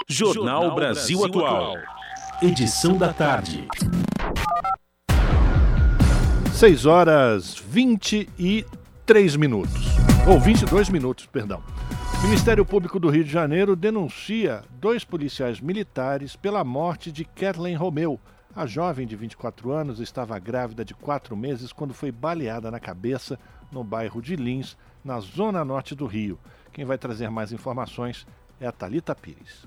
Jornal 0.07 0.75
Brasil 0.75 1.25
Atual. 1.25 1.73
Edição 2.39 2.95
da 2.95 3.11
tarde. 3.11 3.67
6 6.53 6.85
horas 6.85 7.55
23 7.55 9.35
minutos. 9.37 9.85
Ou 10.29 10.39
22 10.39 10.89
minutos, 10.89 11.25
perdão. 11.25 11.63
O 12.19 12.27
Ministério 12.27 12.63
Público 12.63 12.99
do 12.99 13.09
Rio 13.09 13.23
de 13.23 13.31
Janeiro 13.31 13.75
denuncia 13.75 14.61
dois 14.79 15.03
policiais 15.03 15.59
militares 15.59 16.35
pela 16.35 16.63
morte 16.63 17.11
de 17.11 17.25
Kathleen 17.25 17.75
Romeu. 17.75 18.19
A 18.55 18.67
jovem 18.67 19.07
de 19.07 19.15
24 19.15 19.71
anos 19.71 19.99
estava 19.99 20.37
grávida 20.37 20.85
de 20.85 20.93
quatro 20.93 21.35
meses 21.35 21.71
quando 21.71 21.93
foi 21.93 22.11
baleada 22.11 22.69
na 22.69 22.79
cabeça 22.79 23.39
no 23.71 23.83
bairro 23.83 24.21
de 24.21 24.35
Lins, 24.35 24.77
na 25.07 25.21
zona 25.21 25.63
norte 25.63 25.95
do 25.95 26.05
Rio. 26.05 26.37
Quem 26.73 26.83
vai 26.83 26.97
trazer 26.97 27.29
mais 27.29 27.53
informações 27.53 28.27
é 28.59 28.67
a 28.67 28.73
Talita 28.73 29.15
Pires. 29.15 29.65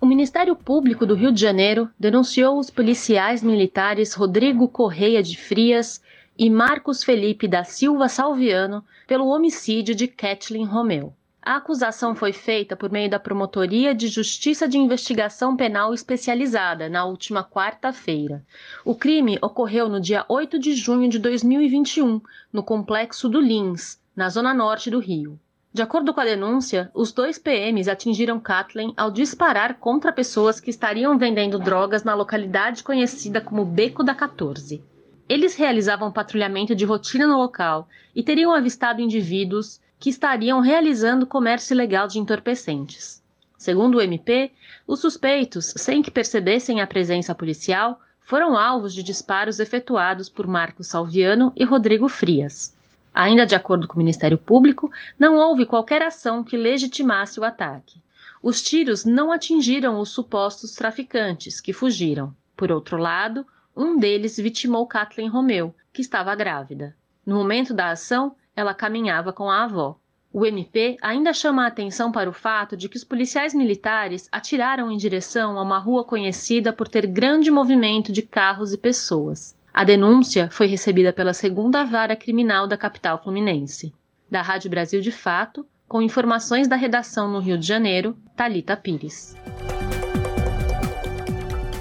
O 0.00 0.06
Ministério 0.06 0.56
Público 0.56 1.06
do 1.06 1.14
Rio 1.14 1.30
de 1.30 1.40
Janeiro 1.40 1.88
denunciou 1.96 2.58
os 2.58 2.70
policiais 2.70 3.40
militares 3.40 4.14
Rodrigo 4.14 4.66
Correia 4.66 5.22
de 5.22 5.38
Frias 5.38 6.02
e 6.36 6.50
Marcos 6.50 7.04
Felipe 7.04 7.46
da 7.46 7.62
Silva 7.62 8.08
Salviano 8.08 8.84
pelo 9.06 9.28
homicídio 9.28 9.94
de 9.94 10.08
Kathleen 10.08 10.64
Romeu. 10.64 11.14
A 11.42 11.56
acusação 11.56 12.14
foi 12.14 12.32
feita 12.32 12.76
por 12.76 12.90
meio 12.90 13.08
da 13.08 13.20
Promotoria 13.20 13.94
de 13.94 14.08
Justiça 14.08 14.66
de 14.66 14.76
Investigação 14.76 15.56
Penal 15.56 15.94
Especializada 15.94 16.88
na 16.88 17.04
última 17.04 17.44
quarta-feira. 17.44 18.44
O 18.84 18.94
crime 18.94 19.38
ocorreu 19.40 19.88
no 19.88 20.00
dia 20.00 20.24
8 20.28 20.58
de 20.58 20.74
junho 20.74 21.08
de 21.08 21.18
2021, 21.18 22.20
no 22.52 22.62
complexo 22.62 23.28
do 23.28 23.40
Lins, 23.40 23.99
na 24.14 24.28
zona 24.28 24.52
norte 24.52 24.90
do 24.90 24.98
Rio. 24.98 25.38
De 25.72 25.82
acordo 25.82 26.12
com 26.12 26.20
a 26.20 26.24
denúncia, 26.24 26.90
os 26.92 27.12
dois 27.12 27.38
PMs 27.38 27.88
atingiram 27.88 28.40
Kathleen 28.40 28.92
ao 28.96 29.10
disparar 29.10 29.78
contra 29.78 30.12
pessoas 30.12 30.58
que 30.58 30.68
estariam 30.70 31.16
vendendo 31.16 31.60
drogas 31.60 32.02
na 32.02 32.12
localidade 32.12 32.82
conhecida 32.82 33.40
como 33.40 33.64
Beco 33.64 34.02
da 34.02 34.12
14. 34.12 34.82
Eles 35.28 35.54
realizavam 35.54 36.10
patrulhamento 36.10 36.74
de 36.74 36.84
rotina 36.84 37.24
no 37.24 37.38
local 37.38 37.88
e 38.12 38.20
teriam 38.20 38.52
avistado 38.52 39.00
indivíduos 39.00 39.80
que 39.96 40.10
estariam 40.10 40.58
realizando 40.58 41.24
comércio 41.24 41.72
ilegal 41.72 42.08
de 42.08 42.18
entorpecentes. 42.18 43.22
Segundo 43.56 43.98
o 43.98 44.00
MP, 44.00 44.50
os 44.88 44.98
suspeitos, 45.00 45.72
sem 45.76 46.02
que 46.02 46.10
percebessem 46.10 46.80
a 46.80 46.86
presença 46.86 47.32
policial, 47.32 48.00
foram 48.18 48.56
alvos 48.56 48.92
de 48.92 49.04
disparos 49.04 49.60
efetuados 49.60 50.28
por 50.28 50.48
Marcos 50.48 50.88
Salviano 50.88 51.52
e 51.54 51.62
Rodrigo 51.62 52.08
Frias. 52.08 52.74
Ainda 53.14 53.44
de 53.44 53.54
acordo 53.54 53.88
com 53.88 53.94
o 53.94 53.98
Ministério 53.98 54.38
Público, 54.38 54.90
não 55.18 55.36
houve 55.36 55.66
qualquer 55.66 56.02
ação 56.02 56.44
que 56.44 56.56
legitimasse 56.56 57.40
o 57.40 57.44
ataque. 57.44 58.00
Os 58.42 58.62
tiros 58.62 59.04
não 59.04 59.30
atingiram 59.30 60.00
os 60.00 60.10
supostos 60.10 60.74
traficantes, 60.74 61.60
que 61.60 61.72
fugiram. 61.72 62.34
Por 62.56 62.72
outro 62.72 62.96
lado, 62.96 63.46
um 63.76 63.98
deles 63.98 64.36
vitimou 64.36 64.86
Kathleen 64.86 65.28
Romeu, 65.28 65.74
que 65.92 66.00
estava 66.00 66.34
grávida. 66.34 66.96
No 67.26 67.36
momento 67.36 67.74
da 67.74 67.90
ação, 67.90 68.34
ela 68.56 68.72
caminhava 68.72 69.32
com 69.32 69.50
a 69.50 69.64
avó. 69.64 69.98
O 70.32 70.46
MP 70.46 70.96
ainda 71.02 71.32
chama 71.32 71.64
a 71.64 71.66
atenção 71.66 72.12
para 72.12 72.30
o 72.30 72.32
fato 72.32 72.76
de 72.76 72.88
que 72.88 72.96
os 72.96 73.04
policiais 73.04 73.52
militares 73.52 74.28
atiraram 74.30 74.90
em 74.90 74.96
direção 74.96 75.58
a 75.58 75.62
uma 75.62 75.78
rua 75.78 76.04
conhecida 76.04 76.72
por 76.72 76.86
ter 76.86 77.06
grande 77.06 77.50
movimento 77.50 78.12
de 78.12 78.22
carros 78.22 78.72
e 78.72 78.78
pessoas. 78.78 79.56
A 79.72 79.84
denúncia 79.84 80.50
foi 80.50 80.66
recebida 80.66 81.12
pela 81.12 81.32
segunda 81.32 81.84
vara 81.84 82.16
criminal 82.16 82.66
da 82.66 82.76
capital 82.76 83.22
fluminense. 83.22 83.94
Da 84.28 84.42
Rádio 84.42 84.68
Brasil 84.68 85.00
de 85.00 85.12
Fato, 85.12 85.64
com 85.86 86.02
informações 86.02 86.66
da 86.66 86.76
redação 86.76 87.30
no 87.30 87.38
Rio 87.38 87.56
de 87.56 87.66
Janeiro, 87.66 88.16
Talita 88.36 88.76
Pires. 88.76 89.36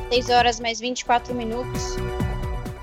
6 0.09 0.29
horas 0.29 0.59
mais 0.59 0.79
24 0.79 1.33
minutos. 1.33 1.95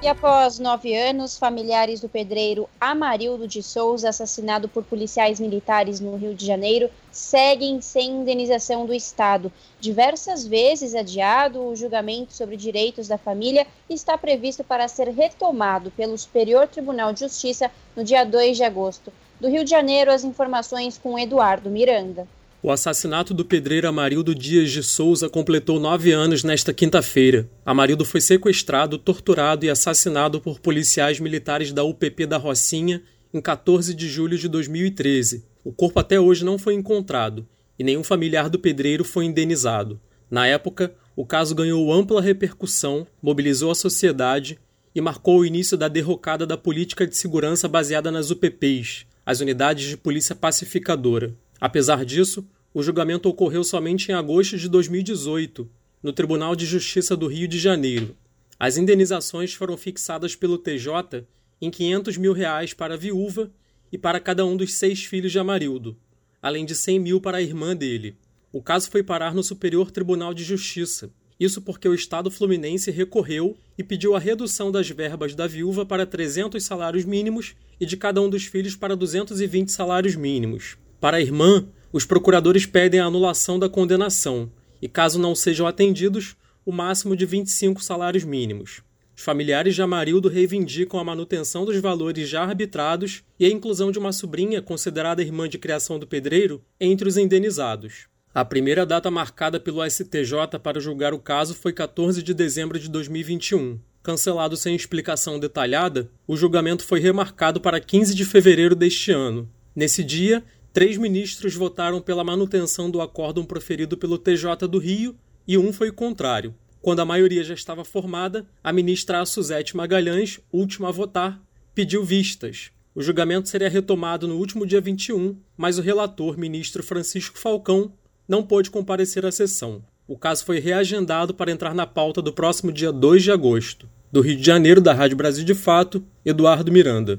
E 0.02 0.08
após 0.08 0.58
nove 0.58 0.94
anos, 0.94 1.38
familiares 1.38 2.00
do 2.00 2.08
pedreiro 2.08 2.68
Amarildo 2.78 3.48
de 3.48 3.62
Souza, 3.62 4.10
assassinado 4.10 4.68
por 4.68 4.84
policiais 4.84 5.40
militares 5.40 6.00
no 6.00 6.16
Rio 6.16 6.34
de 6.34 6.44
Janeiro, 6.44 6.90
seguem 7.10 7.80
sem 7.80 8.10
indenização 8.10 8.84
do 8.84 8.92
Estado. 8.92 9.50
Diversas 9.80 10.46
vezes 10.46 10.94
adiado, 10.94 11.62
o 11.62 11.74
julgamento 11.74 12.34
sobre 12.34 12.58
direitos 12.58 13.08
da 13.08 13.16
família 13.16 13.66
está 13.88 14.18
previsto 14.18 14.62
para 14.62 14.86
ser 14.86 15.08
retomado 15.08 15.90
pelo 15.90 16.16
Superior 16.16 16.68
Tribunal 16.68 17.14
de 17.14 17.20
Justiça 17.20 17.70
no 17.96 18.04
dia 18.04 18.22
2 18.22 18.58
de 18.58 18.64
agosto. 18.64 19.10
Do 19.40 19.48
Rio 19.48 19.64
de 19.64 19.70
Janeiro, 19.70 20.12
as 20.12 20.24
informações 20.24 20.98
com 20.98 21.18
Eduardo 21.18 21.70
Miranda. 21.70 22.28
O 22.66 22.72
assassinato 22.72 23.32
do 23.32 23.44
pedreiro 23.44 23.86
Amarildo 23.86 24.34
Dias 24.34 24.72
de 24.72 24.82
Souza 24.82 25.30
completou 25.30 25.78
nove 25.78 26.10
anos 26.10 26.42
nesta 26.42 26.74
quinta-feira. 26.74 27.48
Amarildo 27.64 28.04
foi 28.04 28.20
sequestrado, 28.20 28.98
torturado 28.98 29.64
e 29.64 29.70
assassinado 29.70 30.40
por 30.40 30.58
policiais 30.58 31.20
militares 31.20 31.72
da 31.72 31.84
UPP 31.84 32.26
da 32.26 32.36
Rocinha 32.38 33.04
em 33.32 33.40
14 33.40 33.94
de 33.94 34.08
julho 34.08 34.36
de 34.36 34.48
2013. 34.48 35.44
O 35.62 35.72
corpo 35.72 36.00
até 36.00 36.18
hoje 36.18 36.44
não 36.44 36.58
foi 36.58 36.74
encontrado 36.74 37.46
e 37.78 37.84
nenhum 37.84 38.02
familiar 38.02 38.50
do 38.50 38.58
pedreiro 38.58 39.04
foi 39.04 39.26
indenizado. 39.26 40.00
Na 40.28 40.48
época, 40.48 40.92
o 41.14 41.24
caso 41.24 41.54
ganhou 41.54 41.92
ampla 41.92 42.20
repercussão, 42.20 43.06
mobilizou 43.22 43.70
a 43.70 43.76
sociedade 43.76 44.58
e 44.92 45.00
marcou 45.00 45.38
o 45.38 45.46
início 45.46 45.76
da 45.76 45.86
derrocada 45.86 46.44
da 46.44 46.56
política 46.56 47.06
de 47.06 47.16
segurança 47.16 47.68
baseada 47.68 48.10
nas 48.10 48.32
UPPs, 48.32 49.06
as 49.24 49.38
Unidades 49.38 49.88
de 49.88 49.96
Polícia 49.96 50.34
Pacificadora. 50.34 51.32
Apesar 51.60 52.04
disso, 52.04 52.44
o 52.76 52.82
julgamento 52.82 53.26
ocorreu 53.26 53.64
somente 53.64 54.12
em 54.12 54.14
agosto 54.14 54.58
de 54.58 54.68
2018, 54.68 55.66
no 56.02 56.12
Tribunal 56.12 56.54
de 56.54 56.66
Justiça 56.66 57.16
do 57.16 57.26
Rio 57.26 57.48
de 57.48 57.58
Janeiro. 57.58 58.14
As 58.60 58.76
indenizações 58.76 59.54
foram 59.54 59.78
fixadas 59.78 60.36
pelo 60.36 60.58
TJ 60.58 61.24
em 61.58 61.70
500 61.70 62.18
mil 62.18 62.34
reais 62.34 62.74
para 62.74 62.92
a 62.92 62.96
viúva 62.98 63.50
e 63.90 63.96
para 63.96 64.20
cada 64.20 64.44
um 64.44 64.54
dos 64.54 64.74
seis 64.74 65.02
filhos 65.06 65.32
de 65.32 65.38
Amarildo, 65.38 65.96
além 66.42 66.66
de 66.66 66.74
100 66.74 67.00
mil 67.00 67.18
para 67.18 67.38
a 67.38 67.42
irmã 67.42 67.74
dele. 67.74 68.14
O 68.52 68.60
caso 68.60 68.90
foi 68.90 69.02
parar 69.02 69.34
no 69.34 69.42
Superior 69.42 69.90
Tribunal 69.90 70.34
de 70.34 70.44
Justiça. 70.44 71.10
Isso 71.40 71.62
porque 71.62 71.88
o 71.88 71.94
Estado 71.94 72.30
fluminense 72.30 72.90
recorreu 72.90 73.56
e 73.78 73.82
pediu 73.82 74.14
a 74.14 74.18
redução 74.18 74.70
das 74.70 74.90
verbas 74.90 75.34
da 75.34 75.46
viúva 75.46 75.86
para 75.86 76.04
300 76.04 76.62
salários 76.62 77.06
mínimos 77.06 77.54
e 77.80 77.86
de 77.86 77.96
cada 77.96 78.20
um 78.20 78.28
dos 78.28 78.44
filhos 78.44 78.76
para 78.76 78.94
220 78.94 79.72
salários 79.72 80.14
mínimos. 80.14 80.76
Para 81.00 81.16
a 81.16 81.20
irmã, 81.22 81.66
os 81.96 82.04
procuradores 82.04 82.66
pedem 82.66 83.00
a 83.00 83.06
anulação 83.06 83.58
da 83.58 83.70
condenação 83.70 84.52
e, 84.82 84.86
caso 84.86 85.18
não 85.18 85.34
sejam 85.34 85.66
atendidos, 85.66 86.36
o 86.62 86.70
máximo 86.70 87.16
de 87.16 87.24
25 87.24 87.82
salários 87.82 88.22
mínimos. 88.22 88.82
Os 89.16 89.22
familiares 89.22 89.74
de 89.74 89.80
Amarildo 89.80 90.28
reivindicam 90.28 91.00
a 91.00 91.04
manutenção 91.04 91.64
dos 91.64 91.78
valores 91.78 92.28
já 92.28 92.42
arbitrados 92.42 93.24
e 93.40 93.46
a 93.46 93.48
inclusão 93.48 93.90
de 93.90 93.98
uma 93.98 94.12
sobrinha, 94.12 94.60
considerada 94.60 95.22
irmã 95.22 95.48
de 95.48 95.56
criação 95.56 95.98
do 95.98 96.06
pedreiro, 96.06 96.62
entre 96.78 97.08
os 97.08 97.16
indenizados. 97.16 98.08
A 98.34 98.44
primeira 98.44 98.84
data 98.84 99.10
marcada 99.10 99.58
pelo 99.58 99.82
STJ 99.82 100.58
para 100.62 100.78
julgar 100.78 101.14
o 101.14 101.18
caso 101.18 101.54
foi 101.54 101.72
14 101.72 102.22
de 102.22 102.34
dezembro 102.34 102.78
de 102.78 102.90
2021. 102.90 103.80
Cancelado 104.02 104.54
sem 104.54 104.76
explicação 104.76 105.40
detalhada, 105.40 106.10
o 106.26 106.36
julgamento 106.36 106.84
foi 106.84 107.00
remarcado 107.00 107.58
para 107.58 107.80
15 107.80 108.14
de 108.14 108.26
fevereiro 108.26 108.74
deste 108.74 109.12
ano. 109.12 109.48
Nesse 109.76 110.02
dia, 110.02 110.42
Três 110.76 110.98
ministros 110.98 111.54
votaram 111.54 112.02
pela 112.02 112.22
manutenção 112.22 112.90
do 112.90 113.00
acórdão 113.00 113.46
proferido 113.46 113.96
pelo 113.96 114.18
TJ 114.18 114.68
do 114.68 114.76
Rio 114.76 115.16
e 115.48 115.56
um 115.56 115.72
foi 115.72 115.90
contrário. 115.90 116.54
Quando 116.82 117.00
a 117.00 117.04
maioria 117.06 117.42
já 117.42 117.54
estava 117.54 117.82
formada, 117.82 118.44
a 118.62 118.74
ministra 118.74 119.24
Suzete 119.24 119.74
Magalhães, 119.74 120.38
última 120.52 120.90
a 120.90 120.92
votar, 120.92 121.40
pediu 121.74 122.04
vistas. 122.04 122.72
O 122.94 123.00
julgamento 123.00 123.48
seria 123.48 123.70
retomado 123.70 124.28
no 124.28 124.36
último 124.36 124.66
dia 124.66 124.78
21, 124.78 125.38
mas 125.56 125.78
o 125.78 125.80
relator, 125.80 126.36
ministro 126.36 126.82
Francisco 126.82 127.38
Falcão, 127.38 127.90
não 128.28 128.42
pôde 128.42 128.70
comparecer 128.70 129.24
à 129.24 129.32
sessão. 129.32 129.82
O 130.06 130.18
caso 130.18 130.44
foi 130.44 130.58
reagendado 130.58 131.32
para 131.32 131.50
entrar 131.50 131.74
na 131.74 131.86
pauta 131.86 132.20
do 132.20 132.34
próximo 132.34 132.70
dia 132.70 132.92
2 132.92 133.22
de 133.22 133.32
agosto. 133.32 133.88
Do 134.12 134.20
Rio 134.20 134.36
de 134.36 134.44
Janeiro, 134.44 134.82
da 134.82 134.92
Rádio 134.92 135.16
Brasil 135.16 135.42
de 135.42 135.54
Fato, 135.54 136.04
Eduardo 136.22 136.70
Miranda. 136.70 137.18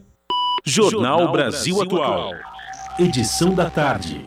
Jornal 0.64 1.32
Brasil 1.32 1.82
Atual 1.82 2.36
edição 3.00 3.54
da 3.54 3.70
tarde. 3.70 4.26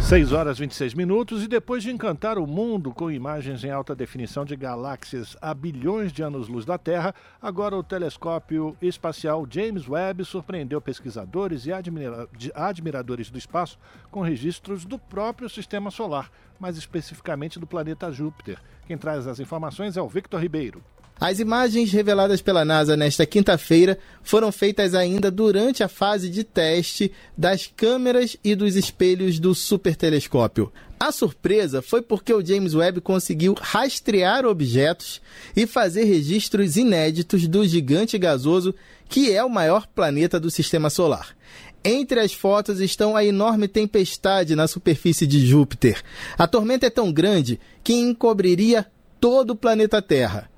6 0.00 0.32
horas 0.32 0.58
26 0.58 0.94
minutos 0.94 1.44
e 1.44 1.46
depois 1.46 1.82
de 1.82 1.90
encantar 1.90 2.38
o 2.38 2.46
mundo 2.46 2.90
com 2.90 3.10
imagens 3.10 3.62
em 3.62 3.70
alta 3.70 3.94
definição 3.94 4.46
de 4.46 4.56
galáxias 4.56 5.36
a 5.42 5.52
bilhões 5.52 6.10
de 6.10 6.22
anos-luz 6.22 6.64
da 6.64 6.78
Terra, 6.78 7.14
agora 7.40 7.76
o 7.76 7.82
telescópio 7.82 8.74
espacial 8.80 9.46
James 9.48 9.86
Webb 9.86 10.24
surpreendeu 10.24 10.80
pesquisadores 10.80 11.66
e 11.66 11.72
admira 11.72 12.26
admiradores 12.54 13.30
do 13.30 13.36
espaço 13.36 13.78
com 14.10 14.22
registros 14.22 14.86
do 14.86 14.98
próprio 14.98 15.50
sistema 15.50 15.90
solar, 15.90 16.30
mais 16.58 16.78
especificamente 16.78 17.60
do 17.60 17.66
planeta 17.66 18.10
Júpiter. 18.10 18.58
Quem 18.86 18.96
traz 18.96 19.26
as 19.26 19.38
informações 19.38 19.98
é 19.98 20.02
o 20.02 20.08
Victor 20.08 20.40
Ribeiro. 20.40 20.82
As 21.20 21.38
imagens 21.38 21.92
reveladas 21.92 22.40
pela 22.40 22.64
NASA 22.64 22.96
nesta 22.96 23.26
quinta-feira 23.26 23.98
foram 24.22 24.50
feitas 24.50 24.94
ainda 24.94 25.30
durante 25.30 25.82
a 25.82 25.88
fase 25.88 26.30
de 26.30 26.42
teste 26.42 27.12
das 27.36 27.66
câmeras 27.66 28.38
e 28.42 28.54
dos 28.54 28.74
espelhos 28.74 29.38
do 29.38 29.54
supertelescópio. 29.54 30.72
A 30.98 31.12
surpresa 31.12 31.82
foi 31.82 32.00
porque 32.00 32.32
o 32.32 32.42
James 32.44 32.74
Webb 32.74 33.02
conseguiu 33.02 33.54
rastrear 33.60 34.46
objetos 34.46 35.20
e 35.54 35.66
fazer 35.66 36.04
registros 36.04 36.78
inéditos 36.78 37.46
do 37.46 37.66
gigante 37.66 38.16
gasoso, 38.16 38.74
que 39.06 39.30
é 39.30 39.44
o 39.44 39.50
maior 39.50 39.86
planeta 39.86 40.40
do 40.40 40.50
sistema 40.50 40.88
solar. 40.88 41.36
Entre 41.84 42.18
as 42.18 42.32
fotos 42.32 42.80
estão 42.80 43.14
a 43.14 43.22
enorme 43.22 43.68
tempestade 43.68 44.54
na 44.54 44.66
superfície 44.66 45.26
de 45.26 45.46
Júpiter. 45.46 46.02
A 46.38 46.46
tormenta 46.46 46.86
é 46.86 46.90
tão 46.90 47.12
grande 47.12 47.60
que 47.84 47.92
encobriria 47.92 48.86
todo 49.20 49.50
o 49.50 49.56
planeta 49.56 50.00
Terra. 50.00 50.48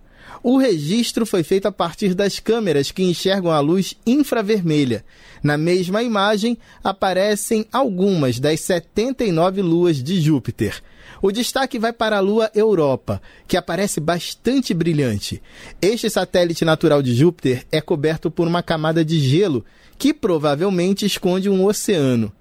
O 0.44 0.58
registro 0.58 1.24
foi 1.24 1.44
feito 1.44 1.66
a 1.66 1.72
partir 1.72 2.14
das 2.14 2.40
câmeras 2.40 2.90
que 2.90 3.04
enxergam 3.04 3.52
a 3.52 3.60
luz 3.60 3.96
infravermelha. 4.04 5.04
Na 5.40 5.56
mesma 5.56 6.02
imagem 6.02 6.58
aparecem 6.82 7.64
algumas 7.72 8.40
das 8.40 8.60
79 8.60 9.62
luas 9.62 10.02
de 10.02 10.20
Júpiter. 10.20 10.82
O 11.22 11.30
destaque 11.30 11.78
vai 11.78 11.92
para 11.92 12.16
a 12.16 12.20
lua 12.20 12.50
Europa, 12.56 13.22
que 13.46 13.56
aparece 13.56 14.00
bastante 14.00 14.74
brilhante. 14.74 15.40
Este 15.80 16.10
satélite 16.10 16.64
natural 16.64 17.02
de 17.02 17.14
Júpiter 17.14 17.64
é 17.70 17.80
coberto 17.80 18.28
por 18.28 18.48
uma 18.48 18.64
camada 18.64 19.04
de 19.04 19.20
gelo 19.20 19.64
que 19.96 20.12
provavelmente 20.12 21.06
esconde 21.06 21.48
um 21.48 21.64
oceano. 21.64 22.32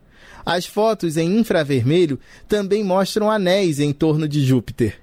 As 0.43 0.65
fotos 0.65 1.17
em 1.17 1.37
infravermelho 1.37 2.19
também 2.47 2.83
mostram 2.83 3.29
anéis 3.29 3.79
em 3.79 3.93
torno 3.93 4.27
de 4.27 4.43
Júpiter. 4.43 5.00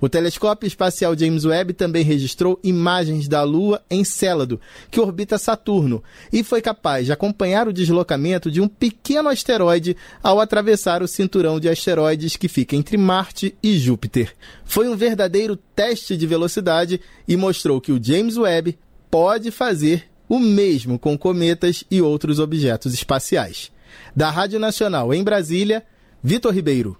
O 0.00 0.08
telescópio 0.08 0.66
espacial 0.66 1.16
James 1.16 1.44
Webb 1.44 1.74
também 1.74 2.02
registrou 2.02 2.58
imagens 2.64 3.28
da 3.28 3.42
Lua 3.42 3.82
Encélado, 3.90 4.60
que 4.90 5.00
orbita 5.00 5.36
Saturno, 5.36 6.02
e 6.32 6.42
foi 6.42 6.62
capaz 6.62 7.06
de 7.06 7.12
acompanhar 7.12 7.68
o 7.68 7.72
deslocamento 7.72 8.50
de 8.50 8.60
um 8.60 8.68
pequeno 8.68 9.28
asteroide 9.28 9.96
ao 10.22 10.40
atravessar 10.40 11.02
o 11.02 11.08
cinturão 11.08 11.60
de 11.60 11.68
asteroides 11.68 12.36
que 12.36 12.48
fica 12.48 12.74
entre 12.74 12.96
Marte 12.96 13.54
e 13.62 13.78
Júpiter. 13.78 14.34
Foi 14.64 14.88
um 14.88 14.96
verdadeiro 14.96 15.56
teste 15.56 16.16
de 16.16 16.26
velocidade 16.26 17.00
e 17.28 17.36
mostrou 17.36 17.80
que 17.80 17.92
o 17.92 18.02
James 18.02 18.36
Webb 18.38 18.78
pode 19.10 19.50
fazer 19.50 20.04
o 20.28 20.38
mesmo 20.38 20.98
com 20.98 21.18
cometas 21.18 21.84
e 21.90 22.00
outros 22.00 22.38
objetos 22.38 22.94
espaciais. 22.94 23.70
Da 24.14 24.30
Rádio 24.30 24.60
Nacional 24.60 25.12
em 25.12 25.24
Brasília, 25.24 25.84
Vitor 26.22 26.54
Ribeiro. 26.54 26.96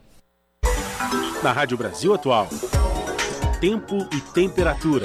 Na 1.43 1.53
Rádio 1.53 1.79
Brasil 1.79 2.13
Atual. 2.13 2.49
Tempo 3.61 4.09
e 4.11 4.21
temperatura. 4.33 5.05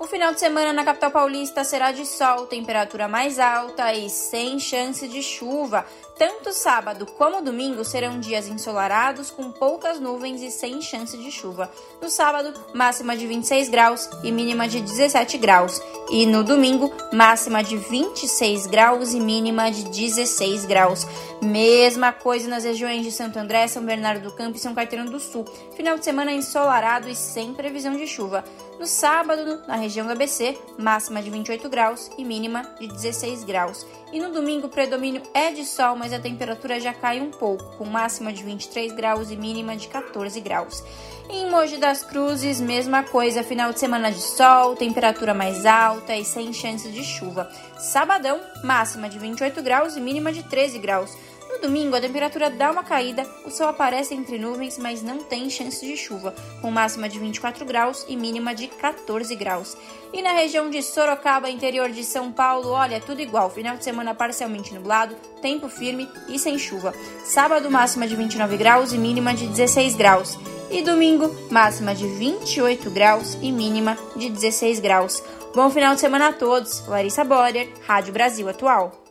O 0.00 0.06
final 0.08 0.34
de 0.34 0.40
semana 0.40 0.72
na 0.72 0.84
capital 0.84 1.12
paulista 1.12 1.62
será 1.62 1.92
de 1.92 2.04
sol, 2.04 2.44
temperatura 2.46 3.06
mais 3.06 3.38
alta 3.38 3.92
e 3.94 4.10
sem 4.10 4.58
chance 4.58 5.06
de 5.06 5.22
chuva. 5.22 5.86
Tanto 6.18 6.50
sábado 6.50 7.04
como 7.04 7.42
domingo 7.42 7.84
serão 7.84 8.18
dias 8.18 8.48
ensolarados 8.48 9.30
com 9.30 9.52
poucas 9.52 10.00
nuvens 10.00 10.40
e 10.40 10.50
sem 10.50 10.80
chance 10.80 11.14
de 11.14 11.30
chuva. 11.30 11.70
No 12.00 12.08
sábado, 12.08 12.58
máxima 12.72 13.14
de 13.14 13.26
26 13.26 13.68
graus 13.68 14.08
e 14.24 14.32
mínima 14.32 14.66
de 14.66 14.80
17 14.80 15.36
graus. 15.36 15.78
E 16.08 16.24
no 16.24 16.42
domingo, 16.42 16.90
máxima 17.12 17.62
de 17.62 17.76
26 17.76 18.66
graus 18.66 19.12
e 19.12 19.20
mínima 19.20 19.70
de 19.70 19.84
16 19.84 20.64
graus. 20.64 21.06
Mesma 21.42 22.14
coisa 22.14 22.48
nas 22.48 22.64
regiões 22.64 23.04
de 23.04 23.12
Santo 23.12 23.38
André, 23.38 23.68
São 23.68 23.84
Bernardo 23.84 24.22
do 24.22 24.34
Campo 24.34 24.56
e 24.56 24.60
São 24.60 24.74
Caetano 24.74 25.10
do 25.10 25.20
Sul. 25.20 25.44
Final 25.76 25.98
de 25.98 26.04
semana 26.06 26.32
ensolarado 26.32 27.10
e 27.10 27.14
sem 27.14 27.52
previsão 27.52 27.94
de 27.94 28.06
chuva. 28.06 28.42
No 28.78 28.86
sábado, 28.86 29.62
na 29.66 29.74
região 29.74 30.06
do 30.06 30.12
ABC, 30.12 30.58
máxima 30.78 31.22
de 31.22 31.30
28 31.30 31.66
graus 31.68 32.10
e 32.18 32.24
mínima 32.24 32.62
de 32.78 32.86
16 32.86 33.42
graus. 33.42 33.86
E 34.12 34.20
no 34.20 34.30
domingo, 34.30 34.66
o 34.66 34.70
predomínio 34.70 35.22
é 35.32 35.50
de 35.50 35.64
sol, 35.64 35.96
mas 35.96 36.12
a 36.12 36.18
temperatura 36.18 36.78
já 36.78 36.92
cai 36.92 37.18
um 37.18 37.30
pouco, 37.30 37.64
com 37.78 37.86
máxima 37.86 38.32
de 38.32 38.42
23 38.42 38.92
graus 38.92 39.30
e 39.30 39.36
mínima 39.36 39.74
de 39.76 39.88
14 39.88 40.38
graus. 40.40 40.84
Em 41.30 41.50
Mogi 41.50 41.78
das 41.78 42.02
Cruzes, 42.02 42.60
mesma 42.60 43.02
coisa, 43.02 43.42
final 43.42 43.72
de 43.72 43.80
semana 43.80 44.12
de 44.12 44.20
sol, 44.20 44.76
temperatura 44.76 45.32
mais 45.32 45.64
alta 45.64 46.14
e 46.14 46.24
sem 46.24 46.52
chance 46.52 46.88
de 46.90 47.02
chuva. 47.02 47.50
Sabadão, 47.78 48.40
máxima 48.62 49.08
de 49.08 49.18
28 49.18 49.62
graus 49.62 49.96
e 49.96 50.00
mínima 50.00 50.32
de 50.32 50.42
13 50.42 50.78
graus. 50.78 51.16
No 51.48 51.60
domingo, 51.60 51.96
a 51.96 52.00
temperatura 52.00 52.50
dá 52.50 52.70
uma 52.70 52.82
caída, 52.82 53.26
o 53.44 53.50
sol 53.50 53.68
aparece 53.68 54.14
entre 54.14 54.38
nuvens, 54.38 54.76
mas 54.78 55.02
não 55.02 55.18
tem 55.18 55.48
chance 55.48 55.84
de 55.84 55.96
chuva, 55.96 56.34
com 56.60 56.70
máxima 56.70 57.08
de 57.08 57.18
24 57.18 57.64
graus 57.64 58.04
e 58.08 58.16
mínima 58.16 58.54
de 58.54 58.66
14 58.66 59.34
graus. 59.36 59.76
E 60.12 60.20
na 60.22 60.32
região 60.32 60.68
de 60.68 60.82
Sorocaba, 60.82 61.48
interior 61.48 61.90
de 61.90 62.04
São 62.04 62.32
Paulo, 62.32 62.70
olha, 62.70 63.00
tudo 63.00 63.22
igual. 63.22 63.48
Final 63.50 63.76
de 63.76 63.84
semana 63.84 64.14
parcialmente 64.14 64.74
nublado, 64.74 65.16
tempo 65.40 65.68
firme 65.68 66.08
e 66.28 66.38
sem 66.38 66.58
chuva. 66.58 66.92
Sábado, 67.24 67.70
máxima 67.70 68.06
de 68.06 68.16
29 68.16 68.56
graus 68.56 68.92
e 68.92 68.98
mínima 68.98 69.32
de 69.32 69.46
16 69.46 69.96
graus. 69.96 70.38
E 70.70 70.82
domingo, 70.82 71.34
máxima 71.50 71.94
de 71.94 72.06
28 72.06 72.90
graus 72.90 73.38
e 73.40 73.52
mínima 73.52 73.96
de 74.16 74.28
16 74.28 74.80
graus. 74.80 75.22
Bom 75.54 75.70
final 75.70 75.94
de 75.94 76.00
semana 76.00 76.28
a 76.28 76.32
todos. 76.32 76.86
Larissa 76.86 77.24
Borer, 77.24 77.72
Rádio 77.86 78.12
Brasil 78.12 78.48
Atual. 78.48 79.05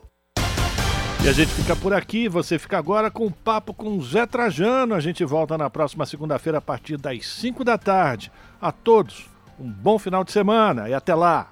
E 1.26 1.28
a 1.28 1.32
gente 1.32 1.52
fica 1.56 1.76
por 1.76 1.92
aqui, 1.92 2.30
você 2.30 2.60
fica 2.60 2.78
agora 2.78 3.10
com 3.10 3.26
o 3.26 3.32
papo 3.32 3.74
com 3.74 4.00
Zé 4.00 4.28
Trajano. 4.28 4.94
A 4.94 5.00
gente 5.00 5.26
volta 5.26 5.58
na 5.58 5.72
próxima 5.72 6.06
segunda-feira 6.06 6.60
a 6.60 6.62
partir 6.62 6.98
das 6.98 7.26
5 7.26 7.64
da 7.64 7.80
tarde. 7.80 8.32
A 8.62 8.72
todos, 8.72 9.26
um 9.60 9.68
bom 9.68 9.98
final 9.98 10.24
de 10.24 10.32
semana 10.32 10.88
e 10.88 10.94
até 10.94 11.16
lá! 11.16 11.50